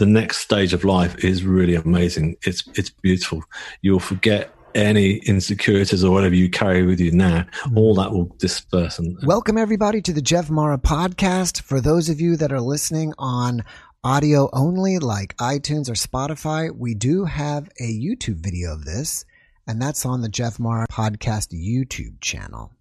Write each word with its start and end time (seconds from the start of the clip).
The 0.00 0.06
next 0.06 0.38
stage 0.38 0.72
of 0.72 0.82
life 0.82 1.22
is 1.22 1.44
really 1.44 1.74
amazing. 1.74 2.36
It's 2.40 2.66
it's 2.68 2.88
beautiful. 2.88 3.44
You'll 3.82 4.00
forget 4.00 4.50
any 4.74 5.16
insecurities 5.16 6.02
or 6.02 6.10
whatever 6.10 6.34
you 6.34 6.48
carry 6.48 6.86
with 6.86 7.00
you 7.00 7.10
now, 7.12 7.44
all 7.76 7.94
that 7.96 8.10
will 8.10 8.34
disperse. 8.38 8.98
And 8.98 9.18
welcome 9.24 9.58
everybody 9.58 10.00
to 10.00 10.14
the 10.14 10.22
Jeff 10.22 10.48
Mara 10.48 10.78
podcast. 10.78 11.60
For 11.60 11.82
those 11.82 12.08
of 12.08 12.18
you 12.18 12.38
that 12.38 12.50
are 12.50 12.62
listening 12.62 13.12
on 13.18 13.62
audio 14.02 14.48
only, 14.54 14.98
like 14.98 15.36
iTunes 15.36 15.90
or 15.90 15.92
Spotify, 15.92 16.74
we 16.74 16.94
do 16.94 17.26
have 17.26 17.68
a 17.78 17.92
YouTube 17.92 18.36
video 18.36 18.72
of 18.72 18.86
this, 18.86 19.26
and 19.66 19.82
that's 19.82 20.06
on 20.06 20.22
the 20.22 20.30
Jeff 20.30 20.58
Mara 20.58 20.86
podcast 20.88 21.48
YouTube 21.52 22.22
channel. 22.22 22.72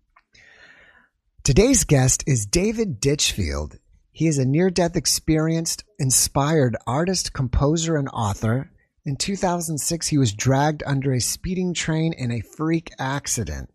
Today's 1.44 1.84
guest 1.84 2.24
is 2.26 2.46
David 2.46 3.02
Ditchfield. 3.02 3.78
He 4.20 4.28
is 4.28 4.38
a 4.38 4.44
near 4.44 4.70
death 4.70 4.98
experienced, 4.98 5.86
inspired 5.98 6.76
artist, 6.86 7.32
composer, 7.32 7.96
and 7.96 8.10
author. 8.10 8.70
In 9.06 9.16
2006, 9.16 10.08
he 10.08 10.18
was 10.18 10.34
dragged 10.34 10.84
under 10.86 11.14
a 11.14 11.22
speeding 11.22 11.74
train 11.74 12.12
in 12.12 12.30
a 12.30 12.42
freak 12.42 12.92
accident. 13.00 13.70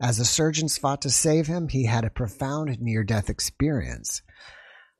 As 0.00 0.18
the 0.18 0.24
surgeons 0.24 0.76
fought 0.76 1.02
to 1.02 1.10
save 1.10 1.46
him, 1.46 1.68
he 1.68 1.84
had 1.84 2.04
a 2.04 2.10
profound 2.10 2.80
near 2.80 3.04
death 3.04 3.30
experience. 3.30 4.22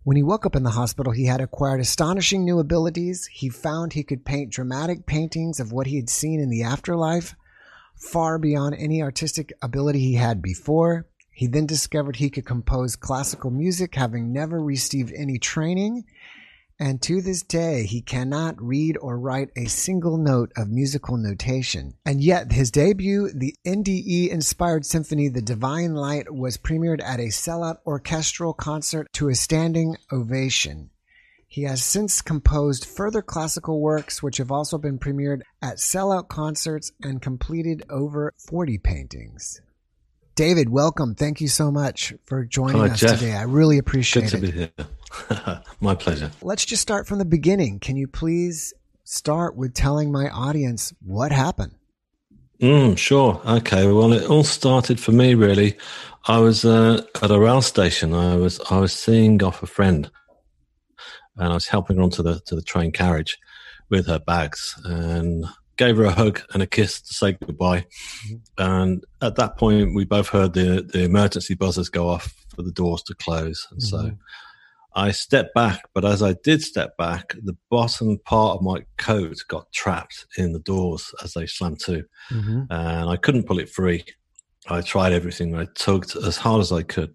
When 0.05 0.17
he 0.17 0.23
woke 0.23 0.47
up 0.47 0.55
in 0.55 0.62
the 0.62 0.70
hospital, 0.70 1.12
he 1.12 1.27
had 1.27 1.41
acquired 1.41 1.81
astonishing 1.81 2.45
new 2.45 2.61
abilities. 2.61 3.27
He 3.27 3.48
found 3.48 3.93
he 3.93 4.05
could 4.05 4.25
paint 4.25 4.53
dramatic 4.53 5.05
paintings 5.05 5.59
of 5.59 5.73
what 5.73 5.89
he 5.89 5.97
had 5.97 6.09
seen 6.09 6.39
in 6.39 6.48
the 6.48 6.62
afterlife, 6.62 7.34
far 7.97 8.39
beyond 8.39 8.77
any 8.77 9.03
artistic 9.03 9.53
ability 9.61 9.98
he 9.98 10.15
had 10.15 10.41
before. 10.41 11.09
He 11.37 11.48
then 11.48 11.67
discovered 11.67 12.17
he 12.17 12.31
could 12.31 12.47
compose 12.47 12.97
classical 12.97 13.51
music, 13.51 13.95
having 13.95 14.33
never 14.33 14.59
received 14.59 15.12
any 15.15 15.39
training. 15.39 16.06
And 16.78 17.03
to 17.03 17.20
this 17.20 17.43
day, 17.43 17.84
he 17.84 18.01
cannot 18.01 18.59
read 18.59 18.97
or 18.97 19.19
write 19.19 19.51
a 19.55 19.67
single 19.67 20.17
note 20.17 20.51
of 20.56 20.70
musical 20.70 21.19
notation. 21.19 21.93
And 22.06 22.25
yet, 22.25 22.53
his 22.53 22.70
debut, 22.70 23.31
the 23.34 23.55
NDE 23.67 24.31
inspired 24.31 24.87
symphony, 24.87 25.28
The 25.28 25.43
Divine 25.43 25.95
Light, 25.95 26.33
was 26.33 26.56
premiered 26.56 27.03
at 27.03 27.20
a 27.20 27.25
sellout 27.25 27.81
orchestral 27.84 28.55
concert 28.55 29.12
to 29.12 29.28
a 29.28 29.34
standing 29.34 29.98
ovation. 30.11 30.89
He 31.47 31.65
has 31.65 31.84
since 31.84 32.23
composed 32.23 32.87
further 32.87 33.21
classical 33.21 33.83
works, 33.83 34.23
which 34.23 34.39
have 34.39 34.50
also 34.50 34.78
been 34.78 34.98
premiered 34.98 35.43
at 35.61 35.77
sellout 35.77 36.28
concerts 36.28 36.93
and 37.03 37.21
completed 37.21 37.83
over 37.91 38.33
40 38.39 38.78
paintings. 38.78 39.61
David, 40.37 40.69
welcome. 40.69 41.15
Thank 41.15 41.41
you 41.41 41.48
so 41.48 41.73
much 41.73 42.12
for 42.27 42.45
joining 42.45 42.83
Hi, 42.83 42.89
us 42.89 43.01
Jeff. 43.01 43.19
today. 43.19 43.33
I 43.33 43.45
really 43.45 43.79
appreciate 43.79 44.31
Good 44.31 44.43
to 44.43 44.61
it. 44.62 44.77
be 44.77 44.84
here. 44.84 45.62
My 45.81 45.95
pleasure. 45.95 46.31
Let's 46.43 46.67
just 46.67 46.83
start 46.83 47.06
from 47.06 47.19
the 47.19 47.25
beginning. 47.25 47.81
Can 47.81 47.97
you 47.97 48.06
please 48.06 48.75
start 49.05 49.56
with 49.56 49.73
telling 49.73 50.12
my 50.12 50.28
audience 50.28 50.93
what 51.01 51.33
happened? 51.33 51.75
Mm, 52.61 52.98
sure. 52.98 53.41
Okay. 53.47 53.91
Well, 53.91 54.12
it 54.12 54.28
all 54.28 54.45
started 54.45 55.01
for 55.01 55.12
me 55.12 55.34
really. 55.34 55.78
I 56.27 56.39
was 56.39 56.67
uh, 56.67 57.03
at 57.23 57.31
a 57.31 57.39
rail 57.39 57.62
station. 57.62 58.12
I 58.12 58.37
was 58.37 58.61
I 58.71 58.78
was 58.78 58.93
seeing 58.93 59.43
off 59.43 59.62
a 59.62 59.66
friend, 59.66 60.11
and 61.37 61.49
I 61.50 61.55
was 61.55 61.69
helping 61.69 61.97
her 61.97 62.03
onto 62.03 62.22
the 62.22 62.41
to 62.47 62.56
the 62.56 62.62
train 62.62 62.93
carriage 62.93 63.38
with 63.88 64.06
her 64.06 64.19
bags, 64.19 64.78
and 64.84 65.47
gave 65.76 65.97
her 65.97 66.04
a 66.04 66.10
hug 66.10 66.41
and 66.53 66.62
a 66.62 66.66
kiss 66.66 67.00
to 67.00 67.14
say 67.14 67.32
goodbye. 67.32 67.87
Mm-hmm. 68.26 68.37
And 68.59 69.04
at 69.22 69.37
that 69.37 69.56
point, 69.56 69.94
we 69.94 70.04
both 70.04 70.28
heard 70.28 70.53
the 70.53 70.82
the 70.82 71.04
emergency 71.04 71.54
buzzers 71.54 71.88
go 71.88 72.09
off 72.09 72.34
for 72.54 72.62
the 72.62 72.72
doors 72.72 73.03
to 73.04 73.14
close, 73.14 73.66
and 73.70 73.81
mm-hmm. 73.81 74.09
so. 74.09 74.16
I 74.98 75.10
stepped 75.10 75.53
back, 75.53 75.82
but 75.92 76.06
as 76.06 76.22
I 76.22 76.37
did 76.42 76.62
step 76.62 76.97
back, 76.97 77.34
the 77.42 77.54
bottom 77.69 78.19
part 78.25 78.56
of 78.56 78.62
my 78.62 78.87
coat 78.97 79.37
got 79.47 79.70
trapped 79.70 80.25
in 80.38 80.54
the 80.54 80.59
doors 80.59 81.14
as 81.22 81.34
they 81.34 81.44
slammed 81.44 81.81
to, 81.81 82.04
mm-hmm. 82.31 82.62
and 82.70 83.10
I 83.10 83.16
couldn't 83.16 83.47
pull 83.47 83.58
it 83.58 83.69
free. 83.69 84.06
I 84.69 84.81
tried 84.81 85.12
everything. 85.12 85.54
I 85.54 85.66
tugged 85.75 86.16
as 86.16 86.38
hard 86.38 86.62
as 86.62 86.72
I 86.72 86.82
could, 86.82 87.14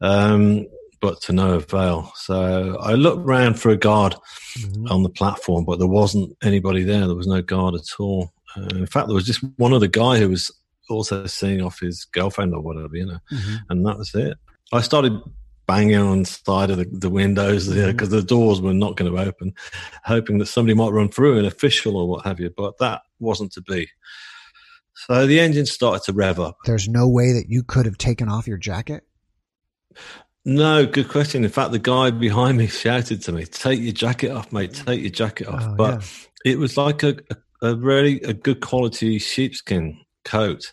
um, 0.00 0.68
but 1.00 1.20
to 1.22 1.32
no 1.32 1.54
avail. 1.54 2.12
So 2.16 2.76
I 2.80 2.94
looked 2.94 3.26
around 3.26 3.60
for 3.60 3.70
a 3.70 3.76
guard 3.76 4.14
mm-hmm. 4.58 4.86
on 4.88 5.02
the 5.02 5.08
platform, 5.08 5.64
but 5.64 5.78
there 5.78 5.88
wasn't 5.88 6.36
anybody 6.42 6.84
there. 6.84 7.06
There 7.06 7.16
was 7.16 7.26
no 7.26 7.42
guard 7.42 7.74
at 7.74 7.88
all. 7.98 8.32
Uh, 8.56 8.68
in 8.76 8.86
fact, 8.86 9.08
there 9.08 9.14
was 9.14 9.26
just 9.26 9.44
one 9.56 9.72
other 9.72 9.86
guy 9.86 10.18
who 10.18 10.30
was 10.30 10.50
also 10.90 11.26
seeing 11.26 11.60
off 11.60 11.80
his 11.80 12.04
girlfriend 12.04 12.54
or 12.54 12.60
whatever, 12.60 12.96
you 12.96 13.06
know, 13.06 13.18
mm-hmm. 13.32 13.56
and 13.68 13.86
that 13.86 13.98
was 13.98 14.14
it. 14.14 14.38
I 14.72 14.80
started 14.80 15.20
banging 15.66 15.96
on 15.96 16.20
the 16.20 16.24
side 16.24 16.70
of 16.70 16.78
the, 16.78 16.86
the 16.90 17.10
windows 17.10 17.68
because 17.68 18.08
mm-hmm. 18.08 18.16
the 18.16 18.22
doors 18.22 18.60
were 18.60 18.72
not 18.72 18.96
going 18.96 19.12
to 19.12 19.20
open, 19.20 19.54
hoping 20.04 20.38
that 20.38 20.46
somebody 20.46 20.74
might 20.74 20.90
run 20.90 21.10
through, 21.10 21.38
an 21.38 21.44
official 21.44 21.96
or 21.96 22.08
what 22.08 22.24
have 22.24 22.40
you. 22.40 22.50
But 22.56 22.78
that 22.78 23.02
wasn't 23.20 23.52
to 23.52 23.62
be. 23.62 23.88
So 25.06 25.26
the 25.26 25.38
engine 25.38 25.66
started 25.66 26.02
to 26.04 26.12
rev 26.12 26.40
up. 26.40 26.56
There's 26.64 26.88
no 26.88 27.08
way 27.08 27.32
that 27.32 27.46
you 27.48 27.62
could 27.62 27.86
have 27.86 27.98
taken 27.98 28.28
off 28.28 28.48
your 28.48 28.56
jacket? 28.56 29.04
No, 30.48 30.86
good 30.86 31.10
question. 31.10 31.44
In 31.44 31.50
fact, 31.50 31.72
the 31.72 31.78
guy 31.78 32.10
behind 32.10 32.56
me 32.56 32.68
shouted 32.68 33.20
to 33.24 33.32
me, 33.32 33.44
"Take 33.44 33.80
your 33.80 33.92
jacket 33.92 34.30
off, 34.30 34.50
mate. 34.50 34.72
Take 34.72 35.02
your 35.02 35.10
jacket 35.10 35.46
off." 35.46 35.62
Oh, 35.62 35.74
but 35.76 36.00
yeah. 36.42 36.52
it 36.52 36.58
was 36.58 36.78
like 36.78 37.02
a, 37.02 37.18
a, 37.60 37.74
really 37.74 38.22
a 38.22 38.32
good 38.32 38.62
quality 38.62 39.18
sheepskin 39.18 40.00
coat, 40.24 40.72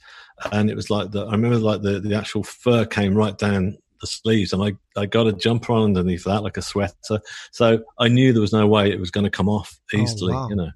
and 0.53 0.69
it 0.69 0.77
was 0.77 0.89
like 0.89 1.11
the 1.11 1.25
I 1.25 1.31
remember 1.31 1.57
like 1.57 1.81
the 1.81 1.99
the 1.99 2.15
actual 2.15 2.45
fur 2.45 2.85
came 2.85 3.15
right 3.15 3.37
down 3.37 3.77
the 3.99 4.07
sleeves, 4.07 4.53
and 4.53 4.63
I 4.63 4.77
I 4.95 5.07
got 5.07 5.27
a 5.27 5.33
jumper 5.33 5.73
on 5.73 5.83
underneath 5.83 6.23
that 6.23 6.41
like 6.41 6.55
a 6.55 6.61
sweater, 6.61 7.19
so 7.51 7.79
I 7.99 8.07
knew 8.07 8.31
there 8.31 8.39
was 8.39 8.53
no 8.53 8.67
way 8.67 8.89
it 8.89 8.99
was 9.01 9.11
going 9.11 9.25
to 9.25 9.29
come 9.29 9.49
off 9.49 9.77
easily, 9.93 10.31
oh, 10.31 10.37
wow. 10.37 10.47
you 10.47 10.55
know. 10.55 10.71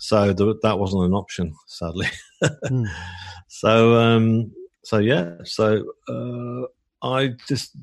So 0.00 0.32
the, 0.32 0.58
that 0.64 0.80
wasn't 0.80 1.04
an 1.04 1.14
option, 1.14 1.54
sadly. 1.68 2.08
mm. 2.42 2.86
So 3.48 3.94
um, 3.94 4.50
so 4.82 4.98
yeah, 4.98 5.36
so 5.44 5.84
uh, 6.08 6.66
I 7.06 7.34
just 7.46 7.76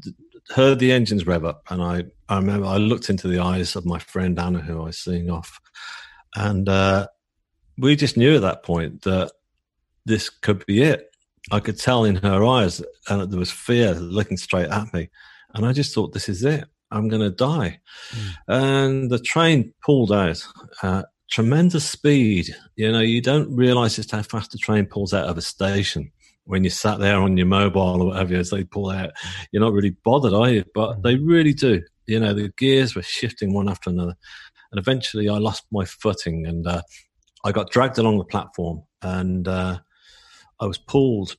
heard 0.51 0.79
the 0.79 0.91
engines 0.91 1.25
rev 1.25 1.45
up, 1.45 1.63
and 1.69 1.81
I 1.81 2.05
I 2.27 2.37
remember 2.37 2.67
I 2.67 2.77
looked 2.77 3.09
into 3.09 3.27
the 3.27 3.39
eyes 3.39 3.75
of 3.75 3.85
my 3.85 3.99
friend 3.99 4.39
Anna, 4.39 4.59
who 4.59 4.81
I 4.81 4.85
was 4.85 4.97
seeing 4.97 5.29
off, 5.29 5.59
and 6.35 6.67
uh, 6.67 7.07
we 7.77 7.95
just 7.95 8.17
knew 8.17 8.35
at 8.35 8.41
that 8.41 8.63
point 8.63 9.03
that 9.03 9.31
this 10.05 10.29
could 10.29 10.65
be 10.65 10.81
it. 10.81 11.11
I 11.51 11.59
could 11.59 11.79
tell 11.79 12.03
in 12.03 12.17
her 12.17 12.43
eyes, 12.45 12.81
and 13.07 13.31
there 13.31 13.39
was 13.39 13.51
fear 13.51 13.93
looking 13.93 14.37
straight 14.37 14.69
at 14.69 14.93
me. 14.93 15.09
And 15.53 15.65
I 15.65 15.73
just 15.73 15.95
thought, 15.95 16.13
this 16.13 16.29
is 16.29 16.43
it. 16.43 16.65
I'm 16.91 17.07
going 17.07 17.21
to 17.21 17.29
die. 17.29 17.79
Mm. 18.11 18.33
And 18.47 19.09
the 19.09 19.19
train 19.19 19.73
pulled 19.83 20.11
out 20.11 20.45
at 20.83 21.05
tremendous 21.31 21.89
speed. 21.89 22.55
You 22.75 22.91
know, 22.91 22.99
you 22.99 23.21
don't 23.21 23.55
realize 23.55 23.95
just 23.95 24.11
how 24.11 24.21
fast 24.21 24.51
the 24.51 24.57
train 24.57 24.85
pulls 24.85 25.13
out 25.13 25.27
of 25.27 25.37
a 25.37 25.41
station 25.41 26.11
when 26.49 26.63
you 26.63 26.71
sat 26.71 26.97
there 26.97 27.17
on 27.21 27.37
your 27.37 27.45
mobile 27.45 28.01
or 28.01 28.07
whatever 28.07 28.35
as 28.35 28.49
they 28.49 28.63
pull 28.63 28.89
out. 28.89 29.11
You're 29.51 29.61
not 29.61 29.71
really 29.71 29.95
bothered, 30.03 30.33
are 30.33 30.49
you? 30.49 30.65
But 30.73 30.97
mm. 30.97 31.03
they 31.03 31.15
really 31.15 31.53
do. 31.53 31.83
You 32.07 32.19
know, 32.19 32.33
the 32.33 32.51
gears 32.57 32.95
were 32.95 33.03
shifting 33.03 33.53
one 33.53 33.69
after 33.69 33.91
another. 33.91 34.15
And 34.71 34.79
eventually 34.79 35.29
I 35.29 35.37
lost 35.37 35.65
my 35.71 35.85
footing 35.85 36.47
and 36.47 36.65
uh, 36.65 36.81
I 37.45 37.51
got 37.51 37.69
dragged 37.69 37.99
along 37.99 38.17
the 38.17 38.25
platform 38.25 38.81
and 39.03 39.47
uh, 39.47 39.77
I 40.59 40.65
was 40.65 40.79
pulled 40.79 41.37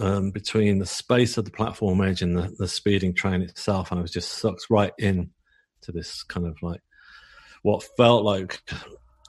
um, 0.00 0.32
between 0.32 0.80
the 0.80 0.86
space 0.86 1.38
of 1.38 1.44
the 1.44 1.52
platform 1.52 2.00
edge 2.02 2.22
and 2.22 2.36
the, 2.36 2.52
the, 2.58 2.68
speeding 2.68 3.14
train 3.14 3.42
itself, 3.42 3.90
and 3.90 3.98
I 3.98 4.02
was 4.02 4.12
just 4.12 4.38
sucked 4.38 4.66
right 4.70 4.92
in 4.98 5.30
to 5.82 5.92
this 5.92 6.22
kind 6.22 6.46
of 6.46 6.56
like 6.62 6.80
what 7.62 7.82
felt 7.96 8.24
like 8.24 8.60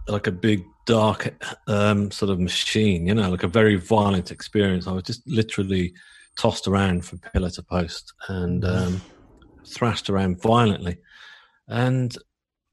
like 0.07 0.27
a 0.27 0.31
big 0.31 0.63
dark 0.89 1.35
um, 1.67 2.09
sort 2.09 2.31
of 2.31 2.39
machine, 2.39 3.05
you 3.05 3.13
know, 3.13 3.29
like 3.29 3.43
a 3.43 3.47
very 3.47 3.75
violent 3.75 4.31
experience. 4.31 4.87
I 4.87 4.91
was 4.91 5.03
just 5.03 5.21
literally 5.27 5.93
tossed 6.35 6.67
around 6.67 7.05
from 7.05 7.19
pillar 7.19 7.51
to 7.51 7.61
post 7.61 8.13
and 8.27 8.65
um, 8.65 9.01
thrashed 9.67 10.09
around 10.09 10.41
violently, 10.41 10.97
and 11.67 12.17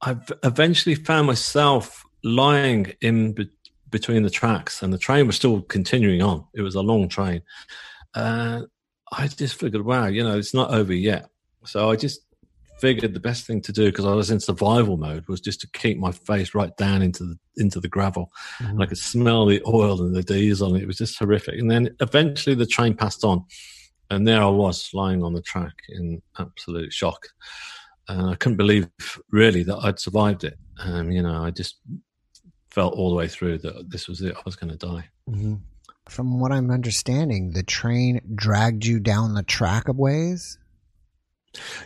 I 0.01 0.17
eventually 0.45 0.95
found 0.95 1.27
myself 1.27 2.05
lying 2.25 2.95
in 3.03 3.37
between 3.91 4.23
the 4.23 4.31
tracks, 4.31 4.83
and 4.83 4.93
the 4.93 4.99
train 4.99 5.27
was 5.27 5.37
still 5.37 5.61
continuing 5.61 6.23
on. 6.23 6.47
It 6.55 6.63
was 6.63 6.75
a 6.75 6.81
long 6.81 7.09
train. 7.09 7.43
Uh, 8.15 8.63
I 9.13 9.29
just 9.29 9.61
figured, 9.61 9.85
wow, 9.85 10.07
you 10.07 10.25
know, 10.25 10.39
it's 10.39 10.55
not 10.55 10.71
over 10.71 10.95
yet. 10.95 11.29
So 11.67 11.91
I 11.91 11.97
just 11.97 12.21
figured 12.79 13.15
the 13.15 13.21
best 13.21 13.47
thing 13.47 13.61
to 13.63 13.73
do 13.73 13.87
because 13.87 14.05
I 14.05 14.15
was 14.15 14.31
in 14.31 14.41
survival 14.41 14.97
mode 14.97 15.27
was 15.29 15.41
just 15.41 15.61
to 15.63 15.69
keep 15.69 15.99
my 15.99 16.13
face 16.13 16.55
right 16.55 16.77
down 16.77 17.03
into 17.03 17.25
the 17.25 17.39
into 17.57 17.81
the 17.81 17.89
gravel, 17.89 18.31
mm-hmm. 18.59 18.73
and 18.73 18.83
I 18.83 18.87
could 18.87 18.99
smell 18.99 19.47
the 19.47 19.63
oil 19.67 20.03
and 20.03 20.15
the 20.15 20.23
diesel, 20.23 20.75
and 20.75 20.83
it 20.83 20.87
was 20.87 20.99
just 20.99 21.19
horrific. 21.19 21.59
And 21.59 21.71
then 21.71 21.97
eventually 22.01 22.55
the 22.55 22.67
train 22.67 22.95
passed 22.95 23.25
on, 23.25 23.45
and 24.11 24.27
there 24.27 24.43
I 24.43 24.49
was 24.49 24.91
lying 24.93 25.23
on 25.23 25.35
the 25.35 25.43
track 25.43 25.75
in 25.89 26.23
absolute 26.39 26.93
shock, 26.93 27.29
and 28.09 28.31
I 28.31 28.35
couldn't 28.35 28.59
believe 28.59 28.89
really 29.31 29.63
that 29.65 29.79
I'd 29.79 29.99
survived 29.99 30.45
it. 30.45 30.59
Um, 30.79 31.11
you 31.11 31.23
know, 31.23 31.43
I 31.43 31.51
just 31.51 31.77
felt 32.71 32.95
all 32.95 33.09
the 33.09 33.17
way 33.17 33.29
through 33.29 33.59
that 33.59 33.91
this 33.91 34.07
was 34.07 34.21
it. 34.21 34.37
I 34.37 34.43
was 34.45 34.57
going 34.57 34.77
to 34.77 34.87
die. 34.87 35.09
Mm-hmm. 35.31 35.55
From 36.09 36.39
what 36.39 36.53
I'm 36.53 36.71
understanding, 36.71 37.51
the 37.51 37.65
train 37.65 38.21
dragged 38.35 38.85
you 38.85 39.01
down 39.01 39.35
the 39.35 39.43
track 39.43 39.89
of 39.89 39.97
ways. 39.97 40.59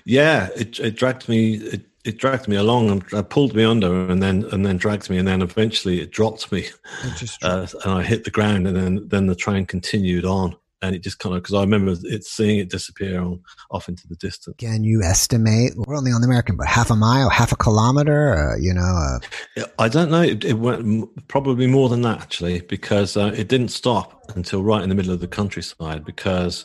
Yeah, 0.04 0.48
it, 0.56 0.78
it 0.80 0.96
dragged 0.96 1.28
me. 1.28 1.54
It, 1.54 1.86
it 2.02 2.16
dragged 2.16 2.48
me 2.48 2.56
along 2.56 2.88
and 2.88 3.14
uh, 3.14 3.22
pulled 3.22 3.54
me 3.54 3.62
under, 3.62 4.08
and 4.08 4.22
then 4.22 4.44
and 4.52 4.64
then 4.64 4.78
dragged 4.78 5.10
me, 5.10 5.18
and 5.18 5.28
then 5.28 5.42
eventually 5.42 6.00
it 6.00 6.10
dropped 6.10 6.50
me, 6.50 6.66
uh, 7.42 7.66
and 7.84 7.92
I 7.92 8.02
hit 8.02 8.24
the 8.24 8.30
ground, 8.30 8.66
and 8.66 8.76
then 8.76 9.08
then 9.08 9.26
the 9.26 9.34
train 9.34 9.66
continued 9.66 10.24
on 10.24 10.56
and 10.82 10.94
it 10.94 11.02
just 11.02 11.18
kind 11.18 11.34
of 11.34 11.42
because 11.42 11.54
I 11.54 11.60
remember 11.60 11.94
it 12.04 12.24
seeing 12.24 12.58
it 12.58 12.70
disappear 12.70 13.20
on, 13.20 13.40
off 13.70 13.88
into 13.88 14.06
the 14.08 14.16
distance. 14.16 14.56
Can 14.58 14.84
you 14.84 15.02
estimate? 15.02 15.72
We're 15.76 15.96
only 15.96 16.12
on 16.12 16.20
the 16.20 16.26
American, 16.26 16.56
but 16.56 16.66
half 16.66 16.90
a 16.90 16.96
mile, 16.96 17.28
half 17.28 17.52
a 17.52 17.56
kilometer. 17.56 18.52
Uh, 18.52 18.56
you 18.56 18.72
know, 18.72 19.18
uh, 19.58 19.64
I 19.78 19.88
don't 19.88 20.10
know. 20.10 20.22
It, 20.22 20.44
it, 20.44 20.54
went 20.54 21.28
probably 21.28 21.66
more 21.66 21.88
than 21.88 22.02
that 22.02 22.20
actually, 22.20 22.60
because 22.62 23.16
uh, 23.16 23.32
it 23.36 23.48
didn't 23.48 23.68
stop 23.68 24.30
until 24.34 24.62
right 24.62 24.82
in 24.82 24.88
the 24.88 24.94
middle 24.94 25.12
of 25.12 25.20
the 25.20 25.28
countryside. 25.28 26.04
Because 26.04 26.64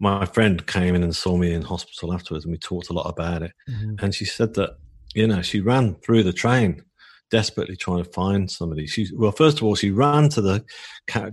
my 0.00 0.24
friend 0.26 0.66
came 0.66 0.94
in 0.94 1.02
and 1.02 1.14
saw 1.14 1.36
me 1.36 1.52
in 1.52 1.62
hospital 1.62 2.12
afterwards, 2.12 2.44
and 2.44 2.52
we 2.52 2.58
talked 2.58 2.90
a 2.90 2.92
lot 2.92 3.08
about 3.08 3.42
it. 3.42 3.52
Mm-hmm. 3.68 4.04
And 4.04 4.14
she 4.14 4.24
said 4.24 4.54
that 4.54 4.78
you 5.14 5.26
know 5.26 5.42
she 5.42 5.60
ran 5.60 5.96
through 5.96 6.22
the 6.22 6.32
train 6.32 6.82
desperately 7.30 7.76
trying 7.76 8.02
to 8.02 8.10
find 8.10 8.50
somebody. 8.50 8.86
She 8.86 9.08
well, 9.14 9.32
first 9.32 9.58
of 9.58 9.64
all, 9.64 9.74
she 9.74 9.90
ran 9.90 10.28
to 10.30 10.40
the 10.40 10.64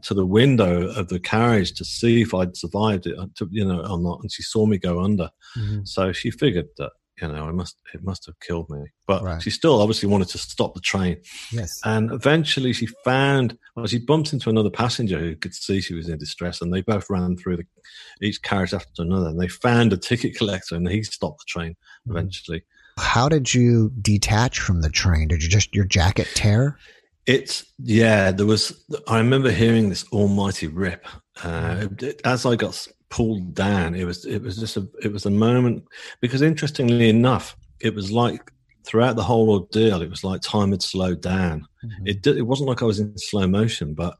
to 0.01 0.13
the 0.13 0.25
window 0.25 0.89
of 0.89 1.09
the 1.09 1.19
carriage 1.19 1.73
to 1.73 1.85
see 1.85 2.21
if 2.21 2.33
I'd 2.33 2.57
survived 2.57 3.07
it, 3.07 3.17
to, 3.35 3.47
you 3.51 3.65
know, 3.65 3.81
or 3.81 3.99
not. 3.99 4.21
And 4.21 4.31
she 4.31 4.43
saw 4.43 4.65
me 4.65 4.77
go 4.77 5.01
under, 5.01 5.29
mm-hmm. 5.57 5.83
so 5.83 6.11
she 6.11 6.31
figured 6.31 6.67
that 6.77 6.91
you 7.21 7.27
know, 7.27 7.47
it 7.47 7.53
must 7.53 7.77
it 7.93 8.03
must 8.03 8.25
have 8.25 8.39
killed 8.39 8.69
me. 8.69 8.85
But 9.07 9.23
right. 9.23 9.41
she 9.41 9.49
still 9.49 9.81
obviously 9.81 10.09
wanted 10.09 10.29
to 10.29 10.37
stop 10.37 10.73
the 10.73 10.81
train. 10.81 11.17
Yes. 11.51 11.79
And 11.83 12.11
eventually 12.11 12.73
she 12.73 12.87
found 13.03 13.57
well, 13.75 13.87
she 13.87 13.99
bumped 13.99 14.33
into 14.33 14.49
another 14.49 14.69
passenger 14.69 15.19
who 15.19 15.35
could 15.35 15.53
see 15.53 15.81
she 15.81 15.93
was 15.93 16.09
in 16.09 16.17
distress 16.17 16.61
and 16.61 16.73
they 16.73 16.81
both 16.81 17.09
ran 17.09 17.37
through 17.37 17.57
the, 17.57 17.65
each 18.21 18.41
carriage 18.41 18.73
after 18.73 19.01
another 19.01 19.29
and 19.29 19.39
they 19.39 19.47
found 19.47 19.93
a 19.93 19.97
ticket 19.97 20.37
collector 20.37 20.75
and 20.75 20.87
he 20.89 21.03
stopped 21.03 21.39
the 21.39 21.45
train 21.47 21.71
mm-hmm. 21.71 22.11
eventually. 22.11 22.63
How 22.97 23.29
did 23.29 23.53
you 23.53 23.91
detach 24.01 24.59
from 24.59 24.81
the 24.81 24.89
train? 24.89 25.27
Did 25.27 25.43
you 25.43 25.49
just 25.49 25.75
your 25.75 25.85
jacket 25.85 26.27
tear? 26.33 26.77
It's 27.25 27.65
yeah. 27.79 28.31
There 28.31 28.45
was. 28.45 28.85
I 29.07 29.17
remember 29.17 29.51
hearing 29.51 29.89
this 29.89 30.05
almighty 30.11 30.67
rip 30.67 31.05
uh, 31.43 31.87
as 32.23 32.45
I 32.45 32.55
got 32.55 32.87
pulled 33.09 33.53
down. 33.53 33.95
It 33.95 34.05
was. 34.05 34.25
It 34.25 34.41
was 34.41 34.57
just 34.57 34.77
a. 34.77 34.87
It 35.01 35.11
was 35.11 35.25
a 35.25 35.31
moment 35.31 35.85
because 36.21 36.41
interestingly 36.41 37.09
enough, 37.09 37.55
it 37.79 37.93
was 37.93 38.11
like 38.11 38.51
throughout 38.85 39.15
the 39.15 39.23
whole 39.23 39.49
ordeal, 39.49 40.01
it 40.01 40.09
was 40.09 40.23
like 40.23 40.41
time 40.41 40.71
had 40.71 40.81
slowed 40.81 41.21
down. 41.21 41.67
Mm-hmm. 41.83 42.07
It 42.07 42.21
did, 42.21 42.37
it 42.37 42.43
wasn't 42.43 42.69
like 42.69 42.81
I 42.81 42.85
was 42.85 42.99
in 42.99 43.17
slow 43.17 43.47
motion, 43.47 43.93
but 43.93 44.15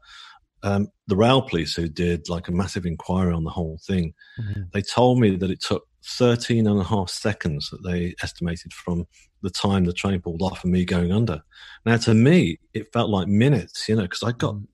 um, 0.62 0.88
the 1.06 1.16
rail 1.16 1.42
police 1.42 1.74
who 1.74 1.88
did 1.88 2.28
like 2.28 2.48
a 2.48 2.52
massive 2.52 2.86
inquiry 2.86 3.32
on 3.32 3.44
the 3.44 3.50
whole 3.50 3.78
thing, 3.86 4.12
mm-hmm. 4.40 4.62
they 4.72 4.82
told 4.82 5.20
me 5.20 5.36
that 5.36 5.50
it 5.50 5.60
took 5.60 5.86
13 6.04 6.66
and 6.66 6.80
a 6.80 6.84
half 6.84 7.10
seconds 7.10 7.70
that 7.70 7.82
they 7.84 8.14
estimated 8.22 8.72
from 8.72 9.06
the 9.42 9.50
time 9.50 9.84
the 9.84 9.92
train 9.92 10.20
pulled 10.20 10.42
off 10.42 10.64
and 10.64 10.72
me 10.72 10.84
going 10.84 11.12
under. 11.12 11.42
Now, 11.84 11.96
to 11.98 12.14
me, 12.14 12.58
it 12.74 12.92
felt 12.92 13.10
like 13.10 13.28
minutes, 13.28 13.88
you 13.88 13.96
know, 13.96 14.02
because 14.02 14.22
I 14.22 14.32
got. 14.32 14.54
Mm. 14.54 14.66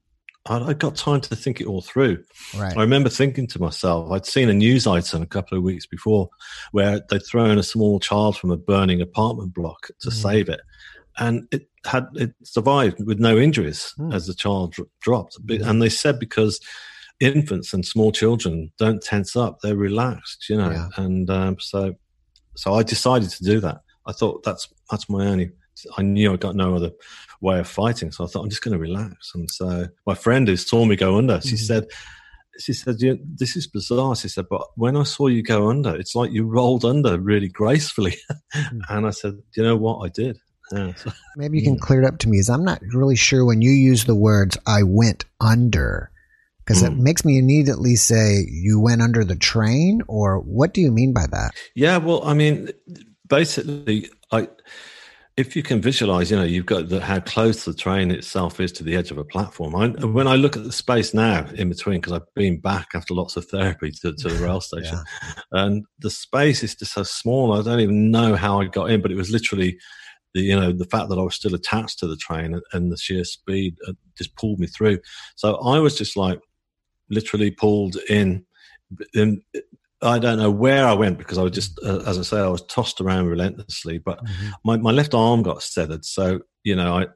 I 0.47 0.73
got 0.73 0.97
time 0.97 1.21
to 1.21 1.37
think 1.37 1.61
it 1.61 1.69
all 1.69 1.83
through. 1.83 2.25
Right. 2.57 2.77
I 2.77 2.81
remember 2.81 3.09
thinking 3.09 3.47
to 3.49 3.61
myself, 3.61 4.11
I'd 4.11 4.27
seen 4.27 4.49
a 4.49 4.55
news 4.55 4.89
item 4.89 5.23
a 5.23 5.27
couple 5.27 5.57
of 5.57 5.63
weeks 5.63 5.87
before 5.87 6.31
where 6.73 7.01
they'd 7.09 7.25
thrown 7.25 7.59
a 7.59 7.63
small 7.63 8.01
child 8.01 8.37
from 8.37 8.51
a 8.51 8.57
burning 8.57 9.01
apartment 9.01 9.55
block 9.55 9.87
to 10.01 10.09
mm. 10.09 10.13
save 10.13 10.49
it, 10.49 10.61
and 11.19 11.47
it 11.53 11.69
had 11.87 12.07
it 12.15 12.35
survived 12.43 13.05
with 13.07 13.21
no 13.21 13.39
injuries 13.39 13.95
mm. 13.99 14.13
as 14.13 14.27
the 14.27 14.35
child 14.35 14.75
dropped. 15.01 15.39
Mm. 15.47 15.65
And 15.65 15.81
they 15.81 15.89
said 15.89 16.19
because 16.19 16.61
infants 17.21 17.73
and 17.73 17.87
small 17.87 18.11
children 18.11 18.73
don't 18.79 19.01
tense 19.01 19.37
up; 19.37 19.61
they're 19.61 19.77
relaxed, 19.77 20.49
you 20.49 20.57
know. 20.57 20.71
Yeah. 20.71 20.89
And 20.97 21.31
um, 21.31 21.57
so, 21.61 21.95
so 22.57 22.75
I 22.75 22.83
decided 22.83 23.31
to 23.31 23.45
do 23.45 23.61
that. 23.61 23.83
I 24.07 24.13
thought 24.13 24.43
that's 24.43 24.69
that's 24.91 25.09
my 25.09 25.27
only. 25.27 25.53
I 25.97 26.03
knew 26.03 26.33
I 26.33 26.37
got 26.37 26.57
no 26.57 26.75
other 26.75 26.91
way 27.41 27.59
of 27.59 27.69
fighting, 27.69 28.13
so 28.13 28.25
I 28.25 28.27
thought 28.29 28.45
I'm 28.45 28.51
just 28.51 28.63
going 28.63 28.73
to 28.73 28.79
relax. 28.79 29.33
And 29.35 29.51
so 29.51 29.89
my 30.07 30.15
friend 30.15 30.47
who 30.47 30.57
saw 30.57 30.85
me 30.85 30.97
go 30.97 31.19
under, 31.19 31.41
she 31.41 31.55
mm-hmm. 31.55 31.57
said, 31.57 31.87
she 32.59 32.73
said, 32.73 32.97
yeah, 32.99 33.15
"This 33.37 33.57
is 33.57 33.67
bizarre." 33.67 34.15
She 34.17 34.29
said, 34.29 34.47
"But 34.49 34.63
when 34.77 34.97
I 34.97 35.05
saw 35.05 35.27
you 35.27 35.43
go 35.43 35.71
under, 35.71 35.97
it's 35.97 36.15
like 36.15 36.33
you 36.33 36.45
rolled 36.45 36.85
under 36.85 37.19
really 37.19 37.49
gracefully." 37.49 38.17
mm-hmm. 38.55 38.79
And 38.89 39.07
I 39.07 39.11
said, 39.11 39.39
"You 39.57 39.63
know 39.63 39.77
what? 39.77 40.05
I 40.05 40.09
did." 40.09 40.39
Yeah, 40.73 40.95
so, 40.95 41.13
Maybe 41.37 41.59
you 41.59 41.65
can 41.65 41.79
clear 41.79 42.03
it 42.03 42.07
up 42.07 42.19
to 42.21 42.29
me. 42.29 42.39
Is 42.39 42.51
I'm 42.51 42.65
not 42.65 42.81
really 42.93 43.17
sure 43.17 43.45
when 43.45 43.63
you 43.63 43.71
use 43.71 44.05
the 44.05 44.15
words 44.15 44.59
"I 44.67 44.83
went 44.83 45.25
under." 45.41 46.11
Because 46.65 46.83
mm. 46.83 46.93
it 46.93 46.97
makes 46.97 47.25
me 47.25 47.39
immediately 47.39 47.97
say 47.97 48.47
you 48.49 48.79
went 48.79 49.03
under 49.03 49.25
the 49.25 49.35
train, 49.35 50.03
or 50.07 50.39
what 50.39 50.73
do 50.73 50.81
you 50.81 50.93
mean 50.93 51.13
by 51.13 51.27
that? 51.27 51.51
Yeah, 51.75 51.97
well, 51.97 52.23
I 52.25 52.35
mean, 52.35 52.69
basically, 53.29 54.09
I 54.31 54.49
if 55.37 55.57
you 55.57 55.63
can 55.63 55.81
visualize, 55.81 56.31
you 56.31 56.37
know, 56.37 56.43
you've 56.43 56.67
got 56.67 56.89
the, 56.91 57.01
how 57.01 57.19
close 57.21 57.65
the 57.65 57.73
train 57.73 58.11
itself 58.11 58.61
is 58.61 58.71
to 58.73 58.85
the 58.85 58.95
edge 58.95 59.11
of 59.11 59.17
a 59.17 59.25
platform. 59.25 59.75
I, 59.75 59.89
when 60.05 60.27
I 60.27 60.37
look 60.37 60.57
at 60.57 60.65
the 60.65 60.73
space 60.73 61.15
now 61.15 61.47
in 61.55 61.71
between, 61.71 62.01
because 62.01 62.13
I've 62.13 62.35
been 62.35 62.61
back 62.61 62.89
after 62.95 63.15
lots 63.15 63.37
of 63.37 63.47
therapy 63.47 63.93
to, 64.03 64.13
to 64.13 64.29
the 64.29 64.45
rail 64.45 64.61
station, 64.61 64.99
yeah. 65.23 65.43
and 65.53 65.87
the 66.01 66.11
space 66.11 66.63
is 66.63 66.75
just 66.75 66.93
so 66.93 67.03
small. 67.03 67.55
I 67.55 67.63
don't 67.63 67.81
even 67.81 68.11
know 68.11 68.37
how 68.37 68.61
I 68.61 68.67
got 68.67 68.91
in, 68.91 69.01
but 69.01 69.11
it 69.11 69.17
was 69.17 69.31
literally 69.31 69.79
the 70.35 70.43
you 70.43 70.59
know 70.59 70.73
the 70.73 70.87
fact 70.87 71.09
that 71.09 71.19
I 71.19 71.23
was 71.23 71.35
still 71.35 71.55
attached 71.55 71.99
to 72.01 72.07
the 72.07 72.17
train 72.17 72.55
and, 72.55 72.63
and 72.73 72.93
the 72.93 72.97
sheer 72.99 73.25
speed 73.25 73.77
uh, 73.89 73.93
just 74.17 74.37
pulled 74.37 74.59
me 74.59 74.67
through. 74.67 74.99
So 75.37 75.57
I 75.57 75.79
was 75.79 75.97
just 75.97 76.17
like 76.17 76.41
literally 77.09 77.51
pulled 77.51 77.97
in. 78.09 78.45
in 79.15 79.43
I 80.03 80.19
don't 80.19 80.39
know 80.39 80.51
where 80.51 80.87
I 80.87 80.93
went 80.93 81.19
because 81.19 81.39
I 81.39 81.43
was 81.43 81.53
just, 81.53 81.79
uh, 81.85 82.01
as 82.07 82.19
I 82.19 82.23
say, 82.23 82.41
I 82.41 82.49
was 82.49 82.63
tossed 82.63 83.01
around 83.01 83.27
relentlessly. 83.27 83.99
But 83.99 84.25
mm-hmm. 84.25 84.51
my, 84.65 84.77
my 84.77 84.91
left 84.91 85.15
arm 85.15 85.43
got 85.43 85.63
severed, 85.63 86.05
so 86.05 86.41
you 86.65 86.77
know, 86.77 86.99
I, 86.99 87.07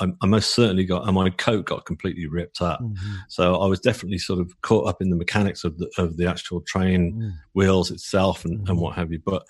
I, 0.00 0.06
I 0.20 0.26
most 0.26 0.54
certainly 0.54 0.84
got, 0.84 1.06
and 1.06 1.14
my 1.14 1.30
coat 1.30 1.66
got 1.66 1.86
completely 1.86 2.26
ripped 2.26 2.60
up. 2.60 2.80
Mm-hmm. 2.80 3.14
So 3.28 3.56
I 3.56 3.66
was 3.66 3.80
definitely 3.80 4.18
sort 4.18 4.40
of 4.40 4.60
caught 4.62 4.88
up 4.88 5.00
in 5.00 5.10
the 5.10 5.16
mechanics 5.16 5.64
of 5.64 5.78
the 5.78 5.90
of 5.98 6.16
the 6.16 6.28
actual 6.28 6.60
train 6.62 7.12
mm. 7.12 7.32
wheels 7.54 7.90
itself 7.90 8.44
and, 8.44 8.58
mm-hmm. 8.58 8.70
and 8.70 8.80
what 8.80 8.96
have 8.96 9.12
you. 9.12 9.20
But 9.24 9.44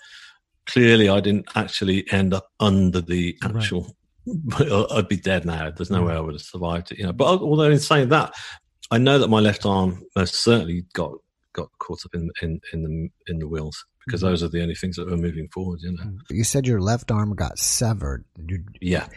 clearly, 0.65 1.09
I 1.09 1.19
didn't 1.19 1.49
actually 1.55 2.05
end 2.11 2.33
up 2.33 2.49
under 2.59 3.01
the 3.01 3.37
actual. 3.43 3.95
Right. 4.25 4.71
I'd 4.91 5.09
be 5.09 5.17
dead 5.17 5.43
now. 5.43 5.69
There's 5.69 5.91
no 5.91 6.03
way 6.03 6.13
I 6.13 6.19
would 6.21 6.35
have 6.35 6.41
survived 6.41 6.93
it, 6.93 6.97
you 6.97 7.03
know. 7.03 7.11
But 7.11 7.41
although 7.41 7.69
in 7.69 7.77
saying 7.77 8.07
that, 8.07 8.33
I 8.89 8.97
know 8.97 9.19
that 9.19 9.27
my 9.27 9.41
left 9.41 9.65
arm 9.65 10.01
most 10.15 10.35
certainly 10.35 10.85
got 10.93 11.11
got 11.53 11.69
caught 11.79 12.05
up 12.05 12.13
in 12.13 12.29
in 12.41 12.59
in 12.71 12.83
the 12.83 13.31
in 13.31 13.39
the 13.39 13.47
wheels 13.47 13.85
because 14.05 14.21
mm-hmm. 14.21 14.29
those 14.29 14.43
are 14.43 14.49
the 14.49 14.61
only 14.61 14.75
things 14.75 14.95
that 14.95 15.09
were 15.09 15.17
moving 15.17 15.47
forward. 15.49 15.79
You 15.81 15.93
know. 15.93 16.17
You 16.29 16.43
said 16.43 16.67
your 16.67 16.81
left 16.81 17.11
arm 17.11 17.35
got 17.35 17.57
severed. 17.57 18.25
You, 18.47 18.63
yeah. 18.81 19.07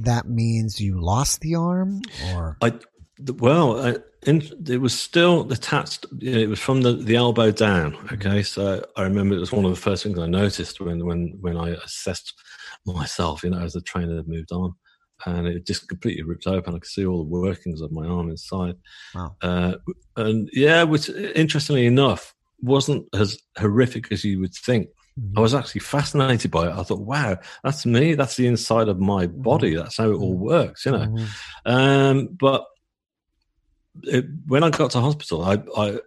That 0.00 0.26
means 0.28 0.80
you 0.80 1.00
lost 1.00 1.40
the 1.40 1.54
arm, 1.54 2.02
or 2.32 2.56
I. 2.60 2.72
Well, 3.20 3.86
I, 3.86 3.96
in, 4.26 4.42
it 4.66 4.80
was 4.80 4.98
still 4.98 5.50
attached. 5.52 6.04
It 6.20 6.48
was 6.48 6.58
from 6.58 6.82
the, 6.82 6.94
the 6.94 7.14
elbow 7.14 7.52
down. 7.52 7.92
Mm-hmm. 7.92 8.14
Okay, 8.14 8.42
so 8.42 8.84
I 8.96 9.02
remember 9.02 9.36
it 9.36 9.40
was 9.40 9.52
one 9.52 9.64
of 9.64 9.70
the 9.70 9.80
first 9.80 10.02
things 10.02 10.18
I 10.18 10.26
noticed 10.26 10.80
when 10.80 11.06
when 11.06 11.38
when 11.40 11.56
I 11.56 11.70
assessed 11.70 12.34
myself. 12.84 13.44
You 13.44 13.50
know, 13.50 13.60
as 13.60 13.74
the 13.74 13.80
trainer 13.80 14.16
had 14.16 14.26
moved 14.26 14.50
on 14.50 14.74
and 15.26 15.46
it 15.46 15.66
just 15.66 15.88
completely 15.88 16.22
ripped 16.22 16.46
open. 16.46 16.74
I 16.74 16.78
could 16.78 16.88
see 16.88 17.06
all 17.06 17.18
the 17.18 17.30
workings 17.30 17.80
of 17.80 17.92
my 17.92 18.06
arm 18.06 18.30
inside. 18.30 18.76
Wow. 19.14 19.36
Uh, 19.40 19.74
and 20.16 20.48
yeah, 20.52 20.82
which 20.82 21.08
interestingly 21.08 21.86
enough 21.86 22.34
wasn't 22.60 23.06
as 23.14 23.38
horrific 23.58 24.10
as 24.12 24.24
you 24.24 24.40
would 24.40 24.54
think. 24.54 24.88
Mm-hmm. 25.18 25.38
I 25.38 25.40
was 25.42 25.54
actually 25.54 25.80
fascinated 25.80 26.50
by 26.50 26.68
it. 26.68 26.74
I 26.74 26.82
thought, 26.82 27.00
wow, 27.00 27.36
that's 27.62 27.86
me. 27.86 28.14
That's 28.14 28.36
the 28.36 28.46
inside 28.46 28.88
of 28.88 28.98
my 28.98 29.26
mm-hmm. 29.26 29.42
body. 29.42 29.74
That's 29.74 29.96
how 29.96 30.10
it 30.10 30.14
all 30.14 30.34
mm-hmm. 30.34 30.44
works, 30.44 30.86
you 30.86 30.92
know. 30.92 31.06
Mm-hmm. 31.06 31.70
Um, 31.70 32.28
but 32.32 32.64
it, 34.02 34.26
when 34.46 34.64
I 34.64 34.70
got 34.70 34.90
to 34.92 35.00
hospital, 35.00 35.44
I, 35.44 35.62
I, 35.76 35.98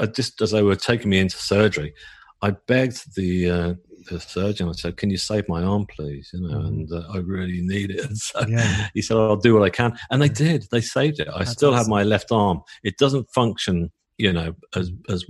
I, 0.00 0.06
just 0.06 0.40
as 0.42 0.50
they 0.50 0.62
were 0.62 0.76
taking 0.76 1.10
me 1.10 1.20
into 1.20 1.36
surgery, 1.36 1.94
I 2.42 2.50
begged 2.50 3.14
the 3.14 3.50
uh, 3.50 3.74
the 4.08 4.20
surgeon. 4.20 4.68
I 4.68 4.72
said, 4.72 4.96
"Can 4.96 5.10
you 5.10 5.16
save 5.16 5.48
my 5.48 5.62
arm, 5.62 5.86
please?" 5.86 6.30
You 6.32 6.40
know, 6.40 6.58
mm. 6.58 6.66
and 6.66 6.92
uh, 6.92 7.04
I 7.12 7.18
really 7.18 7.60
need 7.60 7.90
it. 7.90 8.04
And 8.04 8.16
so 8.18 8.40
yeah. 8.46 8.88
he 8.94 9.02
said, 9.02 9.16
"I'll 9.16 9.36
do 9.36 9.54
what 9.54 9.62
I 9.62 9.70
can," 9.70 9.96
and 10.10 10.20
they 10.20 10.28
did. 10.28 10.66
They 10.70 10.80
saved 10.80 11.20
it. 11.20 11.28
I 11.28 11.40
That's 11.40 11.52
still 11.52 11.70
awesome. 11.70 11.78
have 11.78 11.88
my 11.88 12.02
left 12.02 12.32
arm. 12.32 12.62
It 12.82 12.96
doesn't 12.98 13.30
function, 13.30 13.90
you 14.18 14.32
know, 14.32 14.54
as 14.74 14.90
as 15.08 15.24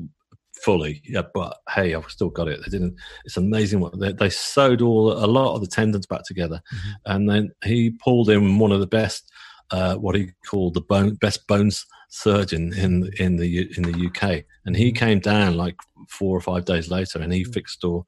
fully. 0.63 1.03
Yeah, 1.05 1.23
but 1.35 1.59
hey, 1.71 1.95
I've 1.95 2.11
still 2.11 2.31
got 2.31 2.49
it. 2.49 2.61
They 2.65 2.71
didn't. 2.71 2.97
It's 3.25 3.37
amazing 3.37 3.81
what 3.81 3.99
they, 3.99 4.13
they 4.13 4.31
sewed 4.31 4.83
all 4.83 5.13
a 5.13 5.27
lot 5.27 5.55
of 5.55 5.61
the 5.61 5.67
tendons 5.67 6.07
back 6.07 6.25
together, 6.25 6.61
mm-hmm. 6.75 7.13
and 7.13 7.29
then 7.29 7.51
he 7.65 7.91
pulled 7.91 8.31
in 8.31 8.59
one 8.59 8.73
of 8.73 8.81
the 8.81 8.87
best, 8.87 9.31
uh, 9.71 9.97
what 9.97 10.15
he 10.15 10.31
called 10.49 10.75
the 10.75 10.81
bone 10.81 11.15
best 11.15 11.47
bones 11.47 11.87
surgeon 12.11 12.73
in 12.75 13.11
in 13.19 13.37
the 13.37 13.69
in 13.77 13.85
the 13.85 14.07
UK, 14.07 14.45
and 14.67 14.77
he 14.77 14.89
mm-hmm. 14.89 15.05
came 15.05 15.21
down 15.21 15.57
like 15.57 15.77
four 16.09 16.37
or 16.37 16.41
five 16.41 16.65
days 16.65 16.91
later, 16.91 17.21
and 17.21 17.33
he 17.33 17.43
mm-hmm. 17.43 17.53
fixed 17.53 17.85
all 17.85 18.07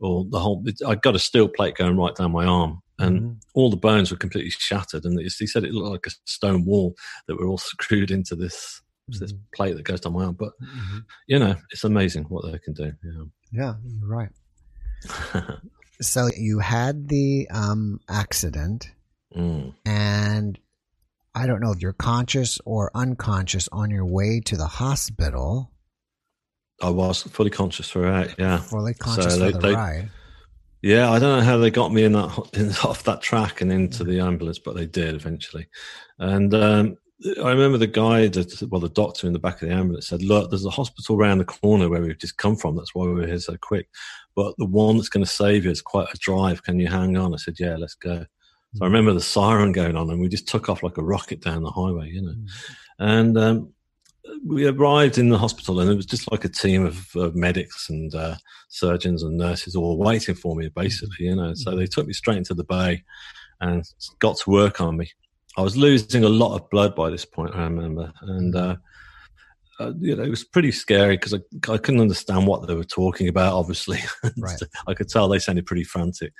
all 0.00 0.24
the 0.24 0.38
whole. 0.38 0.64
I 0.86 0.94
got 0.94 1.14
a 1.14 1.20
steel 1.20 1.48
plate 1.48 1.76
going 1.76 1.96
right 1.96 2.14
down 2.14 2.32
my 2.32 2.44
arm, 2.44 2.82
and 2.98 3.20
mm-hmm. 3.20 3.32
all 3.54 3.70
the 3.70 3.76
bones 3.76 4.10
were 4.10 4.16
completely 4.16 4.50
shattered. 4.50 5.04
And 5.04 5.18
he 5.20 5.46
said 5.46 5.64
it 5.64 5.72
looked 5.72 5.90
like 5.90 6.06
a 6.06 6.16
stone 6.24 6.64
wall 6.64 6.94
that 7.26 7.36
were 7.36 7.46
all 7.46 7.58
screwed 7.58 8.10
into 8.10 8.34
this 8.34 8.82
mm-hmm. 9.10 9.20
this 9.20 9.34
plate 9.54 9.76
that 9.76 9.84
goes 9.84 10.00
down 10.00 10.14
my 10.14 10.24
arm. 10.24 10.36
But 10.38 10.52
mm-hmm. 10.62 10.98
you 11.26 11.38
know, 11.38 11.56
it's 11.70 11.84
amazing 11.84 12.24
what 12.24 12.50
they 12.50 12.58
can 12.58 12.74
do. 12.74 12.92
Yeah, 13.02 13.24
yeah, 13.52 13.74
you're 13.84 14.08
right. 14.08 14.30
so 16.00 16.28
you 16.36 16.58
had 16.58 17.08
the 17.08 17.48
um, 17.50 18.00
accident, 18.08 18.90
mm. 19.34 19.74
and 19.84 20.58
I 21.34 21.46
don't 21.46 21.60
know 21.60 21.72
if 21.72 21.82
you're 21.82 21.92
conscious 21.92 22.58
or 22.64 22.90
unconscious 22.94 23.68
on 23.70 23.90
your 23.90 24.06
way 24.06 24.40
to 24.46 24.56
the 24.56 24.66
hospital. 24.66 25.70
I 26.82 26.90
was 26.90 27.22
fully 27.22 27.50
conscious 27.50 27.90
throughout. 27.90 28.38
Yeah, 28.38 28.58
fully 28.58 28.94
conscious 28.94 29.34
so 29.34 29.40
they, 29.40 29.52
the 29.52 29.58
they, 29.58 29.74
ride. 29.74 30.10
Yeah, 30.82 31.10
I 31.10 31.18
don't 31.18 31.38
know 31.38 31.44
how 31.44 31.56
they 31.56 31.70
got 31.70 31.92
me 31.92 32.04
in 32.04 32.12
that 32.12 32.50
in, 32.52 32.70
off 32.88 33.04
that 33.04 33.22
track 33.22 33.60
and 33.60 33.72
into 33.72 34.04
the 34.04 34.20
ambulance, 34.20 34.58
but 34.58 34.76
they 34.76 34.86
did 34.86 35.14
eventually. 35.14 35.68
And 36.18 36.54
um, 36.54 36.96
I 37.42 37.50
remember 37.50 37.78
the 37.78 37.86
guy, 37.86 38.28
that, 38.28 38.68
well, 38.70 38.80
the 38.80 38.90
doctor 38.90 39.26
in 39.26 39.32
the 39.32 39.38
back 39.38 39.62
of 39.62 39.68
the 39.68 39.74
ambulance 39.74 40.08
said, 40.08 40.22
"Look, 40.22 40.50
there's 40.50 40.66
a 40.66 40.70
hospital 40.70 41.16
around 41.16 41.38
the 41.38 41.44
corner 41.44 41.88
where 41.88 42.02
we've 42.02 42.18
just 42.18 42.36
come 42.36 42.56
from. 42.56 42.76
That's 42.76 42.94
why 42.94 43.06
we 43.06 43.14
were 43.14 43.26
here 43.26 43.38
so 43.38 43.56
quick. 43.60 43.88
But 44.34 44.54
the 44.58 44.66
one 44.66 44.96
that's 44.96 45.08
going 45.08 45.24
to 45.24 45.30
save 45.30 45.64
you 45.64 45.70
is 45.70 45.80
quite 45.80 46.08
a 46.12 46.18
drive. 46.18 46.62
Can 46.62 46.78
you 46.78 46.88
hang 46.88 47.16
on?" 47.16 47.32
I 47.32 47.38
said, 47.38 47.56
"Yeah, 47.58 47.76
let's 47.76 47.94
go." 47.94 48.26
So 48.74 48.84
I 48.84 48.88
remember 48.88 49.14
the 49.14 49.20
siren 49.22 49.72
going 49.72 49.96
on, 49.96 50.10
and 50.10 50.20
we 50.20 50.28
just 50.28 50.48
took 50.48 50.68
off 50.68 50.82
like 50.82 50.98
a 50.98 51.02
rocket 51.02 51.40
down 51.40 51.62
the 51.62 51.70
highway, 51.70 52.10
you 52.10 52.20
know. 52.20 52.32
Mm. 52.32 52.48
And 52.98 53.38
um, 53.38 53.72
we 54.44 54.66
arrived 54.66 55.18
in 55.18 55.28
the 55.28 55.38
hospital, 55.38 55.80
and 55.80 55.90
it 55.90 55.96
was 55.96 56.06
just 56.06 56.30
like 56.30 56.44
a 56.44 56.48
team 56.48 56.86
of, 56.86 57.14
of 57.16 57.34
medics 57.34 57.90
and 57.90 58.14
uh, 58.14 58.36
surgeons 58.68 59.22
and 59.22 59.36
nurses 59.36 59.76
all 59.76 59.98
waiting 59.98 60.34
for 60.34 60.54
me, 60.54 60.68
basically, 60.68 61.26
you 61.26 61.36
know. 61.36 61.54
So 61.54 61.76
they 61.76 61.84
mm. 61.84 61.90
took 61.90 62.06
me 62.06 62.12
straight 62.12 62.38
into 62.38 62.54
the 62.54 62.64
bay 62.64 63.04
and 63.60 63.84
got 64.18 64.36
to 64.38 64.50
work 64.50 64.80
on 64.80 64.96
me. 64.96 65.10
I 65.56 65.62
was 65.62 65.76
losing 65.76 66.24
a 66.24 66.28
lot 66.28 66.54
of 66.54 66.68
blood 66.70 66.94
by 66.94 67.10
this 67.10 67.24
point, 67.24 67.54
I 67.54 67.64
remember, 67.64 68.12
and 68.22 68.54
mm. 68.54 68.70
uh, 68.72 68.76
uh, 69.78 69.92
you 70.00 70.16
know, 70.16 70.22
it 70.22 70.30
was 70.30 70.44
pretty 70.44 70.72
scary 70.72 71.16
because 71.16 71.34
I, 71.34 71.38
I 71.70 71.78
couldn't 71.78 72.00
understand 72.00 72.46
what 72.46 72.66
they 72.66 72.74
were 72.74 72.84
talking 72.84 73.28
about. 73.28 73.54
Obviously, 73.54 73.98
right. 74.38 74.58
I 74.86 74.94
could 74.94 75.08
tell 75.08 75.28
they 75.28 75.38
sounded 75.38 75.66
pretty 75.66 75.84
frantic. 75.84 76.32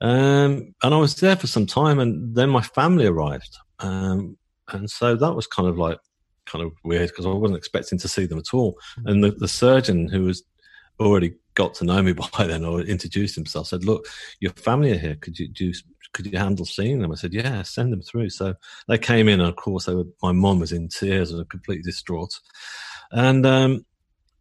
Um, 0.00 0.74
and 0.82 0.94
I 0.94 0.98
was 0.98 1.14
there 1.16 1.36
for 1.36 1.46
some 1.46 1.66
time, 1.66 1.98
and 1.98 2.34
then 2.34 2.50
my 2.50 2.62
family 2.62 3.06
arrived, 3.06 3.56
um, 3.78 4.36
and 4.68 4.90
so 4.90 5.16
that 5.16 5.34
was 5.34 5.46
kind 5.46 5.68
of 5.68 5.78
like 5.78 5.98
kind 6.46 6.64
of 6.64 6.72
weird 6.84 7.10
because 7.10 7.26
I 7.26 7.30
wasn't 7.30 7.58
expecting 7.58 7.98
to 7.98 8.08
see 8.08 8.26
them 8.26 8.38
at 8.38 8.54
all. 8.54 8.78
Mm. 9.00 9.10
And 9.10 9.24
the, 9.24 9.30
the 9.32 9.48
surgeon 9.48 10.08
who 10.08 10.24
was 10.24 10.42
already 10.98 11.34
got 11.54 11.74
to 11.74 11.84
know 11.84 12.02
me 12.02 12.12
by 12.38 12.46
then 12.46 12.64
or 12.64 12.80
introduced 12.80 13.34
himself 13.34 13.68
said, 13.68 13.84
"Look, 13.84 14.06
your 14.40 14.52
family 14.52 14.92
are 14.92 14.98
here. 14.98 15.16
Could 15.16 15.38
you 15.38 15.48
do 15.48 15.72
could 16.12 16.26
you 16.26 16.38
handle 16.38 16.64
seeing 16.64 17.00
them? 17.00 17.12
I 17.12 17.14
said, 17.14 17.34
yeah, 17.34 17.62
send 17.62 17.92
them 17.92 18.00
through. 18.00 18.30
So 18.30 18.54
they 18.88 18.96
came 18.96 19.28
in, 19.28 19.40
and 19.40 19.50
of 19.50 19.56
course, 19.56 19.86
were, 19.86 20.04
my 20.22 20.32
mom 20.32 20.60
was 20.60 20.72
in 20.72 20.88
tears 20.88 21.30
and 21.30 21.48
completely 21.50 21.82
distraught. 21.82 22.32
And 23.12 23.44
um, 23.44 23.84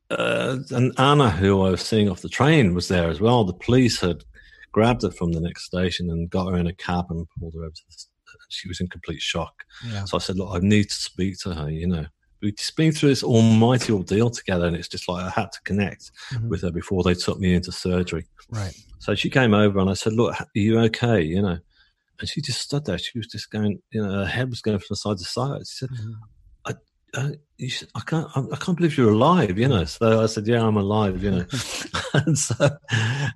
uh, 0.09 0.57
and 0.71 0.93
Anna, 0.97 1.29
who 1.29 1.61
I 1.63 1.71
was 1.71 1.81
seeing 1.81 2.09
off 2.09 2.21
the 2.21 2.29
train, 2.29 2.73
was 2.73 2.87
there 2.87 3.09
as 3.09 3.19
well. 3.19 3.43
The 3.43 3.53
police 3.53 3.99
had 3.99 4.23
grabbed 4.71 5.03
her 5.03 5.11
from 5.11 5.33
the 5.33 5.41
next 5.41 5.65
station 5.65 6.09
and 6.09 6.29
got 6.29 6.51
her 6.51 6.57
in 6.57 6.67
a 6.67 6.73
cab 6.73 7.05
and 7.09 7.27
pulled 7.39 7.53
her 7.55 7.61
over 7.61 7.71
to 7.71 7.81
the, 7.89 8.05
she 8.49 8.67
was 8.67 8.79
in 8.79 8.87
complete 8.87 9.21
shock. 9.21 9.65
Yeah. 9.85 10.05
So 10.05 10.17
I 10.17 10.19
said, 10.19 10.37
look, 10.37 10.55
I 10.55 10.59
need 10.59 10.89
to 10.89 10.95
speak 10.95 11.37
to 11.39 11.53
her, 11.53 11.69
you 11.69 11.87
know. 11.87 12.05
We've 12.41 12.55
just 12.55 12.75
been 12.75 12.91
through 12.91 13.09
this 13.09 13.23
almighty 13.23 13.91
ordeal 13.91 14.29
together, 14.29 14.67
and 14.67 14.75
it's 14.75 14.87
just 14.87 15.07
like 15.07 15.23
I 15.23 15.29
had 15.29 15.51
to 15.51 15.61
connect 15.63 16.11
mm-hmm. 16.31 16.49
with 16.49 16.61
her 16.61 16.71
before 16.71 17.01
they 17.01 17.15
took 17.15 17.39
me 17.39 17.55
into 17.55 17.71
surgery. 17.71 18.25
Right. 18.49 18.75
So 18.99 19.15
she 19.15 19.29
came 19.29 19.53
over 19.53 19.79
and 19.79 19.89
I 19.89 19.93
said, 19.93 20.13
Look, 20.13 20.39
are 20.39 20.47
you 20.53 20.79
okay? 20.79 21.21
You 21.21 21.41
know, 21.41 21.57
and 22.19 22.29
she 22.29 22.41
just 22.41 22.61
stood 22.61 22.85
there. 22.85 22.97
She 22.97 23.17
was 23.17 23.27
just 23.27 23.51
going, 23.51 23.81
you 23.91 24.01
know, 24.01 24.11
her 24.11 24.25
head 24.25 24.49
was 24.49 24.61
going 24.61 24.79
from 24.79 24.95
side 24.95 25.17
to 25.17 25.23
side. 25.23 25.61
She 25.67 25.75
said, 25.77 25.89
mm-hmm. 25.89 26.11
I, 26.65 26.73
I, 27.19 27.67
should, 27.67 27.89
I, 27.95 28.01
can't, 28.01 28.27
I, 28.35 28.55
can't 28.57 28.77
believe 28.77 28.97
you're 28.97 29.11
alive, 29.11 29.57
you 29.57 29.67
know. 29.67 29.85
So 29.85 30.23
I 30.23 30.27
said, 30.27 30.47
yeah, 30.47 30.65
I'm 30.65 30.77
alive, 30.77 31.23
you 31.23 31.31
know. 31.31 31.45
and 32.13 32.37
so 32.37 32.69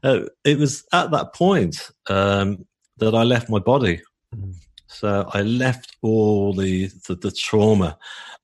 uh, 0.04 0.20
it 0.46 0.58
was 0.58 0.86
at 0.94 1.12
that 1.12 1.34
point 1.34 1.92
um, 2.10 2.66
that 2.98 3.14
I 3.14 3.24
left 3.24 3.50
my 3.50 3.60
body. 3.60 4.02
Mm-hmm. 4.36 4.52
So 4.90 5.30
I 5.34 5.44
left 5.44 5.98
all 6.02 6.54
the, 6.54 6.88
the, 7.08 7.16
the 7.16 7.32
trauma 7.32 7.98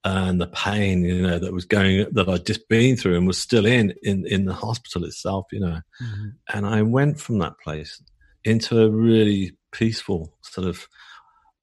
and 0.04 0.40
the 0.40 0.48
pain, 0.48 1.04
you 1.04 1.24
know, 1.24 1.40
that 1.40 1.52
was 1.52 1.66
going 1.66 2.06
that 2.12 2.30
I'd 2.30 2.46
just 2.46 2.70
been 2.70 2.96
through 2.96 3.18
and 3.18 3.26
was 3.26 3.40
still 3.40 3.66
in 3.66 3.94
in 4.04 4.28
in 4.28 4.46
the 4.46 4.54
hospital 4.54 5.04
itself, 5.06 5.48
you 5.52 5.60
know. 5.60 5.82
Mm-hmm. 6.02 6.28
And 6.54 6.68
I 6.68 6.84
went 6.84 7.20
from 7.20 7.40
that 7.40 7.60
place 7.64 8.02
into 8.44 8.80
a 8.80 8.90
really 8.92 9.58
peaceful 9.72 10.38
sort 10.44 10.68
of 10.68 10.88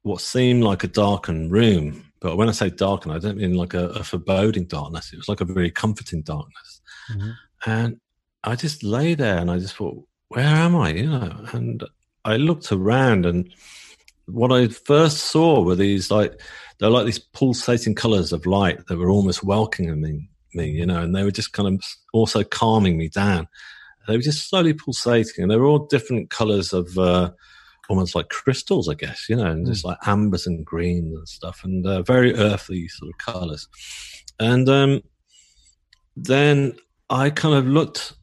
what 0.02 0.20
seemed 0.20 0.64
like 0.64 0.82
a 0.82 0.88
darkened 0.88 1.52
room. 1.52 2.04
But 2.20 2.36
when 2.36 2.48
I 2.48 2.52
say 2.52 2.70
darkened, 2.70 3.14
I 3.14 3.20
don't 3.20 3.38
mean 3.38 3.54
like 3.54 3.74
a, 3.74 3.86
a 3.90 4.02
foreboding 4.02 4.66
darkness. 4.66 5.12
It 5.12 5.18
was 5.18 5.28
like 5.28 5.40
a 5.40 5.44
very 5.44 5.70
comforting 5.70 6.22
darkness. 6.22 6.80
Mm-hmm. 7.12 7.30
And 7.70 8.00
I 8.42 8.56
just 8.56 8.82
lay 8.82 9.14
there 9.14 9.38
and 9.38 9.48
I 9.48 9.60
just 9.60 9.76
thought, 9.76 10.04
where 10.28 10.44
am 10.44 10.74
I? 10.74 10.90
You 10.90 11.08
know, 11.08 11.46
and 11.52 11.84
I 12.24 12.36
looked 12.36 12.72
around 12.72 13.26
and 13.26 13.52
what 14.26 14.52
I 14.52 14.68
first 14.68 15.18
saw 15.18 15.62
were 15.62 15.74
these 15.74 16.10
like 16.10 16.40
they're 16.78 16.90
like 16.90 17.06
these 17.06 17.18
pulsating 17.18 17.94
colors 17.94 18.32
of 18.32 18.46
light 18.46 18.86
that 18.86 18.98
were 18.98 19.10
almost 19.10 19.44
welcoming 19.44 20.00
me, 20.00 20.28
me, 20.54 20.70
you 20.70 20.86
know, 20.86 21.02
and 21.02 21.14
they 21.14 21.22
were 21.22 21.30
just 21.30 21.52
kind 21.52 21.68
of 21.68 21.84
also 22.12 22.42
calming 22.42 22.96
me 22.96 23.08
down. 23.08 23.48
They 24.08 24.16
were 24.16 24.22
just 24.22 24.48
slowly 24.48 24.72
pulsating, 24.72 25.42
and 25.42 25.50
they 25.50 25.56
were 25.56 25.66
all 25.66 25.86
different 25.86 26.30
colors 26.30 26.72
of 26.72 26.98
uh, 26.98 27.30
almost 27.88 28.14
like 28.14 28.30
crystals, 28.30 28.88
I 28.88 28.94
guess, 28.94 29.28
you 29.28 29.36
know, 29.36 29.46
and 29.46 29.66
just 29.66 29.84
like 29.84 29.98
ambers 30.06 30.46
and 30.46 30.64
green 30.64 31.14
and 31.16 31.28
stuff, 31.28 31.62
and 31.62 31.86
uh, 31.86 32.02
very 32.02 32.34
earthy 32.34 32.88
sort 32.88 33.12
of 33.12 33.18
colors. 33.18 33.68
And 34.40 34.68
um, 34.68 35.02
then 36.16 36.74
I 37.10 37.30
kind 37.30 37.54
of 37.54 37.66
looked 37.66 38.14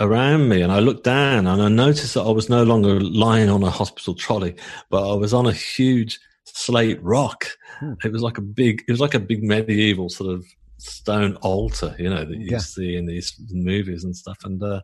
around 0.00 0.48
me 0.48 0.62
and 0.62 0.72
I 0.72 0.80
looked 0.80 1.04
down 1.04 1.46
and 1.46 1.62
I 1.62 1.68
noticed 1.68 2.14
that 2.14 2.22
I 2.22 2.30
was 2.30 2.48
no 2.48 2.64
longer 2.64 2.98
lying 3.00 3.50
on 3.50 3.62
a 3.62 3.70
hospital 3.70 4.14
trolley, 4.14 4.56
but 4.88 5.08
I 5.08 5.14
was 5.14 5.34
on 5.34 5.46
a 5.46 5.52
huge 5.52 6.18
slate 6.44 7.02
rock. 7.02 7.46
Hmm. 7.78 7.92
It 8.02 8.12
was 8.12 8.22
like 8.22 8.38
a 8.38 8.42
big, 8.42 8.82
it 8.88 8.90
was 8.90 9.00
like 9.00 9.14
a 9.14 9.20
big 9.20 9.42
medieval 9.42 10.08
sort 10.08 10.32
of 10.34 10.44
stone 10.78 11.36
altar, 11.36 11.94
you 11.98 12.08
know, 12.08 12.24
that 12.24 12.36
you 12.36 12.48
yeah. 12.50 12.58
see 12.58 12.96
in 12.96 13.06
these 13.06 13.34
movies 13.50 14.02
and 14.02 14.16
stuff. 14.16 14.38
And, 14.44 14.62
uh, 14.62 14.80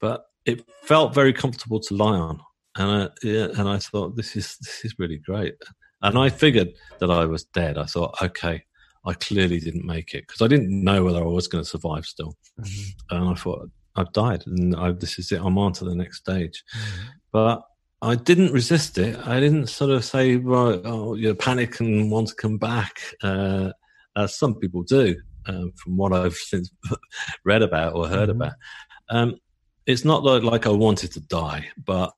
but 0.00 0.26
it 0.44 0.64
felt 0.82 1.14
very 1.14 1.32
comfortable 1.32 1.80
to 1.80 1.94
lie 1.94 2.18
on. 2.18 2.40
And 2.76 2.90
I, 2.90 3.08
yeah, 3.22 3.48
and 3.56 3.68
I 3.68 3.78
thought, 3.78 4.16
this 4.16 4.36
is, 4.36 4.58
this 4.58 4.84
is 4.84 4.94
really 4.98 5.18
great. 5.18 5.54
And 6.02 6.18
I 6.18 6.28
figured 6.28 6.68
that 7.00 7.10
I 7.10 7.24
was 7.24 7.44
dead. 7.44 7.78
I 7.78 7.84
thought, 7.84 8.14
okay, 8.20 8.62
I 9.06 9.14
clearly 9.14 9.60
didn't 9.60 9.86
make 9.86 10.12
it 10.14 10.26
because 10.26 10.42
I 10.42 10.48
didn't 10.48 10.84
know 10.84 11.04
whether 11.04 11.22
I 11.22 11.26
was 11.26 11.48
going 11.48 11.64
to 11.64 11.70
survive 11.70 12.04
still. 12.04 12.36
Mm-hmm. 12.60 13.16
And 13.16 13.28
I 13.30 13.34
thought, 13.34 13.70
I've 13.96 14.12
died 14.12 14.44
and 14.46 14.74
I, 14.76 14.92
this 14.92 15.18
is 15.18 15.32
it. 15.32 15.40
I'm 15.42 15.58
on 15.58 15.72
to 15.74 15.84
the 15.84 15.94
next 15.94 16.18
stage. 16.18 16.62
Mm-hmm. 16.76 17.08
But 17.32 17.62
I 18.02 18.14
didn't 18.14 18.52
resist 18.52 18.98
it. 18.98 19.18
I 19.26 19.40
didn't 19.40 19.68
sort 19.68 19.90
of 19.90 20.04
say, 20.04 20.36
right, 20.36 20.80
oh, 20.84 21.14
you 21.14 21.34
panic 21.34 21.80
and 21.80 22.10
want 22.10 22.28
to 22.28 22.34
come 22.34 22.58
back, 22.58 23.00
uh, 23.22 23.72
as 24.16 24.38
some 24.38 24.54
people 24.54 24.82
do, 24.82 25.16
um, 25.46 25.72
from 25.76 25.96
what 25.96 26.12
I've 26.12 26.34
since 26.50 26.70
read 27.44 27.62
about 27.62 27.94
or 27.94 28.06
heard 28.06 28.28
mm-hmm. 28.28 28.42
about. 28.42 28.54
Um, 29.08 29.36
it's 29.86 30.04
not 30.04 30.24
like, 30.24 30.42
like 30.42 30.66
I 30.66 30.70
wanted 30.70 31.12
to 31.12 31.20
die, 31.20 31.68
but 31.84 32.12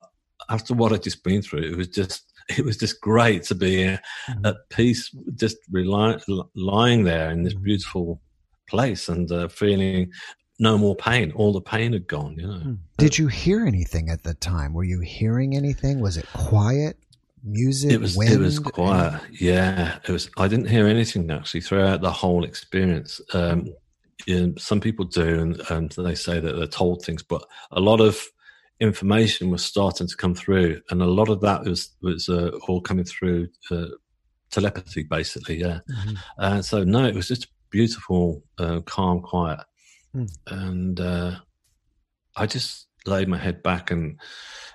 after 0.48 0.74
what 0.74 0.92
I'd 0.92 1.02
just 1.02 1.22
been 1.22 1.42
through, 1.42 1.62
it 1.62 1.76
was 1.76 1.88
just 1.88 2.24
it 2.56 2.64
was 2.64 2.76
just 2.76 3.00
great 3.00 3.42
to 3.44 3.54
be 3.54 3.76
mm-hmm. 3.84 4.46
at 4.46 4.56
peace, 4.70 5.14
just 5.34 5.58
rely, 5.70 6.18
lying 6.54 7.04
there 7.04 7.30
in 7.30 7.42
this 7.42 7.54
mm-hmm. 7.54 7.64
beautiful 7.64 8.20
place 8.68 9.08
and 9.08 9.30
uh, 9.32 9.48
feeling 9.48 10.10
no 10.58 10.76
more 10.76 10.96
pain. 10.96 11.32
All 11.32 11.52
the 11.52 11.60
pain 11.60 11.92
had 11.92 12.06
gone, 12.06 12.36
you 12.38 12.46
know. 12.46 12.58
Hmm. 12.58 12.74
Did 12.96 13.16
you 13.16 13.28
hear 13.28 13.64
anything 13.64 14.10
at 14.10 14.24
the 14.24 14.34
time? 14.34 14.74
Were 14.74 14.84
you 14.84 15.00
hearing 15.00 15.56
anything? 15.56 16.00
Was 16.00 16.16
it 16.16 16.26
quiet? 16.32 16.98
Music? 17.44 17.92
It 17.92 18.00
was. 18.00 18.16
Wind, 18.16 18.32
it 18.32 18.38
was 18.38 18.58
quiet. 18.58 19.20
Yeah, 19.30 19.98
it 20.06 20.10
was. 20.10 20.28
I 20.36 20.48
didn't 20.48 20.68
hear 20.68 20.86
anything 20.86 21.30
actually 21.30 21.60
throughout 21.60 22.00
the 22.00 22.10
whole 22.10 22.44
experience. 22.44 23.20
Um, 23.32 23.72
you 24.26 24.46
know, 24.46 24.54
some 24.58 24.80
people 24.80 25.04
do, 25.04 25.40
and, 25.40 25.62
and 25.70 25.90
they 25.92 26.16
say 26.16 26.40
that 26.40 26.56
they're 26.56 26.66
told 26.66 27.04
things, 27.04 27.22
but 27.22 27.44
a 27.70 27.80
lot 27.80 28.00
of 28.00 28.20
information 28.80 29.50
was 29.50 29.64
starting 29.64 30.08
to 30.08 30.16
come 30.16 30.34
through, 30.34 30.80
and 30.90 31.00
a 31.00 31.06
lot 31.06 31.28
of 31.28 31.40
that 31.42 31.64
was 31.64 31.90
was 32.02 32.28
uh, 32.28 32.50
all 32.66 32.80
coming 32.80 33.04
through 33.04 33.48
uh, 33.70 33.86
telepathy, 34.50 35.04
basically. 35.04 35.60
Yeah, 35.60 35.80
mm-hmm. 35.88 36.14
and 36.38 36.64
so 36.64 36.82
no, 36.82 37.04
it 37.04 37.14
was 37.14 37.28
just 37.28 37.46
beautiful, 37.70 38.42
uh, 38.58 38.80
calm, 38.80 39.20
quiet. 39.20 39.60
Hmm. 40.26 40.54
and 40.54 41.00
uh, 41.00 41.36
I 42.36 42.46
just 42.46 42.86
laid 43.06 43.28
my 43.28 43.38
head 43.38 43.62
back, 43.62 43.90
and 43.90 44.18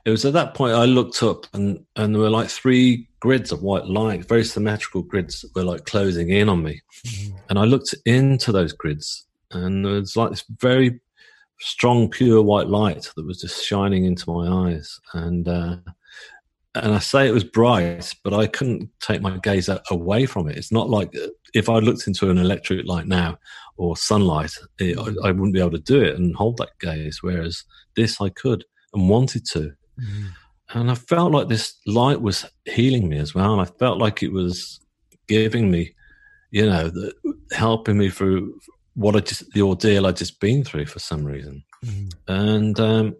it 0.05 0.09
was 0.09 0.25
at 0.25 0.33
that 0.33 0.53
point 0.53 0.73
I 0.73 0.85
looked 0.85 1.23
up, 1.23 1.45
and 1.53 1.85
and 1.95 2.13
there 2.13 2.21
were 2.21 2.29
like 2.29 2.49
three 2.49 3.07
grids 3.19 3.51
of 3.51 3.63
white 3.63 3.85
light, 3.85 4.27
very 4.27 4.43
symmetrical 4.43 5.01
grids 5.01 5.41
that 5.41 5.55
were 5.55 5.63
like 5.63 5.85
closing 5.85 6.29
in 6.29 6.49
on 6.49 6.63
me, 6.63 6.81
mm-hmm. 7.05 7.37
and 7.49 7.59
I 7.59 7.63
looked 7.63 7.93
into 8.05 8.51
those 8.51 8.73
grids, 8.73 9.25
and 9.51 9.85
there 9.85 9.93
was 9.93 10.15
like 10.15 10.31
this 10.31 10.45
very 10.59 10.99
strong, 11.59 12.09
pure 12.09 12.41
white 12.41 12.67
light 12.67 13.09
that 13.15 13.25
was 13.25 13.41
just 13.41 13.65
shining 13.65 14.05
into 14.05 14.31
my 14.31 14.71
eyes, 14.71 14.99
and. 15.13 15.47
Uh, 15.47 15.77
and 16.75 16.93
I 16.93 16.99
say 16.99 17.27
it 17.27 17.33
was 17.33 17.43
bright, 17.43 18.13
but 18.23 18.33
I 18.33 18.47
couldn't 18.47 18.89
take 18.99 19.21
my 19.21 19.37
gaze 19.37 19.69
away 19.91 20.25
from 20.25 20.47
it. 20.47 20.57
It's 20.57 20.71
not 20.71 20.89
like 20.89 21.13
if 21.53 21.69
I 21.69 21.77
looked 21.79 22.07
into 22.07 22.29
an 22.29 22.37
electric 22.39 22.87
light 22.87 23.05
now 23.05 23.37
or 23.77 23.95
sunlight, 23.95 24.51
it, 24.79 24.97
I, 24.97 25.27
I, 25.27 25.31
wouldn't 25.31 25.53
be 25.53 25.59
able 25.59 25.71
to 25.71 25.79
do 25.79 26.01
it 26.01 26.15
and 26.15 26.35
hold 26.35 26.57
that 26.57 26.79
gaze. 26.79 27.19
Whereas 27.21 27.63
this, 27.95 28.19
I 28.19 28.29
could 28.29 28.65
and 28.93 29.07
wanted 29.07 29.45
to. 29.51 29.71
Mm-hmm. 29.99 30.25
And 30.79 30.91
I 30.91 30.95
felt 30.95 31.31
like 31.31 31.47
this 31.47 31.75
light 31.85 32.21
was 32.21 32.45
healing 32.65 33.07
me 33.07 33.17
as 33.19 33.35
well. 33.35 33.53
And 33.53 33.61
I 33.61 33.71
felt 33.77 33.99
like 33.99 34.23
it 34.23 34.31
was 34.31 34.79
giving 35.27 35.69
me, 35.69 35.93
you 36.49 36.65
know, 36.65 36.89
the, 36.89 37.13
helping 37.51 37.99
me 37.99 38.09
through 38.09 38.59
what 38.95 39.15
I 39.15 39.19
just, 39.19 39.51
the 39.51 39.61
ordeal 39.61 40.07
I'd 40.07 40.17
just 40.17 40.39
been 40.39 40.63
through 40.63 40.87
for 40.87 40.99
some 40.99 41.23
reason. 41.23 41.63
Mm-hmm. 41.85 42.33
And, 42.33 42.79
um, 42.79 43.15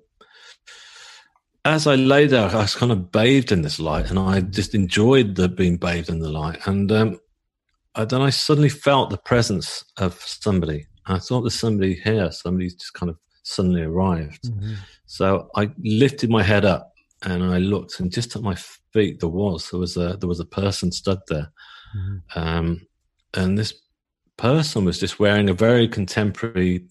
as 1.65 1.87
I 1.87 1.95
lay 1.95 2.27
there, 2.27 2.49
I 2.49 2.55
was 2.55 2.75
kind 2.75 2.91
of 2.91 3.11
bathed 3.11 3.51
in 3.51 3.61
this 3.61 3.79
light, 3.79 4.09
and 4.09 4.19
I 4.19 4.41
just 4.41 4.75
enjoyed 4.75 5.35
the 5.35 5.47
being 5.47 5.77
bathed 5.77 6.09
in 6.09 6.19
the 6.19 6.29
light. 6.29 6.59
And 6.67 6.91
um, 6.91 7.19
then 7.95 8.21
I 8.21 8.29
suddenly 8.31 8.69
felt 8.69 9.09
the 9.09 9.17
presence 9.17 9.85
of 9.97 10.21
somebody. 10.21 10.87
I 11.05 11.19
thought 11.19 11.41
there's 11.41 11.59
somebody 11.59 11.95
here. 11.95 12.31
Somebody 12.31 12.69
just 12.69 12.93
kind 12.93 13.09
of 13.09 13.17
suddenly 13.43 13.81
arrived. 13.81 14.43
Mm-hmm. 14.43 14.73
So 15.05 15.49
I 15.55 15.69
lifted 15.83 16.29
my 16.29 16.43
head 16.43 16.65
up 16.65 16.91
and 17.23 17.43
I 17.43 17.57
looked, 17.59 17.99
and 17.99 18.11
just 18.11 18.35
at 18.35 18.41
my 18.41 18.55
feet 18.91 19.19
there 19.19 19.29
was 19.29 19.69
there 19.69 19.79
was 19.79 19.95
a 19.95 20.17
there 20.17 20.29
was 20.29 20.39
a 20.39 20.45
person 20.45 20.91
stood 20.91 21.19
there, 21.27 21.51
mm-hmm. 21.95 22.39
um, 22.39 22.87
and 23.33 23.57
this 23.57 23.73
person 24.37 24.83
was 24.83 24.99
just 24.99 25.19
wearing 25.19 25.49
a 25.49 25.53
very 25.53 25.87
contemporary 25.87 26.85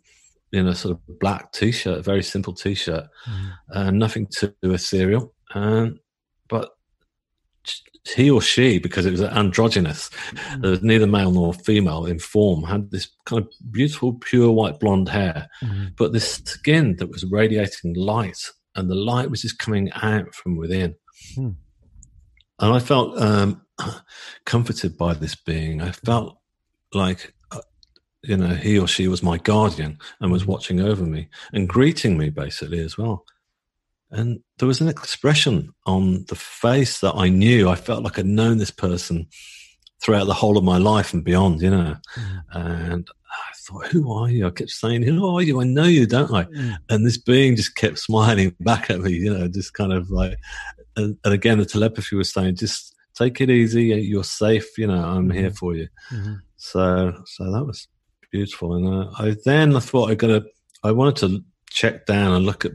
in 0.53 0.69
a 0.69 0.75
sort 0.75 0.93
of 0.93 1.19
black 1.19 1.53
t-shirt, 1.53 1.99
a 1.99 2.03
very 2.03 2.23
simple 2.23 2.53
t-shirt, 2.53 3.05
mm. 3.29 3.53
uh, 3.73 3.91
nothing 3.91 4.27
too 4.27 4.53
ethereal. 4.63 5.35
Um, 5.55 5.99
but 6.49 6.71
he 8.15 8.31
or 8.31 8.43
she, 8.43 8.79
because 8.79 9.07
it 9.07 9.13
was 9.13 9.23
androgynous, 9.23 10.11
mm. 10.31 10.63
there 10.63 10.71
was 10.71 10.83
neither 10.83 11.07
male 11.07 11.31
nor 11.31 11.55
female 11.55 12.05
in 12.05 12.19
form, 12.19 12.65
had 12.65 12.91
this 12.91 13.09
kind 13.25 13.43
of 13.43 13.51
beautiful, 13.71 14.15
pure 14.15 14.51
white 14.51 14.79
blonde 14.81 15.09
hair, 15.09 15.49
mm. 15.63 15.95
but 15.97 16.13
this 16.13 16.35
skin 16.45 16.97
that 16.97 17.11
was 17.11 17.25
radiating 17.25 17.95
light, 17.95 18.51
and 18.75 18.91
the 18.91 18.95
light 18.95 19.31
was 19.31 19.43
just 19.43 19.59
coming 19.59 19.91
out 19.93 20.35
from 20.35 20.57
within. 20.57 20.95
Mm. 21.37 21.57
And 22.59 22.75
I 22.75 22.79
felt 22.79 23.19
um, 23.21 23.63
comforted 24.45 24.97
by 24.97 25.15
this 25.15 25.35
being. 25.35 25.81
I 25.81 25.93
felt 25.93 26.37
like 26.93 27.35
you 28.23 28.37
know, 28.37 28.55
he 28.55 28.79
or 28.79 28.87
she 28.87 29.09
was 29.09 29.23
my 29.23 29.38
guardian 29.38 29.99
and 30.21 30.31
was 30.31 30.45
mm. 30.45 30.49
watching 30.49 30.81
over 30.81 31.05
me 31.05 31.29
and 31.52 31.69
greeting 31.69 32.17
me 32.17 32.31
basically 32.31 32.81
as 32.81 32.97
well. 32.97 33.25
And 34.11 34.41
there 34.59 34.69
was 34.69 34.81
an 34.81 34.88
expression 34.88 35.73
on 35.87 36.25
the 36.29 36.37
face 36.37 37.00
that 37.00 37.14
I 37.14 37.29
knew. 37.29 37.69
I 37.69 37.76
felt 37.76 38.05
like 38.05 38.19
I'd 38.19 38.26
known 38.26 38.59
this 38.59 38.71
person 38.71 39.26
throughout 40.02 40.26
the 40.26 40.35
whole 40.35 40.59
of 40.59 40.64
my 40.64 40.79
life 40.79 41.14
and 41.14 41.25
beyond, 41.25 41.62
you 41.62 41.71
know. 41.71 41.97
Mm. 42.17 42.43
And 42.52 43.09
I 43.31 43.55
thought, 43.57 43.87
who 43.87 44.12
are 44.12 44.29
you? 44.29 44.47
I 44.47 44.50
kept 44.50 44.71
saying, 44.71 45.02
who 45.02 45.26
are 45.26 45.43
you? 45.43 45.61
I 45.61 45.64
know 45.64 45.85
you, 45.85 46.07
don't 46.07 46.33
I? 46.33 46.45
Mm. 46.45 46.76
And 46.91 47.07
this 47.07 47.17
being 47.17 47.57
just 47.57 47.75
kept 47.75 47.99
smiling 47.99 48.55
back 48.61 48.91
at 48.91 49.00
me, 49.00 49.12
you 49.12 49.33
know, 49.33 49.49
just 49.49 49.73
kind 49.73 49.93
of 49.93 50.11
like, 50.11 50.38
and, 50.97 51.17
and 51.25 51.33
again, 51.33 51.59
the 51.59 51.64
telepathy 51.64 52.17
was 52.17 52.33
saying, 52.33 52.57
just 52.57 52.95
take 53.14 53.41
it 53.41 53.49
easy. 53.49 53.85
You're 53.85 54.25
safe. 54.25 54.76
You 54.76 54.88
know, 54.88 55.02
I'm 55.02 55.29
mm-hmm. 55.29 55.38
here 55.38 55.50
for 55.50 55.75
you. 55.75 55.88
Mm-hmm. 56.12 56.35
So, 56.57 57.23
so 57.25 57.50
that 57.50 57.64
was 57.64 57.88
beautiful. 58.33 58.75
And 58.75 58.87
uh, 58.87 59.11
I 59.19 59.37
then 59.45 59.77
I 59.77 59.81
thought 59.81 60.11
I 60.11 60.14
got 60.14 60.29
to, 60.29 60.45
I 60.83 60.90
wanted 60.90 61.16
to 61.16 61.45
check 61.71 62.07
down 62.07 62.33
and 62.33 62.45
look 62.45 62.64
at 62.64 62.73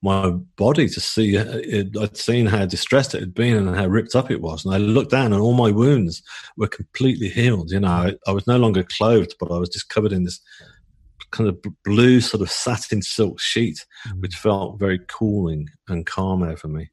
my 0.00 0.30
body 0.56 0.88
to 0.88 1.00
see. 1.00 1.36
Uh, 1.36 1.58
it, 1.62 1.96
I'd 2.00 2.16
seen 2.16 2.46
how 2.46 2.64
distressed 2.64 3.14
it 3.14 3.20
had 3.20 3.34
been 3.34 3.56
and 3.56 3.76
how 3.76 3.86
ripped 3.86 4.16
up 4.16 4.30
it 4.30 4.40
was. 4.40 4.64
And 4.64 4.74
I 4.74 4.78
looked 4.78 5.10
down 5.10 5.32
and 5.32 5.42
all 5.42 5.52
my 5.54 5.70
wounds 5.70 6.22
were 6.56 6.68
completely 6.68 7.28
healed. 7.28 7.70
You 7.70 7.80
know, 7.80 7.88
I, 7.88 8.14
I 8.26 8.32
was 8.32 8.46
no 8.46 8.56
longer 8.56 8.84
clothed, 8.84 9.34
but 9.38 9.50
I 9.50 9.58
was 9.58 9.68
just 9.68 9.90
covered 9.90 10.12
in 10.12 10.24
this 10.24 10.40
kind 11.30 11.48
of 11.48 11.58
blue 11.84 12.20
sort 12.20 12.42
of 12.42 12.50
satin 12.50 13.02
silk 13.02 13.40
sheet, 13.40 13.84
mm-hmm. 14.06 14.20
which 14.20 14.36
felt 14.36 14.78
very 14.78 15.00
cooling 15.08 15.68
and 15.88 16.06
calm 16.06 16.42
over 16.42 16.68
me. 16.68 16.90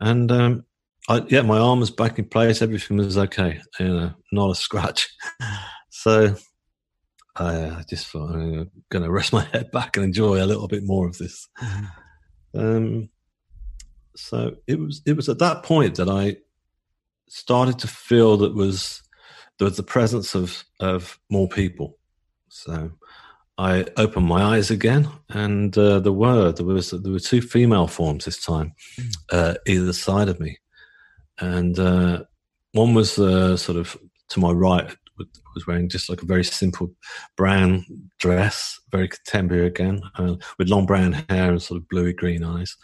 And 0.00 0.30
um, 0.30 0.64
I, 1.08 1.24
yeah, 1.28 1.42
my 1.42 1.58
arm 1.58 1.80
was 1.80 1.90
back 1.90 2.18
in 2.18 2.26
place. 2.26 2.62
Everything 2.62 2.98
was 2.98 3.18
okay. 3.18 3.60
You 3.80 3.88
know, 3.88 4.12
not 4.32 4.50
a 4.50 4.54
scratch. 4.54 5.08
So 5.90 6.36
I 7.38 7.84
just 7.88 8.06
thought 8.08 8.30
I'm 8.30 8.70
going 8.90 9.04
to 9.04 9.10
rest 9.10 9.32
my 9.32 9.44
head 9.44 9.70
back 9.70 9.96
and 9.96 10.04
enjoy 10.04 10.42
a 10.42 10.46
little 10.46 10.68
bit 10.68 10.84
more 10.84 11.06
of 11.06 11.18
this. 11.18 11.48
Um, 12.54 13.10
so 14.16 14.56
it 14.66 14.78
was 14.78 15.02
it 15.06 15.14
was 15.14 15.28
at 15.28 15.38
that 15.38 15.62
point 15.62 15.96
that 15.96 16.08
I 16.08 16.38
started 17.28 17.78
to 17.80 17.88
feel 17.88 18.36
that 18.38 18.54
was 18.54 19.02
there 19.58 19.66
was 19.66 19.76
the 19.76 19.82
presence 19.82 20.34
of 20.34 20.64
of 20.80 21.18
more 21.30 21.48
people. 21.48 21.98
So 22.48 22.90
I 23.58 23.86
opened 23.96 24.26
my 24.26 24.42
eyes 24.42 24.70
again, 24.70 25.08
and 25.28 25.76
uh, 25.76 26.00
there 26.00 26.12
were 26.12 26.52
there 26.52 26.66
was 26.66 26.90
there 26.90 27.12
were 27.12 27.20
two 27.20 27.42
female 27.42 27.86
forms 27.86 28.24
this 28.24 28.42
time, 28.42 28.72
mm. 28.98 29.14
uh, 29.30 29.54
either 29.66 29.92
side 29.92 30.28
of 30.28 30.40
me, 30.40 30.58
and 31.38 31.78
uh, 31.78 32.24
one 32.72 32.94
was 32.94 33.18
uh, 33.18 33.56
sort 33.56 33.78
of 33.78 33.96
to 34.30 34.40
my 34.40 34.50
right 34.50 34.96
was 35.54 35.66
wearing 35.66 35.88
just 35.88 36.08
like 36.08 36.22
a 36.22 36.26
very 36.26 36.44
simple 36.44 36.90
brown 37.36 37.84
dress, 38.18 38.80
very 38.90 39.08
contemporary 39.08 39.66
again, 39.66 40.02
uh, 40.16 40.36
with 40.58 40.68
long 40.68 40.86
brown 40.86 41.12
hair 41.28 41.50
and 41.50 41.62
sort 41.62 41.80
of 41.80 41.88
bluey 41.88 42.12
green 42.12 42.44
eyes. 42.44 42.76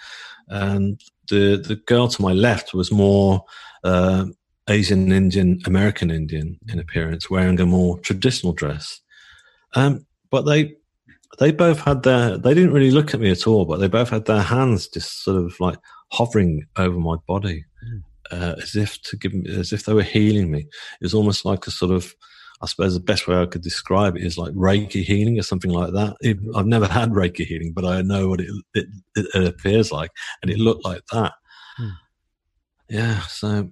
And 0.48 1.00
the 1.30 1.56
the 1.56 1.76
girl 1.76 2.08
to 2.08 2.22
my 2.22 2.32
left 2.32 2.74
was 2.74 2.92
more 2.92 3.44
uh, 3.82 4.26
Asian 4.68 5.12
Indian, 5.12 5.60
American 5.66 6.10
Indian 6.10 6.58
in 6.68 6.78
appearance, 6.78 7.30
wearing 7.30 7.60
a 7.60 7.66
more 7.66 7.98
traditional 8.00 8.52
dress. 8.52 9.00
Um, 9.74 10.06
but 10.30 10.42
they 10.42 10.74
they 11.38 11.52
both 11.52 11.80
had 11.80 12.02
their 12.02 12.38
they 12.38 12.54
didn't 12.54 12.72
really 12.72 12.90
look 12.90 13.14
at 13.14 13.20
me 13.20 13.30
at 13.30 13.46
all, 13.46 13.64
but 13.64 13.78
they 13.78 13.88
both 13.88 14.10
had 14.10 14.26
their 14.26 14.42
hands 14.42 14.88
just 14.88 15.24
sort 15.24 15.42
of 15.42 15.58
like 15.60 15.78
hovering 16.12 16.66
over 16.76 16.98
my 16.98 17.16
body. 17.26 17.64
Uh, 18.34 18.54
as 18.60 18.74
if 18.74 19.00
to 19.02 19.16
give 19.16 19.32
me, 19.32 19.48
as 19.56 19.72
if 19.72 19.84
they 19.84 19.92
were 19.92 20.02
healing 20.02 20.50
me. 20.50 20.60
It 20.60 21.02
was 21.02 21.14
almost 21.14 21.44
like 21.44 21.66
a 21.66 21.70
sort 21.70 21.92
of 21.92 22.14
I 22.62 22.66
suppose 22.66 22.94
the 22.94 23.00
best 23.00 23.28
way 23.28 23.36
I 23.36 23.46
could 23.46 23.62
describe 23.62 24.16
it 24.16 24.24
is 24.24 24.38
like 24.38 24.54
Reiki 24.54 25.04
healing 25.04 25.38
or 25.38 25.42
something 25.42 25.70
like 25.70 25.92
that. 25.92 26.16
It, 26.20 26.38
I've 26.54 26.66
never 26.66 26.86
had 26.86 27.10
Reiki 27.10 27.44
healing, 27.44 27.72
but 27.74 27.84
I 27.84 28.00
know 28.00 28.28
what 28.28 28.40
it, 28.40 28.48
it, 28.72 28.86
it 29.16 29.46
appears 29.46 29.92
like, 29.92 30.10
and 30.40 30.50
it 30.50 30.58
looked 30.58 30.84
like 30.84 31.02
that. 31.12 31.32
Hmm. 31.76 31.88
Yeah, 32.88 33.20
so 33.22 33.70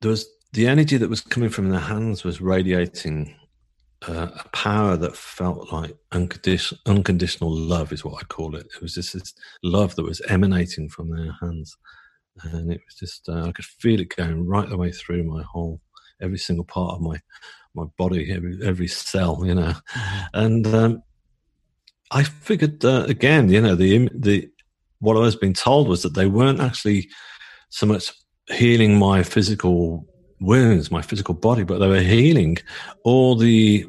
there 0.00 0.10
was 0.10 0.28
the 0.52 0.66
energy 0.66 0.96
that 0.96 1.10
was 1.10 1.20
coming 1.20 1.50
from 1.50 1.70
their 1.70 1.80
hands 1.80 2.24
was 2.24 2.40
radiating 2.40 3.34
uh, 4.06 4.28
a 4.34 4.48
power 4.50 4.96
that 4.96 5.16
felt 5.16 5.72
like 5.72 5.96
unconditional, 6.12 6.80
unconditional 6.86 7.50
love 7.50 7.92
is 7.92 8.04
what 8.04 8.22
I 8.22 8.26
call 8.26 8.54
it. 8.54 8.66
It 8.74 8.82
was 8.82 8.94
just 8.94 9.14
this 9.14 9.34
love 9.62 9.94
that 9.96 10.04
was 10.04 10.20
emanating 10.28 10.88
from 10.88 11.10
their 11.10 11.32
hands, 11.40 11.76
and 12.42 12.72
it 12.72 12.80
was 12.84 12.94
just 12.94 13.28
uh, 13.28 13.44
I 13.44 13.52
could 13.52 13.64
feel 13.64 14.00
it 14.00 14.14
going 14.16 14.46
right 14.46 14.68
the 14.68 14.76
way 14.76 14.92
through 14.92 15.24
my 15.24 15.42
whole 15.42 15.80
every 16.20 16.38
single 16.38 16.64
part 16.64 16.94
of 16.94 17.00
my 17.00 17.20
my 17.74 17.84
body, 17.96 18.32
every 18.32 18.58
every 18.62 18.88
cell, 18.88 19.42
you 19.44 19.54
know. 19.54 19.72
Mm-hmm. 19.72 20.24
And 20.34 20.66
um, 20.66 21.02
I 22.10 22.22
figured 22.22 22.84
uh, 22.84 23.04
again, 23.08 23.48
you 23.48 23.60
know, 23.60 23.74
the 23.74 24.08
the 24.14 24.50
what 25.00 25.16
I 25.16 25.20
was 25.20 25.36
being 25.36 25.54
told 25.54 25.88
was 25.88 26.02
that 26.02 26.14
they 26.14 26.26
weren't 26.26 26.60
actually 26.60 27.08
so 27.70 27.86
much 27.86 28.12
healing 28.48 28.98
my 28.98 29.22
physical 29.22 30.06
wounds, 30.40 30.90
my 30.90 31.02
physical 31.02 31.34
body, 31.34 31.64
but 31.64 31.78
they 31.78 31.88
were 31.88 32.00
healing 32.00 32.58
all 33.04 33.36
the 33.36 33.86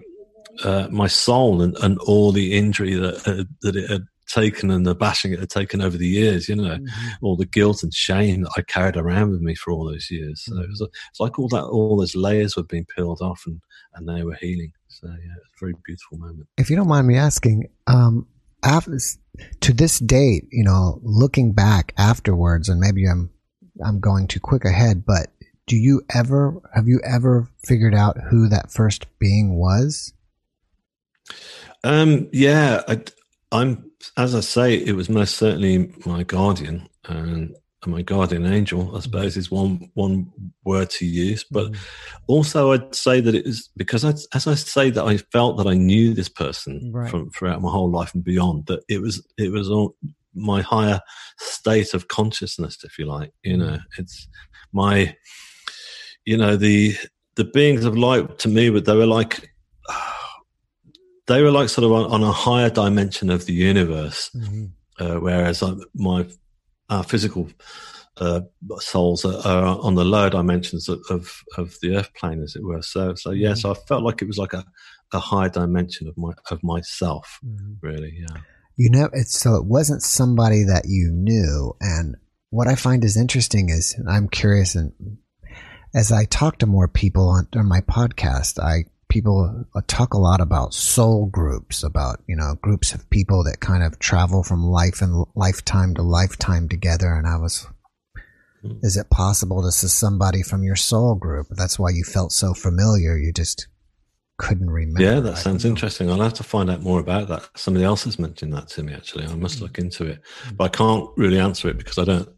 uh, 0.64 0.88
my 0.92 1.08
soul 1.08 1.62
and, 1.62 1.76
and 1.78 1.98
all 2.00 2.32
the 2.32 2.54
injury 2.54 2.94
that 2.94 3.28
uh, 3.28 3.44
that 3.62 3.76
it 3.76 3.90
had 3.90 4.06
taken 4.30 4.72
and 4.72 4.86
the 4.86 4.96
bashing 4.96 5.34
it 5.34 5.40
had 5.40 5.50
taken 5.50 5.82
over 5.82 5.98
the 5.98 6.08
years, 6.08 6.48
you 6.48 6.56
know, 6.56 6.76
mm-hmm. 6.76 7.26
all 7.26 7.36
the 7.36 7.46
guilt 7.46 7.84
and 7.84 7.94
shame 7.94 8.44
that 8.44 8.52
I 8.56 8.62
carried 8.62 8.96
around 8.96 9.32
with 9.32 9.42
me 9.42 9.56
for 9.56 9.72
all 9.74 9.86
those 9.86 10.10
years. 10.10 10.44
So 10.46 10.54
mm-hmm. 10.54 10.64
it 10.64 10.70
was, 10.70 10.82
it's 10.82 11.20
like 11.20 11.38
all 11.38 11.50
that, 11.50 11.64
all 11.64 11.98
those 11.98 12.16
layers 12.16 12.56
were 12.56 12.64
being 12.64 12.86
peeled 12.96 13.22
off 13.22 13.44
and, 13.46 13.60
and 13.96 14.08
they 14.08 14.24
were 14.24 14.36
healing. 14.36 14.72
So 14.88 15.08
yeah, 15.08 15.34
it's 15.38 15.62
a 15.62 15.66
very 15.66 15.74
beautiful 15.84 16.20
moment. 16.20 16.48
If 16.58 16.70
you 16.70 16.76
don't 16.76 16.88
mind 16.88 17.08
me 17.08 17.18
asking, 17.18 17.70
um, 17.88 18.28
after, 18.64 18.98
to 19.62 19.74
this 19.74 20.00
date, 20.00 20.46
you 20.52 20.64
know, 20.64 21.00
looking 21.02 21.54
back 21.54 21.94
afterwards, 21.98 22.70
and 22.70 22.80
maybe 22.80 23.06
I'm, 23.06 23.32
I'm 23.84 24.00
going 24.00 24.28
too 24.28 24.40
quick 24.40 24.66
ahead, 24.66 25.06
but 25.06 25.28
do 25.66 25.76
you 25.76 26.02
ever, 26.14 26.62
have 26.74 26.88
you 26.88 27.00
ever 27.04 27.48
figured 27.66 27.96
out 27.96 28.18
who 28.30 28.50
that 28.50 28.72
first 28.72 29.06
being 29.18 29.56
was? 29.56 30.14
Um, 31.84 32.28
yeah, 32.34 32.84
I, 32.88 33.02
I'm 33.52 33.89
as 34.18 34.36
I 34.36 34.40
say, 34.42 34.76
it 34.76 34.96
was 34.96 35.10
most 35.10 35.36
certainly 35.38 35.94
my 36.06 36.24
guardian 36.24 36.88
and 37.06 37.56
my 37.86 38.02
guardian 38.02 38.46
angel. 38.46 38.96
I 38.96 39.00
suppose 39.00 39.38
is 39.38 39.52
one 39.52 39.90
one 39.94 40.32
word 40.66 40.90
to 40.92 41.06
use, 41.06 41.46
but 41.50 41.72
mm. 41.72 41.78
also 42.28 42.72
I'd 42.72 42.94
say 42.94 43.22
that 43.22 43.36
it 43.36 43.46
is 43.46 43.70
because 43.78 44.04
I, 44.04 44.10
as 44.36 44.48
I 44.48 44.56
say 44.56 44.90
that 44.90 45.06
I 45.06 45.18
felt 45.18 45.58
that 45.58 45.68
I 45.68 45.76
knew 45.76 46.14
this 46.14 46.30
person 46.30 46.92
right. 46.94 47.10
from 47.10 47.30
throughout 47.30 47.62
my 47.62 47.72
whole 47.72 47.90
life 47.90 48.14
and 48.14 48.24
beyond. 48.24 48.66
That 48.68 48.82
it 48.90 49.02
was 49.02 49.26
it 49.38 49.52
was 49.52 49.70
all 49.70 49.96
my 50.34 50.62
higher 50.62 51.02
state 51.38 51.94
of 51.94 52.08
consciousness, 52.08 52.84
if 52.84 53.00
you 53.00 53.06
like. 53.06 53.32
You 53.44 53.58
know, 53.58 53.78
mm. 53.78 53.82
it's 53.98 54.28
my 54.74 55.16
you 56.26 56.38
know 56.38 56.56
the 56.56 56.96
the 57.36 57.46
beings 57.46 57.86
of 57.86 57.98
light 57.98 58.40
to 58.40 58.50
me, 58.50 58.70
but 58.70 58.86
they 58.86 58.96
were 58.96 59.06
like 59.06 59.50
they 61.30 61.44
were 61.44 61.52
like 61.52 61.70
sort 61.70 61.86
of 61.86 61.92
on, 61.92 62.12
on 62.12 62.24
a 62.24 62.32
higher 62.32 62.70
dimension 62.70 63.30
of 63.30 63.46
the 63.46 63.54
universe, 63.54 64.32
mm-hmm. 64.36 64.66
uh, 65.00 65.20
whereas 65.20 65.64
uh, 65.64 65.76
my 65.94 66.26
our 66.90 67.04
physical 67.04 67.50
uh, 68.18 68.42
souls 68.80 69.24
are, 69.24 69.48
are, 69.48 69.80
on 69.80 69.94
the 69.94 70.04
lower 70.04 70.32
dimensions 70.32 70.90
of, 70.90 71.00
of, 71.12 71.44
of 71.56 71.78
the 71.82 71.96
earth 71.96 72.12
plane, 72.16 72.42
as 72.42 72.56
it 72.56 72.64
were. 72.64 72.82
So, 72.82 73.14
so 73.14 73.30
yeah, 73.30 73.50
mm-hmm. 73.50 73.60
so 73.60 73.72
I 73.72 73.76
felt 73.76 74.04
like 74.04 74.24
it 74.24 74.28
was 74.28 74.40
like 74.40 74.54
a, 74.54 74.66
a 75.14 75.20
higher 75.20 75.50
dimension 75.50 76.08
of 76.08 76.18
my 76.18 76.32
of 76.50 76.62
myself, 76.64 77.40
mm-hmm. 77.46 77.74
really. 77.82 78.18
Yeah. 78.20 78.42
You 78.76 78.90
know, 78.90 79.10
it's 79.14 79.38
so 79.38 79.56
it 79.56 79.66
wasn't 79.66 80.02
somebody 80.02 80.64
that 80.64 80.86
you 80.88 81.12
knew, 81.12 81.76
and 81.80 82.16
what 82.50 82.68
I 82.68 82.76
find 82.76 83.04
is 83.04 83.18
interesting 83.18 83.70
is 83.70 83.96
I'm 84.10 84.28
curious, 84.28 84.74
and 84.74 84.94
as 85.94 86.12
I 86.12 86.26
talk 86.26 86.58
to 86.60 86.66
more 86.66 86.88
people 86.88 87.30
on, 87.30 87.48
on 87.56 87.68
my 87.68 87.82
podcast, 87.82 88.60
I 88.60 88.86
people 89.10 89.66
talk 89.88 90.14
a 90.14 90.20
lot 90.20 90.40
about 90.40 90.74
soul 90.74 91.26
groups, 91.26 91.84
about, 91.84 92.22
you 92.28 92.36
know, 92.36 92.56
groups 92.62 92.94
of 92.94 93.10
people 93.10 93.44
that 93.44 93.60
kind 93.60 93.84
of 93.84 94.00
travel 94.00 94.44
from 94.44 94.64
life 94.64 95.02
and 95.02 95.26
lifetime 95.36 95.96
to 95.96 96.04
lifetime 96.04 96.70
together. 96.70 97.14
And 97.14 97.28
I 97.28 97.38
was, 97.38 97.68
hmm. 98.62 98.78
is 98.84 98.96
it 98.96 99.10
possible 99.10 99.62
this 99.62 99.84
is 99.84 99.92
somebody 99.92 100.44
from 100.44 100.64
your 100.64 100.76
soul 100.76 101.16
group? 101.16 101.48
That's 101.50 101.80
why 101.80 101.90
you 101.90 102.04
felt 102.04 102.32
so 102.32 102.54
familiar. 102.54 103.18
You 103.18 103.34
just 103.34 103.68
couldn't 104.38 104.70
remember. 104.70 105.02
Yeah, 105.02 105.20
that 105.20 105.38
sounds 105.40 105.66
interesting. 105.66 106.10
I'll 106.10 106.22
have 106.22 106.36
to 106.36 106.44
find 106.44 106.70
out 106.70 106.82
more 106.82 107.00
about 107.00 107.28
that. 107.30 107.50
Somebody 107.56 107.86
else 107.86 108.04
has 108.04 108.20
mentioned 108.20 108.54
that 108.54 108.70
to 108.70 108.84
me, 108.84 108.94
actually. 108.94 109.26
I 109.26 109.36
must 109.36 109.58
hmm. 109.58 109.64
look 109.66 109.80
into 109.80 110.06
it, 110.06 110.22
hmm. 110.44 110.56
but 110.56 110.66
I 110.66 110.70
can't 110.70 111.10
really 111.18 111.40
answer 111.40 111.68
it 111.68 111.80
because 111.80 111.98
I 111.98 112.06
don't, 112.06 112.30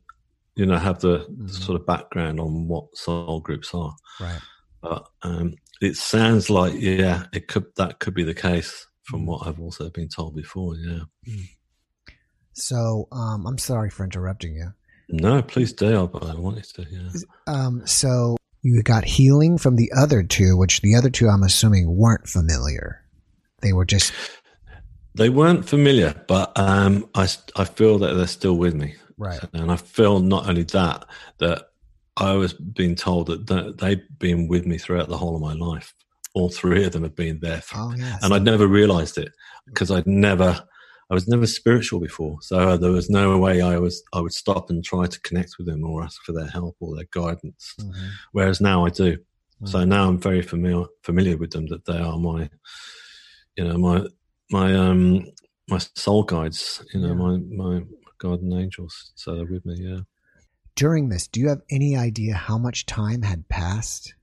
you 0.56 0.66
know, 0.66 0.78
have 0.78 1.00
the, 1.02 1.20
mm-hmm. 1.20 1.48
the 1.48 1.54
sort 1.54 1.80
of 1.80 1.86
background 1.86 2.40
on 2.40 2.68
what 2.70 2.96
soul 2.96 3.42
groups 3.42 3.74
are. 3.74 3.94
Right. 4.20 4.40
But 4.82 5.08
um, 5.22 5.56
it 5.82 5.98
sounds 5.98 6.50
like 6.50 6.74
yeah, 6.76 7.26
it 7.34 7.48
could 7.48 7.66
that 7.76 8.00
could 8.00 8.14
be 8.14 8.24
the 8.24 8.36
case 8.36 8.88
from 9.04 9.26
what 9.26 9.46
I've 9.46 9.60
also 9.60 9.90
been 9.90 10.08
told 10.08 10.36
before. 10.36 10.76
Yeah. 10.76 11.02
Hmm. 11.28 11.42
So 12.54 13.08
um, 13.12 13.46
I'm 13.48 13.58
sorry 13.58 13.90
for 13.90 14.04
interrupting 14.04 14.56
you. 14.56 14.74
No, 15.10 15.42
please 15.42 15.74
do. 15.74 16.08
But 16.08 16.24
I 16.24 16.36
wanted 16.36 16.64
to. 16.76 16.86
Yeah. 16.90 17.10
Um, 17.48 17.86
so 17.86 18.38
you 18.62 18.82
got 18.84 19.04
healing 19.04 19.58
from 19.58 19.76
the 19.76 19.92
other 19.98 20.24
two, 20.24 20.56
which 20.56 20.82
the 20.82 20.96
other 20.96 21.10
two 21.10 21.28
I'm 21.28 21.44
assuming 21.44 21.96
weren't 21.96 22.28
familiar. 22.28 23.04
They 23.62 23.74
were 23.74 23.86
just. 23.86 24.14
They 25.14 25.30
weren't 25.30 25.68
familiar, 25.68 26.16
but 26.28 26.58
um, 26.58 27.10
I 27.16 27.28
I 27.56 27.66
feel 27.66 27.98
that 28.00 28.14
they're 28.14 28.28
still 28.28 28.56
with 28.56 28.76
me. 28.76 28.96
Right. 29.18 29.42
And 29.54 29.72
I 29.72 29.76
feel 29.76 30.20
not 30.20 30.48
only 30.48 30.64
that 30.64 31.06
that 31.40 31.71
I 32.18 32.34
was 32.34 32.54
being 32.54 32.96
told 32.96 33.28
that 33.28 33.78
they've 33.78 34.02
been 34.20 34.48
with 34.48 34.66
me 34.66 34.78
throughout 34.78 35.10
the 35.10 35.18
whole 35.18 35.36
of 35.36 35.42
my 35.42 35.54
life. 35.54 35.94
All 36.34 36.50
three 36.50 36.86
of 36.86 36.94
them 36.94 37.04
have 37.04 37.16
been 37.16 37.40
there, 37.42 37.62
oh, 37.76 37.94
yes. 37.98 38.20
and 38.24 38.34
I'd 38.34 38.44
never 38.44 38.68
realised 38.68 39.18
it 39.18 39.32
because 39.66 39.92
I'd 39.92 40.08
never, 40.08 40.66
I 41.10 41.14
was 41.14 41.28
never 41.28 41.46
spiritual 41.46 42.00
before. 42.00 42.38
So 42.42 42.58
uh, 42.58 42.78
there 42.78 42.92
was 42.92 43.10
no 43.10 43.38
way 43.38 43.62
I 43.62 43.78
was, 43.78 44.02
I 44.14 44.22
would 44.22 44.34
stop 44.34 44.70
and 44.70 44.84
try 44.84 45.08
to 45.08 45.22
connect 45.22 45.56
with 45.58 45.68
them 45.68 45.84
or 45.84 46.04
ask 46.04 46.22
for 46.24 46.32
their 46.32 46.48
help 46.48 46.78
or 46.80 46.96
their 46.96 47.08
guidance. 47.12 47.74
Mm-hmm. 47.82 48.08
Whereas 48.32 48.62
now 48.62 48.86
I 48.86 48.90
do. 48.92 49.18
Mm-hmm. 49.18 49.66
So 49.68 49.84
now 49.84 50.08
I'm 50.08 50.20
very 50.20 50.42
familiar 50.42 50.86
familiar 51.04 51.36
with 51.36 51.52
them. 51.52 51.68
That 51.68 51.86
they 51.86 51.98
are 51.98 52.18
my, 52.18 52.50
you 53.58 53.66
know, 53.66 53.78
my 53.78 54.08
my 54.52 54.74
um 54.74 55.26
my 55.70 55.80
soul 55.96 56.24
guides. 56.24 56.82
You 56.94 57.02
know, 57.02 57.10
yeah. 57.10 57.14
my 57.14 57.38
my 57.38 57.86
guardian 58.20 58.54
angels. 58.54 59.12
So 59.16 59.36
they're 59.36 59.46
with 59.46 59.66
me. 59.66 59.76
Yeah 59.80 60.00
during 60.76 61.10
this, 61.10 61.28
do 61.28 61.40
you 61.40 61.50
have 61.50 61.62
any 61.70 61.96
idea 61.96 62.34
how 62.34 62.58
much 62.58 62.86
time 62.86 63.22
had 63.22 63.48
passed? 63.50 64.14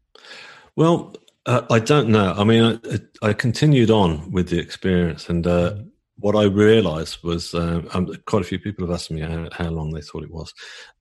Well, 0.76 1.14
uh, 1.46 1.62
I 1.70 1.78
don't 1.78 2.08
know. 2.08 2.34
I 2.37 2.44
mean, 2.44 2.80
I, 3.22 3.28
I, 3.28 3.32
continued 3.32 3.90
on 3.90 4.30
with 4.30 4.48
the 4.48 4.58
experience, 4.58 5.28
and 5.28 5.46
uh, 5.46 5.76
what 6.16 6.37
I 6.37 6.44
realised 6.44 7.22
was 7.22 7.54
uh, 7.54 7.82
um, 7.94 8.12
quite 8.26 8.42
a 8.42 8.44
few 8.44 8.58
people 8.58 8.87
have 8.87 8.94
asked 8.94 9.11
me 9.11 9.22
how, 9.22 9.48
how, 9.52 9.70
long 9.70 9.92
they 9.92 10.02
thought 10.02 10.24
it 10.24 10.30
was, 10.30 10.52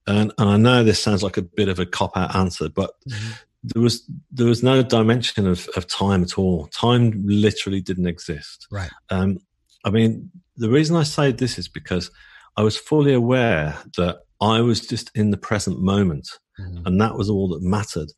and, 0.06 0.32
and 0.38 0.48
I 0.48 0.56
know 0.56 0.84
this 0.84 1.02
sounds 1.02 1.22
like 1.22 1.36
a 1.36 1.42
bit 1.42 1.68
of 1.68 1.78
a 1.78 1.86
cop 1.86 2.16
out 2.16 2.34
answer, 2.34 2.68
but 2.68 2.92
mm-hmm. 3.08 3.32
there 3.62 3.82
was 3.82 4.08
there 4.30 4.46
was 4.46 4.62
no 4.62 4.82
dimension 4.82 5.46
of, 5.46 5.68
of 5.76 5.86
time 5.86 6.22
at 6.22 6.38
all. 6.38 6.66
Time 6.68 7.22
literally 7.26 7.82
didn't 7.82 8.06
exist. 8.06 8.66
Right. 8.70 8.90
Um, 9.10 9.38
I 9.84 9.90
mean, 9.90 10.30
the 10.56 10.70
reason 10.70 10.96
I 10.96 11.02
say 11.02 11.30
this 11.30 11.58
is 11.58 11.68
because 11.68 12.10
I 12.56 12.62
was 12.62 12.76
fully 12.76 13.12
aware 13.12 13.76
that 13.96 14.22
I 14.40 14.60
was 14.60 14.80
just 14.80 15.10
in 15.14 15.30
the 15.30 15.36
present 15.36 15.80
moment, 15.80 16.28
mm-hmm. 16.58 16.86
and 16.86 17.00
that 17.00 17.16
was 17.16 17.28
all 17.30 17.48
that 17.48 17.62
mattered. 17.62 18.12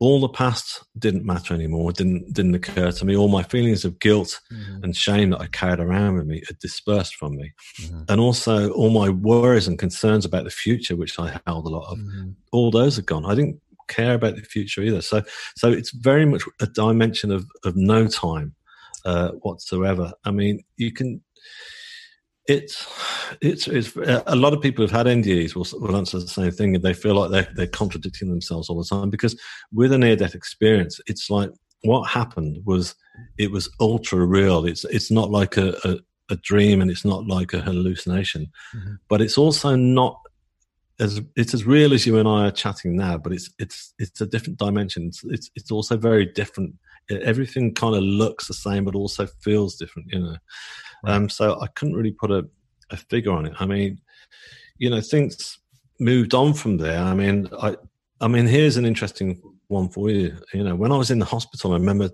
All 0.00 0.20
the 0.20 0.28
past 0.28 0.84
didn't 0.98 1.24
matter 1.24 1.54
anymore. 1.54 1.92
Didn't 1.92 2.34
didn't 2.34 2.54
occur 2.54 2.90
to 2.90 3.04
me. 3.04 3.16
All 3.16 3.28
my 3.28 3.42
feelings 3.42 3.84
of 3.84 3.98
guilt 4.00 4.40
mm-hmm. 4.52 4.82
and 4.82 4.96
shame 4.96 5.30
that 5.30 5.40
I 5.40 5.46
carried 5.46 5.80
around 5.80 6.16
with 6.16 6.26
me 6.26 6.42
had 6.46 6.58
dispersed 6.58 7.14
from 7.14 7.36
me, 7.36 7.52
mm-hmm. 7.80 8.02
and 8.08 8.20
also 8.20 8.70
all 8.72 8.90
my 8.90 9.08
worries 9.08 9.68
and 9.68 9.78
concerns 9.78 10.24
about 10.24 10.44
the 10.44 10.50
future, 10.50 10.96
which 10.96 11.18
I 11.18 11.40
held 11.46 11.66
a 11.66 11.70
lot 11.70 11.90
of. 11.90 11.98
Mm-hmm. 11.98 12.30
All 12.52 12.70
those 12.70 12.98
are 12.98 13.02
gone. 13.02 13.24
I 13.24 13.34
didn't 13.34 13.60
care 13.88 14.14
about 14.14 14.36
the 14.36 14.42
future 14.42 14.82
either. 14.82 15.00
So 15.00 15.22
so 15.56 15.70
it's 15.70 15.90
very 15.90 16.26
much 16.26 16.42
a 16.60 16.66
dimension 16.66 17.30
of 17.30 17.46
of 17.64 17.76
no 17.76 18.06
time 18.08 18.54
uh, 19.04 19.30
whatsoever. 19.42 20.12
I 20.24 20.30
mean, 20.30 20.62
you 20.76 20.92
can 20.92 21.22
it's 22.46 22.86
it's 23.40 23.66
it's 23.68 23.96
a 23.96 24.36
lot 24.36 24.52
of 24.52 24.60
people 24.60 24.82
who've 24.82 24.90
had 24.90 25.06
NDEs 25.06 25.54
will, 25.54 25.66
will 25.80 25.96
answer 25.96 26.18
the 26.18 26.28
same 26.28 26.50
thing, 26.50 26.74
and 26.74 26.84
they 26.84 26.92
feel 26.92 27.14
like 27.14 27.30
they're 27.30 27.48
they're 27.54 27.66
contradicting 27.66 28.28
themselves 28.28 28.68
all 28.68 28.78
the 28.78 28.84
time 28.84 29.10
because 29.10 29.40
with 29.72 29.92
a 29.92 29.98
near 29.98 30.16
death 30.16 30.34
experience, 30.34 31.00
it's 31.06 31.30
like 31.30 31.50
what 31.84 32.08
happened 32.08 32.58
was 32.64 32.94
it 33.38 33.50
was 33.50 33.70
ultra 33.80 34.24
real. 34.24 34.66
It's 34.66 34.84
it's 34.84 35.10
not 35.10 35.30
like 35.30 35.56
a, 35.56 35.74
a, 35.84 35.98
a 36.30 36.36
dream 36.36 36.82
and 36.82 36.90
it's 36.90 37.04
not 37.04 37.26
like 37.26 37.54
a 37.54 37.60
hallucination, 37.60 38.50
mm-hmm. 38.74 38.94
but 39.08 39.22
it's 39.22 39.38
also 39.38 39.74
not 39.74 40.20
as 41.00 41.20
it's 41.36 41.54
as 41.54 41.64
real 41.64 41.92
as 41.94 42.06
you 42.06 42.18
and 42.18 42.28
I 42.28 42.48
are 42.48 42.52
chatting 42.52 42.96
now. 42.96 43.16
But 43.16 43.32
it's 43.32 43.50
it's 43.58 43.94
it's 43.98 44.20
a 44.20 44.26
different 44.26 44.58
dimension. 44.58 45.06
It's 45.06 45.24
it's, 45.24 45.50
it's 45.54 45.70
also 45.70 45.96
very 45.96 46.26
different. 46.26 46.74
Everything 47.10 47.74
kind 47.74 47.94
of 47.94 48.02
looks 48.02 48.48
the 48.48 48.54
same, 48.54 48.84
but 48.84 48.94
also 48.94 49.26
feels 49.42 49.76
different. 49.76 50.12
You 50.12 50.20
know. 50.20 50.36
Um, 51.06 51.28
so 51.28 51.60
I 51.60 51.66
couldn't 51.68 51.96
really 51.96 52.12
put 52.12 52.30
a, 52.30 52.46
a 52.90 52.96
figure 52.96 53.32
on 53.32 53.46
it. 53.46 53.54
I 53.58 53.66
mean, 53.66 54.00
you 54.78 54.90
know, 54.90 55.00
things 55.00 55.58
moved 55.98 56.34
on 56.34 56.54
from 56.54 56.76
there. 56.76 57.00
I 57.00 57.14
mean, 57.14 57.48
I, 57.60 57.76
I 58.20 58.28
mean, 58.28 58.46
here's 58.46 58.76
an 58.76 58.84
interesting 58.84 59.40
one 59.68 59.88
for 59.88 60.10
you. 60.10 60.36
You 60.52 60.64
know, 60.64 60.74
when 60.74 60.92
I 60.92 60.96
was 60.96 61.10
in 61.10 61.18
the 61.18 61.24
hospital, 61.24 61.72
I 61.72 61.76
remember 61.76 62.10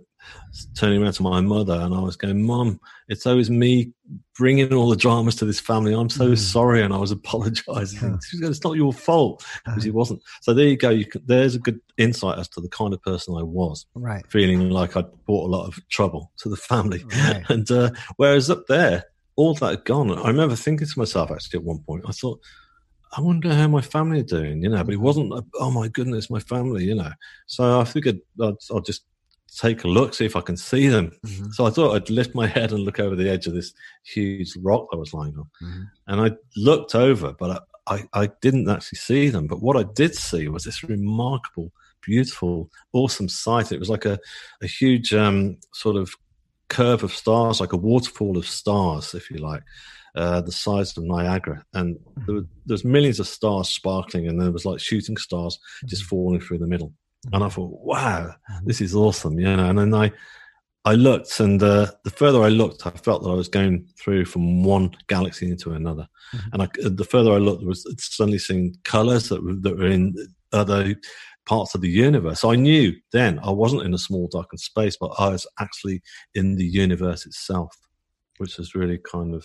turning 0.77 1.03
around 1.03 1.13
to 1.15 1.23
my 1.23 1.41
mother 1.41 1.75
and 1.75 1.95
I 1.95 2.01
was 2.01 2.17
going, 2.17 2.43
"Mom, 2.43 2.81
it's 3.09 3.27
always 3.27 3.51
me 3.51 3.93
bringing 4.37 4.73
all 4.73 4.89
the 4.89 4.97
dramas 4.97 5.37
to 5.37 5.45
this 5.45 5.61
family. 5.61 5.95
I'm 5.95 6.11
so 6.11 6.31
mm. 6.31 6.39
sorry," 6.39 6.83
and 6.83 6.93
I 6.93 6.99
was 6.99 7.11
apologising. 7.11 8.11
Yeah. 8.11 8.19
She 8.27 8.41
goes, 8.41 8.57
"It's 8.57 8.65
not 8.65 8.77
your 8.77 8.93
fault," 8.93 9.45
because 9.65 9.87
it 9.87 9.95
wasn't. 9.95 10.23
So 10.43 10.55
there 10.55 10.67
you 10.67 10.77
go. 10.77 10.91
You 10.91 11.07
can, 11.07 11.23
there's 11.27 11.55
a 11.55 11.59
good 11.61 11.81
insight 11.99 12.39
as 12.39 12.49
to 12.51 12.61
the 12.61 12.69
kind 12.69 12.93
of 12.93 13.03
person 13.03 13.37
I 13.37 13.43
was. 13.43 13.87
Right. 13.95 14.25
Feeling 14.31 14.71
like 14.71 14.97
I'd 14.97 15.11
brought 15.27 15.47
a 15.47 15.55
lot 15.57 15.67
of 15.67 15.79
trouble 15.89 16.33
to 16.39 16.49
the 16.49 16.57
family, 16.57 17.05
right. 17.05 17.45
and 17.49 17.71
uh, 17.71 17.91
whereas 18.17 18.51
up 18.51 18.67
there, 18.67 19.05
all 19.37 19.55
that 19.55 19.71
had 19.71 19.85
gone. 19.85 20.11
I 20.17 20.29
remember 20.29 20.57
thinking 20.57 20.87
to 20.87 20.99
myself 20.99 21.31
actually 21.31 21.59
at 21.59 21.65
one 21.65 21.81
point, 21.81 22.05
I 22.07 22.13
thought. 22.13 22.41
I 23.13 23.21
wonder 23.21 23.53
how 23.53 23.67
my 23.67 23.81
family 23.81 24.21
are 24.21 24.23
doing, 24.23 24.63
you 24.63 24.69
know, 24.69 24.85
but 24.85 24.95
it 24.95 24.99
mm-hmm. 24.99 25.05
wasn't, 25.05 25.45
oh 25.59 25.71
my 25.73 25.89
goodness, 25.89 26.31
my 26.31 26.39
family, 26.39 26.85
you 26.85 26.95
know. 26.95 27.11
So 27.47 27.81
I 27.81 27.85
figured 27.85 28.21
I'd, 28.41 28.55
I'll 28.71 28.81
just 28.81 29.03
take 29.59 29.85
a 29.85 29.89
look, 29.89 30.15
see 30.15 30.25
if 30.25 30.37
I 30.37 30.41
can 30.41 30.57
see 30.57 30.89
them. 30.89 31.13
Mm-hmm. 31.27 31.51
So 31.51 31.67
I 31.67 31.71
thought 31.71 31.95
I'd 31.95 32.11
lift 32.11 32.35
my 32.35 32.47
head 32.47 32.73
and 32.73 32.83
look 32.83 33.01
over 33.01 33.17
the 33.17 33.29
edge 33.29 33.47
of 33.47 33.55
this 33.55 33.73
huge 34.05 34.55
rock 34.57 34.89
that 34.91 34.99
was 34.99 35.15
lying 35.15 35.37
on. 35.37 35.51
Mm-hmm. 35.63 35.83
And 36.09 36.21
I 36.21 36.37
looked 36.57 36.95
over, 36.95 37.33
but 37.33 37.65
I, 37.87 37.95
I, 37.95 38.23
I, 38.23 38.31
didn't 38.41 38.69
actually 38.69 38.99
see 38.99 39.29
them. 39.29 39.47
But 39.47 39.63
what 39.63 39.77
I 39.77 39.85
did 39.95 40.15
see 40.15 40.49
was 40.49 40.65
this 40.65 40.85
remarkable, 40.85 41.73
beautiful, 42.03 42.71
awesome 42.93 43.29
sight. 43.29 43.73
It 43.73 43.81
was 43.81 43.91
like 43.91 44.05
a, 44.05 44.19
a 44.63 44.67
huge 44.67 45.13
um, 45.13 45.59
sort 45.73 45.97
of 45.97 46.15
curve 46.69 47.03
of 47.03 47.13
stars, 47.13 47.61
like 47.61 47.73
a 47.73 47.79
waterfall 47.79 48.39
of 48.39 48.47
stars, 48.47 49.15
if 49.15 49.31
you 49.31 49.39
like. 49.39 49.63
Uh, 50.17 50.41
the 50.41 50.51
size 50.51 50.97
of 50.97 51.05
Niagara, 51.05 51.65
and 51.73 51.95
mm-hmm. 51.95 52.25
there, 52.27 52.35
were, 52.35 52.47
there 52.67 52.75
was 52.75 52.85
millions 52.85 53.21
of 53.21 53.29
stars 53.29 53.69
sparkling, 53.69 54.27
and 54.27 54.41
there 54.41 54.51
was 54.51 54.65
like 54.65 54.81
shooting 54.81 55.17
stars 55.17 55.61
just 55.87 56.03
mm-hmm. 56.03 56.09
falling 56.09 56.41
through 56.41 56.59
the 56.59 56.67
middle. 56.67 56.93
And 57.33 57.45
I 57.45 57.49
thought, 57.49 57.81
wow, 57.83 58.35
mm-hmm. 58.51 58.67
this 58.67 58.81
is 58.81 58.95
awesome, 58.95 59.39
you 59.39 59.57
know. 59.57 59.69
And 59.69 59.79
then 59.79 59.95
I, 59.95 60.13
I 60.85 60.95
looked, 60.95 61.39
and 61.41 61.63
uh, 61.63 61.89
the 62.05 62.11
further 62.11 62.43
I 62.43 62.49
looked, 62.49 62.87
I 62.87 62.91
felt 62.91 63.23
that 63.23 63.31
I 63.31 63.35
was 63.35 63.49
going 63.49 63.87
through 63.99 64.25
from 64.25 64.65
one 64.65 64.91
galaxy 65.09 65.51
into 65.51 65.73
another. 65.73 66.07
Mm-hmm. 66.35 66.49
And 66.53 66.63
I, 66.63 66.69
the 66.89 67.05
further 67.05 67.33
I 67.33 67.37
looked, 67.39 67.65
was 67.65 67.87
suddenly 67.99 68.39
seeing 68.39 68.75
colors 68.85 69.29
that 69.29 69.45
were, 69.45 69.55
that 69.55 69.77
were 69.77 69.87
in 69.87 70.15
other 70.53 70.95
parts 71.47 71.75
of 71.75 71.81
the 71.81 71.89
universe. 71.89 72.41
So 72.41 72.53
I 72.53 72.57
knew 72.57 72.95
then 73.13 73.39
I 73.43 73.51
wasn't 73.51 73.83
in 73.83 73.95
a 73.95 73.99
small 73.99 74.29
darkened 74.29 74.61
space, 74.61 74.97
but 74.99 75.13
I 75.19 75.29
was 75.31 75.47
actually 75.59 76.03
in 76.35 76.57
the 76.57 76.65
universe 76.65 77.27
itself, 77.27 77.77
which 78.39 78.57
was 78.57 78.75
really 78.75 78.99
kind 78.99 79.35
of 79.35 79.45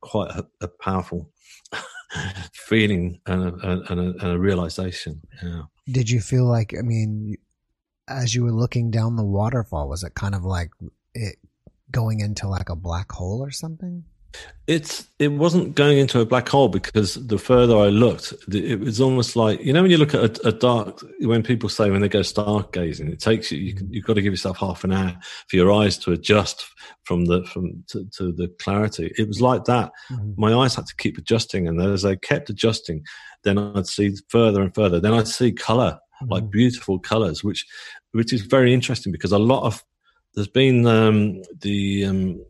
quite 0.00 0.30
a, 0.30 0.46
a 0.60 0.68
powerful 0.68 1.30
feeling 2.52 3.20
and 3.26 3.42
a, 3.42 3.70
and, 3.70 4.00
a, 4.00 4.24
and 4.24 4.32
a 4.32 4.38
realization. 4.38 5.20
Yeah. 5.42 5.62
Did 5.90 6.10
you 6.10 6.20
feel 6.20 6.44
like? 6.44 6.74
I 6.78 6.82
mean, 6.82 7.36
as 8.08 8.34
you 8.34 8.44
were 8.44 8.52
looking 8.52 8.90
down 8.90 9.16
the 9.16 9.24
waterfall, 9.24 9.88
was 9.88 10.04
it 10.04 10.14
kind 10.14 10.34
of 10.34 10.44
like 10.44 10.70
it 11.14 11.36
going 11.90 12.20
into 12.20 12.48
like 12.48 12.68
a 12.68 12.76
black 12.76 13.10
hole 13.12 13.42
or 13.42 13.50
something? 13.50 14.04
It's 14.66 15.08
it 15.18 15.32
wasn't 15.32 15.74
going 15.74 15.98
into 15.98 16.20
a 16.20 16.24
black 16.24 16.48
hole 16.48 16.68
because 16.68 17.14
the 17.14 17.38
further 17.38 17.76
I 17.76 17.88
looked, 17.88 18.32
it 18.52 18.78
was 18.78 19.00
almost 19.00 19.34
like 19.34 19.60
you 19.60 19.72
know 19.72 19.82
when 19.82 19.90
you 19.90 19.96
look 19.96 20.14
at 20.14 20.38
a, 20.38 20.48
a 20.48 20.52
dark 20.52 21.00
when 21.20 21.42
people 21.42 21.68
say 21.68 21.90
when 21.90 22.00
they 22.00 22.08
go 22.08 22.20
stargazing, 22.20 23.12
it 23.12 23.18
takes 23.18 23.50
you 23.50 23.58
you 23.58 23.74
you've 23.90 24.04
got 24.04 24.14
to 24.14 24.22
give 24.22 24.32
yourself 24.32 24.58
half 24.58 24.84
an 24.84 24.92
hour 24.92 25.16
for 25.48 25.56
your 25.56 25.72
eyes 25.72 25.98
to 25.98 26.12
adjust 26.12 26.66
from 27.02 27.24
the 27.24 27.44
from 27.46 27.82
to, 27.88 28.04
to 28.16 28.32
the 28.32 28.46
clarity. 28.60 29.12
It 29.18 29.26
was 29.26 29.40
like 29.40 29.64
that. 29.64 29.90
Mm-hmm. 30.12 30.32
My 30.36 30.54
eyes 30.54 30.76
had 30.76 30.86
to 30.86 30.96
keep 30.96 31.18
adjusting, 31.18 31.66
and 31.66 31.80
as 31.80 32.04
I 32.04 32.14
kept 32.14 32.50
adjusting, 32.50 33.02
then 33.42 33.58
I'd 33.58 33.88
see 33.88 34.14
further 34.28 34.62
and 34.62 34.72
further. 34.72 35.00
Then 35.00 35.14
I'd 35.14 35.26
see 35.26 35.50
color, 35.50 35.98
mm-hmm. 36.22 36.32
like 36.32 36.50
beautiful 36.50 37.00
colors, 37.00 37.42
which 37.42 37.66
which 38.12 38.32
is 38.32 38.42
very 38.42 38.72
interesting 38.72 39.10
because 39.10 39.32
a 39.32 39.38
lot 39.38 39.64
of 39.64 39.82
there's 40.34 40.48
been 40.48 40.86
um, 40.86 41.42
the 41.60 42.04
um, 42.04 42.44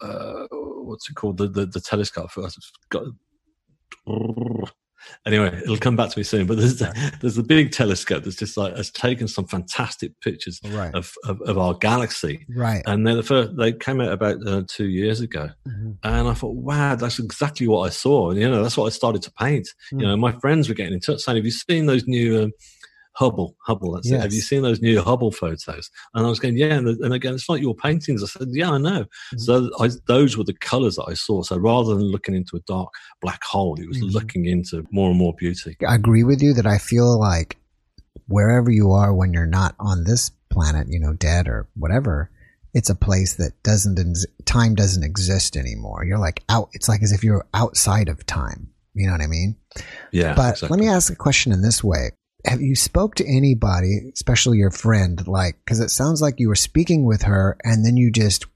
uh, 0.00 0.46
what's 0.50 1.08
it 1.08 1.14
called 1.14 1.38
the 1.38 1.48
the, 1.48 1.66
the 1.66 1.80
telescope. 1.80 2.30
Got, 2.90 3.04
anyway, 5.26 5.60
it'll 5.62 5.78
come 5.78 5.96
back 5.96 6.10
to 6.10 6.18
me 6.18 6.22
soon. 6.22 6.46
But 6.46 6.58
there's 6.58 6.78
there's 7.20 7.38
a 7.38 7.42
big 7.42 7.72
telescope 7.72 8.24
that's 8.24 8.36
just 8.36 8.56
like 8.56 8.76
has 8.76 8.90
taken 8.90 9.28
some 9.28 9.46
fantastic 9.46 10.18
pictures 10.20 10.60
right. 10.66 10.94
of, 10.94 11.12
of, 11.24 11.40
of 11.42 11.58
our 11.58 11.74
galaxy. 11.74 12.46
Right. 12.48 12.82
And 12.86 13.06
then 13.06 13.16
the 13.16 13.22
first 13.22 13.56
they 13.56 13.72
came 13.72 14.00
out 14.00 14.12
about 14.12 14.46
uh, 14.46 14.62
two 14.66 14.88
years 14.88 15.20
ago, 15.20 15.50
mm-hmm. 15.66 15.92
and 16.02 16.28
I 16.28 16.34
thought, 16.34 16.56
wow, 16.56 16.94
that's 16.94 17.18
exactly 17.18 17.66
what 17.68 17.86
I 17.86 17.90
saw. 17.90 18.30
And 18.30 18.40
you 18.40 18.48
know, 18.48 18.62
that's 18.62 18.76
what 18.76 18.86
I 18.86 18.90
started 18.90 19.22
to 19.22 19.32
paint. 19.32 19.68
Mm. 19.92 20.00
You 20.00 20.06
know, 20.06 20.16
my 20.16 20.32
friends 20.32 20.68
were 20.68 20.74
getting 20.74 20.94
in 20.94 21.00
touch 21.00 21.20
saying, 21.20 21.36
"Have 21.36 21.44
you 21.44 21.50
seen 21.50 21.86
those 21.86 22.06
new?" 22.06 22.42
Um, 22.44 22.52
Hubble, 23.18 23.56
Hubble. 23.66 23.94
That's 23.94 24.08
yes. 24.08 24.20
it. 24.20 24.22
Have 24.22 24.32
you 24.32 24.40
seen 24.40 24.62
those 24.62 24.80
new 24.80 25.02
Hubble 25.02 25.32
photos? 25.32 25.90
And 26.14 26.24
I 26.24 26.28
was 26.28 26.38
going, 26.38 26.56
yeah. 26.56 26.74
And, 26.74 26.86
and 26.86 27.12
again, 27.12 27.34
it's 27.34 27.48
like 27.48 27.60
your 27.60 27.74
paintings. 27.74 28.22
I 28.22 28.26
said, 28.26 28.46
yeah, 28.52 28.70
I 28.70 28.78
know. 28.78 29.00
Mm-hmm. 29.00 29.38
So 29.38 29.70
I, 29.80 29.90
those 30.06 30.36
were 30.36 30.44
the 30.44 30.54
colors 30.54 30.94
that 30.96 31.06
I 31.08 31.14
saw. 31.14 31.42
So 31.42 31.56
rather 31.56 31.96
than 31.96 32.04
looking 32.04 32.36
into 32.36 32.56
a 32.56 32.60
dark 32.60 32.90
black 33.20 33.42
hole, 33.42 33.74
it 33.80 33.88
was 33.88 33.98
mm-hmm. 33.98 34.10
looking 34.10 34.44
into 34.46 34.86
more 34.92 35.10
and 35.10 35.18
more 35.18 35.34
beauty. 35.36 35.76
I 35.86 35.96
agree 35.96 36.22
with 36.22 36.40
you 36.40 36.54
that 36.54 36.66
I 36.66 36.78
feel 36.78 37.18
like 37.18 37.56
wherever 38.28 38.70
you 38.70 38.92
are 38.92 39.12
when 39.12 39.32
you're 39.32 39.46
not 39.46 39.74
on 39.80 40.04
this 40.04 40.30
planet, 40.48 40.86
you 40.88 41.00
know, 41.00 41.12
dead 41.12 41.48
or 41.48 41.66
whatever, 41.74 42.30
it's 42.72 42.88
a 42.88 42.94
place 42.94 43.34
that 43.34 43.60
doesn't, 43.64 43.98
time 44.44 44.76
doesn't 44.76 45.02
exist 45.02 45.56
anymore. 45.56 46.04
You're 46.04 46.18
like 46.18 46.44
out, 46.48 46.68
it's 46.72 46.88
like 46.88 47.02
as 47.02 47.10
if 47.10 47.24
you're 47.24 47.48
outside 47.52 48.08
of 48.08 48.24
time. 48.26 48.68
You 48.94 49.06
know 49.06 49.12
what 49.12 49.22
I 49.22 49.26
mean? 49.26 49.56
Yeah. 50.12 50.34
But 50.34 50.50
exactly. 50.50 50.68
let 50.68 50.80
me 50.84 50.88
ask 50.88 51.12
a 51.12 51.16
question 51.16 51.50
in 51.50 51.62
this 51.62 51.82
way 51.82 52.10
have 52.48 52.62
you 52.62 52.74
spoke 52.74 53.14
to 53.16 53.26
anybody, 53.26 54.10
especially 54.14 54.58
your 54.58 54.70
friend, 54.70 55.26
like, 55.28 55.56
cause 55.66 55.80
it 55.80 55.90
sounds 55.90 56.22
like 56.22 56.36
you 56.38 56.48
were 56.48 56.54
speaking 56.54 57.04
with 57.04 57.22
her 57.22 57.58
and 57.62 57.84
then 57.84 57.96
you 57.96 58.10
just, 58.10 58.46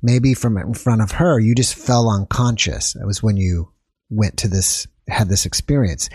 maybe 0.00 0.34
from 0.34 0.56
in 0.56 0.72
front 0.72 1.02
of 1.02 1.12
her, 1.12 1.40
you 1.40 1.54
just 1.54 1.74
fell 1.74 2.08
unconscious. 2.08 2.92
That 2.92 3.06
was 3.06 3.22
when 3.22 3.36
you 3.36 3.72
went 4.08 4.36
to 4.38 4.48
this, 4.48 4.86
had 5.08 5.28
this 5.28 5.46
experience. 5.46 6.10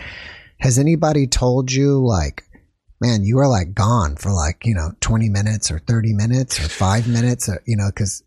Has 0.60 0.78
anybody 0.78 1.26
told 1.26 1.70
you 1.70 2.04
like, 2.04 2.44
man, 3.02 3.22
you 3.22 3.36
were 3.36 3.48
like 3.48 3.74
gone 3.74 4.16
for 4.16 4.32
like, 4.32 4.64
you 4.64 4.74
know, 4.74 4.92
20 5.00 5.28
minutes 5.28 5.70
or 5.70 5.78
30 5.78 6.14
minutes 6.14 6.58
or 6.58 6.68
five 6.68 7.06
minutes, 7.06 7.50
or, 7.50 7.62
you 7.66 7.76
know, 7.76 7.90
cause 7.94 8.22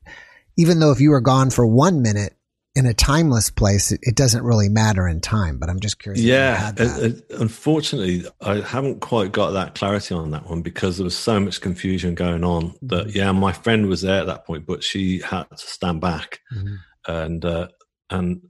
even 0.55 0.79
though 0.79 0.91
if 0.91 1.01
you 1.01 1.09
were 1.09 1.21
gone 1.21 1.49
for 1.49 1.65
one 1.65 2.03
minute, 2.03 2.35
in 2.75 2.85
a 2.85 2.93
timeless 2.93 3.49
place, 3.49 3.91
it, 3.91 4.15
doesn't 4.15 4.43
really 4.43 4.69
matter 4.69 5.07
in 5.07 5.19
time. 5.19 5.57
But 5.57 5.69
I'm 5.69 5.79
just 5.79 5.99
curious. 5.99 6.23
Yeah, 6.23 6.71
it, 6.77 7.03
it, 7.03 7.25
unfortunately, 7.31 8.25
I 8.41 8.61
haven't 8.61 9.01
quite 9.01 9.31
got 9.31 9.51
that 9.51 9.75
clarity 9.75 10.15
on 10.15 10.31
that 10.31 10.49
one 10.49 10.61
because 10.61 10.97
there 10.97 11.03
was 11.03 11.17
so 11.17 11.39
much 11.39 11.59
confusion 11.59 12.15
going 12.15 12.43
on. 12.43 12.73
That 12.83 13.07
mm-hmm. 13.07 13.17
yeah, 13.17 13.31
my 13.31 13.51
friend 13.51 13.87
was 13.87 14.01
there 14.01 14.21
at 14.21 14.27
that 14.27 14.45
point, 14.45 14.65
but 14.65 14.83
she 14.83 15.19
had 15.19 15.49
to 15.49 15.57
stand 15.57 15.99
back, 15.99 16.39
mm-hmm. 16.53 16.75
and 17.07 17.43
uh, 17.43 17.67
and 18.09 18.41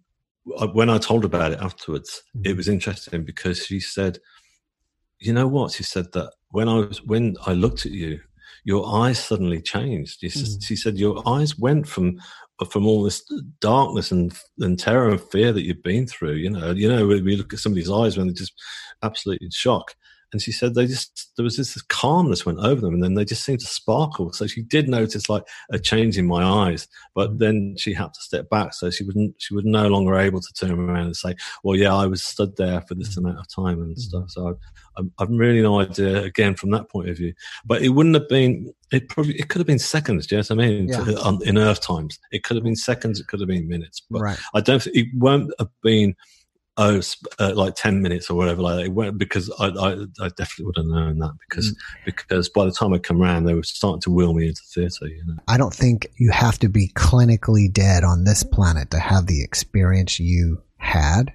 when 0.44 0.90
I 0.90 0.98
told 0.98 1.26
about 1.26 1.54
it 1.54 1.60
afterwards, 1.60 2.22
mm-hmm. 2.36 2.50
it 2.50 2.58
was 2.58 2.68
interesting 2.68 3.24
because 3.24 3.66
she 3.66 3.80
said, 3.80 4.20
"You 5.20 5.34
know 5.34 5.48
what?" 5.48 5.72
She 5.72 5.84
said 5.84 6.12
that 6.14 6.32
when 6.50 6.68
I 6.68 6.76
was 6.76 7.04
when 7.04 7.38
I 7.46 7.54
looked 7.54 7.88
at 7.88 7.92
you, 7.92 8.20
your 8.64 8.88
eyes 8.96 9.20
suddenly 9.20 9.62
changed. 9.62 10.20
She, 10.20 10.28
mm. 10.28 10.64
she 10.64 10.76
said 10.76 10.98
your 10.98 11.22
eyes 11.28 11.58
went 11.58 11.88
from 11.88 12.20
from 12.70 12.86
all 12.86 13.02
this 13.02 13.24
darkness 13.60 14.12
and, 14.12 14.38
and 14.60 14.78
terror 14.78 15.10
and 15.10 15.20
fear 15.20 15.52
that 15.52 15.64
you've 15.64 15.82
been 15.82 16.06
through. 16.06 16.34
You 16.34 16.52
know, 16.52 16.72
you 16.72 16.88
know, 16.88 17.08
we 17.08 17.36
look 17.36 17.54
at 17.54 17.60
somebody's 17.60 17.90
eyes 17.90 18.18
when 18.18 18.28
they're 18.28 18.36
just 18.36 18.54
absolutely 19.02 19.48
in 19.48 19.52
shock. 19.52 19.96
And 20.34 20.42
she 20.42 20.52
said 20.52 20.74
they 20.74 20.88
just 20.88 21.32
there 21.36 21.44
was 21.44 21.58
this 21.58 21.82
calmness 21.84 22.46
went 22.46 22.60
over 22.60 22.82
them, 22.82 22.94
and 22.94 23.04
then 23.04 23.16
they 23.16 23.26
just 23.26 23.44
seemed 23.44 23.60
to 23.60 23.66
sparkle. 23.66 24.32
So 24.32 24.48
she 24.48 24.62
did 24.62 24.88
notice 24.88 25.30
like 25.30 25.44
a 25.72 25.80
change 25.80 26.18
in 26.18 26.26
my 26.26 26.44
eyes, 26.44 26.88
but 27.16 27.32
mm. 27.32 27.40
then 27.40 27.76
she 27.78 27.94
had 27.94 28.14
to 28.14 28.22
step 28.22 28.50
back, 28.50 28.74
so 28.74 28.90
she 28.90 29.04
wouldn't 29.04 29.36
she 29.40 29.54
was 29.54 29.66
no 29.66 29.88
longer 29.88 30.16
able 30.16 30.40
to 30.40 30.54
turn 30.54 30.72
around 30.72 31.06
and 31.06 31.16
say, 31.16 31.36
"Well, 31.64 31.76
yeah, 31.76 31.94
I 31.94 32.06
was 32.06 32.24
stood 32.24 32.56
there 32.58 32.82
for 32.82 32.96
this 32.96 33.16
mm. 33.16 33.20
amount 33.20 33.40
of 33.40 33.48
time 33.54 33.82
and 33.82 33.98
stuff." 34.00 34.30
So 34.30 34.58
I, 34.98 35.02
I've 35.20 35.30
really 35.30 35.62
no 35.62 35.80
idea 35.80 36.24
again 36.24 36.56
from 36.56 36.72
that 36.72 36.90
point 36.90 37.10
of 37.10 37.18
view. 37.18 37.34
But 37.66 37.82
it 37.82 37.90
wouldn't 37.90 38.16
have 38.16 38.30
been. 38.30 38.74
It 38.92 39.10
probably 39.10 39.36
it 39.36 39.50
could 39.50 39.60
have 39.60 39.68
been 39.68 39.80
seconds. 39.80 40.28
Do 40.28 40.36
you 40.36 40.42
know 40.42 40.56
what 40.56 40.64
I 40.64 40.68
mean? 40.68 40.88
Yeah. 40.88 41.04
To, 41.04 41.22
on, 41.22 41.40
in 41.46 41.58
Earth 41.58 41.82
times, 41.82 42.20
it 42.32 42.44
could 42.44 42.56
have 42.56 42.64
been 42.64 42.76
seconds. 42.76 43.20
It 43.20 43.28
could 43.28 43.40
have 43.40 43.50
been 43.50 43.68
minutes. 43.68 44.02
But 44.10 44.22
right. 44.22 44.40
I 44.54 44.62
don't. 44.62 44.86
It 44.88 45.08
won't 45.14 45.54
have 45.60 45.70
been 45.82 46.16
oh, 46.78 47.02
uh, 47.40 47.54
like 47.56 47.76
10 47.76 48.02
minutes 48.02 48.30
or 48.30 48.36
whatever 48.36 48.62
like 48.62 48.86
that. 48.86 48.92
Went 48.92 49.18
because 49.18 49.52
I, 49.60 49.68
I, 49.68 49.92
I, 50.24 50.30
definitely 50.30 50.66
would 50.66 50.78
have 50.78 50.86
known 50.86 51.20
that 51.20 51.34
because, 51.48 51.72
mm. 51.72 51.76
because 52.06 52.50
by 52.50 52.66
the 52.66 52.72
time 52.72 52.94
I 52.94 52.98
come 52.98 53.22
around, 53.22 53.46
they 53.46 53.54
were 53.54 53.64
starting 53.64 54.02
to 54.02 54.12
wheel 54.12 54.34
me 54.34 54.48
into 54.48 54.62
theatre, 54.74 55.08
you 55.08 55.24
know. 55.26 55.36
I 55.48 55.58
don't 55.58 55.74
think 55.74 56.08
you 56.18 56.32
have 56.32 56.60
to 56.60 56.70
be 56.70 56.90
clinically 56.96 57.72
dead 57.72 58.04
on 58.04 58.24
this 58.24 58.44
planet 58.44 58.92
to 58.92 59.00
have 59.00 59.28
the 59.28 59.44
experience 59.44 60.20
you 60.20 60.62
had. 60.78 61.34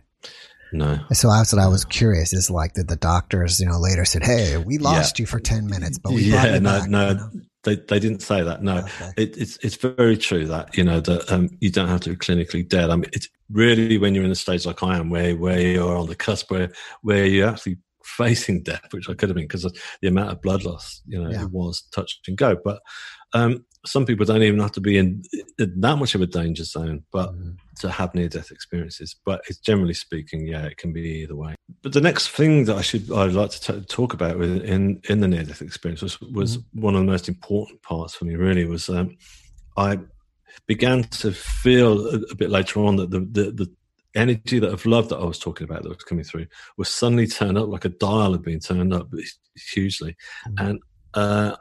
No. 0.72 0.98
So 1.12 1.28
that's 1.28 1.52
what 1.52 1.62
I 1.62 1.68
was 1.68 1.84
curious 1.84 2.32
is 2.32 2.50
like, 2.50 2.74
that 2.74 2.88
the 2.88 2.96
doctors, 2.96 3.60
you 3.60 3.66
know, 3.66 3.78
later 3.78 4.04
said, 4.04 4.22
Hey, 4.22 4.56
we 4.56 4.78
lost 4.78 5.18
yeah. 5.18 5.22
you 5.22 5.26
for 5.26 5.40
10 5.40 5.66
minutes, 5.66 5.98
but 5.98 6.12
we 6.12 6.22
yeah, 6.22 6.58
no, 6.58 6.80
back, 6.80 6.88
no, 6.88 7.08
you 7.08 7.14
know? 7.14 7.30
They, 7.66 7.74
they 7.76 7.98
didn't 7.98 8.22
say 8.22 8.42
that. 8.44 8.62
No, 8.62 8.78
okay. 8.78 9.10
it, 9.16 9.36
it's 9.36 9.56
it's 9.56 9.74
very 9.74 10.16
true 10.16 10.46
that 10.46 10.76
you 10.78 10.84
know 10.84 11.00
that 11.00 11.32
um, 11.32 11.50
you 11.58 11.68
don't 11.68 11.88
have 11.88 12.00
to 12.02 12.10
be 12.10 12.16
clinically 12.16 12.66
dead. 12.66 12.90
I 12.90 12.94
mean, 12.94 13.10
it's 13.12 13.28
really 13.50 13.98
when 13.98 14.14
you're 14.14 14.22
in 14.22 14.30
a 14.30 14.36
stage 14.36 14.64
like 14.64 14.84
I 14.84 14.96
am, 14.96 15.10
where 15.10 15.34
where 15.34 15.60
you're 15.60 15.96
on 15.96 16.06
the 16.06 16.14
cusp, 16.14 16.48
where 16.48 16.70
where 17.02 17.26
you're 17.26 17.48
actually 17.48 17.78
facing 18.04 18.62
death, 18.62 18.86
which 18.92 19.10
I 19.10 19.14
could 19.14 19.28
have 19.28 19.34
been 19.34 19.46
because 19.46 19.64
of 19.64 19.76
the 20.00 20.06
amount 20.06 20.30
of 20.30 20.42
blood 20.42 20.64
loss. 20.64 21.02
You 21.08 21.24
know, 21.24 21.30
yeah. 21.30 21.42
it 21.42 21.50
was 21.50 21.82
touch 21.92 22.20
and 22.28 22.36
go. 22.36 22.56
But 22.64 22.80
um, 23.32 23.64
some 23.86 24.04
people 24.04 24.26
don't 24.26 24.42
even 24.42 24.60
have 24.60 24.72
to 24.72 24.80
be 24.80 24.98
in, 24.98 25.22
that 25.58 25.96
much 25.96 26.14
of 26.14 26.20
a 26.20 26.26
danger 26.26 26.64
zone, 26.64 27.04
but 27.12 27.32
mm. 27.32 27.56
to 27.80 27.90
have 27.90 28.14
near 28.14 28.28
death 28.28 28.50
experiences. 28.50 29.16
But 29.24 29.42
it's 29.48 29.58
generally 29.58 29.94
speaking, 29.94 30.46
yeah, 30.46 30.64
it 30.64 30.76
can 30.76 30.92
be 30.92 31.02
either 31.22 31.36
way. 31.36 31.54
But 31.82 31.92
the 31.92 32.00
next 32.00 32.28
thing 32.28 32.64
that 32.64 32.76
I 32.76 32.82
should 32.82 33.10
I'd 33.12 33.32
like 33.32 33.50
to 33.50 33.72
t- 33.72 33.86
talk 33.86 34.12
about 34.12 34.40
in 34.40 35.00
in 35.08 35.20
the 35.20 35.28
near 35.28 35.44
death 35.44 35.62
experience 35.62 36.02
was, 36.02 36.20
was 36.20 36.58
mm. 36.58 36.64
one 36.72 36.94
of 36.94 37.00
the 37.00 37.10
most 37.10 37.28
important 37.28 37.82
parts 37.82 38.14
for 38.14 38.24
me. 38.24 38.34
Really, 38.36 38.64
was 38.64 38.88
um, 38.88 39.16
I 39.76 39.98
began 40.66 41.04
to 41.04 41.32
feel 41.32 42.06
a, 42.08 42.20
a, 42.30 42.34
bit 42.34 42.50
later 42.50 42.80
on 42.80 42.96
that 42.96 43.10
the, 43.10 43.20
the, 43.20 43.50
the 43.52 43.72
energy 44.14 44.58
that 44.58 44.72
of 44.72 44.86
love 44.86 45.08
that 45.10 45.18
I 45.18 45.24
was 45.24 45.38
talking 45.38 45.64
about 45.64 45.82
that 45.82 45.88
was 45.90 46.04
coming 46.04 46.24
through 46.24 46.46
was 46.76 46.88
suddenly 46.88 47.26
turned 47.26 47.58
up 47.58 47.68
like 47.68 47.84
a 47.84 47.90
dial 47.90 48.32
had 48.32 48.42
been 48.42 48.60
turned 48.60 48.94
up 48.94 49.08
hugely, 49.72 50.16
mm. 50.48 50.68
and 50.68 50.80
uh, 51.14 51.56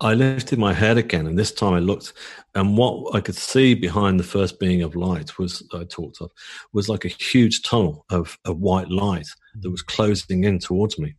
I 0.00 0.14
lifted 0.14 0.58
my 0.60 0.72
head 0.72 0.96
again, 0.96 1.26
and 1.26 1.38
this 1.38 1.52
time 1.52 1.74
I 1.74 1.80
looked, 1.80 2.12
and 2.54 2.76
what 2.76 3.16
I 3.16 3.20
could 3.20 3.34
see 3.34 3.74
behind 3.74 4.20
the 4.20 4.24
first 4.24 4.60
being 4.60 4.82
of 4.82 4.94
light 4.94 5.38
was 5.38 5.62
I 5.74 5.84
talked 5.84 6.20
of 6.20 6.30
was 6.72 6.88
like 6.88 7.04
a 7.04 7.08
huge 7.08 7.62
tunnel 7.62 8.04
of, 8.10 8.38
of 8.44 8.60
white 8.60 8.90
light 8.90 9.26
that 9.60 9.70
was 9.70 9.82
closing 9.82 10.44
in 10.44 10.60
towards 10.60 10.98
me, 10.98 11.14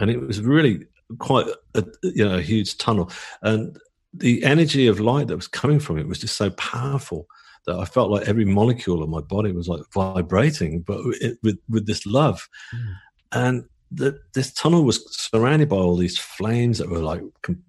and 0.00 0.10
it 0.10 0.20
was 0.20 0.40
really 0.40 0.86
quite 1.18 1.46
a 1.74 1.84
you 2.02 2.24
know 2.24 2.38
a 2.38 2.42
huge 2.42 2.76
tunnel, 2.78 3.08
and 3.42 3.78
the 4.12 4.42
energy 4.42 4.88
of 4.88 4.98
light 4.98 5.28
that 5.28 5.36
was 5.36 5.48
coming 5.48 5.78
from 5.78 5.98
it 5.98 6.08
was 6.08 6.18
just 6.18 6.36
so 6.36 6.50
powerful 6.50 7.26
that 7.66 7.78
I 7.78 7.84
felt 7.84 8.10
like 8.10 8.28
every 8.28 8.44
molecule 8.44 9.02
of 9.02 9.08
my 9.08 9.20
body 9.20 9.52
was 9.52 9.68
like 9.68 9.82
vibrating, 9.92 10.80
but 10.80 11.00
it, 11.20 11.38
with 11.44 11.58
with 11.68 11.86
this 11.86 12.04
love, 12.04 12.48
mm. 12.74 12.94
and 13.30 13.64
the, 13.94 14.18
this 14.34 14.52
tunnel 14.52 14.84
was 14.84 15.04
surrounded 15.16 15.68
by 15.68 15.76
all 15.76 15.96
these 15.96 16.18
flames 16.18 16.78
that 16.78 16.90
were 16.90 16.98
like 16.98 17.22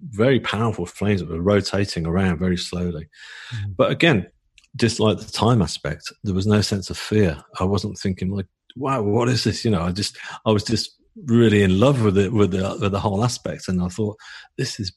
very 0.10 0.40
powerful 0.40 0.86
flames 0.86 1.22
that 1.22 1.30
were 1.30 1.42
rotating 1.42 2.06
around 2.06 2.40
very 2.40 2.58
slowly. 2.58 3.08
Mm-hmm. 3.54 3.72
But 3.78 3.92
again, 3.92 4.28
just 4.76 5.00
like 5.00 5.18
the 5.18 5.32
time 5.32 5.62
aspect, 5.62 6.12
there 6.24 6.34
was 6.34 6.48
no 6.48 6.62
sense 6.62 6.90
of 6.90 6.98
fear. 6.98 7.44
I 7.60 7.64
wasn't 7.64 7.98
thinking 7.98 8.30
like, 8.30 8.48
wow, 8.76 9.02
what 9.02 9.30
is 9.30 9.44
this? 9.44 9.64
You 9.64 9.72
know, 9.72 9.82
I 9.82 9.92
just, 9.92 10.18
I 10.46 10.52
was 10.52 10.64
just 10.64 10.96
really 11.26 11.64
in 11.64 11.80
love 11.80 12.04
with 12.04 12.18
it, 12.18 12.34
with 12.34 12.52
the, 12.52 12.78
with 12.82 12.92
the 12.92 13.00
whole 13.00 13.24
aspect. 13.24 13.68
And 13.68 13.82
I 13.82 13.88
thought, 13.88 14.18
this 14.58 14.80
is 14.80 14.92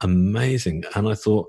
amazing. 0.00 0.84
And 0.94 1.08
I 1.08 1.14
thought, 1.14 1.48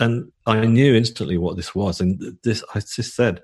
and 0.00 0.30
I 0.46 0.64
knew 0.64 0.94
instantly 0.94 1.38
what 1.38 1.56
this 1.56 1.74
was. 1.74 2.00
And 2.00 2.38
this, 2.44 2.62
I 2.74 2.80
just 2.80 3.16
said, 3.16 3.42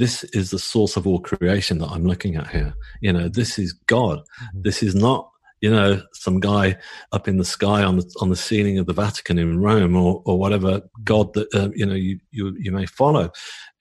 this 0.00 0.24
is 0.32 0.50
the 0.50 0.58
source 0.58 0.96
of 0.96 1.06
all 1.06 1.20
creation 1.20 1.76
that 1.78 1.90
I'm 1.90 2.06
looking 2.06 2.36
at 2.36 2.48
here. 2.48 2.72
You 3.02 3.12
know, 3.12 3.28
this 3.28 3.58
is 3.58 3.74
God. 3.86 4.18
Mm-hmm. 4.18 4.62
This 4.62 4.82
is 4.82 4.94
not, 4.94 5.30
you 5.60 5.70
know, 5.70 6.00
some 6.14 6.40
guy 6.40 6.78
up 7.12 7.28
in 7.28 7.36
the 7.36 7.44
sky 7.44 7.82
on 7.82 7.98
the 7.98 8.14
on 8.22 8.30
the 8.30 8.36
ceiling 8.36 8.78
of 8.78 8.86
the 8.86 8.94
Vatican 8.94 9.38
in 9.38 9.60
Rome 9.60 9.94
or 9.94 10.22
or 10.24 10.38
whatever 10.38 10.80
God 11.04 11.34
that 11.34 11.54
uh, 11.54 11.68
you 11.74 11.84
know 11.84 11.94
you 11.94 12.18
you 12.30 12.56
you 12.58 12.72
may 12.72 12.86
follow 12.86 13.30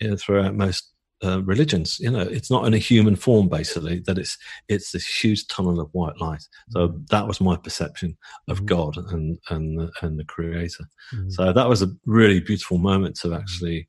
you 0.01 0.09
know, 0.09 0.17
throughout 0.17 0.55
most 0.55 0.91
uh, 1.23 1.41
religions. 1.43 1.97
You 2.01 2.11
know, 2.11 2.19
it's 2.19 2.51
not 2.51 2.67
in 2.67 2.73
a 2.73 2.77
human 2.77 3.15
form 3.15 3.47
basically. 3.47 4.01
That 4.05 4.17
it's 4.17 4.37
it's 4.67 4.91
this 4.91 5.07
huge 5.07 5.47
tunnel 5.47 5.79
of 5.79 5.87
white 5.93 6.19
light. 6.19 6.43
So 6.71 6.89
mm-hmm. 6.89 7.05
that 7.11 7.27
was 7.27 7.39
my 7.39 7.55
perception 7.55 8.17
of 8.49 8.57
mm-hmm. 8.57 8.65
God 8.65 8.97
and 8.97 9.39
and 9.49 9.89
and 10.01 10.19
the 10.19 10.25
Creator. 10.25 10.83
Mm-hmm. 11.13 11.29
So 11.29 11.53
that 11.53 11.69
was 11.69 11.81
a 11.81 11.93
really 12.05 12.41
beautiful 12.41 12.77
moment 12.77 13.17
to 13.21 13.33
actually 13.33 13.87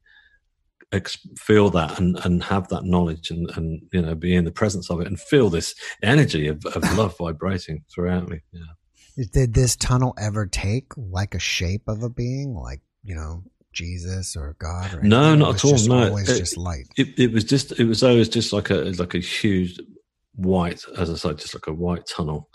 ex- 0.92 1.18
feel 1.38 1.70
that 1.70 1.98
and, 1.98 2.18
and 2.24 2.42
have 2.44 2.68
that 2.68 2.84
knowledge 2.84 3.30
and, 3.30 3.50
and, 3.56 3.82
you 3.92 4.02
know, 4.02 4.14
be 4.14 4.34
in 4.34 4.44
the 4.44 4.50
presence 4.50 4.90
of 4.90 5.00
it 5.00 5.06
and 5.06 5.20
feel 5.20 5.50
this 5.50 5.74
energy 6.02 6.48
of, 6.48 6.64
of 6.66 6.82
love 6.96 7.16
vibrating 7.18 7.84
throughout 7.92 8.28
me. 8.28 8.40
Yeah. 8.52 9.24
Did 9.32 9.54
this 9.54 9.76
tunnel 9.76 10.14
ever 10.18 10.46
take 10.46 10.86
like 10.96 11.34
a 11.34 11.38
shape 11.38 11.82
of 11.88 12.02
a 12.02 12.08
being, 12.08 12.54
like, 12.54 12.80
you 13.02 13.14
know, 13.14 13.42
Jesus 13.72 14.36
or 14.36 14.56
God? 14.58 14.94
Or 14.94 15.02
no, 15.02 15.34
not 15.34 15.56
at 15.56 15.64
all. 15.64 15.76
No, 15.86 16.08
always 16.08 16.28
it, 16.28 16.38
just 16.38 16.56
light. 16.56 16.86
It, 16.96 17.18
it 17.18 17.32
was 17.32 17.44
just, 17.44 17.78
it 17.78 17.84
was 17.84 18.02
always 18.02 18.28
just 18.28 18.52
like 18.52 18.70
a, 18.70 18.76
like 18.98 19.14
a 19.14 19.18
huge 19.18 19.78
white, 20.34 20.82
as 20.96 21.10
I 21.10 21.14
said, 21.16 21.38
just 21.38 21.54
like 21.54 21.66
a 21.66 21.74
white 21.74 22.06
tunnel. 22.06 22.48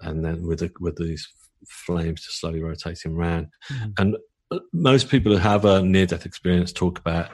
And 0.00 0.24
then 0.24 0.46
with 0.46 0.58
the, 0.58 0.70
with 0.80 0.96
these 0.96 1.26
flames 1.66 2.24
just 2.24 2.40
slowly 2.40 2.62
rotating 2.62 3.14
around. 3.14 3.48
Mm-hmm. 3.70 3.90
And 3.98 4.16
uh, 4.50 4.58
most 4.72 5.08
people 5.08 5.32
who 5.32 5.38
have 5.38 5.64
a 5.64 5.82
near 5.82 6.06
death 6.06 6.26
experience 6.26 6.72
talk 6.72 6.98
about 6.98 7.30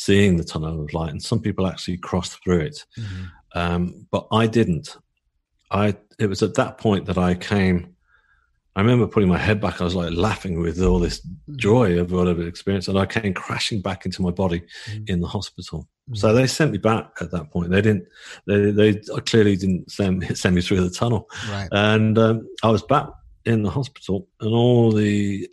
seeing 0.00 0.36
the 0.36 0.44
tunnel 0.44 0.82
of 0.82 0.94
light, 0.94 1.10
and 1.10 1.22
some 1.22 1.40
people 1.40 1.66
actually 1.66 1.98
crossed 1.98 2.42
through 2.42 2.60
it. 2.60 2.84
Mm-hmm. 2.98 3.24
Um, 3.54 4.06
but 4.10 4.26
I 4.32 4.46
didn't. 4.46 4.96
I 5.70 5.96
it 6.18 6.26
was 6.26 6.42
at 6.42 6.54
that 6.54 6.78
point 6.78 7.06
that 7.06 7.18
I 7.18 7.34
came. 7.34 7.94
I 8.76 8.80
remember 8.80 9.06
putting 9.06 9.28
my 9.28 9.38
head 9.38 9.60
back. 9.60 9.80
I 9.80 9.84
was 9.84 9.94
like 9.94 10.12
laughing 10.12 10.60
with 10.60 10.80
all 10.80 10.98
this 11.00 11.20
mm-hmm. 11.20 11.56
joy 11.56 11.98
of 11.98 12.12
what 12.12 12.28
I've 12.28 12.40
experienced, 12.40 12.88
and 12.88 12.98
I 12.98 13.04
came 13.04 13.34
crashing 13.34 13.82
back 13.82 14.06
into 14.06 14.22
my 14.22 14.30
body 14.30 14.60
mm-hmm. 14.60 15.04
in 15.08 15.20
the 15.20 15.28
hospital. 15.28 15.80
Mm-hmm. 15.80 16.14
So 16.14 16.32
they 16.32 16.46
sent 16.46 16.72
me 16.72 16.78
back 16.78 17.10
at 17.20 17.30
that 17.32 17.50
point. 17.50 17.70
They 17.70 17.82
didn't. 17.82 18.06
They 18.46 18.70
they 18.70 18.94
clearly 19.26 19.56
didn't 19.56 19.90
send 19.90 20.36
send 20.38 20.54
me 20.54 20.62
through 20.62 20.80
the 20.80 20.90
tunnel. 20.90 21.28
Right. 21.50 21.68
And 21.72 22.18
um, 22.18 22.48
I 22.62 22.70
was 22.70 22.82
back 22.82 23.08
in 23.44 23.62
the 23.64 23.70
hospital, 23.70 24.28
and 24.40 24.54
all 24.54 24.92
the 24.92 25.46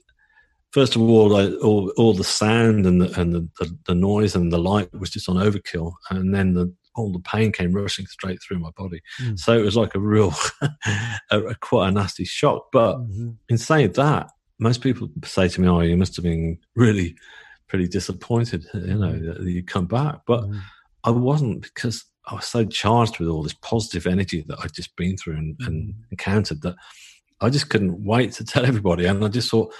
first 0.77 0.95
of 0.95 1.01
all, 1.01 1.27
like, 1.29 1.51
all, 1.63 1.91
all 1.97 2.13
the 2.13 2.23
sound 2.23 2.85
and 2.85 3.01
the, 3.01 3.19
and 3.19 3.33
the, 3.33 3.49
the, 3.57 3.75
the, 3.87 3.95
noise 3.95 4.35
and 4.35 4.51
the 4.51 4.59
light 4.59 4.87
was 4.93 5.09
just 5.09 5.27
on 5.27 5.35
overkill, 5.37 5.93
and 6.11 6.35
then 6.35 6.53
the 6.53 6.71
all 6.95 7.11
the 7.11 7.19
pain 7.19 7.51
came 7.51 7.73
rushing 7.73 8.05
straight 8.05 8.39
through 8.43 8.59
my 8.59 8.69
body. 8.77 9.01
Mm. 9.19 9.39
So 9.39 9.57
it 9.57 9.63
was 9.63 9.75
like 9.75 9.95
a 9.95 9.99
real, 9.99 10.35
a, 11.31 11.39
a, 11.39 11.55
quite 11.55 11.87
a 11.87 11.91
nasty 11.91 12.25
shock. 12.25 12.67
But 12.71 12.97
mm-hmm. 12.97 13.31
in 13.49 13.57
saying 13.57 13.93
that, 13.93 14.29
most 14.59 14.81
people 14.81 15.09
say 15.25 15.47
to 15.47 15.61
me, 15.61 15.67
"Oh, 15.67 15.79
you 15.81 15.97
must 15.97 16.15
have 16.15 16.23
been 16.23 16.59
really 16.75 17.15
pretty 17.67 17.87
disappointed, 17.87 18.63
you 18.75 18.99
know, 18.99 19.17
that 19.17 19.49
you 19.49 19.63
come 19.63 19.87
back." 19.87 20.19
But 20.27 20.43
mm. 20.43 20.61
I 21.03 21.09
wasn't 21.09 21.63
because 21.63 22.05
I 22.27 22.35
was 22.35 22.45
so 22.45 22.65
charged 22.65 23.17
with 23.17 23.29
all 23.29 23.41
this 23.41 23.55
positive 23.63 24.05
energy 24.05 24.45
that 24.47 24.59
I'd 24.63 24.75
just 24.75 24.95
been 24.95 25.17
through 25.17 25.37
and, 25.37 25.55
and 25.61 25.89
mm. 25.89 25.97
encountered 26.11 26.61
that 26.61 26.75
I 27.41 27.49
just 27.49 27.69
couldn't 27.71 28.05
wait 28.05 28.33
to 28.33 28.45
tell 28.45 28.63
everybody. 28.63 29.05
And 29.05 29.25
I 29.25 29.27
just 29.27 29.49
thought, 29.49 29.73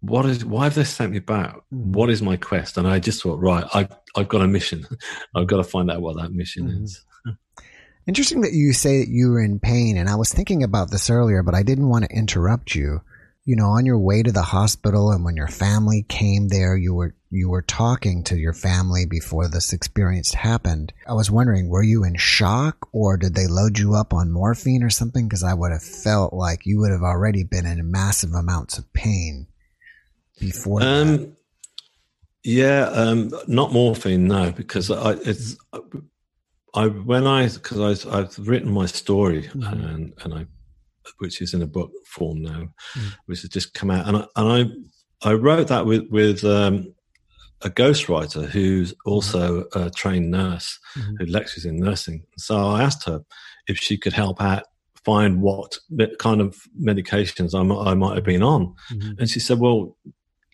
what 0.00 0.24
is 0.26 0.44
why 0.44 0.64
have 0.64 0.74
they 0.74 0.84
sent 0.84 1.12
me 1.12 1.18
back? 1.18 1.56
Mm-hmm. 1.56 1.92
what 1.92 2.10
is 2.10 2.22
my 2.22 2.36
quest? 2.36 2.76
And 2.76 2.86
i 2.86 2.98
just 2.98 3.22
thought 3.22 3.40
right 3.40 3.64
i've, 3.74 3.94
I've 4.16 4.28
got 4.28 4.42
a 4.42 4.48
mission. 4.48 4.86
I've 5.34 5.46
got 5.46 5.58
to 5.58 5.64
find 5.64 5.90
out 5.90 6.00
what 6.00 6.16
that 6.16 6.32
mission 6.32 6.68
mm-hmm. 6.68 6.84
is. 6.84 7.04
Interesting 8.06 8.40
that 8.40 8.52
you 8.52 8.72
say 8.72 9.00
that 9.00 9.08
you 9.08 9.30
were 9.30 9.42
in 9.42 9.60
pain 9.60 9.96
and 9.96 10.08
i 10.08 10.16
was 10.16 10.32
thinking 10.32 10.62
about 10.62 10.90
this 10.90 11.10
earlier 11.10 11.42
but 11.42 11.54
i 11.54 11.62
didn't 11.62 11.88
want 11.88 12.04
to 12.04 12.16
interrupt 12.16 12.74
you. 12.74 13.02
You 13.44 13.56
know 13.56 13.70
on 13.70 13.86
your 13.86 13.98
way 13.98 14.22
to 14.22 14.32
the 14.32 14.42
hospital 14.42 15.10
and 15.10 15.24
when 15.24 15.36
your 15.36 15.48
family 15.48 16.04
came 16.08 16.48
there 16.48 16.76
you 16.76 16.94
were 16.94 17.14
you 17.30 17.48
were 17.48 17.62
talking 17.62 18.24
to 18.24 18.36
your 18.36 18.52
family 18.52 19.06
before 19.06 19.48
this 19.48 19.72
experience 19.72 20.34
happened. 20.34 20.92
I 21.06 21.14
was 21.14 21.30
wondering 21.30 21.68
were 21.68 21.82
you 21.82 22.04
in 22.04 22.16
shock 22.16 22.88
or 22.92 23.16
did 23.16 23.34
they 23.34 23.46
load 23.46 23.78
you 23.78 23.94
up 23.94 24.12
on 24.12 24.32
morphine 24.32 24.82
or 24.82 24.90
something? 24.90 25.26
Because 25.26 25.42
i 25.42 25.54
would 25.54 25.72
have 25.72 25.82
felt 25.82 26.32
like 26.32 26.64
you 26.64 26.80
would 26.80 26.90
have 26.90 27.02
already 27.02 27.44
been 27.44 27.66
in 27.66 27.90
massive 27.90 28.32
amounts 28.32 28.78
of 28.78 28.92
pain 28.92 29.46
before? 30.40 30.82
Um, 30.82 31.36
yeah, 32.42 32.84
um, 32.92 33.30
not 33.46 33.72
morphine, 33.72 34.26
no, 34.26 34.50
because 34.50 34.90
I 34.90 35.12
it's 35.12 35.56
I 36.74 36.86
when 36.86 37.26
I 37.26 37.48
because 37.48 38.06
I 38.06 38.18
I've 38.18 38.38
written 38.38 38.72
my 38.72 38.86
story 38.86 39.42
mm-hmm. 39.42 39.62
and 39.62 40.12
and 40.22 40.34
I 40.34 40.46
which 41.18 41.42
is 41.42 41.54
in 41.54 41.62
a 41.62 41.66
book 41.66 41.90
form 42.06 42.42
now, 42.42 42.68
mm-hmm. 42.94 43.08
which 43.26 43.42
has 43.42 43.50
just 43.50 43.74
come 43.74 43.90
out, 43.90 44.06
and 44.08 44.16
I, 44.16 44.26
and 44.36 44.72
I 45.22 45.30
I 45.30 45.34
wrote 45.34 45.68
that 45.68 45.86
with 45.86 46.08
with 46.10 46.44
um, 46.44 46.94
a 47.62 47.68
ghostwriter 47.68 48.46
who's 48.46 48.94
also 49.04 49.64
a 49.74 49.90
trained 49.90 50.30
nurse 50.30 50.78
mm-hmm. 50.96 51.16
who 51.16 51.26
lectures 51.26 51.66
in 51.66 51.76
nursing. 51.76 52.24
So 52.38 52.56
I 52.56 52.82
asked 52.82 53.04
her 53.04 53.20
if 53.66 53.78
she 53.78 53.98
could 53.98 54.14
help 54.14 54.40
out 54.40 54.64
find 55.04 55.40
what 55.40 55.78
kind 56.18 56.40
of 56.40 56.56
medications 56.78 57.58
I 57.58 57.62
might, 57.62 57.90
I 57.90 57.94
might 57.94 58.14
have 58.14 58.24
been 58.24 58.42
on, 58.42 58.74
mm-hmm. 58.92 59.12
and 59.18 59.28
she 59.28 59.40
said, 59.40 59.58
"Well, 59.58 59.96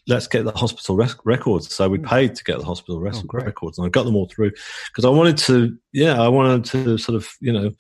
let's 0.09 0.29
get 0.29 0.45
the 0.45 0.53
hospital 0.53 0.97
rec- 0.97 1.25
records. 1.25 1.75
So 1.75 1.89
we 1.89 1.99
hmm. 1.99 2.07
paid 2.07 2.35
to 2.37 2.45
get 2.45 2.59
the 2.59 2.65
hospital 2.65 2.97
oh, 2.97 3.37
records, 3.41 3.79
and 3.79 3.87
I 3.87 3.91
got 3.91 4.05
them 4.05 4.17
all 4.17 4.29
through 4.29 4.53
because 4.89 5.05
I 5.05 5.11
wanted 5.11 5.37
to. 5.39 5.77
Yeah, 5.93 6.21
I 6.21 6.29
wanted 6.29 6.65
to 6.67 6.99
sort 6.99 7.17
of 7.17 7.29
you 7.41 7.53
know 7.53 7.71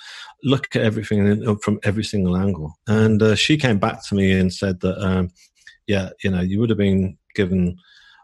look 0.43 0.75
at 0.75 0.83
everything 0.83 1.57
from 1.59 1.79
every 1.85 2.05
single 2.05 2.37
angle. 2.37 2.75
And 2.87 3.23
uh, 3.23 3.35
she 3.35 3.57
came 3.57 3.79
back 3.79 4.07
to 4.09 4.15
me 4.15 4.33
and 4.33 4.53
said 4.53 4.81
that 4.81 4.99
um, 4.99 5.31
yeah, 5.87 6.11
you 6.23 6.31
know, 6.31 6.41
you 6.41 6.61
would 6.61 6.71
have 6.71 6.79
been 6.79 7.17
given. 7.35 7.77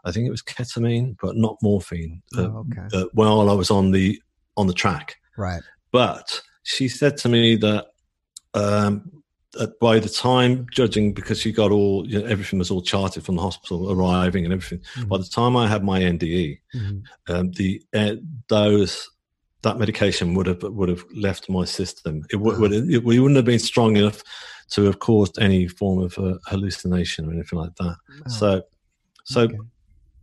I 0.05 0.11
think 0.11 0.27
it 0.27 0.31
was 0.31 0.41
ketamine, 0.41 1.15
but 1.21 1.37
not 1.37 1.57
morphine. 1.61 2.21
Uh, 2.37 2.41
oh, 2.41 2.65
okay. 2.71 2.97
uh, 2.97 3.05
while 3.13 3.49
I 3.49 3.53
was 3.53 3.71
on 3.71 3.91
the 3.91 4.21
on 4.57 4.67
the 4.67 4.73
track, 4.73 5.15
right? 5.37 5.63
But 5.91 6.41
she 6.63 6.87
said 6.87 7.17
to 7.17 7.29
me 7.29 7.55
that 7.57 7.87
um, 8.53 9.22
by 9.79 9.99
the 9.99 10.09
time 10.09 10.65
judging 10.71 11.13
because 11.13 11.39
she 11.39 11.51
got 11.51 11.71
all 11.71 12.07
you 12.07 12.19
know, 12.19 12.25
everything 12.25 12.59
was 12.59 12.71
all 12.71 12.81
charted 12.81 13.23
from 13.23 13.35
the 13.35 13.41
hospital 13.41 13.91
arriving 13.91 14.45
and 14.45 14.53
everything 14.53 14.79
mm-hmm. 14.95 15.07
by 15.07 15.17
the 15.17 15.23
time 15.23 15.55
i 15.55 15.67
had 15.67 15.83
my 15.83 15.99
nde 15.99 16.59
mm-hmm. 16.75 17.33
um, 17.33 17.51
the 17.51 17.81
uh, 17.93 18.15
those 18.47 19.09
that 19.61 19.77
medication 19.77 20.33
would 20.33 20.47
have 20.47 20.63
would 20.63 20.89
have 20.89 21.03
left 21.15 21.49
my 21.49 21.63
system 21.65 22.23
it 22.31 22.37
would, 22.37 22.57
would 22.59 22.73
it, 22.73 23.03
we 23.03 23.19
wouldn't 23.19 23.37
have 23.37 23.45
been 23.45 23.59
strong 23.59 23.95
enough 23.95 24.23
to 24.69 24.83
have 24.83 24.99
caused 24.99 25.39
any 25.39 25.67
form 25.67 25.99
of 25.99 26.17
uh, 26.17 26.37
hallucination 26.47 27.27
or 27.27 27.33
anything 27.33 27.59
like 27.59 27.75
that 27.75 27.95
oh. 28.11 28.29
so 28.29 28.61
so 29.23 29.41
okay. 29.41 29.57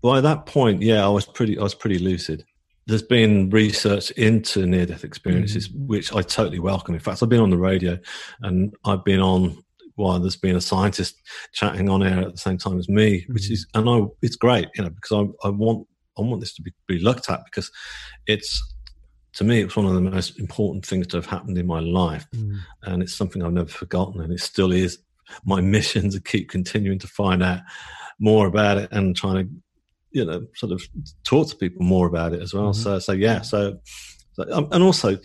by 0.03 0.21
that 0.21 0.45
point 0.47 0.83
yeah 0.83 1.05
i 1.05 1.09
was 1.09 1.25
pretty 1.25 1.59
i 1.59 1.63
was 1.63 1.75
pretty 1.75 1.99
lucid 1.99 2.45
there's 2.87 3.03
been 3.03 3.51
research 3.51 4.11
into 4.13 4.67
near 4.67 4.87
death 4.87 5.05
experiences, 5.05 5.69
mm 5.69 5.87
which 5.87 6.13
I 6.15 6.23
totally 6.23 6.61
welcome. 6.61 6.95
In 6.95 7.01
fact, 7.01 7.23
I've 7.23 7.29
been 7.29 7.41
on 7.41 7.51
the 7.51 7.59
radio 7.59 7.99
and 8.43 8.75
I've 8.85 9.05
been 9.05 9.21
on 9.21 9.63
while 9.97 10.19
there's 10.19 10.37
been 10.37 10.57
a 10.57 10.61
scientist 10.61 11.17
chatting 11.53 11.89
on 11.89 12.03
air 12.03 12.21
at 12.21 12.33
the 12.33 12.39
same 12.39 12.59
time 12.59 12.79
as 12.79 12.89
me, 12.89 13.27
which 13.29 13.49
mm 13.49 13.53
is, 13.53 13.67
and 13.75 13.89
I, 13.89 14.03
it's 14.23 14.37
great, 14.37 14.69
you 14.75 14.85
know, 14.85 14.91
because 14.91 15.13
I, 15.13 15.47
I 15.49 15.51
want, 15.51 15.87
I 16.19 16.23
want 16.23 16.41
this 16.41 16.55
to 16.55 16.63
be, 16.63 16.73
be 16.87 16.99
looked 16.99 17.29
at 17.29 17.45
because 17.45 17.71
it's, 18.27 18.63
to 19.35 19.45
me, 19.45 19.61
it's 19.61 19.77
one 19.77 19.87
of 19.87 19.95
the 19.95 20.01
most 20.01 20.39
important 20.39 20.85
things 20.87 21.07
to 21.09 21.17
have 21.17 21.27
happened 21.27 21.59
in 21.59 21.67
my 21.67 21.81
life. 21.81 22.27
Mm. 22.35 22.59
And 22.83 23.03
it's 23.03 23.15
something 23.15 23.43
I've 23.43 23.53
never 23.53 23.69
forgotten. 23.69 24.21
And 24.21 24.33
it 24.33 24.41
still 24.41 24.73
is 24.73 24.99
my 25.45 25.61
mission 25.61 26.11
to 26.11 26.21
keep 26.21 26.49
continuing 26.49 26.99
to 26.99 27.07
find 27.07 27.43
out 27.43 27.61
more 28.19 28.47
about 28.47 28.79
it 28.79 28.91
and 28.93 29.17
trying 29.17 29.47
to 29.47 29.55
you 30.13 30.25
know 30.25 30.47
sort 30.57 30.73
of 30.73 30.83
talk 31.25 31.49
to 31.49 31.57
people 31.57 31.85
more 31.85 32.07
about 32.07 32.33
it 32.33 32.43
as 32.43 32.55
well. 32.55 32.73
Mm-hmm. 32.73 32.83
So 32.83 32.99
so 32.99 33.13
yeah, 33.13 33.43
so, 33.43 33.79
so 34.33 34.45
um, 34.53 34.69
and 34.73 34.83
also 34.83 35.19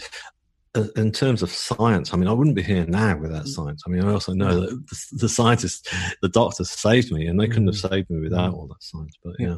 uh, 0.75 0.87
in 0.95 1.11
terms 1.11 1.41
of 1.41 1.49
science, 1.49 2.13
I 2.13 2.17
mean, 2.17 2.27
I 2.27 2.33
wouldn't 2.33 2.55
be 2.55 2.63
here 2.63 2.85
now 2.85 3.17
without 3.17 3.47
science. 3.47 3.83
I 3.87 3.89
mean, 3.89 4.03
I 4.03 4.11
also 4.11 4.33
know 4.33 4.59
that 4.59 4.69
the, 4.69 5.17
the 5.19 5.29
scientists, 5.29 5.89
the 6.21 6.29
doctors 6.29 6.69
saved 6.69 7.11
me, 7.11 7.27
and 7.27 7.39
they 7.39 7.47
couldn't 7.47 7.67
have 7.67 7.75
mm. 7.75 7.89
saved 7.89 8.09
me 8.09 8.19
without 8.19 8.53
all 8.53 8.67
that 8.67 8.83
science. 8.83 9.15
But 9.23 9.35
yeah. 9.39 9.55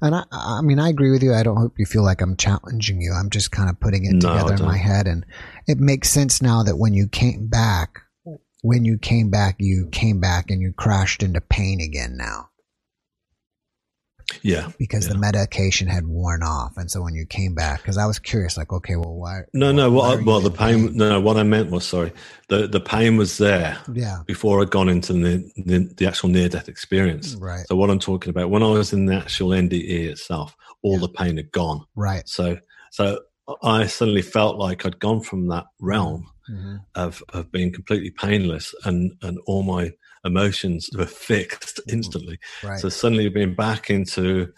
And 0.00 0.14
I, 0.14 0.24
I 0.32 0.60
mean, 0.62 0.78
I 0.78 0.88
agree 0.88 1.10
with 1.10 1.22
you. 1.22 1.34
I 1.34 1.42
don't 1.42 1.56
hope 1.56 1.78
you 1.78 1.86
feel 1.86 2.04
like 2.04 2.20
I'm 2.20 2.36
challenging 2.36 3.00
you. 3.00 3.12
I'm 3.12 3.30
just 3.30 3.50
kind 3.50 3.68
of 3.68 3.78
putting 3.80 4.04
it 4.04 4.14
no, 4.14 4.32
together 4.32 4.54
in 4.54 4.62
my 4.62 4.76
head. 4.76 5.06
And 5.06 5.26
it 5.66 5.78
makes 5.78 6.08
sense 6.08 6.40
now 6.40 6.62
that 6.62 6.76
when 6.76 6.94
you 6.94 7.08
came 7.08 7.48
back, 7.48 8.00
when 8.62 8.84
you 8.84 8.96
came 8.96 9.28
back, 9.30 9.56
you 9.58 9.88
came 9.90 10.20
back 10.20 10.50
and 10.50 10.60
you 10.60 10.72
crashed 10.72 11.22
into 11.22 11.40
pain 11.40 11.80
again 11.80 12.16
now. 12.16 12.48
Yeah. 14.42 14.70
Because 14.78 15.06
yeah. 15.06 15.12
the 15.12 15.18
medication 15.18 15.88
had 15.88 16.06
worn 16.06 16.42
off. 16.42 16.76
And 16.76 16.90
so 16.90 17.02
when 17.02 17.14
you 17.14 17.26
came 17.26 17.54
back, 17.54 17.82
because 17.82 17.98
I 17.98 18.06
was 18.06 18.18
curious, 18.18 18.56
like, 18.56 18.72
okay, 18.72 18.96
well, 18.96 19.14
why? 19.14 19.42
No, 19.52 19.72
no, 19.72 19.90
what, 19.90 20.22
well, 20.24 20.40
the 20.40 20.50
pain, 20.50 20.88
pain, 20.88 20.96
no, 20.96 21.20
what 21.20 21.36
I 21.36 21.42
meant 21.42 21.70
was, 21.70 21.86
sorry, 21.86 22.12
the, 22.48 22.66
the 22.66 22.80
pain 22.80 23.16
was 23.16 23.38
there 23.38 23.78
yeah. 23.92 24.22
before 24.26 24.62
I'd 24.62 24.70
gone 24.70 24.88
into 24.88 25.12
the, 25.12 25.50
the, 25.56 25.92
the 25.96 26.06
actual 26.06 26.28
near 26.28 26.48
death 26.48 26.68
experience. 26.68 27.34
Right. 27.34 27.66
So 27.68 27.76
what 27.76 27.90
I'm 27.90 27.98
talking 27.98 28.30
about, 28.30 28.50
when 28.50 28.62
I 28.62 28.70
was 28.70 28.92
in 28.92 29.06
the 29.06 29.14
actual 29.14 29.50
NDE 29.50 30.06
itself, 30.06 30.56
all 30.82 30.94
yeah. 30.94 31.00
the 31.00 31.08
pain 31.08 31.36
had 31.36 31.52
gone. 31.52 31.84
Right. 31.94 32.28
So, 32.28 32.58
so 32.90 33.20
I 33.62 33.86
suddenly 33.86 34.22
felt 34.22 34.56
like 34.58 34.84
I'd 34.84 34.98
gone 34.98 35.20
from 35.20 35.48
that 35.48 35.66
realm 35.80 36.28
mm-hmm. 36.50 36.76
of, 36.94 37.22
of 37.30 37.52
being 37.52 37.72
completely 37.72 38.10
painless 38.10 38.74
and, 38.84 39.12
and 39.22 39.38
all 39.46 39.62
my, 39.62 39.92
emotions 40.26 40.90
were 40.96 41.06
fixed 41.06 41.78
mm-hmm. 41.78 41.96
instantly. 41.96 42.38
Right. 42.62 42.78
So 42.78 42.88
suddenly 42.88 43.28
being 43.28 43.54
back 43.54 43.90
into 43.90 44.52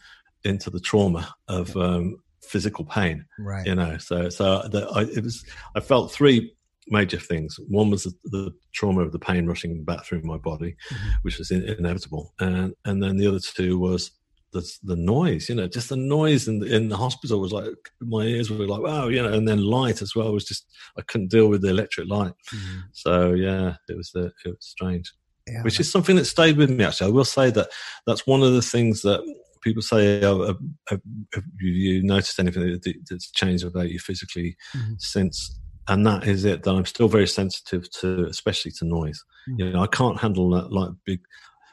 into 0.45 0.71
the 0.71 0.81
trauma 0.81 1.35
of 1.49 1.77
um, 1.77 2.17
physical 2.43 2.85
pain. 2.85 3.25
Right. 3.39 3.67
You 3.67 3.75
know, 3.75 3.99
so 3.99 4.29
so 4.29 4.67
the, 4.71 4.89
I, 4.89 5.03
it 5.03 5.23
was. 5.23 5.45
I 5.77 5.81
felt 5.81 6.13
three 6.13 6.53
major 6.89 7.19
things. 7.19 7.57
One 7.69 7.91
was 7.91 8.05
the, 8.05 8.15
the, 8.25 8.53
trauma 8.73 9.03
of 9.03 9.13
the 9.13 9.19
pain 9.19 9.47
rushing 9.47 9.85
back 9.85 10.05
through 10.05 10.23
my 10.23 10.39
body, 10.39 10.75
mm-hmm. 10.91 11.09
which 11.23 11.39
was 11.39 11.51
in, 11.51 11.63
inevitable, 11.65 12.35
and 12.41 12.75
and 12.85 13.03
then 13.03 13.17
the 13.17 13.27
other 13.27 13.41
two 13.41 13.79
was 13.79 14.11
the 14.53 14.67
the 14.83 14.97
noise. 14.97 15.49
You 15.49 15.57
know, 15.57 15.69
just 15.69 15.91
the 15.91 15.97
noise 15.97 16.49
in 16.49 16.61
the, 16.61 16.75
in 16.75 16.89
the 16.89 16.97
hospital 16.97 17.41
was 17.41 17.53
like 17.53 17.75
my 18.01 18.23
ears 18.23 18.51
were 18.51 18.67
like 18.67 18.83
wow, 18.83 19.09
you 19.09 19.23
know, 19.23 19.33
and 19.33 19.47
then 19.47 19.63
light 19.63 20.03
as 20.03 20.15
well 20.15 20.33
was 20.33 20.45
just 20.45 20.67
I 20.99 21.03
couldn't 21.03 21.31
deal 21.31 21.49
with 21.49 21.63
the 21.63 21.71
electric 21.71 22.09
light. 22.09 22.33
Mm-hmm. 22.55 22.79
So 22.93 23.35
yeah, 23.35 23.75
it 23.89 23.97
was 23.97 24.11
the, 24.13 24.33
it 24.45 24.49
was 24.49 24.57
strange 24.61 25.13
yeah. 25.51 25.63
which 25.63 25.81
is 25.81 25.91
something 25.91 26.17
that 26.17 26.27
stayed 26.27 26.57
with 26.57 26.71
me. 26.71 26.85
Actually, 26.85 27.09
I 27.09 27.13
will 27.13 27.25
say 27.25 27.51
that 27.51 27.69
that's 28.07 28.27
one 28.27 28.43
of 28.43 28.53
the 28.53 28.63
things 28.63 29.03
that 29.03 29.21
people 29.63 29.83
say. 29.83 30.23
Oh, 30.25 30.47
have, 30.89 31.01
have 31.33 31.45
you 31.61 32.03
noticed 32.03 32.39
anything 32.39 32.81
that's 33.09 33.31
changed 33.31 33.65
about 33.65 33.91
you 33.91 33.99
physically 33.99 34.57
mm-hmm. 34.77 34.95
since? 34.99 35.59
And 35.89 36.07
that 36.07 36.29
is 36.29 36.45
it. 36.45 36.65
That 36.65 36.75
I'm 36.75 36.85
still 36.85 37.09
very 37.09 37.27
sensitive 37.27 37.91
to, 38.01 38.27
especially 38.27 38.73
to 38.73 38.85
noise. 38.85 39.25
Mm-hmm. 39.49 39.61
You 39.61 39.71
know, 39.73 39.83
I 39.83 39.87
can't 39.87 40.21
handle 40.21 40.51
that 40.51 40.71
like 40.73 40.91
big 41.07 41.21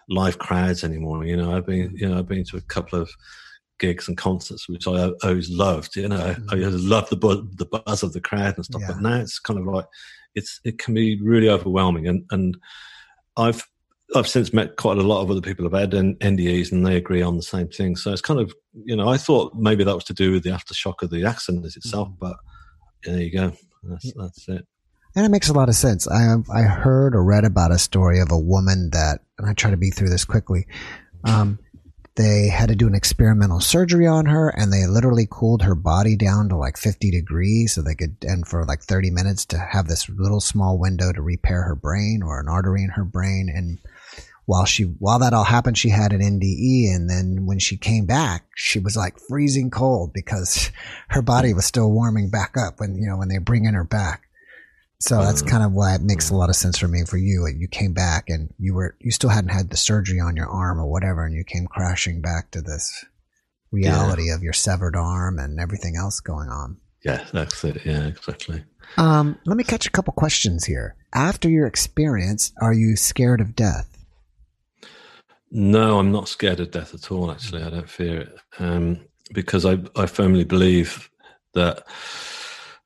live 0.10 0.40
crowds 0.40 0.84
anymore. 0.84 1.26
You 1.26 1.38
know, 1.38 1.56
I've 1.56 1.66
been, 1.66 1.94
you 1.96 2.08
know, 2.08 2.20
I've 2.20 2.28
been 2.28 2.46
to 2.46 2.58
a 2.58 2.62
couple 2.62 3.02
of 3.02 3.12
gigs 3.78 4.08
and 4.08 4.18
concerts, 4.18 4.70
which 4.70 4.88
I 4.88 5.12
always 5.24 5.50
loved. 5.50 5.96
You 5.96 6.08
know, 6.08 6.18
mm-hmm. 6.18 6.50
I 6.50 6.56
loved 6.56 7.10
the 7.10 7.18
buzz, 7.18 7.40
the 7.56 7.66
buzz 7.66 8.04
of 8.04 8.14
the 8.14 8.22
crowd 8.22 8.56
and 8.56 8.66
stuff. 8.66 8.82
Yeah. 8.82 8.88
But 8.94 9.02
now 9.02 9.20
it's 9.20 9.40
kind 9.40 9.60
of 9.60 9.66
like 9.66 9.86
it's 10.34 10.60
it 10.64 10.78
can 10.80 10.94
be 10.94 11.22
really 11.22 11.50
overwhelming. 11.50 12.08
And 12.08 12.26
and 12.32 12.58
I've 13.38 13.68
I've 14.16 14.28
since 14.28 14.54
met 14.54 14.76
quite 14.76 14.98
a 14.98 15.04
lot 15.04 15.22
of 15.22 15.32
other 15.32 15.42
people 15.42 15.66
who've 15.66 15.80
had 15.80 15.92
NDEs 15.92 16.72
and 16.72 16.86
they 16.86 16.96
agree 16.96 17.22
on 17.22 17.38
the 17.38 17.44
same 17.44 17.68
thing. 17.68 17.96
So 17.96 18.12
it's 18.12 18.22
kind 18.22 18.40
of, 18.40 18.54
you 18.84 18.96
know, 18.96 19.10
I 19.10 19.18
thought 19.18 19.56
maybe 19.56 19.84
that 19.84 19.96
was 19.96 20.04
to 20.06 20.14
do 20.14 20.32
with 20.32 20.44
the 20.44 20.52
aftershock 20.52 21.02
of 21.02 21.10
the 21.10 21.26
accident 21.26 21.66
itself, 21.66 22.10
mm. 22.10 22.20
but 22.20 22.38
there 23.04 23.20
you 23.20 23.32
go. 23.32 23.52
That's, 23.84 24.14
that's 24.14 24.48
it. 24.48 24.68
And 25.16 25.26
it 25.26 25.30
makes 25.30 25.50
a 25.50 25.54
lot 25.54 25.70
of 25.70 25.76
sense. 25.76 26.08
I 26.08 26.36
I 26.54 26.64
heard 26.64 27.16
or 27.16 27.24
read 27.24 27.46
about 27.46 27.72
a 27.72 27.80
story 27.80 28.20
of 28.20 28.32
a 28.32 28.38
woman 28.38 28.90
that, 28.92 29.22
and 29.38 29.48
I 29.50 29.54
try 29.54 29.72
to 29.72 29.78
be 29.78 29.90
through 29.90 30.10
this 30.10 30.26
quickly. 30.26 30.68
Um, 31.24 31.58
they 32.16 32.48
had 32.48 32.70
to 32.70 32.76
do 32.76 32.88
an 32.88 32.96
experimental 32.96 33.60
surgery 33.60 34.08
on 34.08 34.26
her 34.26 34.50
and 34.50 34.72
they 34.72 34.88
literally 34.88 35.28
cooled 35.30 35.64
her 35.64 35.76
body 35.76 36.16
down 36.16 36.48
to 36.50 36.56
like 36.56 36.78
50 36.78 37.12
degrees 37.12 37.74
so 37.74 37.82
they 37.82 37.96
could, 37.96 38.16
and 38.22 38.48
for 38.48 38.64
like 38.66 38.82
30 38.82 39.12
minutes 39.12 39.46
to 39.48 39.58
have 39.58 39.88
this 39.88 40.08
little 40.10 40.40
small 40.40 40.78
window 40.78 41.12
to 41.12 41.22
repair 41.22 41.64
her 41.64 41.76
brain 41.76 42.22
or 42.24 42.40
an 42.40 42.48
artery 42.48 42.84
in 42.84 42.90
her 42.92 43.04
brain. 43.04 43.52
And 43.54 43.80
while 44.46 44.64
she, 44.64 44.84
while 44.84 45.20
that 45.20 45.34
all 45.34 45.44
happened, 45.44 45.78
she 45.78 45.90
had 45.90 46.14
an 46.14 46.22
NDE. 46.22 46.96
And 46.96 47.10
then 47.10 47.46
when 47.46 47.60
she 47.60 47.76
came 47.76 48.06
back, 48.06 48.46
she 48.56 48.80
was 48.80 48.96
like 48.96 49.20
freezing 49.20 49.70
cold 49.70 50.14
because 50.14 50.72
her 51.10 51.22
body 51.22 51.54
was 51.54 51.66
still 51.66 51.92
warming 51.92 52.30
back 52.30 52.56
up 52.58 52.80
when, 52.80 52.96
you 52.96 53.08
know, 53.08 53.18
when 53.18 53.28
they 53.28 53.40
bring 53.40 53.66
in 53.66 53.74
her 53.74 53.84
back. 53.84 54.25
So 55.08 55.22
that's 55.22 55.44
uh, 55.44 55.46
kind 55.46 55.64
of 55.64 55.72
why 55.72 55.94
it 55.94 56.02
makes 56.02 56.32
a 56.32 56.36
lot 56.36 56.50
of 56.50 56.56
sense 56.56 56.80
for 56.80 56.88
me. 56.88 57.06
For 57.06 57.18
you, 57.18 57.46
you 57.48 57.68
came 57.68 57.94
back 57.94 58.28
and 58.28 58.52
you 58.58 58.74
were 58.74 58.96
you 59.00 59.12
still 59.12 59.30
hadn't 59.30 59.52
had 59.52 59.70
the 59.70 59.78
surgery 59.78 60.20
on 60.20 60.36
your 60.36 60.48
arm 60.48 60.80
or 60.80 60.88
whatever, 60.88 61.24
and 61.24 61.36
you 61.36 61.44
came 61.44 61.68
crashing 61.68 62.22
back 62.22 62.50
to 62.52 62.62
this 62.62 63.06
reality 63.72 64.30
yeah. 64.30 64.36
of 64.36 64.42
your 64.42 64.54
severed 64.54 64.96
arm 64.96 65.38
and 65.38 65.60
everything 65.60 65.96
else 65.96 66.22
going 66.22 66.50
on. 66.50 66.78
Yeah, 67.04 67.24
that's 67.32 67.64
it. 67.64 67.86
Yeah, 67.86 68.08
exactly. 68.08 68.64
Um, 68.98 69.38
let 69.46 69.58
me 69.58 69.64
catch 69.64 69.86
a 69.86 69.92
couple 69.92 70.12
questions 70.14 70.66
here. 70.66 70.96
After 71.14 71.48
your 71.50 71.68
experience, 71.68 72.52
are 72.60 72.74
you 72.74 72.96
scared 72.96 73.42
of 73.42 73.56
death? 73.56 73.88
No, 75.52 76.00
I'm 76.00 76.12
not 76.12 76.30
scared 76.30 76.60
of 76.60 76.72
death 76.72 76.96
at 76.96 77.12
all. 77.12 77.30
Actually, 77.30 77.62
I 77.62 77.70
don't 77.70 77.90
fear 77.90 78.22
it 78.22 78.36
um, 78.58 79.02
because 79.36 79.68
I 79.68 79.78
I 79.96 80.08
firmly 80.08 80.46
believe 80.46 81.12
that 81.54 81.84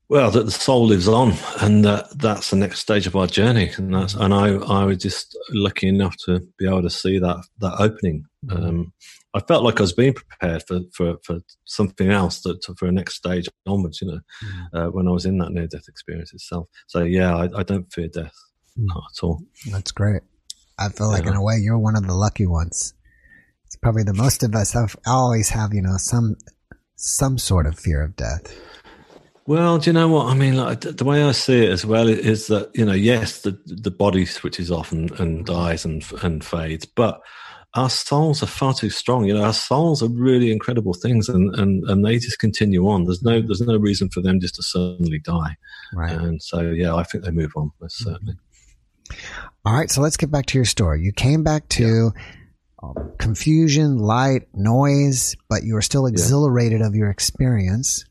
well, 0.09 0.31
that 0.31 0.45
the 0.45 0.51
soul 0.51 0.87
lives 0.87 1.07
on, 1.07 1.33
and 1.61 1.85
that 1.85 2.17
that's 2.17 2.49
the 2.49 2.55
next 2.55 2.79
stage 2.79 3.05
of 3.05 3.15
our 3.15 3.27
journey, 3.27 3.71
and 3.77 3.93
that's 3.93 4.15
and 4.15 4.33
I 4.33 4.55
I 4.55 4.83
was 4.85 4.97
just 4.97 5.37
lucky 5.51 5.87
enough 5.87 6.15
to 6.25 6.41
be 6.57 6.67
able 6.67 6.81
to 6.81 6.89
see 6.89 7.19
that 7.19 7.45
that 7.59 7.75
opening. 7.79 8.25
Um, 8.49 8.91
I 9.35 9.41
felt 9.41 9.63
like 9.63 9.79
I 9.79 9.83
was 9.83 9.93
being 9.93 10.13
prepared 10.13 10.63
for 10.67 10.79
for, 10.93 11.17
for 11.23 11.39
something 11.65 12.09
else 12.09 12.41
that 12.41 12.65
for 12.77 12.87
a 12.87 12.91
next 12.91 13.15
stage 13.15 13.47
onwards. 13.67 14.01
You 14.01 14.07
know, 14.07 14.19
uh, 14.73 14.87
when 14.87 15.07
I 15.07 15.11
was 15.11 15.25
in 15.25 15.37
that 15.37 15.51
near 15.51 15.67
death 15.67 15.87
experience 15.87 16.33
itself. 16.33 16.67
So 16.87 17.03
yeah, 17.03 17.35
I, 17.35 17.59
I 17.59 17.63
don't 17.63 17.91
fear 17.93 18.07
death 18.07 18.33
mm. 18.77 18.87
not 18.87 19.03
at 19.15 19.23
all. 19.23 19.43
That's 19.71 19.91
great. 19.91 20.23
I 20.79 20.89
feel 20.89 21.09
like 21.09 21.25
yeah. 21.25 21.31
in 21.31 21.35
a 21.35 21.43
way 21.43 21.57
you're 21.57 21.77
one 21.77 21.95
of 21.95 22.07
the 22.07 22.15
lucky 22.15 22.47
ones. 22.47 22.95
It's 23.65 23.75
probably 23.75 24.03
the 24.03 24.13
most 24.13 24.41
of 24.41 24.55
us 24.55 24.73
have 24.73 24.95
always 25.05 25.49
have 25.49 25.71
you 25.71 25.83
know 25.83 25.97
some 25.97 26.35
some 26.95 27.37
sort 27.37 27.67
of 27.67 27.77
fear 27.77 28.01
of 28.03 28.15
death. 28.15 28.51
Well, 29.49 29.79
do 29.79 29.89
you 29.89 29.93
know 29.93 30.07
what 30.07 30.27
I 30.27 30.35
mean? 30.35 30.57
Like 30.57 30.81
the 30.81 31.03
way 31.03 31.23
I 31.23 31.31
see 31.31 31.63
it 31.63 31.71
as 31.71 31.83
well 31.83 32.07
is 32.07 32.45
that 32.47 32.69
you 32.75 32.85
know, 32.85 32.93
yes, 32.93 33.41
the 33.41 33.59
the 33.65 33.89
body 33.89 34.23
switches 34.23 34.69
off 34.69 34.91
and, 34.91 35.09
and 35.19 35.43
dies 35.43 35.83
and 35.83 36.05
and 36.21 36.45
fades, 36.45 36.85
but 36.85 37.19
our 37.73 37.89
souls 37.89 38.43
are 38.43 38.45
far 38.45 38.75
too 38.75 38.91
strong. 38.91 39.25
You 39.25 39.33
know, 39.33 39.43
our 39.43 39.53
souls 39.53 40.03
are 40.03 40.07
really 40.07 40.51
incredible 40.51 40.93
things, 40.93 41.29
and, 41.29 41.55
and, 41.55 41.83
and 41.85 42.05
they 42.05 42.19
just 42.19 42.37
continue 42.37 42.87
on. 42.87 43.05
There's 43.05 43.23
no 43.23 43.41
there's 43.41 43.61
no 43.61 43.77
reason 43.77 44.11
for 44.11 44.21
them 44.21 44.39
just 44.39 44.53
to 44.53 44.61
suddenly 44.61 45.17
die. 45.17 45.57
Right. 45.95 46.11
And 46.11 46.39
so, 46.43 46.61
yeah, 46.61 46.93
I 46.93 47.01
think 47.01 47.23
they 47.23 47.31
move 47.31 47.53
on. 47.55 47.71
Most 47.81 48.03
mm-hmm. 48.03 48.11
certainly. 48.11 48.35
All 49.65 49.73
right, 49.73 49.89
so 49.89 50.01
let's 50.01 50.17
get 50.17 50.29
back 50.29 50.45
to 50.45 50.59
your 50.59 50.65
story. 50.65 51.01
You 51.01 51.11
came 51.11 51.43
back 51.43 51.67
to 51.69 52.11
yeah. 52.83 52.91
confusion, 53.17 53.97
light, 53.97 54.43
noise, 54.53 55.35
but 55.49 55.63
you 55.63 55.73
were 55.73 55.81
still 55.81 56.05
exhilarated 56.05 56.81
yeah. 56.81 56.85
of 56.85 56.93
your 56.93 57.09
experience. 57.09 58.05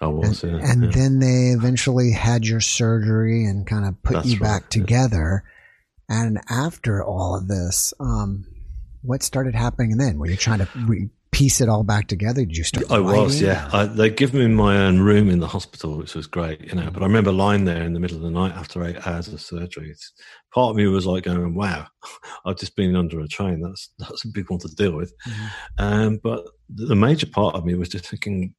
I 0.00 0.06
was, 0.08 0.42
and, 0.42 0.60
yeah, 0.60 0.70
and 0.70 0.84
yeah. 0.84 0.90
then 0.90 1.18
they 1.18 1.56
eventually 1.56 2.12
had 2.12 2.46
your 2.46 2.60
surgery 2.60 3.44
and 3.44 3.66
kind 3.66 3.86
of 3.86 4.02
put 4.02 4.14
That's 4.14 4.26
you 4.26 4.40
back 4.40 4.62
right, 4.62 4.70
together. 4.70 5.44
Yeah. 5.44 5.50
And 6.22 6.40
after 6.50 7.02
all 7.02 7.36
of 7.36 7.48
this, 7.48 7.94
um, 8.00 8.46
what 9.02 9.22
started 9.22 9.54
happening 9.54 9.96
then? 9.96 10.18
Were 10.18 10.26
you 10.26 10.36
trying 10.36 10.58
to 10.58 10.68
re- 10.86 11.08
piece 11.34 11.60
it 11.60 11.68
all 11.68 11.82
back 11.82 12.06
together? 12.06 12.44
Did 12.44 12.56
you 12.56 12.64
start? 12.64 12.90
I 12.90 12.98
was, 12.98 13.40
yeah. 13.40 13.68
I, 13.72 13.86
they 13.86 14.08
give 14.08 14.32
me 14.32 14.46
my 14.46 14.76
own 14.78 15.00
room 15.00 15.28
in 15.28 15.40
the 15.40 15.48
hospital, 15.48 15.98
which 15.98 16.14
was 16.14 16.26
great, 16.26 16.60
you 16.60 16.74
know. 16.74 16.90
But 16.90 17.02
I 17.02 17.06
remember 17.06 17.32
lying 17.32 17.64
there 17.64 17.82
in 17.82 17.92
the 17.92 18.00
middle 18.00 18.16
of 18.16 18.22
the 18.22 18.30
night 18.30 18.52
after 18.52 18.84
eight 18.84 19.06
hours 19.06 19.28
of 19.28 19.40
surgery. 19.40 19.90
It's, 19.90 20.12
part 20.52 20.70
of 20.70 20.76
me 20.76 20.86
was 20.86 21.06
like 21.06 21.24
going, 21.24 21.54
"Wow, 21.54 21.86
I've 22.46 22.58
just 22.58 22.76
been 22.76 22.96
under 22.96 23.20
a 23.20 23.28
train. 23.28 23.60
That's 23.60 23.90
that's 23.98 24.24
a 24.24 24.28
big 24.28 24.48
one 24.48 24.60
to 24.60 24.68
deal 24.68 24.92
with." 24.92 25.12
Mm-hmm. 25.26 25.46
Um, 25.78 26.20
but 26.22 26.46
the 26.68 26.96
major 26.96 27.26
part 27.26 27.54
of 27.56 27.64
me 27.64 27.74
was 27.74 27.88
just 27.88 28.06
thinking, 28.06 28.54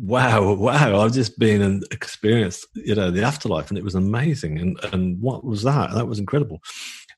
wow, 0.00 0.54
wow, 0.54 1.00
I've 1.00 1.12
just 1.12 1.38
been 1.38 1.60
and 1.60 1.84
experienced, 1.90 2.66
you 2.74 2.94
know, 2.94 3.10
the 3.10 3.22
afterlife 3.22 3.68
and 3.68 3.78
it 3.78 3.84
was 3.84 3.94
amazing. 3.94 4.58
And, 4.58 4.78
and 4.92 5.20
what 5.20 5.44
was 5.44 5.62
that? 5.62 5.92
That 5.92 6.06
was 6.06 6.18
incredible. 6.18 6.60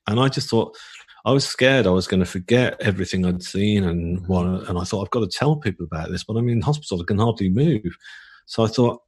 And 0.09 0.19
I 0.19 0.29
just 0.29 0.51
thought, 0.51 0.77
I 1.25 1.33
was 1.33 1.47
scared 1.47 1.87
I 1.87 1.91
was 1.91 2.09
going 2.09 2.21
to 2.21 2.27
forget 2.27 2.81
everything 2.81 3.25
I'd 3.25 3.45
seen 3.45 3.85
and 3.85 4.27
what, 4.27 4.45
and 4.45 4.77
I 4.77 4.83
thought 4.83 5.03
I've 5.05 5.11
got 5.11 5.21
to 5.21 5.39
tell 5.39 5.57
people 5.57 5.87
about 5.87 6.11
this, 6.11 6.25
but 6.25 6.37
I'm 6.37 6.49
in 6.49 6.61
hospital, 6.61 7.01
I 7.01 7.05
can 7.07 7.19
hardly 7.19 7.49
move. 7.49 7.97
So 8.47 8.65
I 8.65 8.67
thought, 8.67 9.01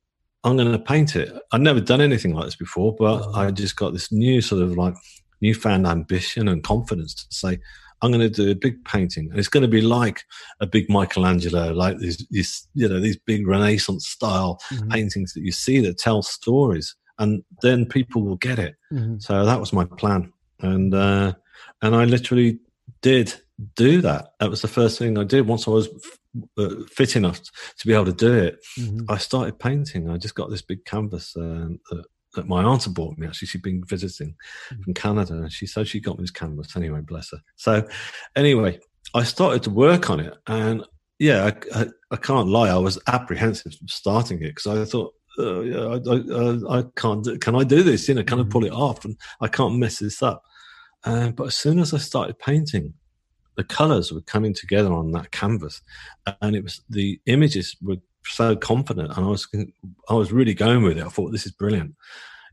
I'm 0.44 0.56
going 0.56 0.70
to 0.70 0.78
paint 0.78 1.16
it. 1.16 1.32
I'd 1.52 1.62
never 1.62 1.80
done 1.80 2.02
anything 2.02 2.34
like 2.34 2.44
this 2.44 2.56
before, 2.56 2.94
but 2.96 3.22
oh. 3.26 3.32
I 3.34 3.50
just 3.50 3.76
got 3.76 3.94
this 3.94 4.12
new 4.12 4.40
sort 4.40 4.62
of 4.62 4.76
like 4.76 4.94
newfound 5.40 5.86
ambition 5.86 6.48
and 6.48 6.62
confidence 6.62 7.14
to 7.14 7.34
say, 7.34 7.58
I'm 8.04 8.12
going 8.12 8.20
to 8.20 8.28
do 8.28 8.50
a 8.50 8.54
big 8.54 8.84
painting, 8.84 9.30
and 9.30 9.38
it's 9.38 9.48
going 9.48 9.62
to 9.62 9.68
be 9.68 9.80
like 9.80 10.22
a 10.60 10.66
big 10.66 10.90
Michelangelo, 10.90 11.72
like 11.72 11.98
these, 11.98 12.26
these 12.30 12.68
you 12.74 12.88
know, 12.88 13.00
these 13.00 13.16
big 13.16 13.48
Renaissance 13.48 14.06
style 14.06 14.60
mm-hmm. 14.70 14.88
paintings 14.90 15.32
that 15.32 15.42
you 15.42 15.52
see 15.52 15.80
that 15.80 15.98
tell 15.98 16.22
stories 16.22 16.94
and 17.18 17.44
then 17.62 17.86
people 17.86 18.22
will 18.22 18.36
get 18.36 18.58
it. 18.58 18.76
Mm-hmm. 18.92 19.18
So 19.18 19.44
that 19.44 19.60
was 19.60 19.72
my 19.72 19.84
plan, 19.84 20.32
and 20.60 20.94
uh, 20.94 21.34
and 21.82 21.94
I 21.94 22.04
literally 22.04 22.58
did 23.02 23.34
do 23.76 24.00
that. 24.02 24.30
That 24.40 24.50
was 24.50 24.62
the 24.62 24.68
first 24.68 24.98
thing 24.98 25.16
I 25.18 25.24
did. 25.24 25.46
Once 25.46 25.68
I 25.68 25.70
was 25.70 25.88
uh, 26.58 26.74
fit 26.90 27.16
enough 27.16 27.40
to 27.42 27.86
be 27.86 27.94
able 27.94 28.06
to 28.06 28.12
do 28.12 28.34
it, 28.34 28.58
mm-hmm. 28.78 29.10
I 29.10 29.18
started 29.18 29.58
painting. 29.58 30.10
I 30.10 30.16
just 30.16 30.34
got 30.34 30.50
this 30.50 30.62
big 30.62 30.84
canvas 30.84 31.34
um, 31.36 31.80
that, 31.90 32.04
that, 32.34 32.48
my 32.48 32.62
aunt 32.62 32.84
had 32.84 32.94
bought 32.94 33.18
me. 33.18 33.26
Actually, 33.26 33.48
she'd 33.48 33.62
been 33.62 33.84
visiting 33.84 34.34
mm-hmm. 34.70 34.82
from 34.82 34.94
Canada, 34.94 35.34
and 35.34 35.52
she 35.52 35.66
said 35.66 35.88
she 35.88 36.00
got 36.00 36.18
me 36.18 36.22
this 36.22 36.30
canvas. 36.30 36.76
Anyway, 36.76 37.00
bless 37.00 37.30
her. 37.30 37.38
So, 37.56 37.86
anyway, 38.36 38.78
I 39.14 39.22
started 39.24 39.62
to 39.64 39.70
work 39.70 40.10
on 40.10 40.20
it, 40.20 40.34
and 40.46 40.84
yeah, 41.18 41.50
I, 41.72 41.80
I, 41.80 41.86
I 42.10 42.16
can't 42.16 42.48
lie. 42.48 42.68
I 42.68 42.78
was 42.78 42.98
apprehensive 43.06 43.74
starting 43.86 44.42
it 44.42 44.54
because 44.54 44.66
I 44.66 44.84
thought, 44.84 45.14
uh, 45.38 45.60
yeah, 45.60 45.86
I, 45.86 46.76
I, 46.76 46.78
I, 46.78 46.84
can't. 46.96 47.24
Do, 47.24 47.38
can 47.38 47.54
I 47.54 47.64
do 47.64 47.82
this? 47.82 48.08
You 48.08 48.14
know, 48.14 48.24
can 48.24 48.38
I 48.38 48.42
mm-hmm. 48.42 48.50
pull 48.50 48.64
it 48.64 48.72
off? 48.72 49.04
And 49.04 49.16
I 49.40 49.48
can't 49.48 49.78
mess 49.78 49.98
this 49.98 50.22
up. 50.22 50.42
Uh, 51.04 51.30
but 51.30 51.48
as 51.48 51.56
soon 51.56 51.78
as 51.78 51.92
I 51.92 51.98
started 51.98 52.38
painting, 52.38 52.94
the 53.56 53.64
colors 53.64 54.12
were 54.12 54.22
coming 54.22 54.54
together 54.54 54.92
on 54.92 55.12
that 55.12 55.30
canvas, 55.30 55.82
and 56.40 56.56
it 56.56 56.62
was 56.62 56.82
the 56.88 57.20
images 57.26 57.76
were 57.80 57.96
so 58.26 58.56
confident, 58.56 59.16
and 59.16 59.26
I 59.26 59.28
was 59.28 59.48
I 60.08 60.14
was 60.14 60.32
really 60.32 60.54
going 60.54 60.82
with 60.82 60.98
it. 60.98 61.04
I 61.04 61.08
thought 61.08 61.30
this 61.30 61.46
is 61.46 61.52
brilliant, 61.52 61.94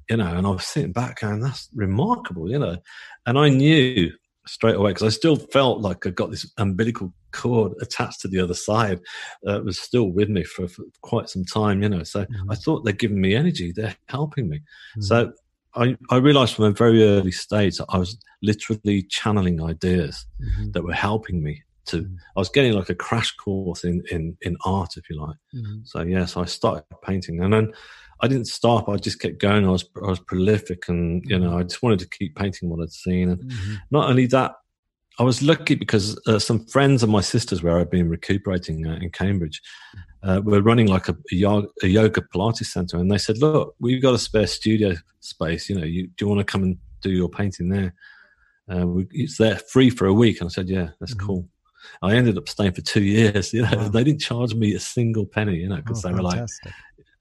you 0.09 0.17
know. 0.17 0.28
And 0.28 0.45
I 0.45 0.49
was 0.49 0.65
sitting 0.65 0.91
back 0.91 1.22
going, 1.22 1.39
"That's 1.39 1.69
remarkable," 1.74 2.49
you 2.49 2.59
know. 2.59 2.78
And 3.26 3.38
I 3.38 3.49
knew 3.49 4.11
straight 4.47 4.76
away 4.76 4.91
because 4.91 5.03
I 5.03 5.15
still 5.15 5.36
felt 5.36 5.82
like 5.82 6.05
I 6.05 6.09
got 6.09 6.32
this 6.32 6.51
umbilical 6.57 7.13
cord 7.32 7.74
attached 7.82 8.22
to 8.22 8.28
the 8.28 8.39
other 8.39 8.53
side 8.53 8.99
that 9.43 9.63
was 9.63 9.80
still 9.80 10.11
with 10.11 10.30
me 10.30 10.43
for, 10.43 10.67
for 10.67 10.84
quite 11.01 11.30
some 11.30 11.45
time, 11.45 11.82
you 11.84 11.89
know. 11.89 12.03
So 12.03 12.26
mm-hmm. 12.26 12.51
I 12.51 12.55
thought 12.55 12.84
they're 12.84 12.93
giving 12.93 13.22
me 13.22 13.36
energy, 13.36 13.72
they're 13.72 13.95
helping 14.07 14.49
me. 14.49 14.57
Mm-hmm. 14.57 15.01
So 15.01 15.34
I, 15.76 15.95
I 16.09 16.17
realized 16.17 16.55
from 16.55 16.65
a 16.65 16.72
very 16.72 17.03
early 17.03 17.32
stage 17.32 17.78
that 17.78 17.86
I 17.89 17.97
was 17.97 18.17
literally 18.41 19.03
channeling 19.03 19.63
ideas 19.63 20.26
mm-hmm. 20.41 20.72
that 20.72 20.84
were 20.84 20.93
helping 20.93 21.43
me 21.43 21.63
to 21.86 21.98
mm-hmm. 21.98 22.16
I 22.36 22.40
was 22.40 22.50
getting 22.50 22.74
like 22.74 22.90
a 22.90 22.96
crash 22.96 23.32
course 23.36 23.84
in 23.84 24.04
in 24.12 24.38
in 24.42 24.58
art 24.66 24.98
if 24.98 25.10
you 25.10 25.20
like. 25.20 25.38
Mm-hmm. 25.56 25.82
So 25.86 26.02
yes, 26.02 26.10
yeah, 26.10 26.26
so 26.26 26.42
I 26.42 26.46
started 26.46 26.84
painting 27.04 27.44
and 27.44 27.54
then 27.54 27.74
I 28.22 28.28
didn't 28.28 28.48
stop. 28.48 28.88
I 28.88 28.98
just 28.98 29.20
kept 29.20 29.40
going. 29.40 29.66
I 29.66 29.72
was 29.72 29.86
I 30.04 30.10
was 30.10 30.20
prolific 30.20 30.88
and 30.88 31.24
you 31.28 31.40
know 31.40 31.58
I 31.58 31.64
just 31.64 31.84
wanted 31.84 32.00
to 32.00 32.10
keep 32.10 32.36
painting 32.36 32.70
what 32.70 32.82
I'd 32.82 32.92
seen 32.92 33.30
and 33.30 33.40
mm-hmm. 33.40 33.76
not 33.92 34.10
only 34.10 34.28
that 34.28 34.54
I 35.20 35.24
was 35.24 35.42
lucky 35.44 35.76
because 35.76 36.20
uh, 36.26 36.40
some 36.40 36.66
friends 36.66 37.04
of 37.04 37.10
my 37.10 37.22
sisters 37.22 37.62
where 37.62 37.78
I'd 37.78 37.90
been 37.90 38.10
recuperating 38.10 38.88
uh, 38.88 38.98
in 39.02 39.12
Cambridge 39.12 39.62
uh, 40.24 40.42
were 40.44 40.62
running 40.62 40.88
like 40.88 41.10
a, 41.10 41.18
a, 41.32 41.36
yoga, 41.36 41.68
a, 41.84 41.88
yoga, 41.88 42.22
Pilates 42.22 42.66
center, 42.66 42.98
and 42.98 43.12
they 43.12 43.18
said, 43.18 43.38
"Look, 43.38 43.76
we've 43.80 44.02
got 44.02 44.14
a 44.14 44.20
spare 44.20 44.48
studio 44.48 44.96
space. 45.20 45.70
You 45.70 45.80
know, 45.80 45.86
you, 45.86 46.08
do 46.08 46.26
you 46.26 46.28
want 46.28 46.40
to 46.40 46.46
come 46.46 46.64
and 46.64 46.78
do 47.02 47.12
your 47.12 47.30
painting 47.30 47.70
there? 47.70 47.94
Uh, 48.72 48.88
we, 48.88 49.08
it's 49.12 49.38
there 49.38 49.58
free 49.58 49.90
for 49.90 50.08
a 50.08 50.14
week." 50.14 50.40
And 50.40 50.48
I 50.48 50.52
said, 50.52 50.70
"Yeah, 50.70 50.90
that's 51.00 51.14
mm-hmm. 51.14 51.28
cool." 51.28 51.50
I 52.02 52.16
ended 52.16 52.38
up 52.38 52.50
staying 52.50 52.74
for 52.74 52.82
two 52.82 53.04
years. 53.04 53.54
You 53.54 53.64
know, 53.64 53.78
wow. 53.78 53.90
they 53.90 54.04
didn't 54.04 54.22
charge 54.22 54.54
me 54.54 54.74
a 54.74 54.80
single 54.80 55.26
penny. 55.26 55.58
You 55.58 55.70
know, 55.70 55.78
because 55.78 56.04
oh, 56.06 56.10
they 56.10 56.14
were 56.14 56.30
fantastic. 56.30 56.66
like, 56.66 56.74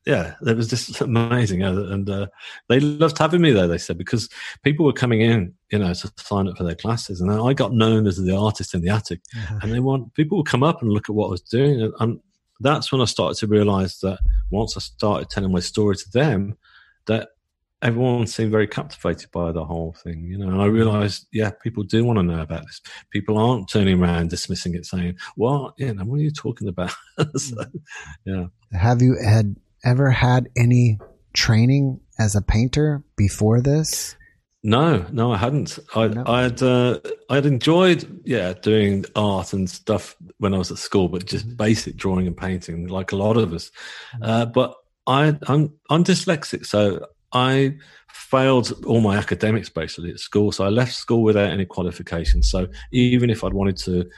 yeah, 0.06 0.34
it 0.46 0.56
was 0.56 0.68
just 0.68 1.00
amazing, 1.02 1.62
and 1.62 2.08
uh, 2.08 2.26
they 2.68 2.80
loved 2.80 3.18
having 3.18 3.42
me 3.42 3.50
there. 3.50 3.66
They 3.66 3.78
said 3.78 3.98
because 3.98 4.30
people 4.62 4.86
were 4.86 4.94
coming 4.94 5.20
in, 5.20 5.52
you 5.70 5.78
know, 5.78 5.92
to 5.92 6.12
sign 6.16 6.48
up 6.48 6.56
for 6.56 6.64
their 6.64 6.74
classes, 6.74 7.20
and 7.20 7.30
I 7.30 7.52
got 7.52 7.74
known 7.74 8.06
as 8.06 8.16
the 8.16 8.36
artist 8.36 8.74
in 8.74 8.80
the 8.80 8.88
attic. 8.88 9.20
Uh-huh. 9.36 9.58
And 9.62 9.72
they 9.72 9.80
want 9.80 10.14
people 10.14 10.38
would 10.38 10.46
come 10.46 10.62
up 10.62 10.80
and 10.80 10.90
look 10.90 11.10
at 11.10 11.14
what 11.14 11.26
I 11.26 11.30
was 11.30 11.42
doing, 11.42 11.82
and, 11.82 11.92
and 12.00 12.20
that's 12.60 12.90
when 12.90 13.02
I 13.02 13.04
started 13.04 13.38
to 13.40 13.46
realize 13.46 13.98
that 14.00 14.20
once 14.50 14.76
I 14.76 14.80
started 14.80 15.28
telling 15.28 15.52
my 15.52 15.60
story 15.60 15.96
to 15.96 16.10
them, 16.12 16.56
that 17.06 17.28
everyone 17.82 18.26
seemed 18.26 18.50
very 18.50 18.66
captivated 18.66 19.30
by 19.30 19.52
the 19.52 19.64
whole 19.64 19.94
thing, 20.02 20.24
you 20.24 20.38
know. 20.38 20.48
And 20.48 20.60
I 20.60 20.66
realized, 20.66 21.26
yeah, 21.32 21.50
people 21.62 21.82
do 21.82 22.04
want 22.04 22.18
to 22.18 22.22
know 22.22 22.40
about 22.40 22.66
this. 22.66 22.80
People 23.10 23.38
aren't 23.38 23.68
turning 23.68 24.02
around 24.02 24.30
dismissing 24.30 24.74
it, 24.74 24.86
saying, 24.86 25.16
"Well, 25.36 25.74
you 25.78 25.94
know, 25.94 26.04
what 26.04 26.20
are 26.20 26.22
you 26.22 26.30
talking 26.30 26.68
about?" 26.68 26.90
so, 27.18 27.56
mm. 27.56 27.70
yeah. 28.24 28.46
Have 28.72 29.02
you 29.02 29.16
had 29.22 29.56
ever 29.84 30.10
had 30.10 30.48
any 30.56 30.98
training 31.32 32.00
as 32.18 32.36
a 32.36 32.42
painter 32.42 33.02
before 33.16 33.60
this? 33.60 34.16
No, 34.62 35.06
no, 35.10 35.32
I 35.32 35.38
hadn't. 35.38 35.78
I, 35.94 36.08
no. 36.08 36.22
I 36.26 36.42
had, 36.42 36.62
uh, 36.62 37.00
I 37.30 37.36
had 37.36 37.46
enjoyed, 37.46 38.20
yeah, 38.26 38.52
doing 38.52 39.06
art 39.16 39.54
and 39.54 39.70
stuff 39.70 40.16
when 40.36 40.52
I 40.52 40.58
was 40.58 40.70
at 40.70 40.76
school, 40.76 41.08
but 41.08 41.24
just 41.24 41.46
mm-hmm. 41.46 41.56
basic 41.56 41.96
drawing 41.96 42.26
and 42.26 42.36
painting, 42.36 42.86
like 42.88 43.12
a 43.12 43.16
lot 43.16 43.38
of 43.38 43.54
us. 43.54 43.70
Mm-hmm. 44.14 44.22
Uh, 44.22 44.46
but 44.46 44.74
I, 45.06 45.38
I'm, 45.46 45.72
I'm 45.88 46.04
dyslexic, 46.04 46.66
so 46.66 47.06
I 47.32 47.76
failed 48.12 48.84
all 48.86 49.00
my 49.00 49.16
academics 49.16 49.68
basically 49.68 50.10
at 50.10 50.20
school. 50.20 50.52
So 50.52 50.64
I 50.64 50.68
left 50.68 50.94
school 50.94 51.22
without 51.22 51.50
any 51.50 51.64
qualifications. 51.64 52.50
So 52.50 52.68
even 52.92 53.30
if 53.30 53.44
I'd 53.44 53.52
wanted 53.52 53.76
to 53.78 54.08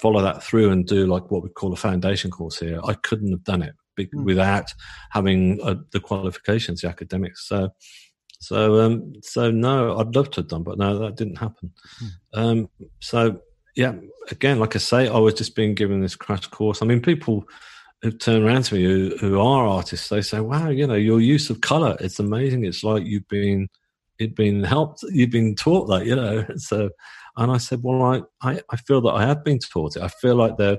follow 0.00 0.22
that 0.22 0.42
through 0.42 0.70
and 0.70 0.86
do 0.86 1.06
like 1.06 1.30
what 1.30 1.42
we 1.42 1.48
call 1.48 1.72
a 1.72 1.76
foundation 1.76 2.30
course 2.30 2.58
here, 2.58 2.80
I 2.84 2.94
couldn't 2.94 3.30
have 3.30 3.44
done 3.44 3.62
it 3.62 3.74
mm. 3.98 4.24
without 4.24 4.72
having 5.10 5.60
uh, 5.62 5.76
the 5.92 6.00
qualifications, 6.00 6.80
the 6.80 6.88
academics. 6.88 7.48
So, 7.48 7.70
so, 8.40 8.80
um, 8.80 9.14
so 9.22 9.50
no, 9.50 9.98
I'd 9.98 10.14
love 10.14 10.30
to 10.32 10.40
have 10.40 10.48
done, 10.48 10.62
but 10.62 10.78
no, 10.78 10.98
that 10.98 11.16
didn't 11.16 11.38
happen. 11.38 11.72
Mm. 12.02 12.10
Um, 12.34 12.70
so, 13.00 13.40
yeah, 13.74 13.94
again, 14.30 14.58
like 14.58 14.76
I 14.76 14.78
say, 14.78 15.08
I 15.08 15.18
was 15.18 15.34
just 15.34 15.56
being 15.56 15.74
given 15.74 16.00
this 16.00 16.16
crash 16.16 16.46
course. 16.46 16.82
I 16.82 16.86
mean, 16.86 17.00
people 17.00 17.44
who 18.02 18.12
turn 18.12 18.44
around 18.44 18.62
to 18.64 18.74
me 18.74 18.84
who, 18.84 19.16
who 19.18 19.40
are 19.40 19.66
artists, 19.66 20.08
they 20.08 20.22
say, 20.22 20.40
"Wow, 20.40 20.68
you 20.68 20.86
know, 20.86 20.94
your 20.94 21.20
use 21.20 21.50
of 21.50 21.60
color, 21.60 21.96
it's 22.00 22.18
amazing. 22.18 22.64
It's 22.64 22.84
like 22.84 23.04
you've 23.04 23.28
been, 23.28 23.68
you've 24.18 24.34
been 24.34 24.62
helped, 24.62 25.02
you've 25.10 25.30
been 25.30 25.54
taught 25.54 25.86
that, 25.88 26.06
you 26.06 26.16
know." 26.16 26.44
So, 26.58 26.90
and 27.36 27.50
I 27.50 27.58
said, 27.58 27.80
"Well, 27.82 28.02
I, 28.02 28.22
I, 28.42 28.60
I 28.70 28.76
feel 28.76 29.00
that 29.02 29.14
I 29.14 29.26
have 29.26 29.44
been 29.44 29.58
taught 29.58 29.96
it. 29.96 30.02
I 30.02 30.08
feel 30.08 30.36
like 30.36 30.56
they're." 30.56 30.78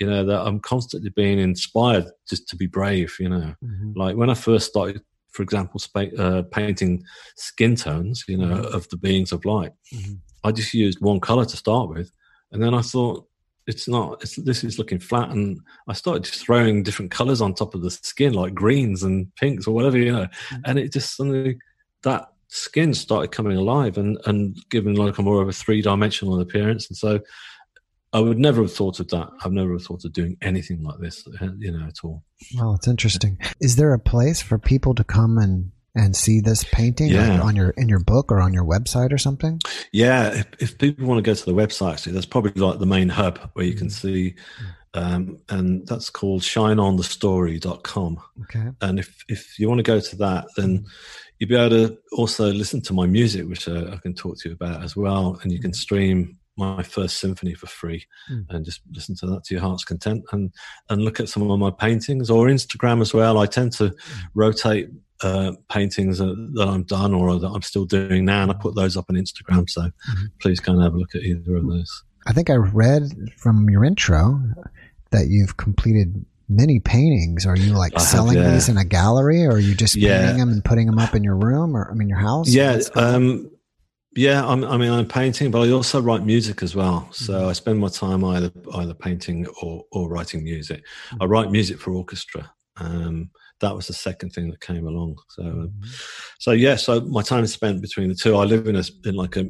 you 0.00 0.06
know 0.06 0.24
that 0.24 0.40
i'm 0.40 0.60
constantly 0.60 1.10
being 1.10 1.38
inspired 1.38 2.06
just 2.28 2.48
to 2.48 2.56
be 2.56 2.66
brave 2.66 3.14
you 3.20 3.28
know 3.28 3.54
mm-hmm. 3.64 3.92
like 3.94 4.16
when 4.16 4.30
i 4.30 4.34
first 4.34 4.68
started 4.68 5.00
for 5.30 5.42
example 5.42 5.78
spa- 5.80 6.16
uh, 6.18 6.42
painting 6.42 7.02
skin 7.36 7.76
tones 7.76 8.24
you 8.28 8.36
know 8.36 8.56
mm-hmm. 8.56 8.74
of 8.74 8.88
the 8.88 8.96
beings 8.96 9.32
of 9.32 9.44
light 9.44 9.72
mm-hmm. 9.92 10.14
i 10.42 10.50
just 10.50 10.74
used 10.74 11.00
one 11.00 11.20
color 11.20 11.44
to 11.44 11.56
start 11.56 11.88
with 11.88 12.10
and 12.52 12.62
then 12.62 12.74
i 12.74 12.80
thought 12.80 13.26
it's 13.66 13.88
not 13.88 14.22
it's, 14.22 14.36
this 14.36 14.62
is 14.64 14.78
looking 14.78 14.98
flat 14.98 15.30
and 15.30 15.60
i 15.88 15.92
started 15.92 16.24
just 16.24 16.44
throwing 16.44 16.82
different 16.82 17.10
colors 17.10 17.40
on 17.40 17.54
top 17.54 17.74
of 17.74 17.82
the 17.82 17.90
skin 17.90 18.32
like 18.32 18.54
greens 18.54 19.02
and 19.02 19.34
pinks 19.36 19.66
or 19.66 19.74
whatever 19.74 19.98
you 19.98 20.12
know 20.12 20.24
mm-hmm. 20.24 20.56
and 20.64 20.78
it 20.78 20.92
just 20.92 21.16
suddenly 21.16 21.58
that 22.02 22.26
skin 22.48 22.94
started 22.94 23.32
coming 23.32 23.56
alive 23.56 23.98
and 23.98 24.18
and 24.26 24.56
giving 24.70 24.94
like 24.94 25.18
a 25.18 25.22
more 25.22 25.42
of 25.42 25.48
a 25.48 25.52
three-dimensional 25.52 26.40
appearance 26.40 26.88
and 26.88 26.96
so 26.96 27.20
I 28.14 28.20
would 28.20 28.38
never 28.38 28.62
have 28.62 28.72
thought 28.72 29.00
of 29.00 29.08
that. 29.08 29.28
I've 29.44 29.50
never 29.50 29.76
thought 29.76 30.04
of 30.04 30.12
doing 30.12 30.36
anything 30.40 30.84
like 30.84 31.00
this, 31.00 31.26
uh, 31.42 31.48
you 31.58 31.72
know, 31.72 31.84
at 31.84 31.96
all. 32.04 32.22
Well, 32.56 32.74
it's 32.74 32.86
interesting. 32.86 33.38
Is 33.60 33.74
there 33.74 33.92
a 33.92 33.98
place 33.98 34.40
for 34.40 34.56
people 34.56 34.94
to 34.94 35.02
come 35.02 35.36
and 35.36 35.72
and 35.94 36.16
see 36.16 36.40
this 36.40 36.64
painting 36.64 37.08
yeah. 37.08 37.40
on 37.40 37.54
your 37.54 37.70
in 37.70 37.88
your 37.88 38.00
book 38.00 38.32
or 38.32 38.40
on 38.40 38.52
your 38.52 38.64
website 38.64 39.12
or 39.12 39.18
something? 39.18 39.60
Yeah, 39.92 40.34
if, 40.34 40.46
if 40.58 40.78
people 40.78 41.06
want 41.06 41.18
to 41.18 41.22
go 41.22 41.34
to 41.34 41.44
the 41.44 41.54
website, 41.54 41.92
actually, 41.92 42.12
that's 42.12 42.26
probably 42.26 42.60
like 42.60 42.78
the 42.78 42.86
main 42.86 43.08
hub 43.08 43.38
where 43.52 43.64
you 43.64 43.74
can 43.74 43.88
mm. 43.88 43.92
see, 43.92 44.34
um, 44.94 45.38
and 45.48 45.86
that's 45.86 46.10
called 46.10 46.42
shineonthestory.com. 46.42 48.18
Okay. 48.42 48.68
And 48.80 48.98
if 48.98 49.24
if 49.28 49.58
you 49.58 49.68
want 49.68 49.78
to 49.78 49.84
go 49.84 50.00
to 50.00 50.16
that, 50.16 50.46
then 50.56 50.84
you'll 51.38 51.48
be 51.48 51.56
able 51.56 51.88
to 51.88 51.98
also 52.12 52.52
listen 52.52 52.80
to 52.82 52.92
my 52.92 53.06
music, 53.06 53.48
which 53.48 53.68
uh, 53.68 53.90
I 53.92 53.96
can 53.98 54.14
talk 54.14 54.38
to 54.40 54.48
you 54.48 54.54
about 54.54 54.82
as 54.82 54.96
well, 54.96 55.38
and 55.42 55.52
you 55.52 55.60
can 55.60 55.70
mm. 55.70 55.76
stream 55.76 56.38
my 56.56 56.82
first 56.82 57.18
symphony 57.18 57.54
for 57.54 57.66
free 57.66 58.06
mm. 58.30 58.44
and 58.50 58.64
just 58.64 58.80
listen 58.92 59.16
to 59.16 59.26
that 59.26 59.42
to 59.44 59.54
your 59.54 59.60
heart's 59.60 59.84
content 59.84 60.24
and 60.30 60.52
and 60.88 61.02
look 61.02 61.18
at 61.18 61.28
some 61.28 61.48
of 61.50 61.58
my 61.58 61.70
paintings 61.70 62.30
or 62.30 62.46
instagram 62.46 63.00
as 63.00 63.12
well 63.12 63.38
i 63.38 63.46
tend 63.46 63.72
to 63.72 63.88
mm. 63.88 63.96
rotate 64.34 64.88
uh, 65.24 65.52
paintings 65.70 66.18
that 66.18 66.68
i'm 66.68 66.82
done 66.84 67.14
or 67.14 67.38
that 67.38 67.48
i'm 67.48 67.62
still 67.62 67.84
doing 67.84 68.24
now 68.24 68.42
and 68.42 68.50
i 68.50 68.54
put 68.54 68.74
those 68.74 68.96
up 68.96 69.06
on 69.08 69.16
instagram 69.16 69.68
so 69.68 69.82
mm-hmm. 69.82 70.24
please 70.40 70.60
go 70.60 70.72
and 70.72 70.82
have 70.82 70.94
a 70.94 70.96
look 70.96 71.14
at 71.14 71.22
either 71.22 71.56
of 71.56 71.66
those 71.66 72.04
i 72.26 72.32
think 72.32 72.50
i 72.50 72.54
read 72.54 73.02
from 73.36 73.68
your 73.70 73.84
intro 73.84 74.40
that 75.10 75.28
you've 75.28 75.56
completed 75.56 76.24
many 76.48 76.78
paintings 76.78 77.46
are 77.46 77.56
you 77.56 77.72
like 77.72 77.98
selling 77.98 78.36
yeah. 78.36 78.50
these 78.50 78.68
in 78.68 78.76
a 78.76 78.84
gallery 78.84 79.44
or 79.44 79.52
are 79.52 79.58
you 79.58 79.74
just 79.74 79.96
yeah. 79.96 80.18
painting 80.18 80.38
them 80.38 80.50
and 80.50 80.64
putting 80.64 80.86
them 80.86 80.98
up 80.98 81.14
in 81.14 81.24
your 81.24 81.36
room 81.36 81.74
or 81.74 81.90
i 81.90 81.94
mean 81.94 82.08
your 82.08 82.18
house 82.18 82.48
yeah 82.48 82.78
um 82.94 83.50
yeah, 84.16 84.46
I'm, 84.46 84.64
i 84.64 84.76
mean, 84.76 84.92
I'm 84.92 85.08
painting, 85.08 85.50
but 85.50 85.66
I 85.66 85.72
also 85.72 86.00
write 86.00 86.24
music 86.24 86.62
as 86.62 86.76
well. 86.76 87.08
So 87.10 87.32
mm-hmm. 87.32 87.48
I 87.48 87.52
spend 87.52 87.80
my 87.80 87.88
time 87.88 88.24
either 88.24 88.52
either 88.74 88.94
painting 88.94 89.44
or, 89.60 89.84
or 89.90 90.08
writing 90.08 90.44
music. 90.44 90.84
Mm-hmm. 91.08 91.22
I 91.22 91.26
write 91.26 91.50
music 91.50 91.80
for 91.80 91.92
orchestra. 91.92 92.48
Um, 92.76 93.30
that 93.60 93.74
was 93.74 93.86
the 93.86 93.92
second 93.92 94.30
thing 94.30 94.50
that 94.50 94.60
came 94.60 94.86
along. 94.86 95.16
So, 95.30 95.42
mm-hmm. 95.42 95.84
so 96.38 96.50
yeah, 96.52 96.76
so 96.76 97.00
my 97.00 97.22
time 97.22 97.44
is 97.44 97.52
spent 97.52 97.80
between 97.80 98.08
the 98.08 98.14
two. 98.14 98.36
I 98.36 98.44
live 98.44 98.66
in 98.66 98.76
a 98.76 98.84
in 99.04 99.14
like 99.14 99.36
a 99.36 99.48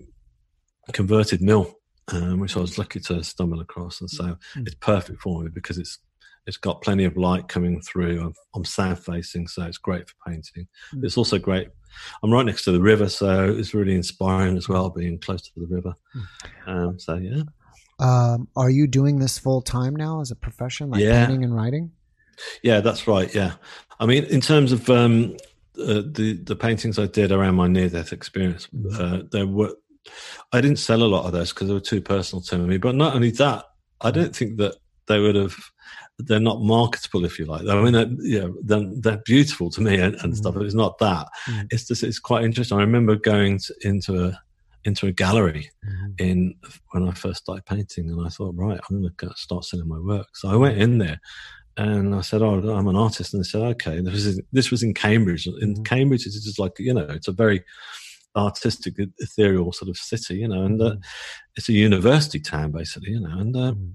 converted 0.93 1.41
mill, 1.41 1.75
um, 2.13 2.41
which 2.41 2.57
I 2.57 2.61
was 2.61 2.79
lucky 2.79 3.01
to 3.01 3.23
stumble 3.25 3.61
across, 3.61 4.01
and 4.01 4.11
so 4.11 4.25
mm-hmm. 4.25 4.63
it's 4.67 4.77
perfect 4.77 5.21
for 5.21 5.43
me 5.43 5.51
because 5.53 5.79
it's 5.79 5.99
it's 6.47 6.57
got 6.59 6.83
plenty 6.83 7.05
of 7.05 7.17
light 7.17 7.49
coming 7.49 7.81
through. 7.81 8.21
I'm, 8.21 8.35
I'm 8.55 8.65
south 8.65 9.05
facing, 9.05 9.49
so 9.49 9.63
it's 9.63 9.79
great 9.79 10.09
for 10.09 10.15
painting. 10.27 10.69
Mm. 10.95 11.05
It's 11.05 11.17
also 11.17 11.39
great. 11.39 11.69
I'm 12.23 12.33
right 12.33 12.45
next 12.45 12.65
to 12.65 12.73
the 12.73 12.81
river, 12.81 13.09
so 13.09 13.49
it's 13.49 13.73
really 13.73 13.95
inspiring 13.95 14.57
as 14.57 14.69
well, 14.69 14.91
being 14.91 15.19
close 15.19 15.43
to 15.43 15.51
the 15.57 15.67
river. 15.67 15.95
Um, 16.67 16.99
so 16.99 17.15
yeah. 17.17 17.43
Um, 18.01 18.49
are 18.57 18.71
you 18.71 18.87
doing 18.87 19.21
this 19.21 19.39
full 19.39 19.63
time 19.63 19.95
now 19.95 20.21
as 20.21 20.31
a 20.31 20.37
profession, 20.37 20.91
like 20.91 21.01
yeah. 21.01 21.25
painting 21.25 21.45
and 21.45 21.55
writing? 21.55 21.93
Yeah, 22.63 22.81
that's 22.81 23.07
right. 23.07 23.33
Yeah, 23.35 23.55
I 24.01 24.07
mean, 24.07 24.25
in 24.25 24.41
terms 24.41 24.73
of 24.73 24.89
um, 24.91 25.37
uh, 25.79 26.03
the 26.07 26.41
the 26.45 26.57
paintings 26.57 26.99
I 26.99 27.07
did 27.07 27.33
around 27.33 27.55
my 27.55 27.69
near 27.69 27.89
death 27.89 28.13
experience, 28.13 28.69
mm. 28.75 28.99
uh, 28.99 29.25
there 29.31 29.47
were 29.47 29.75
I 30.53 30.61
didn't 30.61 30.79
sell 30.79 31.03
a 31.03 31.05
lot 31.05 31.27
of 31.27 31.33
those 31.33 31.53
because 31.53 31.69
they 31.69 31.75
were 31.75 31.81
too 31.81 32.01
personal 32.01 32.43
to 32.43 32.59
me. 32.59 32.79
But 32.79 32.95
not 32.95 33.15
only 33.15 33.31
that, 33.33 33.65
I 34.01 34.11
don't 34.11 34.35
think 34.35 34.59
that 34.59 34.77
they 35.07 35.19
would 35.19 35.35
have. 35.35 35.57
They're 36.19 36.39
not 36.39 36.63
marketable, 36.63 37.25
if 37.25 37.41
you 37.41 37.45
like. 37.45 37.67
I 37.67 37.83
mean, 37.83 37.93
they're, 37.93 38.07
you 38.21 38.41
know, 38.41 38.55
they're, 38.63 38.89
they're 39.01 39.23
beautiful 39.25 39.69
to 39.71 39.81
me 39.81 39.97
and, 39.97 40.15
and 40.17 40.33
mm. 40.33 40.37
stuff. 40.37 40.55
But 40.55 40.63
it's 40.63 40.75
not 40.75 40.97
that. 40.99 41.27
Mm. 41.49 41.67
It's 41.71 41.89
just 41.89 42.05
it's 42.05 42.21
quite 42.21 42.45
interesting. 42.45 42.79
I 42.79 42.83
remember 42.83 43.17
going 43.17 43.59
to, 43.59 43.75
into 43.83 44.27
a 44.27 44.41
into 44.85 45.07
a 45.07 45.13
gallery 45.13 45.71
mm. 45.85 46.21
in 46.21 46.55
when 46.93 47.09
I 47.09 47.13
first 47.13 47.41
started 47.41 47.67
painting, 47.67 48.11
and 48.11 48.25
I 48.25 48.29
thought, 48.29 48.55
right, 48.57 48.79
I'm 48.89 49.03
going 49.03 49.13
to 49.33 49.37
start 49.37 49.65
selling 49.65 49.89
my 49.89 49.99
work. 49.99 50.29
So 50.35 50.49
I 50.49 50.57
went 50.57 50.79
in 50.79 50.99
there, 50.99 51.21
and 51.77 52.15
I 52.15 52.21
said, 52.21 52.43
"Oh, 52.43 52.55
I'm 52.71 52.89
an 52.89 52.97
artist." 52.97 53.35
And 53.35 53.43
they 53.43 53.49
said, 53.49 53.63
"Okay." 53.63 54.01
This 54.01 54.27
was 54.27 54.41
this 54.53 54.71
was 54.71 54.83
in 54.83 54.95
Cambridge. 54.95 55.47
In 55.47 55.75
mm. 55.75 55.85
Cambridge, 55.85 56.27
it's 56.27 56.45
just 56.45 56.59
like 56.59 56.79
you 56.79 56.95
know, 56.95 57.07
it's 57.11 57.29
a 57.29 57.33
very 57.33 57.65
artistic, 58.37 58.95
ethereal 59.19 59.73
sort 59.73 59.89
of 59.89 59.97
city, 59.97 60.37
you 60.37 60.49
know, 60.49 60.63
and 60.63 60.81
uh, 60.81 60.93
mm. 60.93 61.01
it's 61.57 61.69
a 61.69 61.73
university 61.73 62.41
town 62.41 62.73
basically, 62.73 63.11
you 63.11 63.21
know, 63.21 63.39
and 63.39 63.57
uh, 63.57 63.73
mm. 63.73 63.93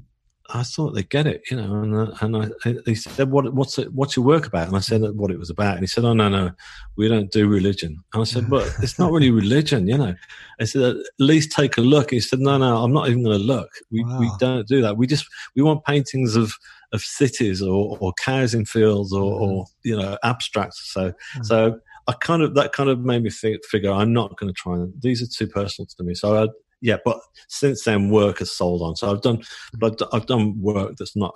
I 0.52 0.64
thought 0.64 0.96
they 0.96 1.04
get 1.04 1.28
it, 1.28 1.44
you 1.52 1.58
know, 1.58 1.84
and 1.84 1.96
uh, 1.96 2.12
and 2.22 2.38
I, 2.64 2.72
he 2.86 2.96
said, 2.96 3.30
"What 3.30 3.54
what's 3.54 3.78
it, 3.78 3.94
what's 3.94 4.16
your 4.16 4.26
work 4.26 4.48
about?" 4.48 4.68
And 4.68 4.76
I 4.76 4.80
said 4.80 5.02
what 5.16 5.30
it 5.30 5.38
was 5.38 5.52
about, 5.52 5.74
and 5.74 5.82
he 5.82 5.88
said, 5.88 6.06
"Oh 6.06 6.14
no, 6.14 6.28
no, 6.28 6.52
we 6.96 7.08
don't 7.08 7.32
do 7.32 7.48
religion." 7.48 8.04
And 8.14 8.22
I 8.22 8.26
said, 8.26 8.50
"But 8.50 8.68
it's 8.82 8.98
not 8.98 9.12
really 9.12 9.30
religion, 9.44 9.88
you 9.88 9.98
know." 9.98 10.16
I 10.60 10.64
said, 10.64 10.82
"At 10.82 10.96
least 11.20 11.52
take 11.52 11.78
a 11.78 11.82
look." 11.82 12.10
He 12.10 12.20
said, 12.20 12.40
"No, 12.40 12.58
no, 12.58 12.84
I'm 12.84 12.94
not 12.94 13.10
even 13.10 13.24
going 13.24 13.38
to 13.38 13.44
look. 13.44 13.70
We 13.92 14.04
wow. 14.04 14.20
we 14.20 14.32
don't 14.40 14.68
do 14.68 14.82
that. 14.82 14.98
We 14.98 15.06
just 15.06 15.28
we 15.56 15.62
want 15.62 15.86
paintings 15.86 16.36
of." 16.36 16.52
Of 16.92 17.02
cities 17.02 17.62
or, 17.62 17.98
or 18.00 18.14
cows 18.14 18.56
in 18.56 18.66
fields 18.66 19.14
or, 19.14 19.32
mm. 19.32 19.42
or 19.42 19.66
you 19.84 19.96
know 19.96 20.18
abstracts. 20.24 20.92
So 20.92 21.14
mm. 21.38 21.46
so 21.46 21.80
I 22.08 22.14
kind 22.14 22.42
of 22.42 22.56
that 22.56 22.74
kind 22.74 22.90
of 22.90 23.02
made 23.02 23.22
me 23.22 23.30
think, 23.30 23.64
figure 23.64 23.92
I'm 23.92 24.12
not 24.12 24.36
going 24.38 24.52
to 24.52 24.60
try 24.60 24.74
and 24.74 24.92
these 25.00 25.22
are 25.22 25.28
too 25.28 25.46
personal 25.52 25.86
to 25.86 26.04
me. 26.04 26.16
So 26.16 26.44
I, 26.44 26.48
yeah, 26.82 26.98
but 27.06 27.20
since 27.48 27.84
then 27.84 28.10
work 28.10 28.40
has 28.40 28.52
sold 28.52 28.82
on. 28.82 28.96
So 28.96 29.12
I've 29.12 29.22
done, 29.22 29.44
but 29.78 30.02
I've 30.12 30.26
done 30.26 30.60
work 30.60 30.96
that's 30.98 31.16
not, 31.16 31.36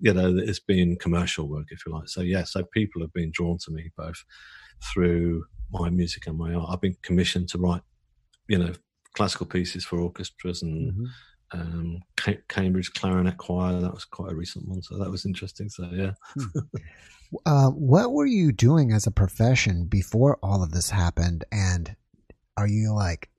you 0.00 0.14
know, 0.14 0.36
it's 0.38 0.60
been 0.60 0.94
commercial 0.96 1.48
work, 1.48 1.66
if 1.70 1.84
you 1.84 1.92
like. 1.92 2.08
So 2.08 2.20
yeah, 2.20 2.44
so 2.44 2.62
people 2.62 3.00
have 3.00 3.12
been 3.12 3.32
drawn 3.32 3.58
to 3.64 3.72
me 3.72 3.90
both 3.96 4.22
through 4.92 5.46
my 5.72 5.90
music 5.90 6.28
and 6.28 6.38
my 6.38 6.54
art. 6.54 6.68
I've 6.70 6.80
been 6.80 6.96
commissioned 7.02 7.48
to 7.48 7.58
write, 7.58 7.82
you 8.46 8.58
know, 8.58 8.72
classical 9.14 9.46
pieces 9.46 9.84
for 9.84 9.98
orchestras 9.98 10.62
and. 10.62 10.92
Mm-hmm. 10.92 11.04
Um, 11.52 12.00
Cambridge 12.48 12.92
Clarinet 12.94 13.36
Choir. 13.36 13.80
That 13.80 13.92
was 13.92 14.04
quite 14.04 14.32
a 14.32 14.34
recent 14.34 14.68
one, 14.68 14.82
so 14.82 14.98
that 14.98 15.10
was 15.10 15.26
interesting. 15.26 15.68
So 15.68 15.88
yeah. 15.92 16.12
Hmm. 16.34 16.58
Uh, 17.46 17.70
what 17.70 18.12
were 18.12 18.26
you 18.26 18.52
doing 18.52 18.92
as 18.92 19.06
a 19.06 19.10
profession 19.10 19.86
before 19.86 20.38
all 20.42 20.62
of 20.62 20.72
this 20.72 20.90
happened? 20.90 21.46
And 21.50 21.96
are 22.58 22.66
you 22.66 22.92
like 22.94 23.30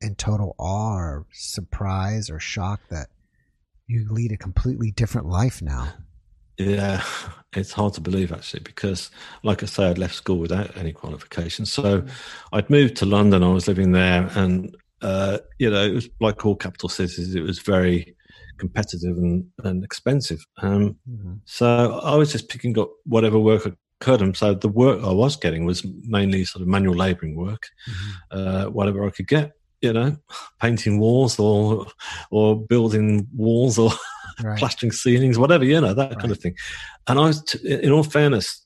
in 0.00 0.14
total 0.14 0.54
awe 0.58 0.96
or 0.96 1.26
surprise 1.32 2.30
or 2.30 2.40
shock 2.40 2.80
that 2.88 3.08
you 3.86 4.06
lead 4.10 4.32
a 4.32 4.36
completely 4.36 4.90
different 4.90 5.26
life 5.26 5.60
now? 5.60 5.92
Yeah, 6.58 7.04
it's 7.52 7.72
hard 7.72 7.92
to 7.94 8.00
believe 8.00 8.32
actually 8.32 8.60
because, 8.60 9.10
like 9.42 9.62
I 9.62 9.66
say, 9.66 9.88
I'd 9.90 9.98
left 9.98 10.14
school 10.14 10.38
without 10.38 10.74
any 10.76 10.92
qualifications. 10.92 11.70
So 11.70 12.00
mm. 12.00 12.10
I'd 12.52 12.70
moved 12.70 12.96
to 12.96 13.06
London. 13.06 13.42
I 13.42 13.48
was 13.48 13.68
living 13.68 13.92
there, 13.92 14.30
and 14.34 14.74
uh, 15.02 15.38
you 15.58 15.70
know, 15.70 15.84
it 15.84 15.94
was 15.94 16.08
like 16.20 16.44
all 16.44 16.56
capital 16.56 16.88
cities. 16.88 17.34
It 17.34 17.42
was 17.42 17.58
very 17.58 18.16
competitive 18.58 19.16
and, 19.16 19.46
and 19.64 19.84
expensive. 19.84 20.44
Um, 20.62 20.96
mm-hmm. 21.08 21.34
So 21.44 22.00
I 22.02 22.14
was 22.16 22.32
just 22.32 22.48
picking 22.48 22.78
up 22.78 22.90
whatever 23.04 23.38
work 23.38 23.66
I 23.66 23.72
could. 24.00 24.22
And 24.22 24.36
so 24.36 24.54
the 24.54 24.68
work 24.68 25.02
I 25.02 25.12
was 25.12 25.36
getting 25.36 25.64
was 25.64 25.86
mainly 26.02 26.44
sort 26.44 26.62
of 26.62 26.68
manual 26.68 26.94
labouring 26.94 27.36
work, 27.36 27.68
mm-hmm. 27.88 28.38
uh, 28.38 28.70
whatever 28.70 29.06
I 29.06 29.10
could 29.10 29.28
get. 29.28 29.52
You 29.82 29.92
know, 29.92 30.16
painting 30.60 30.98
walls 30.98 31.38
or 31.38 31.86
or 32.30 32.58
building 32.58 33.28
walls 33.36 33.78
or 33.78 33.90
right. 34.42 34.58
plastering 34.58 34.90
ceilings, 34.90 35.38
whatever 35.38 35.64
you 35.64 35.78
know 35.78 35.92
that 35.92 36.12
right. 36.12 36.18
kind 36.18 36.32
of 36.32 36.38
thing. 36.38 36.56
And 37.06 37.18
I 37.18 37.26
was, 37.26 37.42
t- 37.44 37.58
in 37.68 37.92
all 37.92 38.02
fairness, 38.02 38.64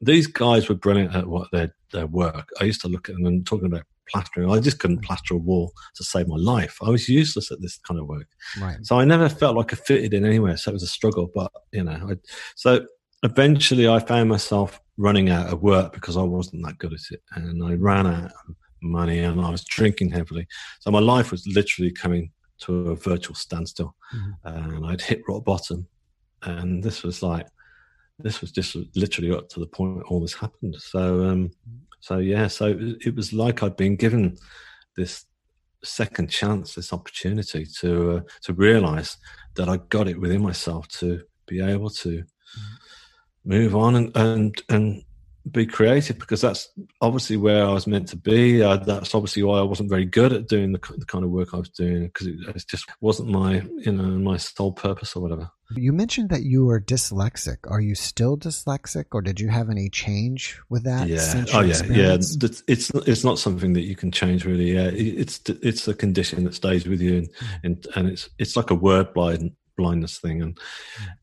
these 0.00 0.26
guys 0.26 0.68
were 0.68 0.74
brilliant 0.74 1.14
at 1.14 1.28
what 1.28 1.50
their 1.52 1.72
their 1.92 2.08
work. 2.08 2.48
I 2.60 2.64
used 2.64 2.80
to 2.80 2.88
look 2.88 3.08
at 3.08 3.14
them 3.14 3.26
and 3.26 3.46
talking 3.46 3.66
about 3.66 3.84
plastering. 4.10 4.50
I 4.50 4.60
just 4.60 4.78
couldn't 4.78 5.02
plaster 5.02 5.34
a 5.34 5.38
wall 5.38 5.72
to 5.96 6.04
save 6.04 6.28
my 6.28 6.36
life. 6.36 6.78
I 6.82 6.90
was 6.90 7.08
useless 7.08 7.50
at 7.50 7.60
this 7.60 7.78
kind 7.78 8.00
of 8.00 8.06
work. 8.06 8.28
Right. 8.60 8.78
So 8.82 8.98
I 8.98 9.04
never 9.04 9.28
felt 9.28 9.56
like 9.56 9.72
I 9.72 9.76
fitted 9.76 10.14
in 10.14 10.24
anywhere. 10.24 10.56
So 10.56 10.70
it 10.70 10.74
was 10.74 10.82
a 10.82 10.88
struggle. 10.88 11.30
But, 11.34 11.50
you 11.72 11.84
know, 11.84 12.10
I, 12.10 12.14
so 12.56 12.86
eventually 13.22 13.88
I 13.88 13.98
found 13.98 14.28
myself 14.28 14.80
running 14.96 15.30
out 15.30 15.52
of 15.52 15.62
work 15.62 15.92
because 15.92 16.16
I 16.16 16.22
wasn't 16.22 16.64
that 16.64 16.78
good 16.78 16.92
at 16.92 17.00
it. 17.10 17.22
And 17.32 17.64
I 17.64 17.74
ran 17.74 18.06
out 18.06 18.32
of 18.48 18.56
money 18.82 19.20
and 19.20 19.40
I 19.40 19.50
was 19.50 19.64
drinking 19.64 20.10
heavily. 20.10 20.46
So 20.80 20.90
my 20.90 21.00
life 21.00 21.30
was 21.30 21.46
literally 21.46 21.90
coming 21.90 22.30
to 22.60 22.90
a 22.90 22.96
virtual 22.96 23.34
standstill. 23.34 23.94
Mm-hmm. 24.14 24.48
And 24.48 24.86
I'd 24.86 25.00
hit 25.00 25.22
rock 25.28 25.44
bottom. 25.44 25.86
And 26.42 26.82
this 26.82 27.02
was 27.02 27.22
like, 27.22 27.46
this 28.18 28.40
was 28.40 28.52
just 28.52 28.76
literally 28.94 29.32
up 29.32 29.48
to 29.48 29.60
the 29.60 29.66
point 29.66 29.96
where 29.96 30.04
all 30.04 30.20
this 30.20 30.34
happened. 30.34 30.76
So, 30.78 31.24
um, 31.24 31.50
so 32.04 32.18
yeah, 32.18 32.48
so 32.48 32.76
it 33.00 33.16
was 33.16 33.32
like 33.32 33.62
I'd 33.62 33.78
been 33.78 33.96
given 33.96 34.36
this 34.94 35.24
second 35.82 36.28
chance, 36.28 36.74
this 36.74 36.92
opportunity 36.92 37.64
to 37.80 38.10
uh, 38.10 38.20
to 38.42 38.52
realize 38.52 39.16
that 39.54 39.70
I 39.70 39.78
got 39.88 40.06
it 40.06 40.20
within 40.20 40.42
myself 40.42 40.86
to 40.98 41.22
be 41.46 41.62
able 41.62 41.88
to 41.88 42.22
move 43.46 43.74
on 43.74 43.96
and 43.96 44.14
and 44.18 44.62
and 44.68 45.02
be 45.50 45.66
creative 45.66 46.18
because 46.18 46.40
that's 46.40 46.68
obviously 47.00 47.36
where 47.36 47.66
I 47.66 47.72
was 47.72 47.86
meant 47.86 48.08
to 48.08 48.16
be. 48.16 48.62
Uh, 48.62 48.76
that's 48.76 49.14
obviously 49.14 49.42
why 49.42 49.58
I 49.58 49.62
wasn't 49.62 49.90
very 49.90 50.06
good 50.06 50.32
at 50.32 50.48
doing 50.48 50.72
the, 50.72 50.80
the 50.96 51.04
kind 51.04 51.24
of 51.24 51.30
work 51.30 51.52
I 51.52 51.58
was 51.58 51.68
doing 51.68 52.06
because 52.06 52.26
it, 52.28 52.36
it, 52.48 52.64
just 52.66 52.86
wasn't 53.00 53.28
my 53.28 53.62
you 53.78 53.92
know 53.92 54.04
my 54.04 54.38
sole 54.38 54.72
purpose 54.72 55.14
or 55.14 55.22
whatever. 55.22 55.50
You 55.76 55.92
mentioned 55.92 56.30
that 56.30 56.44
you 56.44 56.64
were 56.64 56.80
dyslexic. 56.80 57.58
Are 57.70 57.80
you 57.80 57.94
still 57.94 58.36
dyslexic, 58.36 59.06
or 59.12 59.20
did 59.20 59.38
you 59.38 59.48
have 59.48 59.70
any 59.70 59.90
change 59.90 60.60
with 60.70 60.84
that? 60.84 61.08
Yeah. 61.08 61.44
Oh, 61.52 61.60
yeah. 61.60 61.70
Experience? 61.70 62.36
Yeah. 62.40 62.48
It's 62.68 62.90
it's 62.90 63.24
not 63.24 63.38
something 63.38 63.74
that 63.74 63.82
you 63.82 63.96
can 63.96 64.10
change 64.10 64.44
really. 64.46 64.72
Yeah. 64.72 64.90
It's 64.92 65.40
it's 65.48 65.86
a 65.88 65.94
condition 65.94 66.44
that 66.44 66.54
stays 66.54 66.86
with 66.86 67.00
you, 67.00 67.18
and 67.18 67.28
mm. 67.28 67.58
and, 67.64 67.86
and 67.96 68.08
it's 68.08 68.30
it's 68.38 68.56
like 68.56 68.70
a 68.70 68.74
word 68.74 69.12
blind 69.12 69.52
blindness 69.76 70.18
thing, 70.18 70.42
and 70.42 70.58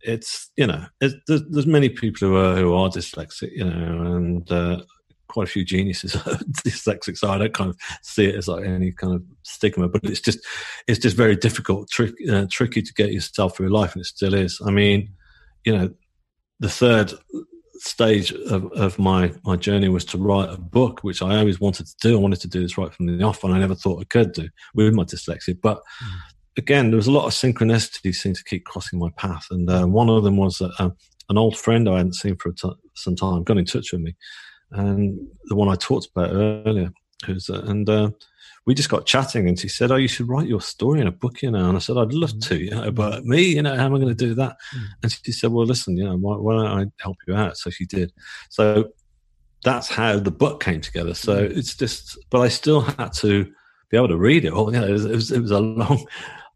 it's 0.01 0.49
you 0.55 0.67
know 0.67 0.85
it, 0.99 1.13
there's, 1.27 1.43
there's, 1.49 1.67
many 1.67 1.89
people 1.89 2.27
who 2.27 2.35
are 2.35 2.55
who 2.55 2.73
are 2.73 2.89
dyslexic, 2.89 3.51
you 3.51 3.63
know, 3.63 4.15
and 4.15 4.51
uh, 4.51 4.81
quite 5.27 5.47
a 5.47 5.51
few 5.51 5.63
geniuses 5.63 6.15
are 6.27 6.37
dyslexic, 6.65 7.17
so 7.17 7.29
I 7.29 7.37
don't 7.37 7.53
kind 7.53 7.69
of 7.69 7.77
see 8.01 8.25
it 8.25 8.35
as 8.35 8.47
like 8.47 8.65
any 8.65 8.91
kind 8.91 9.13
of 9.13 9.23
stigma. 9.43 9.87
But 9.87 10.03
it's 10.03 10.21
just 10.21 10.39
it's 10.87 10.99
just 10.99 11.17
very 11.17 11.35
difficult, 11.35 11.89
trick, 11.89 12.13
uh, 12.29 12.45
tricky 12.49 12.81
to 12.81 12.93
get 12.93 13.11
yourself 13.11 13.57
through 13.57 13.69
life, 13.69 13.95
and 13.95 14.01
it 14.01 14.07
still 14.07 14.33
is. 14.33 14.61
I 14.65 14.71
mean, 14.71 15.09
you 15.63 15.75
know, 15.75 15.89
the 16.59 16.69
third 16.69 17.13
stage 17.77 18.31
of, 18.31 18.71
of 18.73 18.99
my 18.99 19.33
my 19.43 19.55
journey 19.55 19.89
was 19.89 20.05
to 20.05 20.17
write 20.17 20.49
a 20.49 20.57
book, 20.57 21.03
which 21.03 21.21
I 21.21 21.37
always 21.37 21.59
wanted 21.59 21.87
to 21.87 21.95
do. 22.01 22.17
I 22.17 22.21
wanted 22.21 22.41
to 22.41 22.47
do 22.47 22.61
this 22.61 22.77
right 22.77 22.93
from 22.93 23.05
the 23.05 23.23
off, 23.23 23.43
and 23.43 23.53
I 23.53 23.59
never 23.59 23.75
thought 23.75 24.01
I 24.01 24.05
could 24.05 24.33
do 24.33 24.49
with 24.75 24.93
my 24.93 25.03
dyslexia. 25.03 25.59
But 25.61 25.77
mm 26.03 26.19
again, 26.57 26.89
there 26.89 26.97
was 26.97 27.07
a 27.07 27.11
lot 27.11 27.25
of 27.25 27.33
synchronicity 27.33 28.13
seemed 28.13 28.35
to 28.35 28.43
keep 28.43 28.65
crossing 28.65 28.99
my 28.99 29.09
path. 29.17 29.47
And 29.51 29.69
uh, 29.69 29.85
one 29.85 30.09
of 30.09 30.23
them 30.23 30.37
was 30.37 30.57
that 30.57 30.73
uh, 30.79 30.89
an 31.29 31.37
old 31.37 31.57
friend 31.57 31.87
I 31.87 31.97
hadn't 31.97 32.15
seen 32.15 32.35
for 32.37 32.53
some 32.95 33.15
time 33.15 33.43
got 33.43 33.57
in 33.57 33.65
touch 33.65 33.91
with 33.91 34.01
me. 34.01 34.15
And 34.71 35.19
the 35.45 35.55
one 35.55 35.69
I 35.69 35.75
talked 35.75 36.07
about 36.13 36.31
earlier, 36.31 36.91
who's, 37.25 37.49
uh, 37.49 37.61
and 37.65 37.89
uh, 37.89 38.11
we 38.65 38.73
just 38.73 38.89
got 38.89 39.05
chatting 39.05 39.47
and 39.47 39.59
she 39.59 39.67
said, 39.67 39.91
Oh, 39.91 39.95
you 39.95 40.07
should 40.07 40.29
write 40.29 40.47
your 40.47 40.61
story 40.61 41.01
in 41.01 41.07
a 41.07 41.11
book, 41.11 41.41
you 41.41 41.51
know. 41.51 41.67
And 41.67 41.75
I 41.75 41.79
said, 41.79 41.97
I'd 41.97 42.13
love 42.13 42.39
to, 42.39 42.57
you 42.57 42.71
know, 42.71 42.91
but 42.91 43.25
me, 43.25 43.41
you 43.41 43.61
know, 43.61 43.75
how 43.75 43.85
am 43.85 43.95
I 43.95 43.99
going 43.99 44.09
to 44.09 44.13
do 44.15 44.33
that? 44.35 44.57
Mm. 44.75 44.85
And 45.03 45.11
she 45.11 45.31
said, 45.31 45.51
Well, 45.51 45.65
listen, 45.65 45.97
you 45.97 46.03
know, 46.03 46.17
why, 46.17 46.35
why 46.35 46.53
don't 46.53 46.79
I 46.79 46.85
help 47.01 47.17
you 47.27 47.35
out? 47.35 47.57
So 47.57 47.69
she 47.69 47.85
did. 47.85 48.13
So 48.49 48.89
that's 49.63 49.89
how 49.89 50.19
the 50.19 50.31
book 50.31 50.63
came 50.63 50.81
together. 50.81 51.13
So 51.13 51.47
mm. 51.47 51.57
it's 51.57 51.75
just, 51.75 52.17
but 52.29 52.41
I 52.41 52.47
still 52.47 52.81
had 52.81 53.13
to 53.13 53.51
be 53.89 53.97
able 53.97 54.09
to 54.09 54.17
read 54.17 54.45
it 54.45 54.53
all. 54.53 54.73
You 54.73 54.79
know, 54.79 54.87
it 54.87 54.93
was, 54.93 55.05
it 55.05 55.15
was, 55.15 55.31
it 55.31 55.41
was 55.41 55.51
a 55.51 55.59
long, 55.59 56.05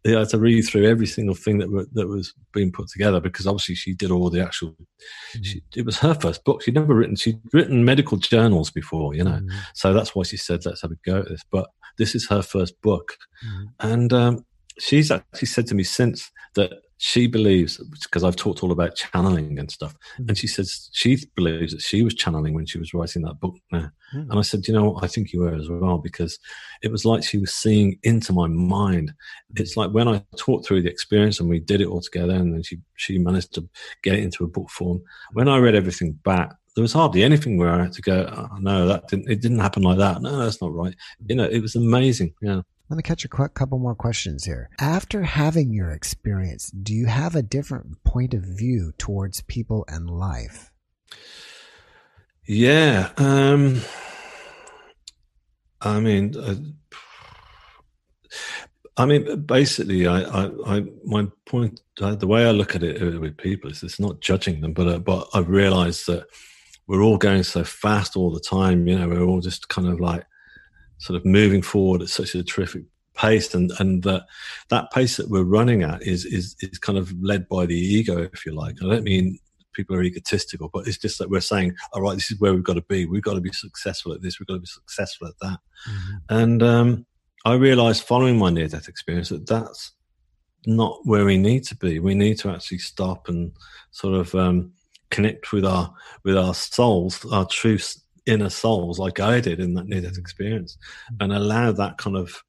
you 0.06 0.16
had 0.16 0.30
to 0.30 0.38
read 0.38 0.62
through 0.62 0.86
every 0.86 1.08
single 1.08 1.36
thing 1.36 1.58
that 1.58 1.88
that 1.94 2.08
was 2.08 2.34
being 2.54 2.72
put 2.72 2.88
together 2.90 3.20
because 3.20 3.48
obviously 3.48 3.76
she 3.76 3.94
did 3.94 4.12
all 4.12 4.30
the 4.30 4.44
actual. 4.44 4.70
Mm-hmm. 4.70 5.44
She, 5.44 5.62
it 5.76 5.86
was 5.86 5.98
her 6.00 6.14
first 6.14 6.44
book. 6.44 6.62
She'd 6.62 6.76
never 6.76 6.94
written. 6.94 7.16
She'd 7.16 7.40
written 7.54 7.84
medical 7.84 8.18
journals 8.18 8.70
before, 8.70 9.16
you 9.16 9.24
know. 9.24 9.32
Mm-hmm. 9.32 9.58
So 9.74 9.94
that's 9.94 10.16
why 10.16 10.24
she 10.24 10.38
said, 10.38 10.66
"Let's 10.66 10.84
have 10.84 10.92
a 10.92 10.96
go 11.06 11.20
at 11.20 11.30
this." 11.30 11.42
But 11.50 11.70
this 11.98 12.14
is 12.14 12.28
her 12.30 12.42
first 12.42 12.80
book, 12.82 13.18
mm-hmm. 13.46 13.66
and 13.80 14.14
um, 14.14 14.46
she's 14.80 15.12
actually 15.12 15.48
said 15.48 15.68
to 15.68 15.76
me 15.76 15.84
since 15.84 16.32
that 16.56 16.72
she 16.98 17.28
believes 17.28 17.78
because 18.02 18.24
I've 18.24 18.36
talked 18.36 18.64
all 18.64 18.72
about 18.72 18.96
channeling 18.96 19.60
and 19.60 19.70
stuff, 19.70 19.96
mm. 20.20 20.30
and 20.30 20.38
she 20.38 20.48
says 20.48 20.90
she 20.94 21.18
believes 21.36 21.74
that 21.74 21.82
she 21.82 22.04
was 22.04 22.14
channeling 22.14 22.54
when 22.54 22.66
she 22.66 22.80
was 22.80 22.94
writing 22.94 23.24
that 23.24 23.40
book 23.40 23.56
now. 23.72 23.90
Mm. 24.14 24.30
And 24.30 24.40
I 24.40 24.42
said, 24.42 24.68
you 24.68 24.74
know 24.74 24.92
what, 24.92 25.04
I 25.04 25.08
think 25.08 25.34
you 25.34 25.42
were 25.42 25.56
as 25.56 25.70
well 25.70 25.98
because 25.98 26.40
it 26.82 26.92
was 26.92 27.06
like 27.06 27.24
she 27.24 27.38
was 27.38 27.54
seeing 27.54 28.00
into 28.04 28.34
my 28.34 28.48
mind. 28.48 29.14
It's 29.56 29.76
like 29.76 29.92
when 29.92 30.08
I 30.08 30.24
talked 30.38 30.66
through 30.66 30.84
the 30.84 30.90
experience 30.90 31.40
and 31.40 31.50
we 31.50 31.60
did 31.60 31.82
it 31.82 31.88
all 31.88 32.02
together, 32.02 32.34
and 32.34 32.54
then 32.54 32.64
she 32.64 32.80
she 32.96 33.18
managed 33.18 33.54
to 33.56 33.68
get 34.04 34.16
it 34.16 34.24
into 34.24 34.44
a 34.44 34.48
book 34.48 34.70
form. 34.70 35.02
When 35.34 35.50
I 35.50 35.58
read 35.58 35.76
everything 35.76 36.14
back, 36.24 36.56
there 36.76 36.82
was 36.82 36.94
hardly 36.94 37.24
anything 37.24 37.58
where 37.58 37.70
I 37.70 37.84
had 37.84 37.94
to 37.94 38.02
go, 38.02 38.30
oh, 38.36 38.58
no, 38.60 38.86
that 38.88 39.08
didn't, 39.08 39.30
it 39.32 39.42
didn't 39.42 39.60
happen 39.60 39.84
like 39.84 39.98
that. 39.98 40.22
No, 40.22 40.38
that's 40.38 40.62
not 40.62 40.74
right. 40.74 40.94
You 41.26 41.36
know, 41.36 41.46
it 41.46 41.62
was 41.62 41.76
amazing. 41.76 42.34
Yeah. 42.42 42.62
Let 42.90 42.98
me 42.98 43.04
catch 43.04 43.26
a 43.26 43.28
couple 43.28 43.80
more 43.80 43.96
questions 43.96 44.46
here. 44.46 44.70
After 44.80 45.24
having 45.24 45.74
your 45.74 45.90
experience, 45.90 46.70
do 46.70 46.94
you 46.94 47.08
have 47.08 47.36
a 47.36 47.42
different 47.42 48.04
point 48.04 48.36
of 48.36 48.44
view 48.44 48.94
towards 49.00 49.42
people 49.42 49.86
and 49.88 50.08
life? 50.08 50.72
Yeah. 52.46 53.10
Um, 53.18 53.82
I 55.82 56.00
mean, 56.00 56.36
uh, 56.38 56.56
I 58.98 59.06
mean, 59.06 59.42
basically, 59.42 60.06
I, 60.06 60.22
I, 60.22 60.78
I 60.78 60.86
my 61.04 61.28
point, 61.48 61.82
uh, 62.00 62.14
the 62.14 62.28
way 62.28 62.46
I 62.46 62.52
look 62.52 62.76
at 62.76 62.84
it 62.84 63.20
with 63.20 63.38
people 63.38 63.72
is 63.72 63.82
it's 63.82 64.00
not 64.00 64.22
judging 64.22 64.62
them, 64.62 64.74
but 64.74 64.88
uh, 64.88 65.00
but 65.00 65.28
I've 65.34 65.50
realised 65.50 66.06
that 66.06 66.28
we're 66.88 67.02
all 67.02 67.18
going 67.18 67.44
so 67.44 67.64
fast 67.64 68.16
all 68.16 68.32
the 68.32 68.40
time. 68.40 68.88
You 68.88 69.00
know, 69.00 69.10
we're 69.10 69.24
all 69.24 69.42
just 69.42 69.70
kind 69.70 69.88
of 69.88 70.00
like 70.00 70.26
sort 70.98 71.18
of 71.18 71.26
moving 71.26 71.62
forward 71.62 72.02
at 72.02 72.10
such 72.10 72.36
a 72.36 72.44
terrific 72.44 72.84
pace 73.16 73.54
and 73.54 73.72
and 73.80 74.04
that 74.04 74.26
that 74.70 74.92
pace 74.92 75.18
that 75.18 75.30
we're 75.30 75.44
running 75.44 75.84
at 75.84 76.02
is 76.04 76.26
is 76.26 76.56
is 76.60 76.78
kind 76.78 76.98
of 76.98 77.14
led 77.22 77.48
by 77.48 77.66
the 77.66 77.78
ego 77.78 78.30
if 78.34 78.46
you 78.46 78.54
like. 78.54 78.76
I 78.82 78.88
don't 78.88 79.04
mean 79.04 79.40
people 79.74 79.96
are 79.96 80.04
egotistical 80.04 80.70
but 80.72 80.88
it's 80.88 80.98
just 80.98 81.20
that 81.20 81.30
we're 81.30 81.42
saying 81.42 81.76
all 81.92 82.02
right 82.02 82.14
this 82.14 82.32
is 82.32 82.40
where 82.40 82.54
we've 82.54 82.64
got 82.64 82.74
to 82.74 82.82
be. 82.82 83.06
We've 83.06 83.22
got 83.22 83.36
to 83.36 83.42
be 83.42 83.52
successful 83.52 84.14
at 84.14 84.22
this. 84.22 84.40
We've 84.40 84.48
got 84.48 84.56
to 84.56 84.60
be 84.62 84.66
successful 84.66 85.28
at 85.28 85.40
that. 85.42 85.60
Mm-hmm. 85.90 86.16
and 86.30 86.64
um, 86.64 87.06
i 87.44 87.54
realized 87.54 88.04
following 88.04 88.38
my 88.40 88.50
near 88.50 88.68
death 88.68 88.88
experience 88.88 89.30
that 89.30 89.46
that's 89.46 89.92
not 90.68 91.00
where 91.04 91.26
we 91.26 91.38
need 91.38 91.64
to 91.66 91.76
be. 91.76 92.00
We 92.00 92.16
need 92.16 92.40
to 92.40 92.50
actually 92.50 92.80
stop 92.80 93.30
and 93.30 93.52
sort 93.92 94.16
of 94.16 94.34
um, 94.36 94.74
connect 95.10 95.52
with 95.52 95.66
our 95.66 95.94
with 96.24 96.38
our 96.38 96.54
souls 96.54 97.26
our 97.32 97.46
truths 97.46 98.02
inner 98.26 98.50
souls 98.50 99.00
like 99.00 99.20
I 99.20 99.40
did 99.40 99.60
in 99.60 99.74
that 99.76 99.88
near 99.88 100.02
death 100.02 100.18
experience 100.18 100.78
and 101.20 101.32
allow 101.32 101.72
that 101.72 101.98
kind 101.98 102.18
of 102.18 102.44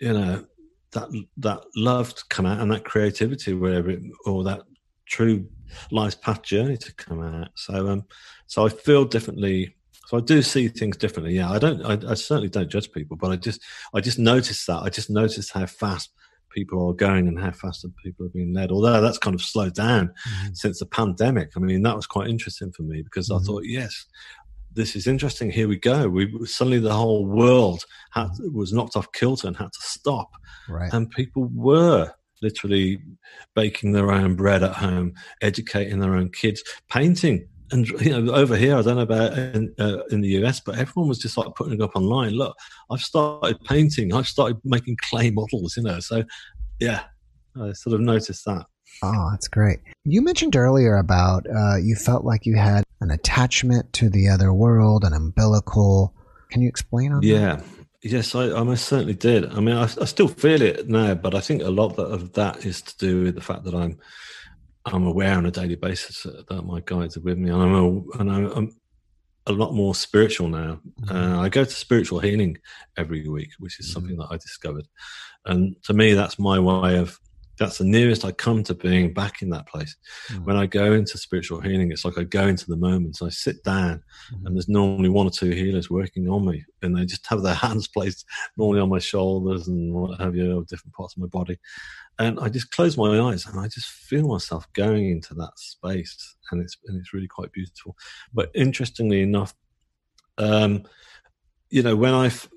you 0.00 0.12
know 0.12 0.44
that 0.92 1.08
that 1.38 1.64
love 1.76 2.14
to 2.14 2.24
come 2.28 2.46
out 2.46 2.60
and 2.60 2.70
that 2.72 2.84
creativity 2.84 3.54
wherever 3.54 3.90
it, 3.90 4.02
or 4.26 4.44
that 4.44 4.62
true 5.06 5.46
life's 5.90 6.16
path 6.16 6.42
journey 6.42 6.76
to 6.76 6.94
come 6.94 7.22
out 7.22 7.48
so 7.54 7.88
um 7.88 8.04
so 8.46 8.66
I 8.66 8.68
feel 8.68 9.04
differently 9.04 9.76
so 10.06 10.18
I 10.18 10.20
do 10.20 10.42
see 10.42 10.68
things 10.68 10.96
differently 10.96 11.34
yeah 11.34 11.50
I 11.50 11.58
don't 11.58 11.84
I, 11.84 12.10
I 12.10 12.14
certainly 12.14 12.48
don't 12.48 12.70
judge 12.70 12.90
people 12.92 13.16
but 13.16 13.30
I 13.30 13.36
just 13.36 13.60
I 13.94 14.00
just 14.00 14.18
notice 14.18 14.66
that 14.66 14.82
I 14.82 14.88
just 14.88 15.10
notice 15.10 15.50
how 15.50 15.66
fast 15.66 16.10
people 16.54 16.88
are 16.88 16.94
going 16.94 17.26
and 17.26 17.38
how 17.38 17.50
fast 17.50 17.84
people 18.02 18.24
are 18.24 18.30
being 18.30 18.54
led. 18.54 18.70
Although 18.70 19.00
that's 19.00 19.18
kind 19.18 19.34
of 19.34 19.42
slowed 19.42 19.74
down 19.74 20.08
mm-hmm. 20.08 20.54
since 20.54 20.78
the 20.78 20.86
pandemic. 20.86 21.50
I 21.56 21.60
mean, 21.60 21.82
that 21.82 21.96
was 21.96 22.06
quite 22.06 22.28
interesting 22.28 22.72
for 22.72 22.82
me 22.82 23.02
because 23.02 23.28
mm-hmm. 23.28 23.42
I 23.42 23.46
thought, 23.46 23.64
yes, 23.64 24.06
this 24.74 24.96
is 24.96 25.06
interesting. 25.06 25.50
Here 25.50 25.68
we 25.68 25.76
go. 25.76 26.08
We 26.08 26.46
suddenly 26.46 26.78
the 26.78 26.92
whole 26.92 27.26
world 27.26 27.84
had, 28.10 28.30
was 28.52 28.72
knocked 28.72 28.96
off 28.96 29.10
kilter 29.12 29.46
and 29.46 29.56
had 29.56 29.72
to 29.72 29.80
stop. 29.80 30.30
Right. 30.68 30.92
And 30.92 31.10
people 31.10 31.50
were 31.54 32.12
literally 32.42 33.00
baking 33.54 33.92
their 33.92 34.12
own 34.12 34.34
bread 34.34 34.62
at 34.62 34.74
home, 34.74 35.14
educating 35.40 36.00
their 36.00 36.14
own 36.14 36.30
kids, 36.30 36.62
painting. 36.90 37.48
And 37.70 37.88
you 37.88 38.10
know, 38.10 38.32
over 38.34 38.56
here, 38.56 38.76
I 38.76 38.82
don't 38.82 38.96
know 38.96 39.02
about 39.02 39.38
in, 39.38 39.74
uh, 39.78 40.04
in 40.10 40.20
the 40.20 40.28
US, 40.44 40.60
but 40.60 40.78
everyone 40.78 41.08
was 41.08 41.18
just 41.18 41.36
like 41.36 41.54
putting 41.54 41.74
it 41.74 41.80
up 41.80 41.96
online. 41.96 42.32
Look, 42.32 42.56
I've 42.90 43.00
started 43.00 43.58
painting. 43.64 44.12
I've 44.12 44.28
started 44.28 44.58
making 44.64 44.98
clay 45.08 45.30
models. 45.30 45.76
You 45.76 45.84
know, 45.84 46.00
so 46.00 46.24
yeah, 46.80 47.04
I 47.60 47.72
sort 47.72 47.94
of 47.94 48.00
noticed 48.00 48.44
that. 48.44 48.66
Oh, 49.02 49.28
that's 49.30 49.48
great. 49.48 49.80
You 50.04 50.22
mentioned 50.22 50.54
earlier 50.54 50.98
about 50.98 51.46
uh, 51.50 51.76
you 51.76 51.96
felt 51.96 52.24
like 52.24 52.46
you 52.46 52.56
had 52.56 52.83
an 53.04 53.10
attachment 53.10 53.92
to 53.94 54.08
the 54.08 54.28
other 54.28 54.52
world, 54.52 55.04
an 55.04 55.12
umbilical. 55.12 56.14
Can 56.50 56.62
you 56.62 56.68
explain 56.68 57.12
on 57.12 57.22
yeah. 57.22 57.56
that? 57.56 57.64
Yes, 58.02 58.34
I, 58.34 58.52
I, 58.52 58.62
most 58.64 58.86
certainly 58.86 59.14
did. 59.14 59.50
I 59.50 59.60
mean, 59.60 59.76
I, 59.76 59.84
I, 59.84 60.04
still 60.04 60.28
feel 60.28 60.60
it 60.60 60.88
now, 60.88 61.14
but 61.14 61.34
I 61.34 61.40
think 61.40 61.62
a 61.62 61.70
lot 61.70 61.98
of 61.98 62.34
that 62.34 62.66
is 62.66 62.82
to 62.82 62.98
do 62.98 63.22
with 63.22 63.34
the 63.34 63.40
fact 63.40 63.64
that 63.64 63.74
I'm 63.74 63.98
I'm 64.84 65.06
aware 65.06 65.34
on 65.34 65.46
a 65.46 65.50
daily 65.50 65.76
basis 65.76 66.24
that 66.24 66.66
my 66.66 66.82
guides 66.84 67.16
are 67.16 67.22
with 67.22 67.38
me, 67.38 67.50
and 67.50 67.62
I'm 67.62 67.74
a, 67.74 68.18
and 68.18 68.30
I'm, 68.30 68.76
a 69.46 69.52
lot 69.52 69.74
more 69.74 69.94
spiritual 69.94 70.48
now. 70.48 70.80
Mm-hmm. 71.00 71.16
Uh, 71.16 71.40
I 71.40 71.48
go 71.48 71.64
to 71.64 71.70
spiritual 71.70 72.18
healing 72.18 72.58
every 72.96 73.26
week, 73.28 73.50
which 73.58 73.80
is 73.80 73.86
mm-hmm. 73.86 73.92
something 73.92 74.16
that 74.16 74.28
I 74.30 74.36
discovered, 74.36 74.86
and 75.46 75.76
to 75.84 75.94
me, 75.94 76.12
that's 76.12 76.38
my 76.38 76.58
way 76.58 76.98
of 76.98 77.18
that's 77.58 77.78
the 77.78 77.84
nearest 77.84 78.24
I 78.24 78.32
come 78.32 78.62
to 78.64 78.74
being 78.74 79.12
back 79.12 79.42
in 79.42 79.50
that 79.50 79.66
place. 79.66 79.96
Mm. 80.28 80.44
When 80.44 80.56
I 80.56 80.66
go 80.66 80.92
into 80.92 81.18
spiritual 81.18 81.60
healing, 81.60 81.92
it's 81.92 82.04
like 82.04 82.18
I 82.18 82.24
go 82.24 82.46
into 82.46 82.66
the 82.66 82.76
moment. 82.76 83.16
So 83.16 83.26
I 83.26 83.30
sit 83.30 83.62
down, 83.64 84.02
mm. 84.32 84.46
and 84.46 84.56
there's 84.56 84.68
normally 84.68 85.08
one 85.08 85.26
or 85.26 85.30
two 85.30 85.50
healers 85.50 85.90
working 85.90 86.28
on 86.28 86.46
me, 86.46 86.64
and 86.82 86.96
they 86.96 87.04
just 87.04 87.26
have 87.28 87.42
their 87.42 87.54
hands 87.66 87.88
placed 87.88 88.24
normally 88.56 88.80
on 88.80 88.88
my 88.88 88.98
shoulders 88.98 89.68
and 89.68 89.92
what 89.94 90.20
have 90.20 90.34
you, 90.34 90.58
or 90.58 90.64
different 90.64 90.94
parts 90.94 91.14
of 91.14 91.22
my 91.22 91.28
body. 91.28 91.58
And 92.18 92.38
I 92.40 92.48
just 92.48 92.70
close 92.70 92.96
my 92.96 93.20
eyes, 93.20 93.46
and 93.46 93.58
I 93.58 93.68
just 93.68 93.88
feel 93.88 94.28
myself 94.28 94.70
going 94.72 95.10
into 95.10 95.34
that 95.34 95.58
space, 95.58 96.36
and 96.50 96.60
it's 96.60 96.76
and 96.86 96.98
it's 97.00 97.12
really 97.12 97.28
quite 97.28 97.52
beautiful. 97.52 97.96
But 98.32 98.50
interestingly 98.54 99.22
enough, 99.22 99.54
um, 100.38 100.84
you 101.70 101.82
know, 101.82 101.96
when 101.96 102.14
I've 102.14 102.48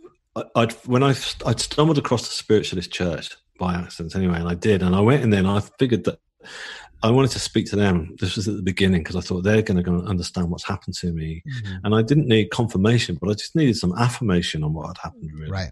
I'd 0.56 0.74
when 0.86 1.04
I 1.04 1.16
I'd 1.46 1.60
stumbled 1.60 1.98
across 1.98 2.28
the 2.28 2.34
spiritualist 2.34 2.92
church 2.92 3.36
by 3.58 3.76
accident 3.76 4.16
anyway, 4.16 4.40
and 4.40 4.48
I 4.48 4.56
did. 4.56 4.84
And 4.84 4.96
I 4.96 5.02
went 5.02 5.24
in 5.24 5.30
there 5.30 5.40
and 5.40 5.50
I 5.50 5.60
figured 5.80 6.04
that 6.06 6.20
I 7.04 7.12
wanted 7.12 7.32
to 7.32 7.40
speak 7.40 7.68
to 7.68 7.76
them. 7.76 8.16
This 8.20 8.36
was 8.36 8.48
at 8.48 8.56
the 8.56 8.62
beginning 8.62 9.02
because 9.02 9.16
I 9.16 9.22
thought 9.22 9.44
they're 9.44 9.62
going 9.62 9.84
to 9.84 9.92
understand 10.08 10.50
what's 10.50 10.68
happened 10.68 10.96
to 10.96 11.12
me. 11.12 11.44
Mm-hmm. 11.48 11.86
And 11.86 11.96
I 11.96 12.02
didn't 12.02 12.28
need 12.28 12.50
confirmation, 12.50 13.18
but 13.22 13.30
I 13.30 13.34
just 13.34 13.56
needed 13.56 13.78
some 13.78 13.98
affirmation 13.98 14.64
on 14.64 14.74
what 14.74 14.88
had 14.88 14.98
happened, 14.98 15.32
really. 15.34 15.52
Right. 15.52 15.72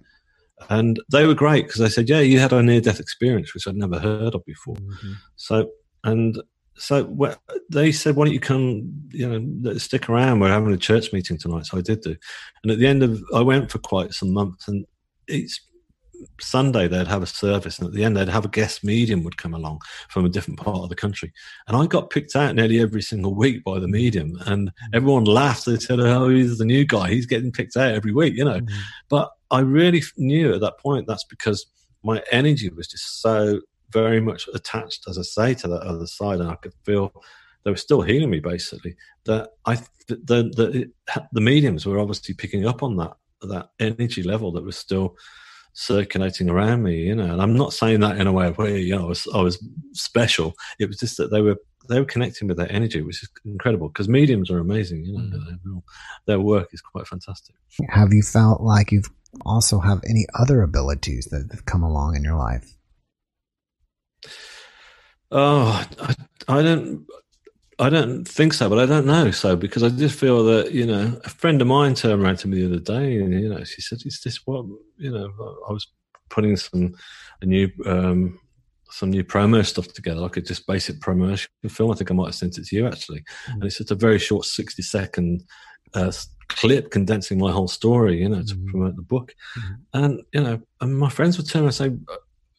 And 0.70 1.00
they 1.12 1.26
were 1.26 1.34
great 1.34 1.66
because 1.66 1.82
they 1.82 1.90
said, 1.90 2.10
Yeah, 2.10 2.22
you 2.22 2.40
had 2.40 2.54
a 2.54 2.62
near 2.62 2.80
death 2.80 3.00
experience, 3.00 3.54
which 3.54 3.68
I'd 3.68 3.76
never 3.76 4.00
heard 4.00 4.36
of 4.36 4.46
before. 4.46 4.76
Mm-hmm. 4.76 5.14
So, 5.36 5.70
and 6.04 6.42
so 6.78 7.36
they 7.70 7.92
said, 7.92 8.16
"Why 8.16 8.26
don't 8.26 8.34
you 8.34 8.40
come? 8.40 8.92
You 9.12 9.40
know, 9.40 9.78
stick 9.78 10.10
around. 10.10 10.40
We're 10.40 10.50
having 10.50 10.74
a 10.74 10.78
church 10.78 11.14
meeting 11.14 11.38
tonight." 11.38 11.66
So 11.66 11.78
I 11.78 11.82
did 11.82 12.02
do, 12.02 12.16
and 12.64 12.72
at 12.72 12.80
the 12.80 12.88
end 12.88 13.02
of, 13.02 13.24
I 13.34 13.42
went 13.42 13.72
for 13.72 13.80
quite 13.80 14.14
some 14.14 14.32
months, 14.32 14.68
and 14.68 14.86
each 15.30 15.62
Sunday 16.40 16.88
they'd 16.88 17.08
have 17.08 17.24
a 17.24 17.28
service, 17.28 17.80
and 17.80 17.88
at 17.88 17.94
the 17.94 18.04
end 18.04 18.18
they'd 18.18 18.30
have 18.30 18.46
a 18.46 18.50
guest 18.50 18.84
medium 18.84 19.24
would 19.24 19.38
come 19.38 19.54
along 19.54 19.80
from 20.10 20.26
a 20.26 20.30
different 20.30 20.60
part 20.60 20.78
of 20.78 20.90
the 20.90 20.96
country, 20.96 21.32
and 21.68 21.78
I 21.78 21.86
got 21.86 22.10
picked 22.10 22.36
out 22.36 22.56
nearly 22.56 22.80
every 22.80 23.02
single 23.02 23.34
week 23.34 23.64
by 23.64 23.80
the 23.80 23.88
medium, 23.88 24.38
and 24.46 24.72
everyone 24.94 25.26
laughed. 25.26 25.66
They 25.66 25.78
said, 25.78 26.00
"Oh, 26.00 26.30
he's 26.30 26.58
the 26.58 26.66
new 26.66 26.86
guy. 26.86 27.10
He's 27.10 27.26
getting 27.26 27.52
picked 27.52 27.78
out 27.78 27.94
every 27.94 28.12
week," 28.12 28.36
you 28.36 28.46
know. 28.46 28.60
Mm-hmm. 28.60 28.76
But 29.10 29.32
I 29.52 29.60
really 29.60 30.04
knew 30.18 30.54
at 30.54 30.62
that 30.62 30.80
point 30.80 31.08
that's 31.08 31.26
because 31.26 31.66
my 32.04 32.22
energy 32.32 32.70
was 32.70 32.88
just 32.88 33.22
so 33.22 33.62
very 33.92 34.20
much 34.20 34.48
attached, 34.54 35.06
as 35.08 35.18
I 35.18 35.22
say, 35.22 35.54
to 35.56 35.68
that 35.68 35.82
other 35.82 36.08
side, 36.08 36.40
and 36.40 36.50
I 36.50 36.56
could 36.56 36.74
feel 36.84 37.12
they 37.64 37.72
were 37.72 37.78
still 37.78 38.02
healing 38.02 38.30
me 38.30 38.40
basically. 38.40 38.96
That 39.26 39.50
I 39.66 39.76
the 40.08 40.52
the, 40.56 40.92
the 41.32 41.42
mediums 41.42 41.86
were 41.86 42.00
obviously 42.00 42.36
picking 42.36 42.66
up 42.66 42.84
on 42.84 42.96
that 42.98 43.18
that 43.42 43.70
energy 43.80 44.24
level 44.24 44.52
that 44.54 44.64
was 44.64 44.78
still 44.78 45.18
circulating 45.76 46.50
around 46.50 46.82
me, 46.82 46.96
you 46.96 47.14
know. 47.14 47.32
And 47.32 47.42
I'm 47.42 47.56
not 47.56 47.74
saying 47.74 48.00
that 48.00 48.18
in 48.18 48.26
a 48.26 48.32
way 48.32 48.50
where 48.52 48.76
you 48.76 48.96
know 48.96 49.06
I 49.06 49.10
was, 49.10 49.28
I 49.34 49.42
was 49.42 49.64
special. 49.94 50.56
It 50.80 50.88
was 50.88 50.98
just 50.98 51.18
that 51.18 51.30
they 51.32 51.42
were 51.42 51.58
they 51.88 52.00
were 52.00 52.06
connecting 52.06 52.48
with 52.48 52.58
that 52.58 52.72
energy, 52.72 53.02
which 53.02 53.22
is 53.22 53.30
incredible 53.46 53.90
because 53.90 54.10
mediums 54.10 54.50
are 54.50 54.60
amazing. 54.60 55.06
You 55.06 55.14
know, 55.14 55.20
mm. 55.20 55.84
their 56.26 56.40
work 56.40 56.70
is 56.74 56.82
quite 56.82 57.08
fantastic. 57.08 57.56
Have 57.90 58.14
you 58.14 58.24
felt 58.24 58.62
like 58.62 58.92
you've 58.92 59.10
also 59.46 59.80
have 59.80 60.02
any 60.10 60.26
other 60.34 60.62
abilities 60.62 61.26
that 61.26 61.48
have 61.52 61.66
come 61.66 61.84
along 61.84 62.16
in 62.16 62.24
your 62.24 62.38
life? 62.38 62.76
Oh, 65.32 65.86
I, 66.00 66.16
I 66.48 66.62
don't. 66.62 67.06
I 67.78 67.90
don't 67.90 68.26
think 68.26 68.54
so, 68.54 68.70
but 68.70 68.80
I 68.80 68.86
don't 68.86 69.06
know. 69.06 69.32
So 69.32 69.56
because 69.56 69.84
I 69.84 69.90
just 69.90 70.18
feel 70.18 70.44
that 70.46 70.72
you 70.72 70.86
know, 70.86 71.20
a 71.24 71.30
friend 71.30 71.62
of 71.62 71.68
mine 71.68 71.96
turned 71.96 72.22
around 72.22 72.38
to 72.40 72.48
me 72.48 72.62
the 72.62 72.68
other 72.68 72.80
day, 72.80 73.18
and 73.18 73.34
you 73.34 73.50
know, 73.50 73.64
she 73.64 73.82
said, 73.82 74.00
"Is 74.06 74.22
this 74.24 74.46
what 74.46 74.66
you 74.98 75.12
know?" 75.12 75.30
I 75.68 75.74
was 75.74 75.88
putting 76.30 76.56
some 76.56 76.96
a 77.42 77.46
new 77.46 77.70
um, 77.86 78.40
some 78.90 79.12
new 79.12 79.24
promo 79.24 79.66
stuff 79.66 79.90
together, 79.90 80.22
like 80.22 80.38
a 80.38 80.42
just 80.42 80.68
basic 80.68 81.02
promotion 81.02 81.50
film. 81.68 81.92
I 81.92 81.96
think 81.96 82.12
I 82.12 82.14
might 82.14 82.28
have 82.28 82.36
sent 82.36 82.58
it 82.58 82.66
to 82.68 82.76
you 82.76 82.88
actually, 82.88 83.20
mm-hmm. 83.20 83.54
and 83.54 83.64
it's 83.66 83.78
just 83.78 83.92
a 83.92 83.96
very 83.96 84.20
short 84.20 84.46
sixty 84.46 84.82
second 84.82 85.44
uh, 85.94 86.12
clip 86.48 86.92
condensing 86.92 87.40
my 87.40 87.52
whole 87.52 87.68
story, 87.68 88.22
you 88.22 88.30
know, 88.30 88.42
to 88.42 88.56
mm-hmm. 88.56 88.70
promote 88.70 88.96
the 88.96 89.02
book. 89.02 89.36
Mm-hmm. 89.58 89.74
And 89.94 90.22
you 90.34 90.44
know, 90.44 90.62
and 90.80 90.98
my 90.98 91.10
friends 91.10 91.38
would 91.38 91.50
turn 91.50 91.64
and 91.64 91.74
say, 91.74 91.92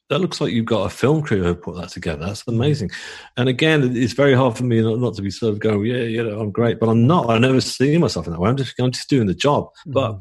that 0.09 0.20
looks 0.20 0.40
like 0.40 0.52
you've 0.52 0.66
got 0.66 0.84
a 0.84 0.90
film 0.90 1.22
crew 1.22 1.42
who 1.42 1.54
put 1.54 1.76
that 1.76 1.88
together. 1.88 2.26
That's 2.26 2.46
amazing. 2.46 2.90
And 3.36 3.48
again, 3.48 3.96
it's 3.96 4.12
very 4.12 4.34
hard 4.34 4.57
for 4.57 4.64
me 4.64 4.80
not, 4.80 4.98
not 4.98 5.14
to 5.14 5.22
be 5.22 5.30
sort 5.30 5.52
of 5.52 5.59
going, 5.59 5.84
yeah, 5.86 6.02
you 6.02 6.22
know, 6.22 6.38
I'm 6.38 6.52
great, 6.52 6.78
but 6.78 6.88
I'm 6.88 7.07
not. 7.07 7.28
I 7.28 7.38
never 7.38 7.61
see 7.61 7.98
myself 7.98 8.26
in 8.26 8.32
that 8.32 8.40
way. 8.40 8.48
I'm 8.48 8.57
just, 8.57 8.74
I'm 8.78 8.92
just 8.92 9.11
doing 9.11 9.26
the 9.26 9.34
job. 9.34 9.64
Mm-hmm. 9.64 9.92
But 9.92 10.20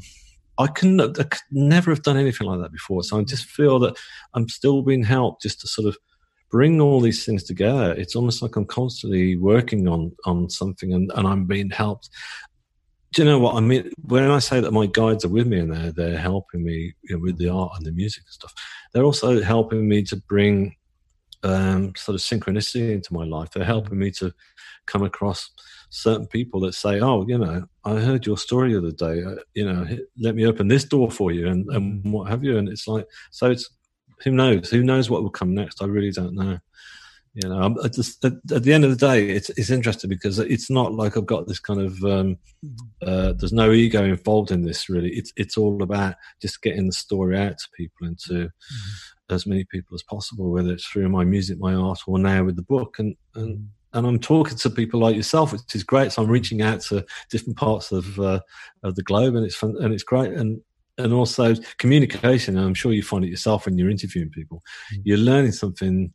I 0.57 0.67
couldn't, 0.67 1.19
I 1.19 1.23
could 1.23 1.41
never 1.51 1.91
have 1.91 2.01
done 2.01 2.17
anything 2.17 2.47
like 2.47 2.61
that 2.61 2.71
before. 2.71 3.03
So 3.03 3.19
I 3.19 3.23
just 3.23 3.45
feel 3.45 3.77
that 3.79 3.95
I'm 4.33 4.49
still 4.49 4.81
being 4.81 5.03
helped 5.03 5.43
just 5.43 5.61
to 5.61 5.67
sort 5.67 5.87
of 5.87 5.97
bring 6.49 6.81
all 6.81 6.99
these 6.99 7.25
things 7.25 7.43
together. 7.43 7.93
It's 7.93 8.15
almost 8.15 8.41
like 8.41 8.55
I'm 8.55 8.65
constantly 8.65 9.35
working 9.35 9.87
on 9.87 10.15
on 10.25 10.49
something, 10.49 10.93
and, 10.93 11.11
and 11.15 11.27
I'm 11.27 11.45
being 11.45 11.69
helped 11.69 12.09
do 13.15 13.23
you 13.23 13.29
know 13.29 13.39
what 13.39 13.55
I 13.55 13.61
mean? 13.61 13.89
When 14.03 14.29
I 14.29 14.39
say 14.39 14.59
that 14.59 14.73
my 14.73 14.87
guides 14.87 15.23
are 15.23 15.29
with 15.29 15.47
me 15.47 15.59
and 15.59 15.71
they're 15.71 15.91
they're 15.93 16.17
helping 16.17 16.65
me 16.65 16.93
you 17.03 17.15
know, 17.15 17.21
with 17.21 17.37
the 17.37 17.47
art 17.47 17.71
and 17.77 17.85
the 17.85 17.93
music 17.93 18.23
and 18.27 18.33
stuff, 18.33 18.53
they're 18.95 19.03
also 19.03 19.41
helping 19.43 19.89
me 19.89 20.03
to 20.03 20.15
bring 20.15 20.73
um, 21.43 21.93
sort 21.97 22.15
of 22.15 22.21
synchronicity 22.21 22.93
into 22.93 23.13
my 23.13 23.25
life. 23.25 23.51
They're 23.51 23.65
helping 23.65 23.99
me 23.99 24.09
to 24.11 24.33
come 24.87 25.03
across 25.03 25.51
certain 25.89 26.27
people 26.27 26.61
that 26.61 26.75
say, 26.75 27.01
"Oh, 27.01 27.25
you 27.27 27.37
know, 27.37 27.65
I 27.83 27.99
heard 27.99 28.25
your 28.25 28.37
story 28.37 28.71
the 28.71 28.77
other 28.77 28.91
day. 28.91 29.21
Uh, 29.21 29.35
you 29.53 29.65
know, 29.71 29.85
let 30.17 30.35
me 30.35 30.45
open 30.47 30.69
this 30.69 30.85
door 30.85 31.11
for 31.11 31.33
you, 31.33 31.47
and 31.49 31.67
and 31.71 32.13
what 32.13 32.29
have 32.29 32.45
you." 32.45 32.57
And 32.57 32.69
it's 32.69 32.87
like, 32.87 33.05
so 33.31 33.51
it's 33.51 33.69
who 34.23 34.31
knows? 34.31 34.69
Who 34.69 34.81
knows 34.81 35.09
what 35.09 35.23
will 35.23 35.29
come 35.29 35.53
next? 35.53 35.83
I 35.83 35.87
really 35.87 36.11
don't 36.11 36.33
know. 36.33 36.57
You 37.35 37.49
know, 37.49 37.75
at, 37.83 37.93
just, 37.93 38.23
at, 38.23 38.33
at, 38.49 38.63
the 38.63 38.71
end 38.71 38.85
of 38.85 38.91
the 38.91 39.07
day, 39.07 39.27
it's 39.29 39.49
it's 39.51 39.69
interesting 39.69 40.09
because 40.09 40.39
it's 40.39 40.69
not 40.69 40.93
like 40.93 41.17
I've 41.17 41.25
got 41.25 41.47
this 41.47 41.59
kind 41.59 41.81
of 41.81 42.01
um, 42.05 42.37
uh, 43.05 43.33
there's 43.33 43.51
no 43.51 43.73
ego 43.73 44.05
involved 44.05 44.51
in 44.51 44.61
this. 44.61 44.87
Really, 44.87 45.09
it's 45.09 45.33
it's 45.35 45.57
all 45.57 45.83
about 45.83 46.15
just 46.41 46.61
getting 46.61 46.85
the 46.85 46.93
story 46.93 47.37
out 47.37 47.57
to 47.57 47.67
people 47.75 48.07
and 48.07 48.17
to 48.19 48.33
mm-hmm. 48.33 49.35
as 49.35 49.45
many 49.45 49.65
people 49.65 49.95
as 49.95 50.03
possible, 50.03 50.49
whether 50.49 50.71
it's 50.71 50.85
through 50.85 51.09
my 51.09 51.25
music, 51.25 51.59
my 51.59 51.75
art, 51.75 51.99
or 52.07 52.17
now 52.17 52.45
with 52.45 52.55
the 52.55 52.61
book. 52.61 52.99
And 52.99 53.17
and 53.35 53.57
mm-hmm. 53.57 53.97
and 53.97 54.07
I'm 54.07 54.19
talking 54.19 54.57
to 54.57 54.69
people 54.69 55.01
like 55.01 55.17
yourself, 55.17 55.51
which 55.51 55.75
is 55.75 55.83
great. 55.83 56.13
So 56.13 56.23
I'm 56.23 56.31
reaching 56.31 56.61
out 56.61 56.79
to 56.83 57.05
different 57.29 57.57
parts 57.57 57.91
of 57.91 58.17
uh, 58.17 58.39
of 58.83 58.95
the 58.95 59.03
globe, 59.03 59.35
and 59.35 59.45
it's 59.45 59.55
fun, 59.55 59.75
and 59.81 59.93
it's 59.93 60.03
great. 60.03 60.31
And 60.31 60.61
and 60.97 61.13
also 61.13 61.53
communication. 61.79 62.57
I'm 62.57 62.73
sure 62.73 62.93
you 62.93 63.03
find 63.03 63.25
it 63.25 63.29
yourself 63.29 63.65
when 63.65 63.77
you're 63.77 63.89
interviewing 63.89 64.29
people. 64.29 64.63
Mm-hmm. 64.93 65.01
You're 65.03 65.17
learning 65.17 65.51
something. 65.51 66.13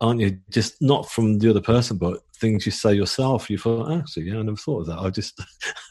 Aren't 0.00 0.20
you? 0.20 0.38
Just 0.50 0.80
not 0.80 1.10
from 1.10 1.38
the 1.38 1.50
other 1.50 1.60
person, 1.60 1.98
but 1.98 2.20
things 2.36 2.66
you 2.66 2.72
say 2.72 2.94
yourself. 2.94 3.50
You 3.50 3.58
thought, 3.58 3.92
actually, 3.92 4.26
yeah, 4.26 4.38
I 4.38 4.42
never 4.42 4.56
thought 4.56 4.80
of 4.80 4.86
that. 4.86 4.98
I 4.98 5.10
just, 5.10 5.40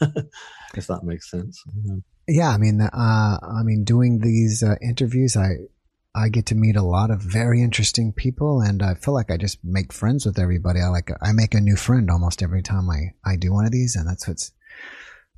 if 0.76 0.86
that 0.86 1.04
makes 1.04 1.30
sense. 1.30 1.62
Yeah. 1.84 1.96
yeah 2.28 2.48
I 2.50 2.58
mean, 2.58 2.80
uh, 2.80 2.88
I 2.92 3.62
mean, 3.64 3.84
doing 3.84 4.20
these 4.20 4.62
uh, 4.62 4.76
interviews, 4.82 5.36
I 5.36 5.56
I 6.14 6.28
get 6.28 6.46
to 6.46 6.56
meet 6.56 6.74
a 6.74 6.82
lot 6.82 7.10
of 7.10 7.20
very 7.20 7.62
interesting 7.62 8.12
people, 8.12 8.60
and 8.60 8.82
I 8.82 8.94
feel 8.94 9.14
like 9.14 9.30
I 9.30 9.36
just 9.36 9.58
make 9.62 9.92
friends 9.92 10.26
with 10.26 10.38
everybody. 10.38 10.80
I 10.80 10.88
like 10.88 11.10
I 11.22 11.32
make 11.32 11.54
a 11.54 11.60
new 11.60 11.76
friend 11.76 12.10
almost 12.10 12.42
every 12.42 12.62
time 12.62 12.90
I 12.90 13.12
I 13.24 13.36
do 13.36 13.52
one 13.52 13.64
of 13.64 13.70
these, 13.70 13.94
and 13.94 14.08
that's 14.08 14.26
what's 14.26 14.52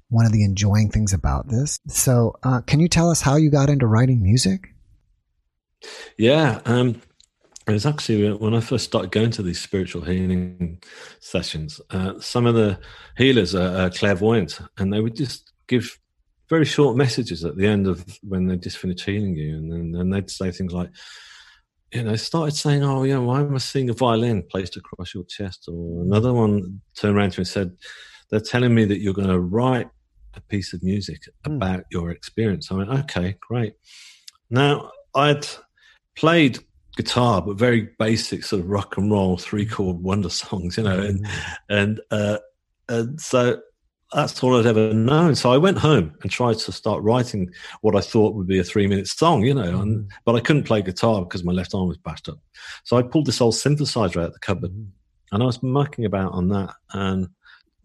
one 0.08 0.26
of 0.26 0.32
the 0.32 0.44
enjoying 0.44 0.90
things 0.90 1.12
about 1.12 1.48
this. 1.48 1.78
So, 1.88 2.38
uh, 2.42 2.60
can 2.62 2.80
you 2.80 2.88
tell 2.88 3.10
us 3.10 3.20
how 3.20 3.36
you 3.36 3.50
got 3.50 3.70
into 3.70 3.86
writing 3.86 4.22
music? 4.22 4.68
Yeah, 6.16 6.60
um, 6.64 7.00
it 7.66 7.72
was 7.72 7.86
actually 7.86 8.32
when 8.32 8.54
I 8.54 8.60
first 8.60 8.84
started 8.84 9.10
going 9.10 9.30
to 9.32 9.42
these 9.42 9.60
spiritual 9.60 10.02
healing 10.02 10.82
sessions. 11.20 11.80
Uh, 11.90 12.18
some 12.18 12.46
of 12.46 12.54
the 12.54 12.78
healers 13.16 13.54
are, 13.54 13.84
are, 13.84 13.90
clairvoyant, 13.90 14.58
and 14.78 14.92
they 14.92 15.00
would 15.00 15.16
just 15.16 15.52
give 15.68 15.98
very 16.48 16.64
short 16.64 16.96
messages 16.96 17.44
at 17.44 17.56
the 17.56 17.66
end 17.66 17.86
of 17.86 18.04
when 18.22 18.46
they 18.46 18.56
just 18.56 18.78
finished 18.78 19.04
healing 19.04 19.36
you, 19.36 19.56
and 19.56 19.70
then 19.70 20.00
and 20.00 20.12
they'd 20.12 20.30
say 20.30 20.50
things 20.50 20.72
like, 20.72 20.90
you 21.92 22.02
know, 22.02 22.16
started 22.16 22.56
saying, 22.56 22.82
"Oh, 22.82 23.04
you 23.04 23.14
know, 23.14 23.22
why 23.22 23.40
am 23.40 23.54
I 23.54 23.58
seeing 23.58 23.90
a 23.90 23.94
violin 23.94 24.42
placed 24.50 24.76
across 24.76 25.14
your 25.14 25.24
chest?" 25.24 25.68
Or 25.68 26.02
another 26.02 26.32
one 26.32 26.80
turned 26.96 27.16
around 27.16 27.32
to 27.32 27.40
me 27.40 27.42
and 27.42 27.48
said, 27.48 27.76
"They're 28.30 28.40
telling 28.40 28.74
me 28.74 28.84
that 28.86 29.00
you're 29.00 29.14
going 29.14 29.28
to 29.28 29.40
write 29.40 29.88
a 30.34 30.40
piece 30.40 30.72
of 30.72 30.82
music 30.82 31.22
mm. 31.44 31.56
about 31.56 31.84
your 31.90 32.10
experience. 32.10 32.70
I 32.70 32.76
went, 32.76 32.90
okay, 32.90 33.36
great. 33.40 33.74
Now, 34.50 34.90
I'd 35.14 35.46
played 36.16 36.58
guitar, 37.02 37.42
but 37.42 37.56
very 37.56 37.88
basic 37.98 38.44
sort 38.44 38.62
of 38.62 38.68
rock 38.68 38.96
and 38.96 39.10
roll 39.10 39.36
three 39.36 39.66
chord 39.66 39.98
wonder 39.98 40.28
songs, 40.30 40.76
you 40.76 40.84
know, 40.84 40.98
and 41.00 41.24
mm. 41.24 41.30
and 41.68 42.00
uh, 42.10 42.38
and 42.88 43.20
so 43.20 43.60
that's 44.12 44.42
all 44.42 44.58
I'd 44.58 44.66
ever 44.66 44.92
known. 44.92 45.34
So 45.34 45.52
I 45.52 45.56
went 45.56 45.78
home 45.78 46.14
and 46.22 46.30
tried 46.30 46.58
to 46.58 46.72
start 46.72 47.02
writing 47.02 47.50
what 47.80 47.96
I 47.96 48.00
thought 48.00 48.34
would 48.34 48.46
be 48.46 48.58
a 48.58 48.64
three 48.64 48.86
minute 48.86 49.08
song, 49.08 49.42
you 49.42 49.54
know, 49.54 49.80
and, 49.80 50.04
mm. 50.04 50.08
but 50.24 50.34
I 50.34 50.40
couldn't 50.40 50.64
play 50.64 50.82
guitar 50.82 51.22
because 51.22 51.44
my 51.44 51.52
left 51.52 51.74
arm 51.74 51.88
was 51.88 51.96
bashed 51.96 52.28
up. 52.28 52.38
So 52.84 52.96
I 52.96 53.02
pulled 53.02 53.26
this 53.26 53.40
old 53.40 53.54
synthesizer 53.54 54.18
out 54.20 54.28
of 54.28 54.32
the 54.34 54.38
cupboard 54.40 54.72
mm. 54.72 54.86
and 55.32 55.42
I 55.42 55.46
was 55.46 55.62
mucking 55.62 56.04
about 56.04 56.32
on 56.32 56.48
that 56.48 56.74
and 56.92 57.28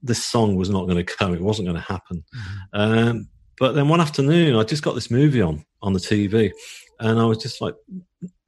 this 0.03 0.23
song 0.23 0.55
was 0.55 0.69
not 0.69 0.85
going 0.85 1.03
to 1.03 1.15
come. 1.15 1.33
It 1.33 1.41
wasn't 1.41 1.67
going 1.67 1.81
to 1.81 1.91
happen. 1.91 2.23
Mm-hmm. 2.35 2.79
Um, 2.79 3.29
but 3.59 3.73
then 3.73 3.87
one 3.89 4.01
afternoon, 4.01 4.55
I 4.55 4.63
just 4.63 4.83
got 4.83 4.95
this 4.95 5.11
movie 5.11 5.41
on 5.41 5.65
on 5.81 5.93
the 5.93 5.99
TV, 5.99 6.51
and 6.99 7.19
I 7.19 7.25
was 7.25 7.39
just 7.39 7.61
like 7.61 7.75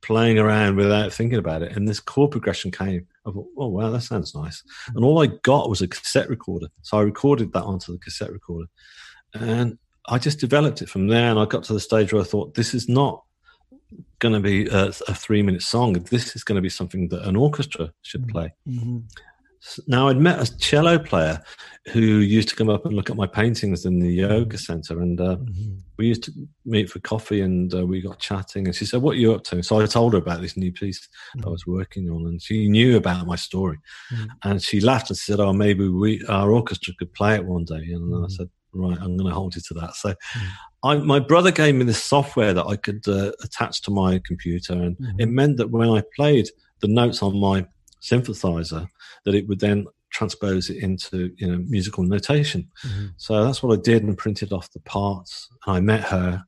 playing 0.01 0.39
around 0.39 0.75
without 0.75 1.13
thinking 1.13 1.39
about 1.39 1.61
it. 1.61 1.75
And 1.75 1.87
this 1.87 1.99
chord 1.99 2.31
progression 2.31 2.71
came. 2.71 3.07
I 3.25 3.31
thought, 3.31 3.47
oh 3.57 3.67
wow, 3.67 3.89
that 3.89 4.01
sounds 4.01 4.33
nice. 4.33 4.63
And 4.95 5.03
all 5.03 5.21
I 5.21 5.27
got 5.43 5.69
was 5.69 5.81
a 5.81 5.87
cassette 5.87 6.29
recorder, 6.29 6.67
so 6.81 6.97
I 6.97 7.01
recorded 7.01 7.53
that 7.53 7.63
onto 7.63 7.91
the 7.91 7.99
cassette 7.99 8.31
recorder, 8.31 8.67
and 9.33 9.77
I 10.07 10.17
just 10.17 10.39
developed 10.39 10.81
it 10.81 10.89
from 10.89 11.07
there. 11.07 11.29
And 11.29 11.39
I 11.39 11.45
got 11.45 11.63
to 11.65 11.73
the 11.73 11.79
stage 11.79 12.13
where 12.13 12.21
I 12.21 12.25
thought, 12.25 12.55
this 12.55 12.73
is 12.73 12.89
not 12.89 13.23
going 14.19 14.33
to 14.33 14.39
be 14.39 14.67
a, 14.67 14.87
a 14.87 15.13
three 15.13 15.41
minute 15.41 15.61
song. 15.61 15.93
This 15.93 16.35
is 16.35 16.43
going 16.43 16.55
to 16.55 16.61
be 16.61 16.69
something 16.69 17.09
that 17.09 17.27
an 17.27 17.35
orchestra 17.35 17.93
should 18.01 18.21
mm-hmm. 18.21 18.31
play. 18.31 18.53
Mm-hmm. 18.67 18.99
Now, 19.87 20.07
I'd 20.07 20.17
met 20.17 20.41
a 20.41 20.57
cello 20.57 20.97
player 20.97 21.41
who 21.91 21.99
used 21.99 22.49
to 22.49 22.55
come 22.55 22.69
up 22.69 22.85
and 22.85 22.95
look 22.95 23.09
at 23.09 23.17
my 23.17 23.27
paintings 23.27 23.85
in 23.85 23.99
the 23.99 24.09
yoga 24.09 24.57
center, 24.57 25.01
and 25.01 25.19
uh, 25.19 25.35
mm-hmm. 25.35 25.75
we 25.97 26.07
used 26.07 26.23
to 26.23 26.31
meet 26.65 26.89
for 26.89 26.99
coffee, 26.99 27.41
and 27.41 27.73
uh, 27.73 27.85
we 27.85 28.01
got 28.01 28.19
chatting. 28.19 28.67
And 28.67 28.75
she 28.75 28.85
said, 28.85 29.01
"What 29.01 29.15
are 29.15 29.19
you 29.19 29.33
up 29.33 29.43
to?" 29.45 29.61
So 29.61 29.79
I 29.79 29.85
told 29.85 30.13
her 30.13 30.19
about 30.19 30.41
this 30.41 30.55
new 30.55 30.71
piece 30.71 31.07
mm-hmm. 31.37 31.47
I 31.47 31.51
was 31.51 31.65
working 31.67 32.09
on, 32.09 32.25
and 32.27 32.41
she 32.41 32.69
knew 32.69 32.97
about 32.97 33.27
my 33.27 33.35
story, 33.35 33.77
mm-hmm. 34.13 34.25
and 34.43 34.61
she 34.61 34.79
laughed 34.79 35.09
and 35.09 35.17
said, 35.17 35.39
"Oh, 35.39 35.53
maybe 35.53 35.87
we 35.87 36.23
our 36.27 36.51
orchestra 36.51 36.93
could 36.97 37.13
play 37.13 37.35
it 37.35 37.45
one 37.45 37.65
day." 37.65 37.75
And 37.75 38.13
I 38.13 38.17
mm-hmm. 38.17 38.27
said, 38.29 38.49
"Right, 38.73 38.97
I'm 38.97 39.17
going 39.17 39.29
to 39.29 39.35
hold 39.35 39.55
you 39.55 39.61
to 39.67 39.73
that." 39.75 39.95
So. 39.95 40.09
Mm-hmm. 40.09 40.47
I, 40.81 40.95
my 40.95 41.19
brother 41.19 41.51
gave 41.51 41.75
me 41.75 41.83
this 41.83 42.01
software 42.01 42.53
that 42.53 42.65
I 42.65 42.77
could 42.77 43.05
uh, 43.05 43.33
attach 43.43 43.81
to 43.81 43.91
my 43.91 44.21
computer, 44.25 44.71
and 44.71 44.95
it 45.19 45.25
mm-hmm. 45.25 45.35
meant 45.35 45.57
that 45.57 45.71
when 45.71 45.89
I 45.89 46.01
played 46.15 46.47
the 46.79 46.87
notes 46.87 47.21
on 47.21 47.37
my 47.37 47.65
synthesizer 48.01 48.87
that 49.25 49.35
it 49.35 49.47
would 49.47 49.59
then 49.59 49.85
transpose 50.11 50.69
it 50.69 50.81
into 50.83 51.31
you 51.37 51.47
know 51.47 51.63
musical 51.67 52.03
notation. 52.03 52.69
Mm-hmm. 52.85 53.07
So 53.17 53.43
that's 53.43 53.61
what 53.61 53.77
I 53.77 53.81
did 53.81 54.03
and 54.03 54.17
printed 54.17 54.51
off 54.51 54.71
the 54.71 54.79
parts. 54.81 55.49
And 55.65 55.75
I 55.75 55.79
met 55.79 56.03
her 56.05 56.43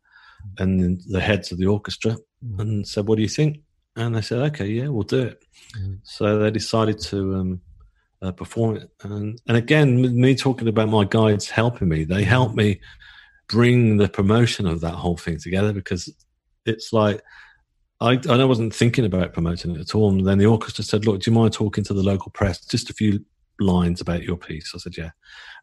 and 0.58 1.02
the 1.08 1.22
heads 1.22 1.52
of 1.52 1.58
the 1.58 1.68
orchestra 1.68 2.18
mm-hmm. 2.43 2.60
and 2.60 2.88
said, 2.88 3.08
"What 3.08 3.18
do 3.18 3.22
you 3.22 3.30
think?" 3.30 3.60
And 3.95 4.16
they 4.16 4.22
said, 4.22 4.39
"Okay, 4.54 4.68
yeah, 4.68 4.88
we'll 4.88 5.04
do 5.04 5.24
it." 5.24 5.43
Mm-hmm. 5.78 5.95
So 6.04 6.39
they 6.39 6.52
decided 6.52 6.99
to 6.99 7.36
um, 7.36 7.62
uh, 8.22 8.32
perform 8.32 8.78
it. 8.78 8.89
And 9.04 9.39
and 9.47 9.58
again, 9.58 10.20
me 10.20 10.36
talking 10.36 10.68
about 10.68 10.89
my 10.89 11.06
guides 11.06 11.49
helping 11.49 11.89
me, 11.89 12.04
they 12.04 12.24
helped 12.24 12.56
me 12.56 12.80
bring 13.47 13.97
the 13.97 14.08
promotion 14.08 14.66
of 14.66 14.82
that 14.82 14.93
whole 14.93 15.18
thing 15.18 15.38
together 15.38 15.74
because 15.74 16.14
it's 16.66 16.93
like 16.93 17.22
I, 18.02 18.20
I 18.30 18.43
wasn't 18.45 18.74
thinking 18.74 19.06
about 19.06 19.34
promoting 19.34 19.76
it 19.76 19.80
at 19.80 19.95
all. 19.95 20.10
And 20.10 20.26
then 20.26 20.39
the 20.39 20.47
orchestra 20.47 20.84
said, 20.84 21.06
Look, 21.06 21.22
do 21.22 21.32
you 21.32 21.36
mind 21.36 21.54
talking 21.54 21.84
to 21.86 21.93
the 21.93 22.04
local 22.04 22.32
press? 22.32 22.66
Just 22.66 22.89
a 22.89 22.93
few 22.93 23.24
lines 23.60 24.02
about 24.02 24.24
your 24.24 24.38
piece. 24.38 24.72
I 24.74 24.80
said, 24.80 24.97
Yeah. 24.97 25.12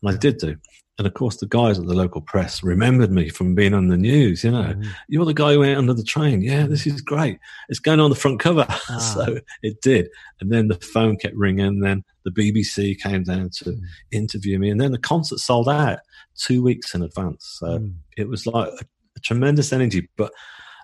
And 0.03 0.15
I 0.15 0.17
did 0.17 0.39
do. 0.39 0.57
And 0.99 1.07
of 1.07 1.15
course, 1.15 1.37
the 1.37 1.47
guys 1.47 1.79
at 1.79 1.87
the 1.87 1.95
local 1.95 2.21
press 2.21 2.63
remembered 2.63 3.13
me 3.13 3.29
from 3.29 3.55
being 3.55 3.73
on 3.73 3.87
the 3.87 3.97
news. 3.97 4.43
You 4.43 4.51
know, 4.51 4.75
mm. 4.75 4.87
you're 5.09 5.25
the 5.25 5.35
guy 5.35 5.53
who 5.53 5.61
went 5.61 5.79
under 5.79 5.95
the 5.95 6.03
train. 6.03 6.43
Yeah, 6.43 6.67
this 6.67 6.89
is 6.89 7.01
great. 7.01 7.39
It's 7.69 7.79
going 7.79 8.01
on 8.01 8.11
the 8.11 8.17
front 8.17 8.41
cover. 8.41 8.67
Ah. 8.91 8.99
so 8.99 9.39
it 9.63 9.81
did. 9.83 10.09
And 10.41 10.51
then 10.51 10.69
the 10.69 10.77
phone 10.77 11.17
kept 11.17 11.37
ringing. 11.37 11.67
And 11.67 11.85
then 11.85 12.05
the 12.25 12.31
BBC 12.31 12.99
came 12.99 13.23
down 13.23 13.51
to 13.59 13.65
mm. 13.65 13.81
interview 14.11 14.59
me. 14.59 14.71
And 14.71 14.81
then 14.81 14.93
the 14.93 14.99
concert 14.99 15.39
sold 15.39 15.69
out 15.69 15.99
two 16.37 16.63
weeks 16.63 16.95
in 16.95 17.03
advance. 17.03 17.59
So 17.61 17.79
mm. 17.79 17.95
it 18.17 18.29
was 18.29 18.47
like 18.47 18.69
a, 18.69 18.85
a 19.17 19.21
tremendous 19.21 19.73
energy. 19.73 20.09
But 20.17 20.33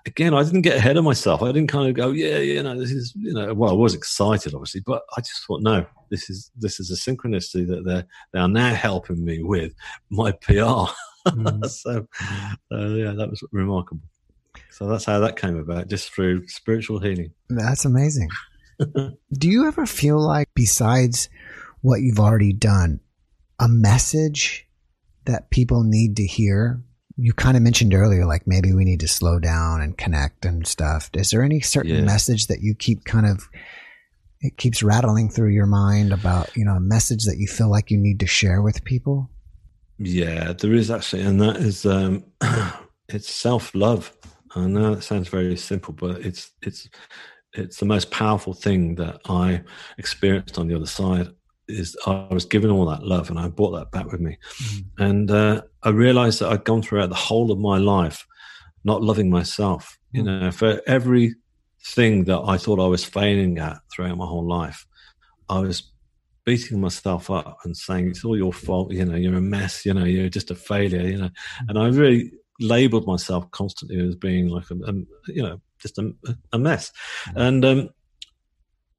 again, 0.05 0.33
I 0.33 0.43
didn't 0.43 0.61
get 0.61 0.77
ahead 0.77 0.97
of 0.97 1.03
myself. 1.03 1.41
I 1.41 1.47
didn't 1.51 1.67
kind 1.69 1.89
of 1.89 1.95
go, 1.95 2.11
yeah, 2.11 2.37
you 2.37 2.61
know, 2.61 2.77
this 2.79 2.91
is, 2.91 3.13
you 3.15 3.33
know, 3.33 3.53
well, 3.53 3.71
I 3.71 3.73
was 3.73 3.93
excited, 3.93 4.53
obviously, 4.53 4.81
but 4.85 5.03
I 5.17 5.21
just 5.21 5.45
thought, 5.45 5.61
no, 5.61 5.85
this 6.09 6.29
is 6.29 6.51
this 6.55 6.79
is 6.79 6.91
a 6.91 6.95
synchronicity 6.95 7.67
that 7.67 7.83
they're 7.85 8.05
they 8.31 8.39
are 8.39 8.47
now 8.47 8.73
helping 8.73 9.23
me 9.23 9.43
with 9.43 9.73
my 10.09 10.31
PR. 10.31 10.91
Mm. 11.27 11.65
so, 11.69 12.07
uh, 12.71 12.87
yeah, 12.87 13.11
that 13.11 13.29
was 13.29 13.43
remarkable. 13.51 14.03
So 14.69 14.87
that's 14.87 15.05
how 15.05 15.19
that 15.19 15.37
came 15.37 15.57
about, 15.57 15.87
just 15.87 16.13
through 16.13 16.47
spiritual 16.47 16.99
healing. 16.99 17.31
That's 17.49 17.85
amazing. 17.85 18.29
Do 18.79 19.49
you 19.49 19.67
ever 19.67 19.85
feel 19.85 20.19
like, 20.19 20.49
besides 20.53 21.29
what 21.81 22.01
you've 22.01 22.19
already 22.19 22.51
done, 22.51 22.99
a 23.59 23.67
message 23.67 24.67
that 25.25 25.49
people 25.49 25.83
need 25.83 26.17
to 26.17 26.25
hear 26.25 26.81
you 27.17 27.33
kind 27.33 27.55
of 27.55 27.63
mentioned 27.63 27.93
earlier, 27.93 28.25
like 28.25 28.45
maybe 28.45 28.73
we 28.73 28.83
need 28.83 28.99
to 28.99 29.07
slow 29.07 29.39
down 29.39 29.81
and 29.81 29.97
connect 29.97 30.45
and 30.45 30.67
stuff. 30.67 31.09
Is 31.13 31.31
there 31.31 31.43
any 31.43 31.61
certain 31.61 31.95
yeah. 31.95 32.01
message 32.01 32.47
that 32.47 32.61
you 32.61 32.75
keep 32.75 33.05
kind 33.05 33.25
of 33.25 33.47
it 34.41 34.57
keeps 34.57 34.83
rattling 34.83 35.29
through 35.29 35.49
your 35.49 35.65
mind 35.65 36.11
about 36.11 36.55
you 36.55 36.65
know 36.65 36.75
a 36.75 36.79
message 36.79 37.23
that 37.25 37.37
you 37.37 37.47
feel 37.47 37.69
like 37.69 37.89
you 37.89 37.97
need 37.97 38.19
to 38.19 38.27
share 38.27 38.61
with 38.61 38.83
people? 38.83 39.29
Yeah, 39.97 40.51
there 40.53 40.73
is 40.73 40.91
actually, 40.91 41.21
and 41.21 41.39
that 41.41 41.57
is 41.57 41.85
um, 41.85 42.25
it's 43.09 43.33
self 43.33 43.73
love. 43.73 44.15
I 44.55 44.67
know 44.67 44.93
it 44.93 45.03
sounds 45.03 45.29
very 45.29 45.55
simple, 45.57 45.93
but 45.93 46.21
it's 46.21 46.51
it's 46.61 46.89
it's 47.53 47.77
the 47.77 47.85
most 47.85 48.11
powerful 48.11 48.53
thing 48.53 48.95
that 48.95 49.21
I 49.29 49.63
experienced 49.97 50.59
on 50.59 50.67
the 50.67 50.75
other 50.75 50.85
side 50.85 51.29
is 51.67 51.95
I 52.05 52.27
was 52.31 52.45
given 52.45 52.69
all 52.69 52.85
that 52.85 53.03
love 53.03 53.29
and 53.29 53.39
I 53.39 53.47
brought 53.47 53.71
that 53.71 53.91
back 53.91 54.11
with 54.11 54.21
me. 54.21 54.37
Mm. 54.61 54.85
And 54.97 55.31
uh, 55.31 55.61
I 55.83 55.89
realized 55.89 56.39
that 56.39 56.51
I'd 56.51 56.63
gone 56.63 56.81
throughout 56.81 57.09
the 57.09 57.15
whole 57.15 57.51
of 57.51 57.59
my 57.59 57.77
life 57.77 58.25
not 58.83 59.01
loving 59.01 59.29
myself. 59.29 59.97
Mm. 60.13 60.17
You 60.17 60.23
know, 60.23 60.51
for 60.51 60.81
every 60.87 61.35
thing 61.83 62.25
that 62.25 62.41
I 62.45 62.57
thought 62.57 62.79
I 62.79 62.87
was 62.87 63.03
failing 63.03 63.57
at 63.59 63.77
throughout 63.93 64.17
my 64.17 64.25
whole 64.25 64.47
life, 64.47 64.85
I 65.49 65.59
was 65.59 65.91
beating 66.45 66.79
myself 66.79 67.31
up 67.31 67.57
and 67.63 67.75
saying 67.75 68.09
it's 68.09 68.23
all 68.23 68.37
your 68.37 68.53
fault. 68.53 68.91
You 68.91 69.05
know, 69.05 69.15
you're 69.15 69.35
a 69.35 69.41
mess. 69.41 69.85
You 69.85 69.93
know, 69.93 70.05
you're 70.05 70.29
just 70.29 70.51
a 70.51 70.55
failure. 70.55 71.01
You 71.01 71.17
know, 71.17 71.29
mm. 71.29 71.69
and 71.69 71.79
I 71.79 71.87
really 71.87 72.31
labeled 72.59 73.05
myself 73.05 73.49
constantly 73.51 73.99
as 73.99 74.15
being 74.15 74.47
like 74.47 74.69
a, 74.71 74.75
a 74.75 74.93
you 75.27 75.43
know 75.43 75.61
just 75.79 75.97
a, 75.97 76.13
a 76.53 76.59
mess. 76.59 76.91
Mm. 77.29 77.41
And 77.47 77.65
um, 77.65 77.89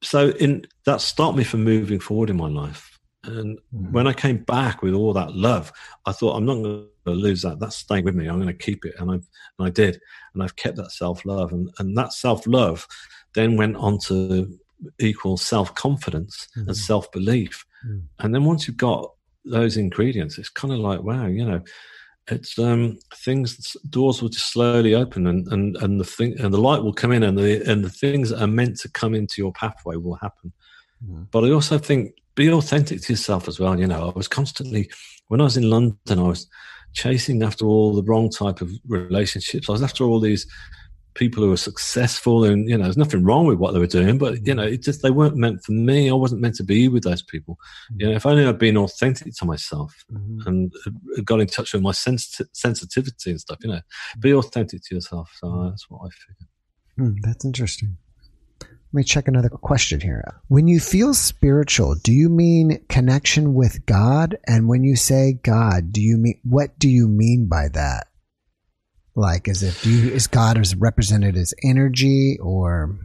so 0.02 0.28
in 0.30 0.66
that 0.84 1.00
stopped 1.00 1.36
me 1.36 1.44
from 1.44 1.64
moving 1.64 2.00
forward 2.00 2.30
in 2.30 2.36
my 2.36 2.48
life. 2.48 2.98
And 3.24 3.58
mm-hmm. 3.58 3.92
when 3.92 4.06
I 4.06 4.12
came 4.12 4.38
back 4.38 4.82
with 4.82 4.94
all 4.94 5.12
that 5.14 5.34
love, 5.34 5.72
I 6.06 6.12
thought 6.12 6.36
I'm 6.36 6.46
not 6.46 6.62
going 6.62 6.86
to 7.06 7.10
lose 7.10 7.42
that. 7.42 7.58
That's 7.58 7.76
staying 7.76 8.04
with 8.04 8.14
me. 8.14 8.26
I'm 8.26 8.40
going 8.40 8.46
to 8.46 8.64
keep 8.64 8.84
it, 8.84 8.94
and 8.98 9.10
I 9.10 9.14
and 9.14 9.24
I 9.60 9.70
did, 9.70 10.00
and 10.34 10.42
I've 10.42 10.56
kept 10.56 10.76
that 10.76 10.92
self 10.92 11.24
love, 11.24 11.52
and 11.52 11.70
and 11.78 11.96
that 11.96 12.12
self 12.12 12.46
love 12.46 12.86
then 13.34 13.56
went 13.56 13.76
on 13.76 13.98
to 14.06 14.58
equal 14.98 15.36
self 15.36 15.74
confidence 15.74 16.48
mm-hmm. 16.56 16.68
and 16.68 16.76
self 16.76 17.10
belief, 17.10 17.64
mm-hmm. 17.86 18.00
and 18.20 18.34
then 18.34 18.44
once 18.44 18.68
you've 18.68 18.76
got 18.76 19.12
those 19.44 19.76
ingredients, 19.76 20.38
it's 20.38 20.48
kind 20.48 20.72
of 20.72 20.80
like 20.80 21.02
wow, 21.02 21.26
you 21.26 21.44
know, 21.44 21.62
it's 22.28 22.58
um 22.58 22.98
things 23.14 23.76
doors 23.88 24.20
will 24.20 24.28
just 24.28 24.52
slowly 24.52 24.94
open 24.94 25.26
and 25.26 25.46
and 25.48 25.76
and 25.76 26.00
the 26.00 26.04
thing 26.04 26.38
and 26.40 26.52
the 26.52 26.60
light 26.60 26.82
will 26.82 26.92
come 26.92 27.12
in 27.12 27.22
and 27.22 27.38
the 27.38 27.62
and 27.70 27.84
the 27.84 27.90
things 27.90 28.30
that 28.30 28.42
are 28.42 28.48
meant 28.48 28.76
to 28.78 28.88
come 28.90 29.14
into 29.14 29.34
your 29.38 29.52
pathway 29.52 29.96
will 29.96 30.16
happen. 30.16 30.52
Mm. 31.06 31.26
but 31.30 31.44
i 31.44 31.50
also 31.50 31.78
think 31.78 32.14
be 32.34 32.50
authentic 32.50 33.02
to 33.02 33.12
yourself 33.12 33.48
as 33.48 33.60
well 33.60 33.78
you 33.78 33.86
know. 33.86 34.08
I 34.08 34.12
was 34.16 34.28
constantly 34.28 34.90
when 35.28 35.40
i 35.40 35.44
was 35.44 35.56
in 35.56 35.68
london 35.68 36.18
i 36.18 36.22
was 36.22 36.48
chasing 36.96 37.42
after 37.42 37.66
all 37.66 37.94
the 37.94 38.02
wrong 38.02 38.30
type 38.30 38.60
of 38.60 38.72
relationships. 38.88 39.68
I 39.68 39.72
was 39.72 39.82
after 39.82 40.04
all 40.04 40.18
these 40.18 40.46
people 41.16 41.42
who 41.42 41.50
were 41.50 41.56
successful 41.56 42.44
and 42.44 42.68
you 42.68 42.76
know 42.76 42.84
there's 42.84 42.96
nothing 42.96 43.24
wrong 43.24 43.46
with 43.46 43.58
what 43.58 43.72
they 43.72 43.78
were 43.78 43.86
doing 43.86 44.18
but 44.18 44.46
you 44.46 44.54
know 44.54 44.62
it 44.62 44.82
just 44.82 45.02
they 45.02 45.10
weren't 45.10 45.36
meant 45.36 45.62
for 45.64 45.72
me 45.72 46.10
i 46.10 46.12
wasn't 46.12 46.40
meant 46.40 46.54
to 46.54 46.62
be 46.62 46.88
with 46.88 47.02
those 47.02 47.22
people 47.22 47.58
you 47.96 48.06
know 48.06 48.14
if 48.14 48.26
only 48.26 48.44
i'd 48.44 48.58
been 48.58 48.76
authentic 48.76 49.34
to 49.34 49.44
myself 49.44 50.04
mm-hmm. 50.12 50.46
and 50.46 50.72
got 51.24 51.40
in 51.40 51.46
touch 51.46 51.72
with 51.72 51.82
my 51.82 51.92
sens- 51.92 52.40
sensitivity 52.52 53.30
and 53.30 53.40
stuff 53.40 53.58
you 53.62 53.70
know 53.70 53.80
be 54.20 54.32
authentic 54.32 54.82
to 54.82 54.94
yourself 54.94 55.30
so 55.40 55.48
mm-hmm. 55.48 55.70
that's 55.70 55.88
what 55.88 56.06
i 56.06 56.10
figured 56.10 57.14
mm, 57.14 57.16
that's 57.22 57.44
interesting 57.44 57.96
let 58.92 59.00
me 59.00 59.04
check 59.04 59.28
another 59.28 59.50
question 59.50 60.00
here. 60.00 60.40
When 60.46 60.68
you 60.68 60.80
feel 60.80 61.12
spiritual, 61.12 61.96
do 61.96 62.12
you 62.12 62.30
mean 62.30 62.82
connection 62.88 63.52
with 63.52 63.84
God? 63.84 64.38
And 64.46 64.68
when 64.68 64.84
you 64.84 64.96
say 64.96 65.38
God, 65.42 65.92
do 65.92 66.00
you 66.00 66.16
mean 66.16 66.40
what 66.44 66.78
do 66.78 66.88
you 66.88 67.06
mean 67.06 67.46
by 67.46 67.68
that? 67.74 68.06
Like, 69.16 69.48
is 69.48 69.62
it 69.62 69.84
you, 69.84 70.10
is 70.10 70.26
God 70.26 70.58
is 70.58 70.76
represented 70.76 71.38
as 71.38 71.54
energy 71.62 72.38
or? 72.38 72.98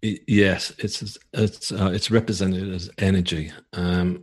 Yes, 0.00 0.72
it's 0.78 1.18
it's 1.32 1.72
uh, 1.72 1.90
it's 1.92 2.12
represented 2.12 2.72
as 2.72 2.88
energy. 2.98 3.50
Um, 3.72 4.22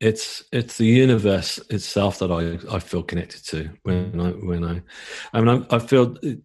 it's 0.00 0.42
it's 0.50 0.78
the 0.78 0.86
universe 0.86 1.60
itself 1.68 2.18
that 2.20 2.32
I, 2.32 2.74
I 2.74 2.78
feel 2.78 3.02
connected 3.02 3.44
to 3.48 3.70
when 3.82 4.18
I 4.18 4.30
when 4.30 4.64
I 4.64 4.82
I 5.34 5.42
mean 5.42 5.66
I, 5.70 5.76
I 5.76 5.78
feel 5.78 6.16
it, 6.22 6.38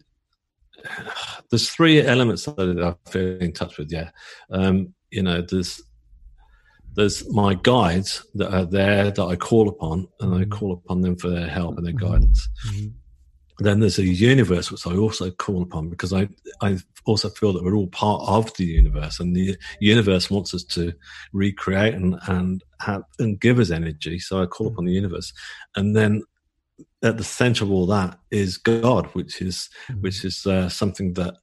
there's 1.50 1.70
three 1.70 2.02
elements 2.02 2.44
that 2.44 2.58
I 3.06 3.10
feel 3.10 3.38
in 3.38 3.54
touch 3.54 3.78
with. 3.78 3.90
Yeah, 3.90 4.10
um, 4.50 4.92
you 5.10 5.22
know, 5.22 5.40
there's 5.40 5.80
there's 6.92 7.26
my 7.32 7.54
guides 7.54 8.22
that 8.34 8.52
are 8.52 8.66
there 8.66 9.10
that 9.10 9.24
I 9.24 9.36
call 9.36 9.70
upon, 9.70 10.08
and 10.20 10.34
I 10.34 10.40
mm-hmm. 10.40 10.50
call 10.50 10.72
upon 10.74 11.00
them 11.00 11.16
for 11.16 11.30
their 11.30 11.48
help 11.48 11.78
and 11.78 11.86
their 11.86 11.94
mm-hmm. 11.94 12.12
guidance. 12.12 12.48
Mm-hmm 12.68 12.88
then 13.58 13.80
there's 13.80 13.98
a 13.98 14.06
universe 14.06 14.70
which 14.70 14.86
I 14.86 14.96
also 14.96 15.30
call 15.30 15.62
upon 15.62 15.90
because 15.90 16.12
I 16.12 16.28
I 16.60 16.78
also 17.06 17.28
feel 17.28 17.52
that 17.52 17.64
we're 17.64 17.74
all 17.74 17.88
part 17.88 18.22
of 18.26 18.54
the 18.56 18.64
universe 18.64 19.18
and 19.18 19.34
the 19.34 19.56
universe 19.80 20.30
wants 20.30 20.54
us 20.54 20.64
to 20.64 20.92
recreate 21.32 21.94
and 21.94 22.18
and 22.28 22.62
have 22.80 23.02
and 23.18 23.40
give 23.40 23.58
us 23.58 23.70
energy. 23.70 24.18
So 24.18 24.42
I 24.42 24.46
call 24.46 24.68
upon 24.68 24.84
the 24.84 24.92
universe, 24.92 25.32
and 25.76 25.96
then 25.96 26.22
at 27.02 27.16
the 27.16 27.24
center 27.24 27.64
of 27.64 27.70
all 27.70 27.86
that 27.86 28.18
is 28.30 28.58
God, 28.58 29.06
which 29.06 29.42
is 29.42 29.68
mm-hmm. 29.88 30.02
which 30.02 30.24
is 30.24 30.46
uh, 30.46 30.68
something 30.68 31.14
that 31.14 31.34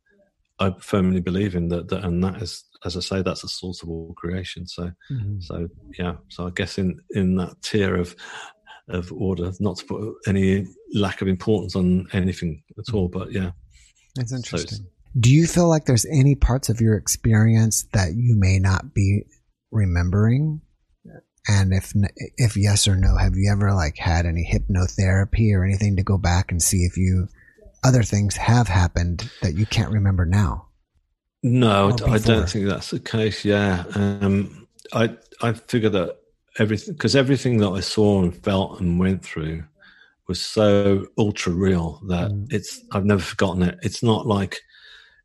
I 0.59 0.73
firmly 0.79 1.19
believe 1.19 1.55
in 1.55 1.67
that, 1.69 1.89
that 1.89 2.05
and 2.05 2.23
that 2.23 2.41
is 2.41 2.63
as 2.85 2.95
I 2.95 2.99
say 2.99 3.21
that's 3.21 3.41
the 3.41 3.49
source 3.49 3.81
of 3.81 3.89
all 3.89 4.13
creation. 4.15 4.67
So 4.67 4.91
mm-hmm. 5.11 5.39
so 5.41 5.67
yeah. 5.97 6.15
So 6.29 6.47
I 6.47 6.51
guess 6.51 6.77
in 6.77 6.99
in 7.11 7.35
that 7.35 7.61
tier 7.61 7.97
of 7.97 8.15
of 8.87 9.11
order, 9.11 9.51
not 9.59 9.77
to 9.77 9.85
put 9.85 10.15
any 10.27 10.67
lack 10.95 11.21
of 11.21 11.27
importance 11.27 11.75
on 11.75 12.07
anything 12.13 12.63
at 12.77 12.93
all. 12.93 13.07
But 13.07 13.31
yeah, 13.31 13.51
that's 14.15 14.33
interesting. 14.33 14.79
So 14.79 14.83
Do 15.19 15.31
you 15.31 15.45
feel 15.45 15.69
like 15.69 15.85
there's 15.85 16.05
any 16.05 16.35
parts 16.35 16.69
of 16.69 16.81
your 16.81 16.95
experience 16.95 17.85
that 17.93 18.13
you 18.15 18.35
may 18.35 18.57
not 18.59 18.93
be 18.93 19.23
remembering? 19.71 20.61
And 21.47 21.73
if 21.73 21.93
if 22.37 22.57
yes 22.57 22.87
or 22.87 22.95
no, 22.95 23.17
have 23.17 23.35
you 23.35 23.51
ever 23.51 23.71
like 23.73 23.97
had 23.97 24.25
any 24.25 24.49
hypnotherapy 24.51 25.53
or 25.53 25.63
anything 25.63 25.95
to 25.97 26.03
go 26.03 26.17
back 26.17 26.51
and 26.51 26.59
see 26.61 26.79
if 26.79 26.97
you 26.97 27.27
other 27.83 28.01
things 28.01 28.35
have 28.37 28.67
happened 28.67 29.29
that 29.43 29.53
you 29.53 29.67
can't 29.67 29.91
remember 29.91 30.25
now? 30.25 30.69
No, 31.43 31.89
I 32.07 32.17
don't 32.17 32.49
think 32.49 32.67
that's 32.67 32.89
the 32.89 32.99
case. 32.99 33.45
Yeah, 33.45 33.83
um, 33.93 34.67
I 34.91 35.15
I 35.43 35.53
figure 35.53 35.89
that 35.89 36.17
everything 36.57 36.95
because 36.95 37.15
everything 37.15 37.59
that 37.59 37.69
I 37.69 37.81
saw 37.81 38.23
and 38.23 38.35
felt 38.35 38.79
and 38.79 38.99
went 38.99 39.23
through 39.23 39.63
was 40.27 40.41
so 40.41 41.05
ultra 41.17 41.53
real 41.53 42.01
that 42.07 42.31
mm. 42.31 42.47
it's 42.51 42.83
I've 42.91 43.05
never 43.05 43.21
forgotten 43.21 43.63
it. 43.63 43.77
It's 43.81 44.03
not 44.03 44.25
like 44.25 44.59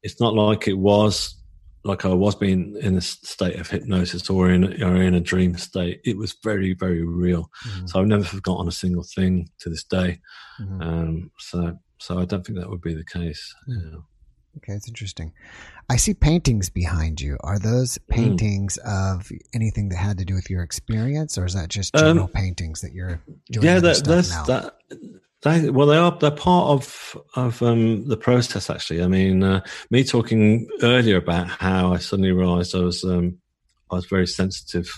it's 0.02 0.20
not 0.20 0.34
like 0.34 0.68
it 0.68 0.78
was 0.78 1.36
like 1.84 2.04
I 2.04 2.08
was 2.08 2.34
being 2.34 2.76
in 2.82 2.98
a 2.98 3.00
state 3.00 3.58
of 3.58 3.68
hypnosis 3.68 4.28
or 4.28 4.50
in 4.50 4.82
or 4.82 5.02
in 5.02 5.14
a 5.14 5.20
dream 5.20 5.56
state. 5.56 6.00
It 6.04 6.16
was 6.16 6.36
very 6.42 6.74
very 6.74 7.04
real. 7.04 7.50
Mm. 7.66 7.88
So 7.88 8.00
I've 8.00 8.06
never 8.06 8.24
forgotten 8.24 8.68
a 8.68 8.72
single 8.72 9.04
thing 9.04 9.48
to 9.60 9.70
this 9.70 9.84
day. 9.84 10.20
Mm. 10.60 10.82
Um, 10.82 11.30
so 11.38 11.78
so 11.98 12.18
I 12.18 12.24
don't 12.24 12.44
think 12.44 12.58
that 12.58 12.68
would 12.68 12.82
be 12.82 12.94
the 12.94 13.04
case. 13.04 13.54
Mm. 13.68 13.92
Yeah. 13.92 13.98
Okay, 14.56 14.72
it's 14.72 14.88
interesting. 14.88 15.32
I 15.88 15.96
see 15.96 16.12
paintings 16.12 16.70
behind 16.70 17.20
you. 17.20 17.36
Are 17.40 17.58
those 17.58 17.98
hmm. 18.08 18.14
paintings 18.14 18.78
mm. 18.84 19.14
of 19.14 19.30
anything 19.54 19.88
that 19.90 19.96
had 19.96 20.18
to 20.18 20.24
do 20.24 20.34
with 20.34 20.50
your 20.50 20.62
experience, 20.62 21.38
or 21.38 21.44
is 21.44 21.54
that 21.54 21.68
just 21.68 21.94
general 21.94 22.24
um, 22.24 22.30
paintings 22.30 22.80
that 22.80 22.92
you're 22.92 23.20
doing? 23.50 23.66
Yeah, 23.66 23.78
that, 23.78 24.04
that's 24.04 24.30
now? 24.30 24.44
that. 24.44 24.76
They, 25.42 25.70
well, 25.70 25.86
they 25.86 25.96
are. 25.96 26.16
They're 26.18 26.30
part 26.30 26.70
of 26.70 27.16
of 27.34 27.62
um, 27.62 28.06
the 28.06 28.16
process. 28.16 28.68
Actually, 28.68 29.02
I 29.02 29.06
mean, 29.06 29.42
uh, 29.42 29.62
me 29.90 30.04
talking 30.04 30.68
earlier 30.82 31.16
about 31.16 31.48
how 31.48 31.94
I 31.94 31.98
suddenly 31.98 32.32
realised 32.32 32.74
I 32.74 32.80
was 32.80 33.04
um, 33.04 33.38
I 33.90 33.94
was 33.94 34.04
very 34.04 34.26
sensitive 34.26 34.90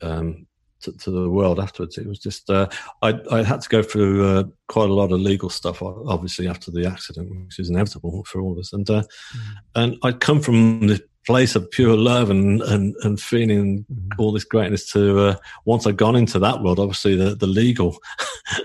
um, 0.00 0.46
to, 0.80 0.92
to, 0.92 1.10
the 1.12 1.30
world 1.30 1.60
afterwards. 1.60 1.96
It 1.96 2.08
was 2.08 2.18
just 2.18 2.50
uh, 2.50 2.68
I, 3.02 3.20
I 3.30 3.44
had 3.44 3.60
to 3.60 3.68
go 3.68 3.84
through 3.84 4.26
uh, 4.26 4.44
quite 4.66 4.90
a 4.90 4.94
lot 4.94 5.12
of 5.12 5.20
legal 5.20 5.48
stuff, 5.48 5.80
obviously 5.80 6.48
after 6.48 6.72
the 6.72 6.86
accident, 6.86 7.30
which 7.44 7.60
is 7.60 7.70
inevitable 7.70 8.24
for 8.24 8.40
all 8.40 8.52
of 8.52 8.58
us. 8.58 8.72
And 8.72 8.88
uh, 8.90 9.02
mm. 9.02 9.54
and 9.76 9.96
I'd 10.02 10.18
come 10.18 10.40
from 10.40 10.88
this 10.88 11.02
place 11.26 11.54
of 11.54 11.70
pure 11.70 11.96
love 11.96 12.30
and 12.30 12.62
and, 12.62 12.94
and 13.02 13.20
feeling 13.20 13.84
mm. 13.92 14.10
all 14.18 14.32
this 14.32 14.44
greatness 14.44 14.90
to 14.92 15.18
uh, 15.20 15.36
once 15.64 15.86
I'd 15.86 15.96
gone 15.96 16.16
into 16.16 16.38
that 16.40 16.62
world, 16.62 16.78
obviously 16.78 17.14
the 17.14 17.34
the 17.34 17.46
legal 17.46 17.98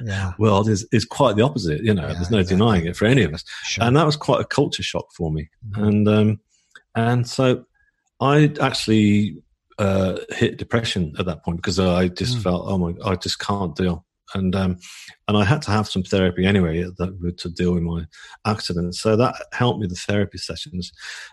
yeah. 0.03 0.33
world 0.39 0.69
is 0.69 0.87
is 0.91 1.05
quite 1.05 1.35
the 1.35 1.43
opposite. 1.43 1.83
You 1.83 1.93
know, 1.93 2.07
yeah, 2.07 2.13
there's 2.13 2.31
no 2.31 2.39
exactly. 2.39 2.57
denying 2.57 2.85
it 2.87 2.95
for 2.95 3.05
any 3.05 3.23
of 3.23 3.33
us. 3.33 3.43
Sure. 3.63 3.83
And 3.83 3.95
that 3.95 4.05
was 4.05 4.15
quite 4.15 4.41
a 4.41 4.45
culture 4.45 4.83
shock 4.83 5.07
for 5.15 5.31
me. 5.31 5.49
Mm. 5.71 5.87
And 5.87 6.07
um, 6.07 6.39
and 6.95 7.27
so 7.27 7.65
I 8.19 8.51
actually 8.59 9.37
uh, 9.77 10.17
hit 10.29 10.57
depression 10.57 11.13
at 11.19 11.25
that 11.25 11.43
point 11.43 11.57
because 11.57 11.79
I 11.79 12.07
just 12.07 12.37
mm. 12.37 12.43
felt, 12.43 12.63
oh 12.65 12.77
my, 12.77 12.93
I 13.05 13.15
just 13.15 13.39
can't 13.39 13.75
deal. 13.75 14.05
And 14.33 14.55
um, 14.55 14.77
and 15.27 15.37
I 15.37 15.45
had 15.45 15.61
to 15.63 15.71
have 15.71 15.87
some 15.87 16.03
therapy 16.03 16.45
anyway 16.45 16.83
that, 16.83 17.35
to 17.37 17.49
deal 17.49 17.73
with 17.73 17.83
my 17.83 18.05
accident. 18.45 18.95
So 18.95 19.15
that 19.15 19.35
helped 19.53 19.79
me 19.79 19.87
the 19.87 19.95
therapy 19.95 20.37
sessions. 20.37 20.91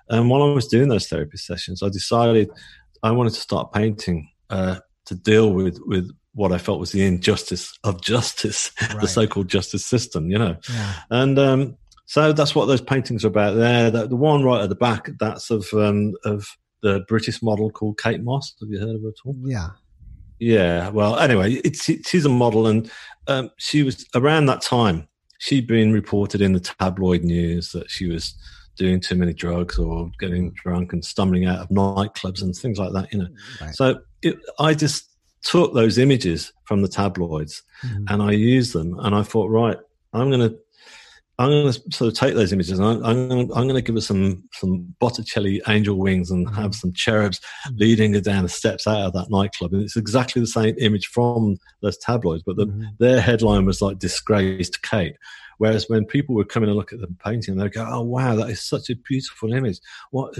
And 0.08 0.30
while 0.30 0.42
I 0.42 0.52
was 0.52 0.68
doing 0.68 0.88
those 0.88 1.08
therapy 1.08 1.36
sessions, 1.36 1.82
I 1.82 1.88
decided 1.88 2.50
I 3.02 3.10
wanted 3.10 3.34
to 3.34 3.40
start 3.40 3.72
painting 3.72 4.30
uh, 4.50 4.76
to 5.06 5.14
deal 5.14 5.52
with 5.52 5.78
with 5.86 6.10
what 6.34 6.52
I 6.52 6.58
felt 6.58 6.80
was 6.80 6.92
the 6.92 7.04
injustice 7.04 7.76
of 7.84 8.02
justice, 8.02 8.72
right. 8.82 9.00
the 9.00 9.06
so-called 9.06 9.48
justice 9.48 9.84
system, 9.84 10.30
you 10.30 10.38
know. 10.38 10.56
Yeah. 10.68 10.94
And 11.10 11.38
um, 11.38 11.76
so 12.06 12.32
that's 12.32 12.54
what 12.54 12.66
those 12.66 12.80
paintings 12.80 13.24
are 13.24 13.28
about 13.28 13.54
there. 13.54 13.90
The, 13.90 14.08
the 14.08 14.16
one 14.16 14.42
right 14.42 14.62
at 14.62 14.68
the 14.68 14.74
back, 14.74 15.10
that's 15.18 15.50
of 15.50 15.66
um, 15.72 16.14
of 16.24 16.46
the 16.82 17.04
British 17.08 17.42
model 17.42 17.70
called 17.70 17.98
Kate 17.98 18.22
Moss. 18.22 18.54
Have 18.60 18.68
you 18.68 18.78
heard 18.78 18.96
of 18.96 19.02
her 19.02 19.08
at 19.08 19.14
all? 19.24 19.36
Yeah. 19.44 19.70
Yeah. 20.44 20.90
Well, 20.90 21.18
anyway, 21.18 21.54
it's, 21.54 21.84
she's 21.84 22.26
a 22.26 22.28
model, 22.28 22.66
and 22.66 22.90
um, 23.28 23.50
she 23.56 23.82
was 23.82 24.04
around 24.14 24.46
that 24.46 24.60
time. 24.60 25.08
She'd 25.38 25.66
been 25.66 25.90
reported 25.90 26.42
in 26.42 26.52
the 26.52 26.60
tabloid 26.60 27.24
news 27.24 27.72
that 27.72 27.90
she 27.90 28.08
was 28.08 28.34
doing 28.76 29.00
too 29.00 29.14
many 29.14 29.32
drugs 29.32 29.78
or 29.78 30.10
getting 30.20 30.52
drunk 30.52 30.92
and 30.92 31.02
stumbling 31.02 31.46
out 31.46 31.60
of 31.60 31.68
nightclubs 31.68 32.42
and 32.42 32.54
things 32.54 32.78
like 32.78 32.92
that. 32.92 33.10
You 33.10 33.20
know. 33.20 33.28
Right. 33.60 33.74
So 33.74 34.00
it, 34.20 34.36
I 34.58 34.74
just 34.74 35.08
took 35.42 35.72
those 35.72 35.96
images 35.96 36.52
from 36.64 36.82
the 36.82 36.88
tabloids 36.88 37.62
mm-hmm. 37.82 38.04
and 38.08 38.22
I 38.22 38.32
used 38.32 38.74
them, 38.74 38.98
and 38.98 39.14
I 39.14 39.22
thought, 39.22 39.48
right, 39.48 39.78
I'm 40.12 40.28
going 40.30 40.46
to 40.46 40.58
I'm 41.38 41.50
going 41.50 41.72
to 41.72 41.80
sort 41.90 42.12
of 42.12 42.14
take 42.14 42.34
those 42.34 42.52
images 42.52 42.78
and 42.78 42.86
I'm, 42.86 43.04
I'm 43.04 43.28
going 43.28 43.48
to, 43.48 43.54
I'm 43.54 43.64
going 43.64 43.74
to 43.74 43.82
give 43.82 43.96
it 43.96 44.02
some, 44.02 44.44
some 44.52 44.94
Botticelli 45.00 45.60
angel 45.66 45.96
wings 45.96 46.30
and 46.30 46.48
have 46.50 46.56
mm-hmm. 46.56 46.72
some 46.72 46.92
cherubs 46.92 47.40
leading 47.74 48.14
her 48.14 48.20
down 48.20 48.44
the 48.44 48.48
steps 48.48 48.86
out 48.86 49.00
of 49.00 49.12
that 49.14 49.30
nightclub. 49.30 49.72
And 49.72 49.82
it's 49.82 49.96
exactly 49.96 50.40
the 50.40 50.46
same 50.46 50.76
image 50.78 51.06
from 51.06 51.56
those 51.82 51.98
tabloids, 51.98 52.44
but 52.44 52.56
the, 52.56 52.66
mm-hmm. 52.66 52.84
their 53.00 53.20
headline 53.20 53.64
was 53.64 53.82
like 53.82 53.98
disgraced 53.98 54.82
Kate. 54.82 55.16
Whereas 55.58 55.88
when 55.88 56.04
people 56.04 56.34
would 56.34 56.48
come 56.48 56.62
in 56.62 56.68
and 56.68 56.76
look 56.76 56.92
at 56.92 57.00
the 57.00 57.08
painting, 57.24 57.56
they'd 57.56 57.72
go, 57.72 57.86
"Oh 57.88 58.02
wow, 58.02 58.34
that 58.34 58.50
is 58.50 58.60
such 58.60 58.90
a 58.90 58.96
beautiful 58.96 59.52
image! 59.52 59.78
What 60.10 60.36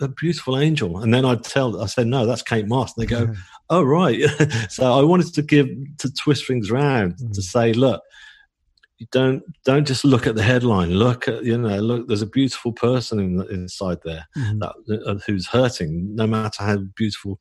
a, 0.00 0.08
beautiful 0.08 0.58
angel!" 0.58 0.98
And 0.98 1.14
then 1.14 1.24
I'd 1.24 1.44
tell, 1.44 1.80
I 1.80 1.86
said, 1.86 2.08
"No, 2.08 2.26
that's 2.26 2.42
Kate 2.42 2.66
Moss." 2.66 2.96
And 2.96 3.06
they 3.06 3.10
go, 3.10 3.32
"Oh 3.70 3.82
right." 3.82 4.20
so 4.68 4.92
I 4.92 5.02
wanted 5.02 5.32
to 5.34 5.42
give 5.42 5.68
to 5.98 6.12
twist 6.12 6.46
things 6.46 6.70
around 6.70 7.14
mm-hmm. 7.14 7.32
to 7.32 7.42
say, 7.42 7.72
"Look, 7.72 8.02
don't 9.10 9.42
don't 9.64 9.86
just 9.86 10.04
look 10.04 10.26
at 10.26 10.34
the 10.34 10.42
headline. 10.42 10.90
Look 10.90 11.28
at 11.28 11.44
you 11.44 11.56
know 11.56 11.78
look. 11.78 12.08
There's 12.08 12.22
a 12.22 12.26
beautiful 12.26 12.72
person 12.72 13.18
in, 13.18 13.46
inside 13.50 13.98
there 14.04 14.26
mm-hmm. 14.36 14.58
that 14.58 15.02
uh, 15.06 15.14
who's 15.26 15.46
hurting. 15.46 16.14
No 16.14 16.26
matter 16.26 16.62
how 16.62 16.78
beautiful, 16.96 17.38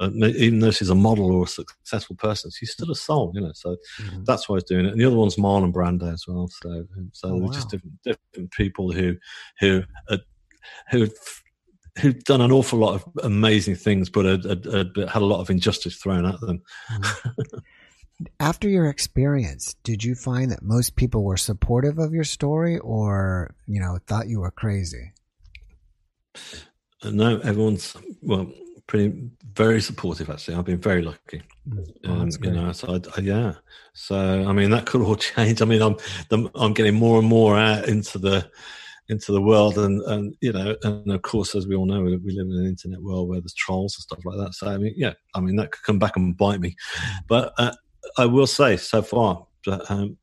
uh, 0.00 0.10
even 0.10 0.58
though 0.58 0.70
she's 0.72 0.90
a 0.90 0.94
model 0.94 1.32
or 1.32 1.44
a 1.44 1.48
successful 1.48 2.16
person, 2.16 2.50
she's 2.50 2.72
still 2.72 2.90
a 2.90 2.96
soul. 2.96 3.32
You 3.34 3.42
know. 3.42 3.52
So 3.54 3.76
mm-hmm. 4.00 4.24
that's 4.24 4.48
why 4.48 4.54
I 4.54 4.56
was 4.56 4.64
doing 4.64 4.86
it. 4.86 4.92
And 4.92 5.00
the 5.00 5.06
other 5.06 5.16
one's 5.16 5.36
Marlon 5.36 5.72
Brando 5.72 6.12
as 6.12 6.24
well. 6.26 6.48
So 6.48 6.86
so 7.12 7.28
oh, 7.28 7.36
wow. 7.36 7.52
just 7.52 7.70
different 7.70 7.94
different 8.02 8.50
people 8.52 8.90
who 8.92 9.16
who 9.60 9.82
uh, 10.08 10.18
who 10.90 11.08
who've 12.00 12.24
done 12.24 12.40
an 12.40 12.52
awful 12.52 12.78
lot 12.78 12.94
of 12.94 13.08
amazing 13.22 13.74
things, 13.74 14.10
but 14.10 14.24
had, 14.24 14.44
had, 14.44 14.64
had, 14.66 15.22
a 15.22 15.24
lot 15.24 15.40
of 15.40 15.50
injustice 15.50 15.96
thrown 15.96 16.26
at 16.26 16.40
them. 16.40 16.62
Mm-hmm. 16.90 17.58
after 18.40 18.68
your 18.68 18.88
experience, 18.88 19.74
did 19.84 20.02
you 20.02 20.14
find 20.14 20.50
that 20.50 20.62
most 20.62 20.96
people 20.96 21.24
were 21.24 21.36
supportive 21.36 21.98
of 21.98 22.12
your 22.12 22.24
story 22.24 22.78
or, 22.78 23.54
you 23.66 23.80
know, 23.80 23.98
thought 24.06 24.28
you 24.28 24.40
were 24.40 24.50
crazy? 24.50 25.12
Uh, 27.02 27.10
no, 27.10 27.38
everyone's, 27.40 27.96
well, 28.22 28.50
pretty, 28.86 29.30
very 29.52 29.80
supportive 29.80 30.30
actually. 30.30 30.54
I've 30.54 30.64
been 30.64 30.80
very 30.80 31.02
lucky. 31.02 31.42
Mm, 31.68 31.86
oh, 32.06 32.12
um, 32.12 32.30
you 32.42 32.50
know, 32.50 32.72
so 32.72 33.00
I, 33.16 33.20
yeah. 33.20 33.54
So, 33.92 34.16
I 34.16 34.52
mean, 34.52 34.70
that 34.70 34.86
could 34.86 35.02
all 35.02 35.16
change. 35.34 35.60
I 35.60 35.66
mean, 35.66 35.82
I'm, 35.82 35.96
I'm 36.54 36.72
getting 36.72 36.94
more 36.94 37.18
and 37.18 37.28
more 37.28 37.56
out 37.56 37.88
into 37.88 38.18
the, 38.18 38.50
into 39.08 39.30
the 39.30 39.40
world 39.40 39.78
and 39.78 40.02
and 40.02 40.34
you 40.40 40.52
know 40.52 40.74
and 40.82 41.12
of 41.12 41.22
course 41.22 41.54
as 41.54 41.64
we 41.64 41.76
all 41.76 41.86
know 41.86 42.02
we 42.02 42.10
live 42.10 42.46
in 42.46 42.58
an 42.58 42.66
internet 42.66 43.00
world 43.00 43.28
where 43.28 43.40
there's 43.40 43.54
trolls 43.54 43.94
and 43.96 44.02
stuff 44.02 44.18
like 44.24 44.36
that 44.36 44.52
so 44.52 44.66
i 44.66 44.76
mean 44.76 44.92
yeah 44.96 45.12
i 45.34 45.38
mean 45.38 45.54
that 45.54 45.70
could 45.70 45.84
come 45.84 46.00
back 46.00 46.16
and 46.16 46.36
bite 46.36 46.58
me 46.58 46.74
but 47.28 47.52
uh, 47.56 47.70
I 48.18 48.26
will 48.26 48.46
say 48.46 48.76
so 48.76 49.02
far 49.02 49.46
that 49.66 49.90
um, 49.90 50.16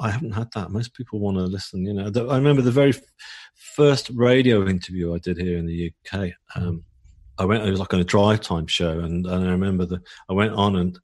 I 0.00 0.10
haven't 0.10 0.32
had 0.32 0.50
that. 0.54 0.70
Most 0.70 0.94
people 0.94 1.18
want 1.18 1.36
to 1.36 1.44
listen. 1.44 1.84
You 1.84 1.94
know, 1.94 2.30
I 2.30 2.36
remember 2.36 2.62
the 2.62 2.70
very 2.70 2.94
first 3.54 4.10
radio 4.14 4.66
interview 4.66 5.14
I 5.14 5.18
did 5.18 5.38
here 5.38 5.58
in 5.58 5.66
the 5.66 5.92
UK. 6.12 6.30
Um, 6.54 6.84
I 7.38 7.44
went. 7.44 7.66
It 7.66 7.70
was 7.70 7.80
like 7.80 7.94
on 7.94 8.00
a 8.00 8.04
drive 8.04 8.40
time 8.40 8.66
show, 8.66 9.00
and, 9.00 9.26
and 9.26 9.48
I 9.48 9.50
remember 9.50 9.86
that 9.86 10.02
I 10.28 10.32
went 10.32 10.52
on 10.54 10.76
and 10.76 10.98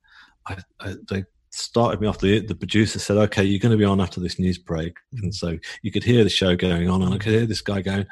I, 0.47 0.57
I, 0.81 0.95
they 1.09 1.25
started 1.51 2.01
me 2.01 2.07
off. 2.07 2.19
The 2.19 2.41
the 2.41 2.55
producer 2.55 2.99
said, 2.99 3.17
"Okay, 3.17 3.45
you're 3.45 3.61
going 3.61 3.73
to 3.73 3.79
be 3.79 3.85
on 3.85 4.01
after 4.01 4.21
this 4.21 4.39
news 4.39 4.59
break," 4.59 4.97
and 5.23 5.35
so 5.35 5.59
you 5.83 5.91
could 5.91 6.05
hear 6.05 6.25
the 6.25 6.31
show 6.31 6.57
going 6.57 6.89
on, 6.89 7.03
and 7.03 7.15
I 7.15 7.19
could 7.19 7.33
hear 7.33 7.47
this 7.47 7.63
guy 7.63 7.81
going 7.81 8.07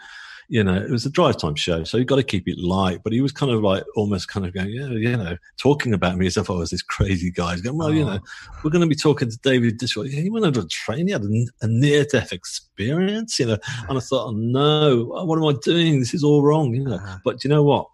you 0.49 0.63
know, 0.63 0.75
it 0.75 0.91
was 0.91 1.07
a 1.07 1.11
drive 1.11 1.39
time 1.39 1.55
show, 1.55 1.85
so 1.85 1.97
you 1.97 2.05
got 2.05 2.17
to 2.17 2.23
keep 2.23 2.47
it 2.49 2.59
light. 2.59 3.01
But 3.03 3.13
he 3.13 3.21
was 3.21 3.33
kind 3.33 3.53
of 3.53 3.63
like 3.63 3.85
almost 3.97 4.29
kind 4.29 4.47
of 4.47 4.53
going, 4.53 4.71
yeah, 4.71 4.89
you 4.89 5.17
know, 5.17 5.37
talking 5.59 5.95
about 5.95 6.17
me 6.17 6.27
as 6.27 6.37
if 6.37 6.51
I 6.51 6.55
was 6.55 6.71
this 6.71 6.83
crazy 6.83 7.31
guy. 7.31 7.53
He's 7.53 7.63
going, 7.63 7.77
well, 7.77 7.89
oh. 7.89 7.93
you 7.93 8.05
know, 8.05 8.19
we're 8.63 8.71
going 8.71 8.83
to 8.83 8.89
be 8.89 8.95
talking 8.95 9.31
to 9.31 9.39
David 9.39 9.79
Ditchfield. 9.79 10.09
He 10.09 10.31
went 10.31 10.45
on 10.45 10.57
a 10.57 10.67
train, 10.67 11.07
he 11.07 11.13
had 11.13 11.25
a, 11.25 11.47
a 11.63 11.67
near 11.67 12.05
death 12.05 12.33
experience, 12.33 13.39
you 13.39 13.47
know. 13.47 13.59
And 13.89 13.99
I 13.99 14.01
thought, 14.01 14.29
oh, 14.29 14.33
no, 14.33 15.05
what 15.25 15.39
am 15.39 15.45
I 15.45 15.59
doing? 15.63 16.01
This 16.01 16.15
is 16.15 16.25
all 16.25 16.43
wrong, 16.43 16.75
you 16.75 16.85
know. 16.85 16.97
Uh-huh. 16.97 17.19
But 17.25 17.45
you 17.45 17.51
know 17.51 17.63
what? 17.63 17.87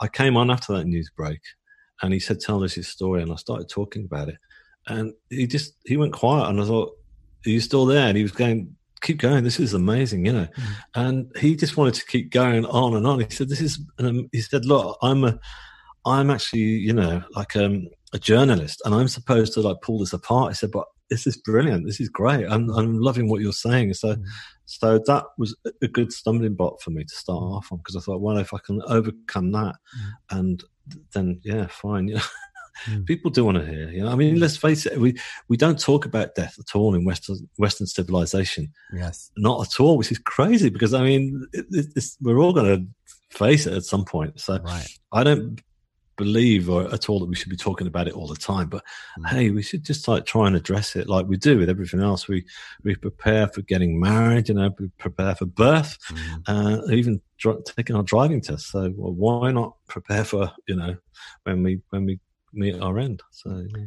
I 0.00 0.08
came 0.08 0.36
on 0.36 0.50
after 0.50 0.72
that 0.74 0.86
news 0.86 1.10
break, 1.14 1.40
and 2.00 2.12
he 2.12 2.20
said, 2.20 2.40
tell 2.40 2.64
us 2.64 2.74
his 2.74 2.88
story, 2.88 3.22
and 3.22 3.32
I 3.32 3.36
started 3.36 3.68
talking 3.68 4.04
about 4.04 4.28
it, 4.28 4.36
and 4.86 5.12
he 5.30 5.46
just 5.46 5.74
he 5.84 5.96
went 5.96 6.12
quiet, 6.12 6.48
and 6.48 6.60
I 6.60 6.64
thought, 6.64 6.96
are 7.46 7.50
you 7.50 7.60
still 7.60 7.86
there? 7.86 8.08
And 8.08 8.16
he 8.16 8.22
was 8.22 8.32
going 8.32 8.74
keep 9.02 9.18
going. 9.18 9.44
This 9.44 9.60
is 9.60 9.74
amazing, 9.74 10.24
you 10.24 10.32
know. 10.32 10.46
Mm. 10.46 10.74
And 10.94 11.36
he 11.38 11.56
just 11.56 11.76
wanted 11.76 11.94
to 11.94 12.06
keep 12.06 12.30
going 12.30 12.64
on 12.66 12.94
and 12.96 13.06
on. 13.06 13.20
He 13.20 13.30
said, 13.30 13.48
"This 13.48 13.60
is." 13.60 13.80
Um, 13.98 14.28
he 14.32 14.40
said, 14.40 14.64
"Look, 14.64 14.96
I'm 15.02 15.24
a, 15.24 15.38
I'm 16.06 16.30
actually, 16.30 16.60
you 16.60 16.92
know, 16.92 17.22
like 17.32 17.56
um, 17.56 17.88
a 18.12 18.18
journalist, 18.18 18.80
and 18.84 18.94
I'm 18.94 19.08
supposed 19.08 19.52
to 19.54 19.60
like 19.60 19.76
pull 19.82 19.98
this 19.98 20.12
apart." 20.12 20.52
He 20.52 20.56
said, 20.56 20.70
"But 20.70 20.86
this 21.10 21.26
is 21.26 21.36
brilliant. 21.36 21.86
This 21.86 22.00
is 22.00 22.08
great. 22.08 22.46
I'm, 22.48 22.70
I'm 22.70 22.98
loving 22.98 23.28
what 23.28 23.42
you're 23.42 23.52
saying." 23.52 23.94
So, 23.94 24.14
mm. 24.14 24.24
so 24.64 24.98
that 25.06 25.24
was 25.36 25.56
a 25.82 25.88
good 25.88 26.12
stumbling 26.12 26.54
block 26.54 26.80
for 26.80 26.90
me 26.90 27.04
to 27.04 27.14
start 27.14 27.42
off 27.42 27.72
on 27.72 27.78
because 27.78 27.96
I 27.96 28.00
thought, 28.00 28.20
well, 28.20 28.38
if 28.38 28.54
I 28.54 28.58
can 28.64 28.80
overcome 28.86 29.52
that, 29.52 29.74
mm. 29.98 30.38
and 30.38 30.64
then 31.12 31.40
yeah, 31.44 31.66
fine, 31.66 32.08
you 32.08 32.14
know. 32.14 32.22
Mm. 32.86 33.06
People 33.06 33.30
do 33.30 33.44
want 33.44 33.58
to 33.58 33.66
hear. 33.66 33.90
You 33.90 34.04
know, 34.04 34.10
I 34.10 34.14
mean, 34.14 34.38
let's 34.38 34.56
face 34.56 34.86
it. 34.86 34.98
We 34.98 35.18
we 35.48 35.56
don't 35.56 35.78
talk 35.78 36.04
about 36.04 36.34
death 36.34 36.56
at 36.58 36.76
all 36.76 36.94
in 36.94 37.04
Western 37.04 37.48
Western 37.58 37.86
civilization. 37.86 38.72
Yes, 38.92 39.30
not 39.36 39.66
at 39.66 39.80
all, 39.80 39.96
which 39.96 40.12
is 40.12 40.18
crazy 40.18 40.70
because 40.70 40.94
I 40.94 41.02
mean, 41.02 41.46
it, 41.52 42.04
we're 42.20 42.38
all 42.38 42.52
going 42.52 42.66
to 42.86 43.36
face 43.36 43.66
it 43.66 43.74
at 43.74 43.84
some 43.84 44.04
point. 44.04 44.40
So 44.40 44.58
right. 44.58 44.88
I 45.12 45.24
don't 45.24 45.60
believe 46.16 46.68
or 46.68 46.92
at 46.92 47.08
all 47.08 47.18
that 47.18 47.26
we 47.26 47.34
should 47.34 47.48
be 47.48 47.56
talking 47.56 47.86
about 47.86 48.06
it 48.06 48.14
all 48.14 48.26
the 48.26 48.36
time. 48.36 48.68
But 48.68 48.84
mm. 49.18 49.28
hey, 49.28 49.50
we 49.50 49.62
should 49.62 49.84
just 49.84 50.06
like 50.08 50.24
try 50.24 50.46
and 50.46 50.56
address 50.56 50.94
it 50.96 51.08
like 51.08 51.26
we 51.26 51.36
do 51.36 51.58
with 51.58 51.70
everything 51.70 52.00
else. 52.00 52.28
We 52.28 52.44
we 52.84 52.94
prepare 52.94 53.48
for 53.48 53.62
getting 53.62 53.98
married, 53.98 54.48
you 54.48 54.54
know, 54.54 54.70
we 54.78 54.88
prepare 54.98 55.34
for 55.34 55.46
birth, 55.46 55.98
mm. 56.08 56.42
uh, 56.46 56.92
even 56.92 57.20
dr- 57.38 57.64
taking 57.64 57.96
our 57.96 58.02
driving 58.02 58.40
test. 58.40 58.70
So 58.70 58.92
well, 58.96 59.12
why 59.12 59.52
not 59.52 59.76
prepare 59.88 60.24
for 60.24 60.52
you 60.68 60.76
know 60.76 60.96
when 61.44 61.62
we 61.62 61.80
when 61.90 62.06
we 62.06 62.20
our 62.80 62.98
end. 62.98 63.22
So. 63.30 63.64
Yeah. 63.68 63.84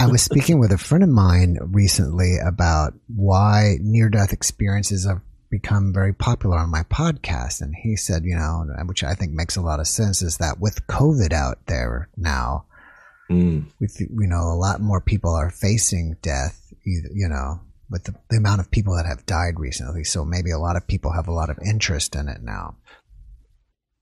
I 0.00 0.06
was 0.06 0.22
speaking 0.22 0.58
with 0.58 0.72
a 0.72 0.78
friend 0.78 1.04
of 1.04 1.10
mine 1.10 1.58
recently 1.60 2.38
about 2.38 2.94
why 3.14 3.76
near 3.80 4.08
death 4.08 4.32
experiences 4.32 5.06
have 5.06 5.20
become 5.50 5.92
very 5.92 6.12
popular 6.12 6.58
on 6.58 6.70
my 6.70 6.82
podcast. 6.84 7.60
And 7.60 7.74
he 7.74 7.94
said, 7.96 8.24
you 8.24 8.34
know, 8.34 8.66
which 8.86 9.04
I 9.04 9.14
think 9.14 9.32
makes 9.32 9.56
a 9.56 9.60
lot 9.60 9.80
of 9.80 9.86
sense, 9.86 10.22
is 10.22 10.38
that 10.38 10.58
with 10.58 10.86
COVID 10.86 11.32
out 11.32 11.58
there 11.66 12.08
now, 12.16 12.64
mm. 13.30 13.66
with, 13.78 14.00
you 14.00 14.26
know, 14.26 14.40
a 14.40 14.56
lot 14.56 14.80
more 14.80 15.00
people 15.00 15.34
are 15.34 15.50
facing 15.50 16.16
death, 16.22 16.72
you 16.84 17.28
know, 17.28 17.60
with 17.90 18.04
the, 18.04 18.14
the 18.30 18.38
amount 18.38 18.60
of 18.60 18.70
people 18.70 18.96
that 18.96 19.06
have 19.06 19.26
died 19.26 19.60
recently. 19.60 20.02
So 20.02 20.24
maybe 20.24 20.50
a 20.50 20.58
lot 20.58 20.76
of 20.76 20.86
people 20.86 21.12
have 21.12 21.28
a 21.28 21.32
lot 21.32 21.50
of 21.50 21.58
interest 21.64 22.16
in 22.16 22.28
it 22.28 22.42
now. 22.42 22.76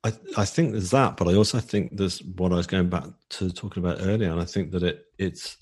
I, 0.05 0.13
I 0.37 0.45
think 0.45 0.73
there's 0.73 0.91
that, 0.91 1.17
but 1.17 1.29
I 1.29 1.35
also 1.35 1.61
think 1.61 1.97
there's 1.97 2.23
what 2.23 2.53
I 2.53 2.57
was 2.57 2.67
going 2.67 2.89
back 2.89 3.05
to 3.31 3.51
talking 3.51 3.83
about 3.83 3.99
earlier, 4.01 4.31
and 4.31 4.41
I 4.41 4.45
think 4.45 4.73
that 4.73 4.83
it 4.83 5.07
it's 5.19 5.57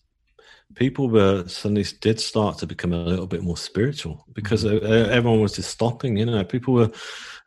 people 0.75 1.09
were 1.09 1.47
suddenly 1.47 1.85
did 2.01 2.21
start 2.21 2.59
to 2.59 2.67
become 2.67 2.93
a 2.93 3.05
little 3.05 3.27
bit 3.27 3.43
more 3.43 3.57
spiritual 3.57 4.25
because 4.33 4.65
mm-hmm. 4.65 5.11
everyone 5.11 5.41
was 5.41 5.57
just 5.57 5.71
stopping. 5.71 6.17
You 6.17 6.27
know, 6.27 6.45
people 6.45 6.75
were 6.75 6.91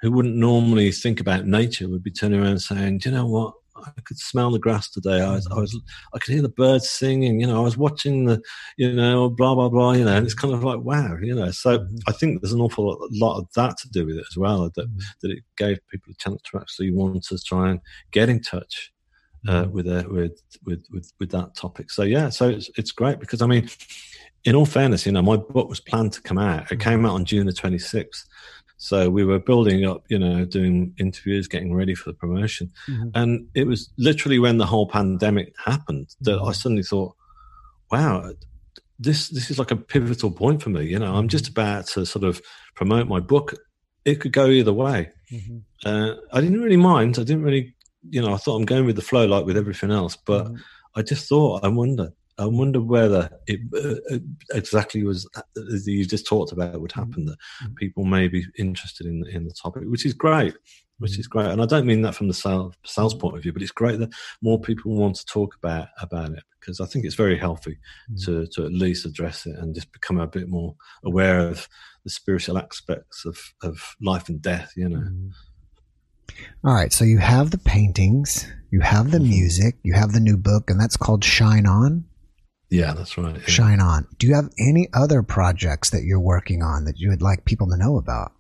who 0.02 0.12
wouldn't 0.12 0.36
normally 0.36 0.92
think 0.92 1.20
about 1.20 1.48
nature 1.48 1.88
would 1.90 2.04
be 2.04 2.12
turning 2.12 2.42
around 2.42 2.60
saying, 2.60 3.00
"Do 3.00 3.10
you 3.10 3.16
know 3.16 3.26
what? 3.26 3.54
I 3.86 4.02
could 4.02 4.18
smell 4.18 4.52
the 4.52 4.60
grass 4.60 4.90
today. 4.90 5.22
I 5.22 5.36
was, 5.36 5.48
I 5.52 5.56
was, 5.56 5.80
I 6.14 6.20
could 6.20 6.34
hear 6.34 6.42
the 6.42 6.50
birds 6.50 6.90
singing. 6.90 7.40
You 7.40 7.48
know, 7.48 7.62
I 7.62 7.64
was 7.64 7.78
watching 7.78 8.26
the, 8.26 8.42
you 8.78 8.92
know, 8.94 9.30
blah 9.30 9.56
blah 9.56 9.70
blah. 9.70 9.94
You 9.94 10.06
know, 10.06 10.16
and 10.16 10.26
it's 10.26 10.34
kind 10.34 10.54
of 10.54 10.64
like 10.64 10.82
wow. 10.82 11.18
You 11.22 11.36
know, 11.36 11.52
so 11.52 11.80
mm-hmm. 11.80 11.96
I 12.08 12.12
think 12.12 12.42
there's 12.42 12.54
an 12.54 12.62
awful 12.62 13.08
lot 13.12 13.40
of 13.40 13.48
that 13.56 13.78
to 13.78 13.90
do 13.90 14.06
with 14.06 14.18
it 14.18 14.26
as 14.30 14.38
well. 14.38 14.70
That 14.76 14.88
mm-hmm. 14.88 15.00
that 15.22 15.32
it 15.32 15.44
gave 15.58 15.80
people 15.90 16.12
a 16.12 16.16
chance 16.16 16.42
to 16.52 16.58
actually 16.60 16.92
want 16.92 17.24
to 17.24 17.38
try 17.40 17.72
and 17.72 17.80
get 18.12 18.30
in 18.30 18.42
touch 18.42 18.92
uh, 19.48 19.64
mm-hmm. 19.64 19.72
with, 19.72 19.88
a, 19.88 20.08
with 20.10 20.42
with 20.66 20.86
with 20.92 21.12
with 21.20 21.32
that 21.32 21.56
topic. 21.56 21.92
So 21.92 22.04
yeah, 22.04 22.30
so 22.30 22.50
it's 22.50 22.70
it's 22.78 22.92
great 22.92 23.20
because 23.20 23.42
I 23.42 23.48
mean, 23.48 23.70
in 24.46 24.56
all 24.56 24.66
fairness, 24.66 25.06
you 25.06 25.12
know, 25.12 25.22
my 25.22 25.38
book 25.38 25.70
was 25.70 25.80
planned 25.80 26.14
to 26.14 26.22
come 26.22 26.38
out. 26.38 26.72
It 26.72 26.80
came 26.80 27.06
out 27.06 27.14
on 27.14 27.26
June 27.26 27.48
the 27.48 27.54
26th. 27.54 28.26
So 28.84 29.10
we 29.10 29.24
were 29.24 29.40
building 29.40 29.86
up, 29.86 30.04
you 30.10 30.20
know, 30.20 30.44
doing 30.44 30.94
interviews, 31.00 31.48
getting 31.48 31.74
ready 31.74 31.96
for 31.96 32.10
the 32.10 32.18
promotion. 32.18 32.70
Mm-hmm. 32.90 33.10
And 33.16 33.48
it 33.56 33.66
was 33.66 33.90
literally 33.98 34.40
when 34.40 34.58
the 34.58 34.66
whole 34.66 34.90
pandemic 34.90 35.56
happened 35.64 36.14
that 36.20 36.38
I 36.38 36.52
suddenly 36.52 36.84
thought, 36.84 37.16
wow, 37.90 38.34
this 39.00 39.30
this 39.30 39.50
is 39.50 39.58
like 39.58 39.72
a 39.72 39.78
pivotal 39.78 40.32
point 40.32 40.62
for 40.62 40.70
me. 40.70 40.84
You 40.84 41.00
know, 41.00 41.16
I'm 41.16 41.30
just 41.30 41.46
mm-hmm. 41.46 41.62
about 41.62 41.88
to 41.94 42.06
sort 42.06 42.26
of 42.26 42.42
promote 42.76 43.08
my 43.08 43.22
book. 43.22 43.54
It 44.04 44.16
could 44.16 44.34
go 44.34 44.48
either 44.48 44.74
way. 44.74 45.12
Mm-hmm. 45.32 45.60
Uh, 45.86 46.16
I 46.34 46.42
didn't 46.42 46.62
really 46.62 46.76
mind. 46.76 47.18
I 47.18 47.24
didn't 47.24 47.44
really, 47.44 47.76
you 48.10 48.22
know, 48.22 48.34
I 48.34 48.38
thought 48.38 48.58
I'm 48.58 48.66
going 48.66 48.86
with 48.86 48.98
the 48.98 49.02
flow 49.02 49.26
like 49.26 49.46
with 49.46 49.56
everything 49.56 49.92
else. 49.92 50.18
But 50.18 50.48
mm-hmm. 50.48 50.58
I 50.98 51.04
just 51.04 51.30
thought, 51.30 51.64
I 51.64 51.70
wonder, 51.70 52.12
I 52.38 52.46
wonder 52.46 52.82
whether 52.82 53.30
it 53.48 53.60
uh, 53.76 54.16
uh 54.16 54.20
exactly 54.54 55.04
was 55.04 55.28
as 55.74 55.88
you 55.88 56.06
just 56.06 56.26
talked 56.26 56.52
about 56.52 56.80
would 56.82 56.92
happen 56.92 57.26
that 57.26 57.38
mm-hmm. 57.64 57.74
people 57.76 58.06
may 58.06 58.28
be 58.28 58.46
interested 58.58 59.08
in 59.08 59.26
in 59.28 59.46
the 59.46 59.54
topic, 59.54 59.84
which 59.86 60.06
is 60.06 60.14
great, 60.14 60.56
which 61.00 61.20
is 61.20 61.28
great. 61.28 61.48
And 61.48 61.62
I 61.62 61.66
don't 61.66 61.86
mean 61.86 62.02
that 62.04 62.16
from 62.16 62.28
the 62.28 62.34
sales, 62.34 62.74
sales 62.86 63.14
point 63.14 63.38
of 63.38 63.44
view, 63.44 63.54
but 63.54 63.62
it's 63.62 63.72
great 63.72 64.00
that 64.00 64.14
more 64.42 64.60
people 64.60 64.96
want 64.96 65.16
to 65.18 65.26
talk 65.26 65.56
about 65.56 65.90
about 66.02 66.32
it 66.32 66.44
because 66.60 66.80
I 66.80 66.86
think 66.86 67.06
it's 67.06 67.16
very 67.16 67.38
healthy 67.38 67.78
mm. 68.12 68.26
to 68.26 68.48
to 68.48 68.66
at 68.66 68.74
least 68.74 69.06
address 69.06 69.46
it 69.46 69.56
and 69.58 69.76
just 69.76 69.92
become 69.92 70.20
a 70.20 70.28
bit 70.28 70.50
more 70.50 70.76
aware 71.04 71.40
of 71.40 71.68
the 72.04 72.10
spiritual 72.10 72.58
aspects 72.58 73.26
of 73.26 73.38
of 73.62 73.96
life 74.02 74.30
and 74.30 74.42
death. 74.42 74.72
You 74.76 74.90
know. 74.90 75.00
Mm. 75.00 75.32
All 76.64 76.74
right, 76.74 76.92
so 76.92 77.06
you 77.06 77.20
have 77.20 77.52
the 77.52 77.58
paintings, 77.60 78.52
you 78.72 78.80
have 78.80 79.12
the 79.12 79.20
mm-hmm. 79.20 79.30
music, 79.30 79.76
you 79.84 79.94
have 79.94 80.14
the 80.14 80.20
new 80.20 80.38
book, 80.38 80.70
and 80.70 80.80
that's 80.80 80.98
called 80.98 81.24
Shine 81.24 81.68
On. 81.68 82.06
Yeah, 82.74 82.94
that's 82.94 83.20
right. 83.20 83.36
Yeah. 83.36 83.46
Shine 83.46 83.80
On. 83.80 84.08
Do 84.18 84.26
you 84.26 84.34
have 84.34 84.50
any 84.58 84.88
other 84.94 85.22
projects 85.22 85.92
that 85.92 86.06
you're 86.06 86.20
working 86.20 86.64
on 86.64 86.86
that 86.86 86.98
you 86.98 87.10
would 87.10 87.22
like 87.22 87.46
people 87.46 87.68
to 87.70 87.78
know 87.78 87.98
about? 87.98 88.32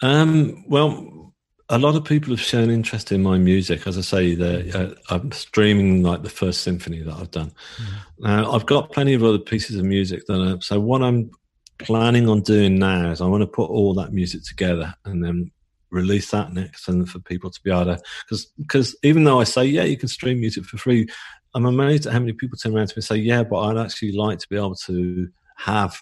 Um, 0.00 0.64
well, 0.66 1.34
a 1.68 1.78
lot 1.78 1.94
of 1.94 2.02
people 2.04 2.30
have 2.30 2.40
shown 2.40 2.70
interest 2.70 3.12
in 3.12 3.22
my 3.22 3.36
music. 3.36 3.86
As 3.86 3.98
I 3.98 4.00
say, 4.00 4.70
uh, 4.72 4.94
I'm 5.10 5.30
streaming 5.32 6.02
like 6.02 6.22
the 6.22 6.30
first 6.30 6.62
symphony 6.62 7.02
that 7.02 7.12
I've 7.12 7.30
done. 7.30 7.52
Mm-hmm. 7.76 8.24
Now, 8.24 8.52
I've 8.52 8.64
got 8.64 8.92
plenty 8.92 9.12
of 9.12 9.22
other 9.22 9.38
pieces 9.38 9.76
of 9.76 9.84
music 9.84 10.24
that. 10.26 10.60
So 10.62 10.80
what 10.80 11.02
I'm 11.02 11.30
planning 11.78 12.30
on 12.30 12.40
doing 12.40 12.78
now 12.78 13.10
is 13.10 13.20
I 13.20 13.26
want 13.26 13.42
to 13.42 13.46
put 13.46 13.68
all 13.68 13.92
that 13.94 14.14
music 14.14 14.42
together 14.42 14.94
and 15.04 15.22
then 15.22 15.50
release 15.90 16.30
that 16.30 16.52
next 16.52 16.88
and 16.88 17.08
for 17.08 17.18
people 17.18 17.50
to 17.50 17.60
be 17.62 17.70
able 17.70 17.84
to 17.84 18.00
because 18.24 18.46
because 18.58 18.96
even 19.02 19.24
though 19.24 19.40
I 19.40 19.44
say 19.44 19.64
yeah 19.64 19.82
you 19.82 19.96
can 19.96 20.08
stream 20.08 20.38
music 20.38 20.64
for 20.64 20.78
free 20.78 21.08
I'm 21.54 21.66
amazed 21.66 22.06
at 22.06 22.12
how 22.12 22.20
many 22.20 22.32
people 22.32 22.56
turn 22.56 22.76
around 22.76 22.88
to 22.88 22.92
me 22.92 22.96
and 22.96 23.04
say, 23.04 23.16
"Yeah, 23.16 23.42
but 23.42 23.60
I'd 23.60 23.84
actually 23.84 24.12
like 24.12 24.38
to 24.38 24.48
be 24.48 24.56
able 24.56 24.76
to 24.86 25.28
have 25.56 26.00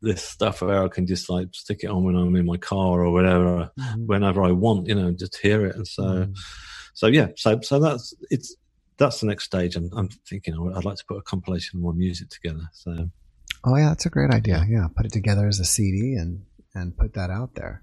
this 0.00 0.22
stuff 0.22 0.62
where 0.62 0.84
I 0.84 0.88
can 0.88 1.06
just 1.06 1.28
like 1.30 1.48
stick 1.52 1.80
it 1.82 1.88
on 1.88 2.04
when 2.04 2.14
I'm 2.14 2.36
in 2.36 2.46
my 2.46 2.56
car 2.56 3.04
or 3.04 3.10
whatever, 3.10 3.70
mm-hmm. 3.78 4.06
whenever 4.06 4.44
I 4.44 4.52
want, 4.52 4.86
you 4.86 4.94
know, 4.94 5.12
just 5.12 5.36
hear 5.38 5.66
it." 5.66 5.76
And 5.76 5.86
so, 5.86 6.02
mm-hmm. 6.02 6.32
so 6.94 7.06
yeah, 7.08 7.28
so 7.36 7.60
so 7.62 7.78
that's 7.78 8.14
it's 8.30 8.56
that's 8.96 9.20
the 9.20 9.26
next 9.26 9.44
stage. 9.44 9.76
I'm, 9.76 9.90
I'm 9.96 10.08
thinking 10.28 10.54
I'd 10.74 10.84
like 10.84 10.98
to 10.98 11.04
put 11.06 11.18
a 11.18 11.22
compilation 11.22 11.78
of 11.78 11.82
more 11.82 11.92
music 11.92 12.28
together. 12.28 12.68
So, 12.72 13.10
oh 13.64 13.76
yeah, 13.76 13.88
that's 13.88 14.06
a 14.06 14.10
great 14.10 14.30
idea. 14.30 14.64
Yeah, 14.68 14.86
put 14.94 15.06
it 15.06 15.12
together 15.12 15.48
as 15.48 15.60
a 15.60 15.64
CD 15.64 16.14
and 16.14 16.44
and 16.74 16.96
put 16.96 17.14
that 17.14 17.30
out 17.30 17.54
there. 17.54 17.82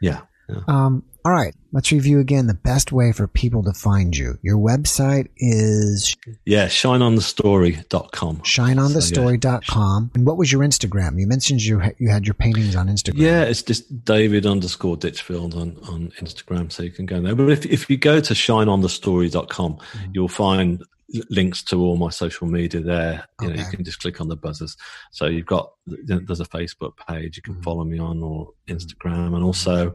Yeah. 0.00 0.22
Yeah. 0.48 0.60
Um, 0.68 1.02
all 1.26 1.32
right, 1.32 1.56
let's 1.72 1.90
review 1.90 2.20
again 2.20 2.46
the 2.46 2.54
best 2.54 2.92
way 2.92 3.10
for 3.10 3.26
people 3.26 3.64
to 3.64 3.72
find 3.72 4.16
you. 4.16 4.38
Your 4.42 4.58
website 4.58 5.26
is 5.38 6.16
yeah, 6.44 6.66
shineonthestory.com. 6.66 8.36
Shineonthestory.com. 8.42 10.12
And 10.14 10.24
what 10.24 10.36
was 10.36 10.52
your 10.52 10.62
Instagram? 10.62 11.18
You 11.18 11.26
mentioned 11.26 11.62
you 11.62 11.82
you 11.98 12.10
had 12.10 12.28
your 12.28 12.34
paintings 12.34 12.76
on 12.76 12.86
Instagram. 12.86 13.18
Yeah, 13.18 13.42
it's 13.42 13.62
just 13.62 14.04
David 14.04 14.46
underscore 14.46 14.96
Ditchfield 14.96 15.54
on, 15.54 15.76
on 15.88 16.12
Instagram, 16.20 16.70
so 16.70 16.84
you 16.84 16.92
can 16.92 17.06
go 17.06 17.20
there. 17.20 17.34
But 17.34 17.50
if 17.50 17.66
if 17.66 17.90
you 17.90 17.96
go 17.96 18.20
to 18.20 18.32
shineonthestory.com, 18.32 19.72
mm-hmm. 19.74 20.10
you'll 20.12 20.28
find 20.28 20.84
links 21.30 21.62
to 21.62 21.80
all 21.80 21.96
my 21.96 22.10
social 22.10 22.46
media 22.46 22.80
there. 22.80 23.26
You 23.40 23.48
okay. 23.48 23.56
know, 23.56 23.62
you 23.62 23.70
can 23.70 23.84
just 23.84 24.00
click 24.00 24.20
on 24.20 24.28
the 24.28 24.36
buzzers. 24.36 24.76
So 25.12 25.26
you've 25.26 25.46
got 25.46 25.72
there's 25.86 26.40
a 26.40 26.46
Facebook 26.46 26.92
page 27.08 27.36
you 27.36 27.42
can 27.42 27.54
mm-hmm. 27.54 27.62
follow 27.62 27.84
me 27.84 27.98
on, 27.98 28.22
or 28.22 28.50
Instagram, 28.68 29.34
and 29.34 29.44
also 29.44 29.94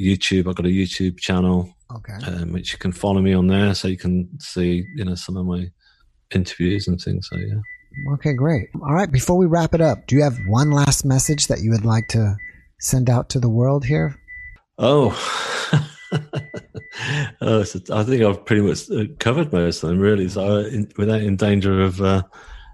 YouTube. 0.00 0.48
I've 0.48 0.56
got 0.56 0.66
a 0.66 0.70
YouTube 0.70 1.18
channel, 1.18 1.74
okay, 1.94 2.26
um, 2.26 2.52
which 2.52 2.72
you 2.72 2.78
can 2.78 2.92
follow 2.92 3.20
me 3.20 3.32
on 3.32 3.46
there, 3.46 3.74
so 3.74 3.88
you 3.88 3.98
can 3.98 4.28
see 4.40 4.84
you 4.96 5.04
know 5.04 5.14
some 5.14 5.36
of 5.36 5.46
my 5.46 5.70
interviews 6.34 6.88
and 6.88 7.00
things. 7.00 7.28
So 7.30 7.38
yeah. 7.38 7.60
Okay, 8.14 8.32
great. 8.32 8.68
All 8.82 8.94
right. 8.94 9.10
Before 9.10 9.36
we 9.36 9.46
wrap 9.46 9.74
it 9.74 9.80
up, 9.80 10.06
do 10.06 10.16
you 10.16 10.22
have 10.22 10.38
one 10.46 10.70
last 10.70 11.04
message 11.04 11.48
that 11.48 11.60
you 11.60 11.70
would 11.70 11.84
like 11.84 12.08
to 12.08 12.36
send 12.80 13.10
out 13.10 13.28
to 13.30 13.40
the 13.40 13.50
world 13.50 13.84
here? 13.84 14.16
Oh. 14.78 15.12
oh, 17.40 17.62
so 17.62 17.80
I 17.92 18.02
think 18.04 18.22
I've 18.22 18.44
pretty 18.44 18.62
much 18.62 18.90
uh, 18.90 19.04
covered 19.18 19.52
most 19.52 19.82
of 19.82 19.90
them, 19.90 19.98
really. 19.98 20.28
So, 20.28 20.58
in, 20.58 20.90
without 20.96 21.20
in 21.20 21.36
danger 21.36 21.82
of 21.82 22.00
uh, 22.00 22.22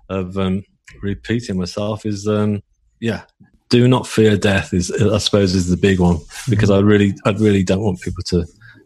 of 0.08 0.36
um, 0.38 0.62
repeating 1.02 1.58
myself, 1.58 2.04
is 2.04 2.26
um, 2.26 2.62
yeah, 3.00 3.22
do 3.68 3.86
not 3.88 4.06
fear 4.06 4.36
death. 4.36 4.72
Is 4.72 4.90
I 4.90 5.18
suppose 5.18 5.54
is 5.54 5.68
the 5.68 5.76
big 5.76 6.00
one 6.00 6.18
because 6.48 6.70
I 6.70 6.78
really, 6.80 7.14
I 7.24 7.30
really 7.30 7.62
don't 7.62 7.82
want 7.82 8.00
people 8.00 8.22
to 8.24 8.44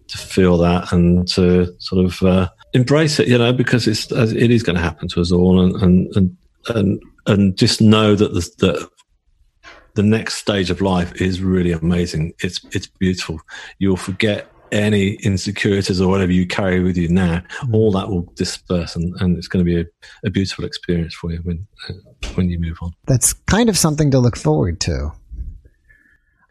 to 0.09 0.19
feel 0.19 0.59
that 0.59 0.93
and 0.93 1.27
to 1.29 1.75
sort 1.79 2.05
of 2.05 2.23
uh, 2.23 2.49
embrace 2.75 3.19
it, 3.19 3.29
you 3.29 3.39
know, 3.39 3.53
because 3.53 3.87
it's 3.87 4.11
it 4.11 4.51
is 4.51 4.63
going 4.63 4.77
to 4.77 4.83
happen 4.83 5.09
to 5.09 5.21
us 5.21 5.33
all, 5.33 5.61
and 5.61 5.75
and 5.83 6.17
and 6.17 6.37
and, 6.69 7.03
and 7.27 7.57
just 7.57 7.81
know 7.81 8.15
that 8.15 8.35
the, 8.35 8.41
that 8.67 8.89
the 9.95 10.03
next 10.03 10.37
stage 10.37 10.71
of 10.71 10.81
life 10.81 11.21
is 11.21 11.43
really 11.43 11.73
amazing. 11.73 12.35
It's 12.41 12.65
it's 12.73 12.87
beautiful. 12.87 13.41
You'll 13.79 13.97
forget 13.97 14.51
any 14.73 15.15
insecurities 15.17 16.01
or 16.01 16.09
whatever 16.09 16.33
you 16.33 16.47
carry 16.47 16.83
with 16.83 16.97
you 16.97 17.09
now. 17.09 17.43
Mm. 17.61 17.75
All 17.75 17.93
that 17.93 18.09
will 18.09 18.23
disperse, 18.35 18.97
and, 18.97 19.15
and 19.21 19.37
it's 19.37 19.47
going 19.47 19.65
to 19.65 19.71
be 19.71 19.81
a, 19.81 19.85
a 20.27 20.31
beautiful 20.31 20.65
experience 20.65 21.15
for 21.15 21.31
you 21.31 21.39
when 21.43 21.67
uh, 21.89 21.93
when 22.35 22.49
you 22.49 22.59
move 22.59 22.79
on. 22.83 22.93
That's 23.07 23.33
kind 23.33 23.69
of 23.69 23.77
something 23.77 24.11
to 24.11 24.19
look 24.19 24.37
forward 24.37 24.81
to. 24.83 25.13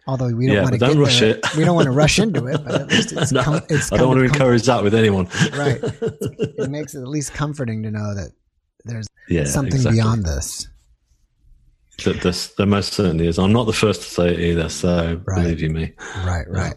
Although 0.08 0.34
we 0.36 0.48
don't 0.48 0.56
yeah, 0.56 0.62
want 0.64 0.74
to 0.74 0.80
don't 0.80 1.00
rush 1.00 1.20
there. 1.20 1.36
it. 1.36 1.46
We 1.58 1.64
don't 1.64 1.76
want 1.76 1.86
to 1.86 1.92
rush 1.92 2.20
into 2.20 2.48
it, 2.48 2.64
but 2.64 2.82
at 2.82 2.88
least 2.88 3.12
it's, 3.14 3.32
no, 3.32 3.44
com- 3.44 3.62
it's 3.70 3.92
I 3.92 3.98
don't 3.98 4.08
want 4.08 4.20
to 4.20 4.26
encourage 4.26 4.64
that 4.64 4.84
with 4.84 4.96
anyone. 4.96 5.28
right. 5.54 5.80
It 6.62 6.70
makes 6.70 6.96
it 6.96 7.02
at 7.02 7.08
least 7.08 7.34
comforting 7.34 7.84
to 7.84 7.92
know 7.92 8.14
that 8.14 8.32
there's 8.86 9.08
yeah, 9.30 9.46
something 9.46 9.76
exactly. 9.76 10.00
beyond 10.00 10.26
this. 10.26 10.68
That 12.06 12.22
this, 12.22 12.48
there 12.56 12.66
most 12.66 12.94
certainly 12.94 13.28
is. 13.28 13.40
I'm 13.40 13.54
not 13.54 13.66
the 13.66 13.74
first 13.74 14.02
to 14.02 14.10
say 14.10 14.34
it 14.34 14.40
either, 14.40 14.70
so 14.70 15.22
right. 15.26 15.44
believe 15.44 15.62
you 15.62 15.70
me. 15.70 15.94
Right, 16.26 16.48
right. 16.50 16.76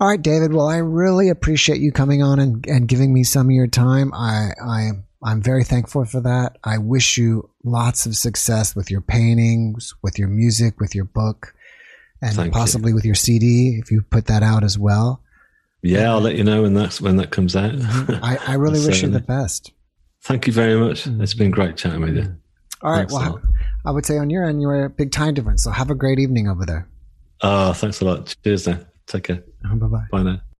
All 0.00 0.08
right, 0.08 0.20
David. 0.20 0.52
Well, 0.52 0.68
I 0.68 0.78
really 0.78 1.28
appreciate 1.28 1.80
you 1.80 1.92
coming 1.92 2.22
on 2.22 2.38
and, 2.38 2.66
and 2.66 2.88
giving 2.88 3.14
me 3.14 3.22
some 3.24 3.46
of 3.46 3.52
your 3.52 3.68
time. 3.68 4.12
I, 4.12 4.50
I, 4.62 4.90
I'm 5.22 5.40
very 5.40 5.64
thankful 5.64 6.04
for 6.04 6.20
that. 6.20 6.58
I 6.64 6.78
wish 6.78 7.16
you 7.16 7.48
lots 7.62 8.04
of 8.04 8.16
success 8.16 8.74
with 8.74 8.90
your 8.90 9.00
paintings, 9.00 9.94
with 10.02 10.18
your 10.18 10.28
music, 10.28 10.80
with 10.80 10.94
your 10.94 11.04
book, 11.04 11.54
and 12.20 12.34
Thank 12.34 12.52
possibly 12.52 12.90
you. 12.90 12.94
with 12.94 13.04
your 13.04 13.14
CD 13.14 13.78
if 13.82 13.90
you 13.90 14.02
put 14.02 14.26
that 14.26 14.42
out 14.42 14.64
as 14.64 14.78
well. 14.78 15.22
Yeah, 15.82 16.10
I'll 16.10 16.20
let 16.20 16.36
you 16.36 16.44
know 16.44 16.62
when 16.62 16.74
that's 16.74 17.00
when 17.00 17.16
that 17.16 17.30
comes 17.30 17.54
out. 17.54 17.72
Mm-hmm. 17.72 18.24
I, 18.24 18.38
I, 18.46 18.54
really 18.54 18.84
wish 18.84 19.02
you 19.02 19.08
the 19.08 19.20
best. 19.20 19.70
Thank 20.22 20.46
you 20.46 20.52
very 20.52 20.78
much. 20.78 21.04
Mm-hmm. 21.04 21.22
It's 21.22 21.34
been 21.34 21.50
great 21.50 21.76
chatting 21.76 22.00
with 22.00 22.16
you. 22.16 22.34
All 22.82 22.90
right. 22.90 22.98
Thanks 23.00 23.12
well, 23.12 23.42
I 23.84 23.90
would 23.90 24.06
say 24.06 24.18
on 24.18 24.30
your 24.30 24.44
end, 24.44 24.62
you're 24.62 24.84
a 24.84 24.90
big 24.90 25.12
time 25.12 25.34
difference. 25.34 25.62
So 25.62 25.70
have 25.70 25.90
a 25.90 25.94
great 25.94 26.18
evening 26.18 26.48
over 26.48 26.64
there. 26.64 26.88
Oh, 27.42 27.72
thanks 27.72 28.00
a 28.00 28.04
lot. 28.04 28.34
Cheers 28.42 28.66
now. 28.66 28.80
Take 29.06 29.24
care. 29.24 29.44
Uh-huh, 29.64 29.76
bye 29.76 29.86
bye. 29.86 30.06
Bye 30.10 30.22
now. 30.22 30.40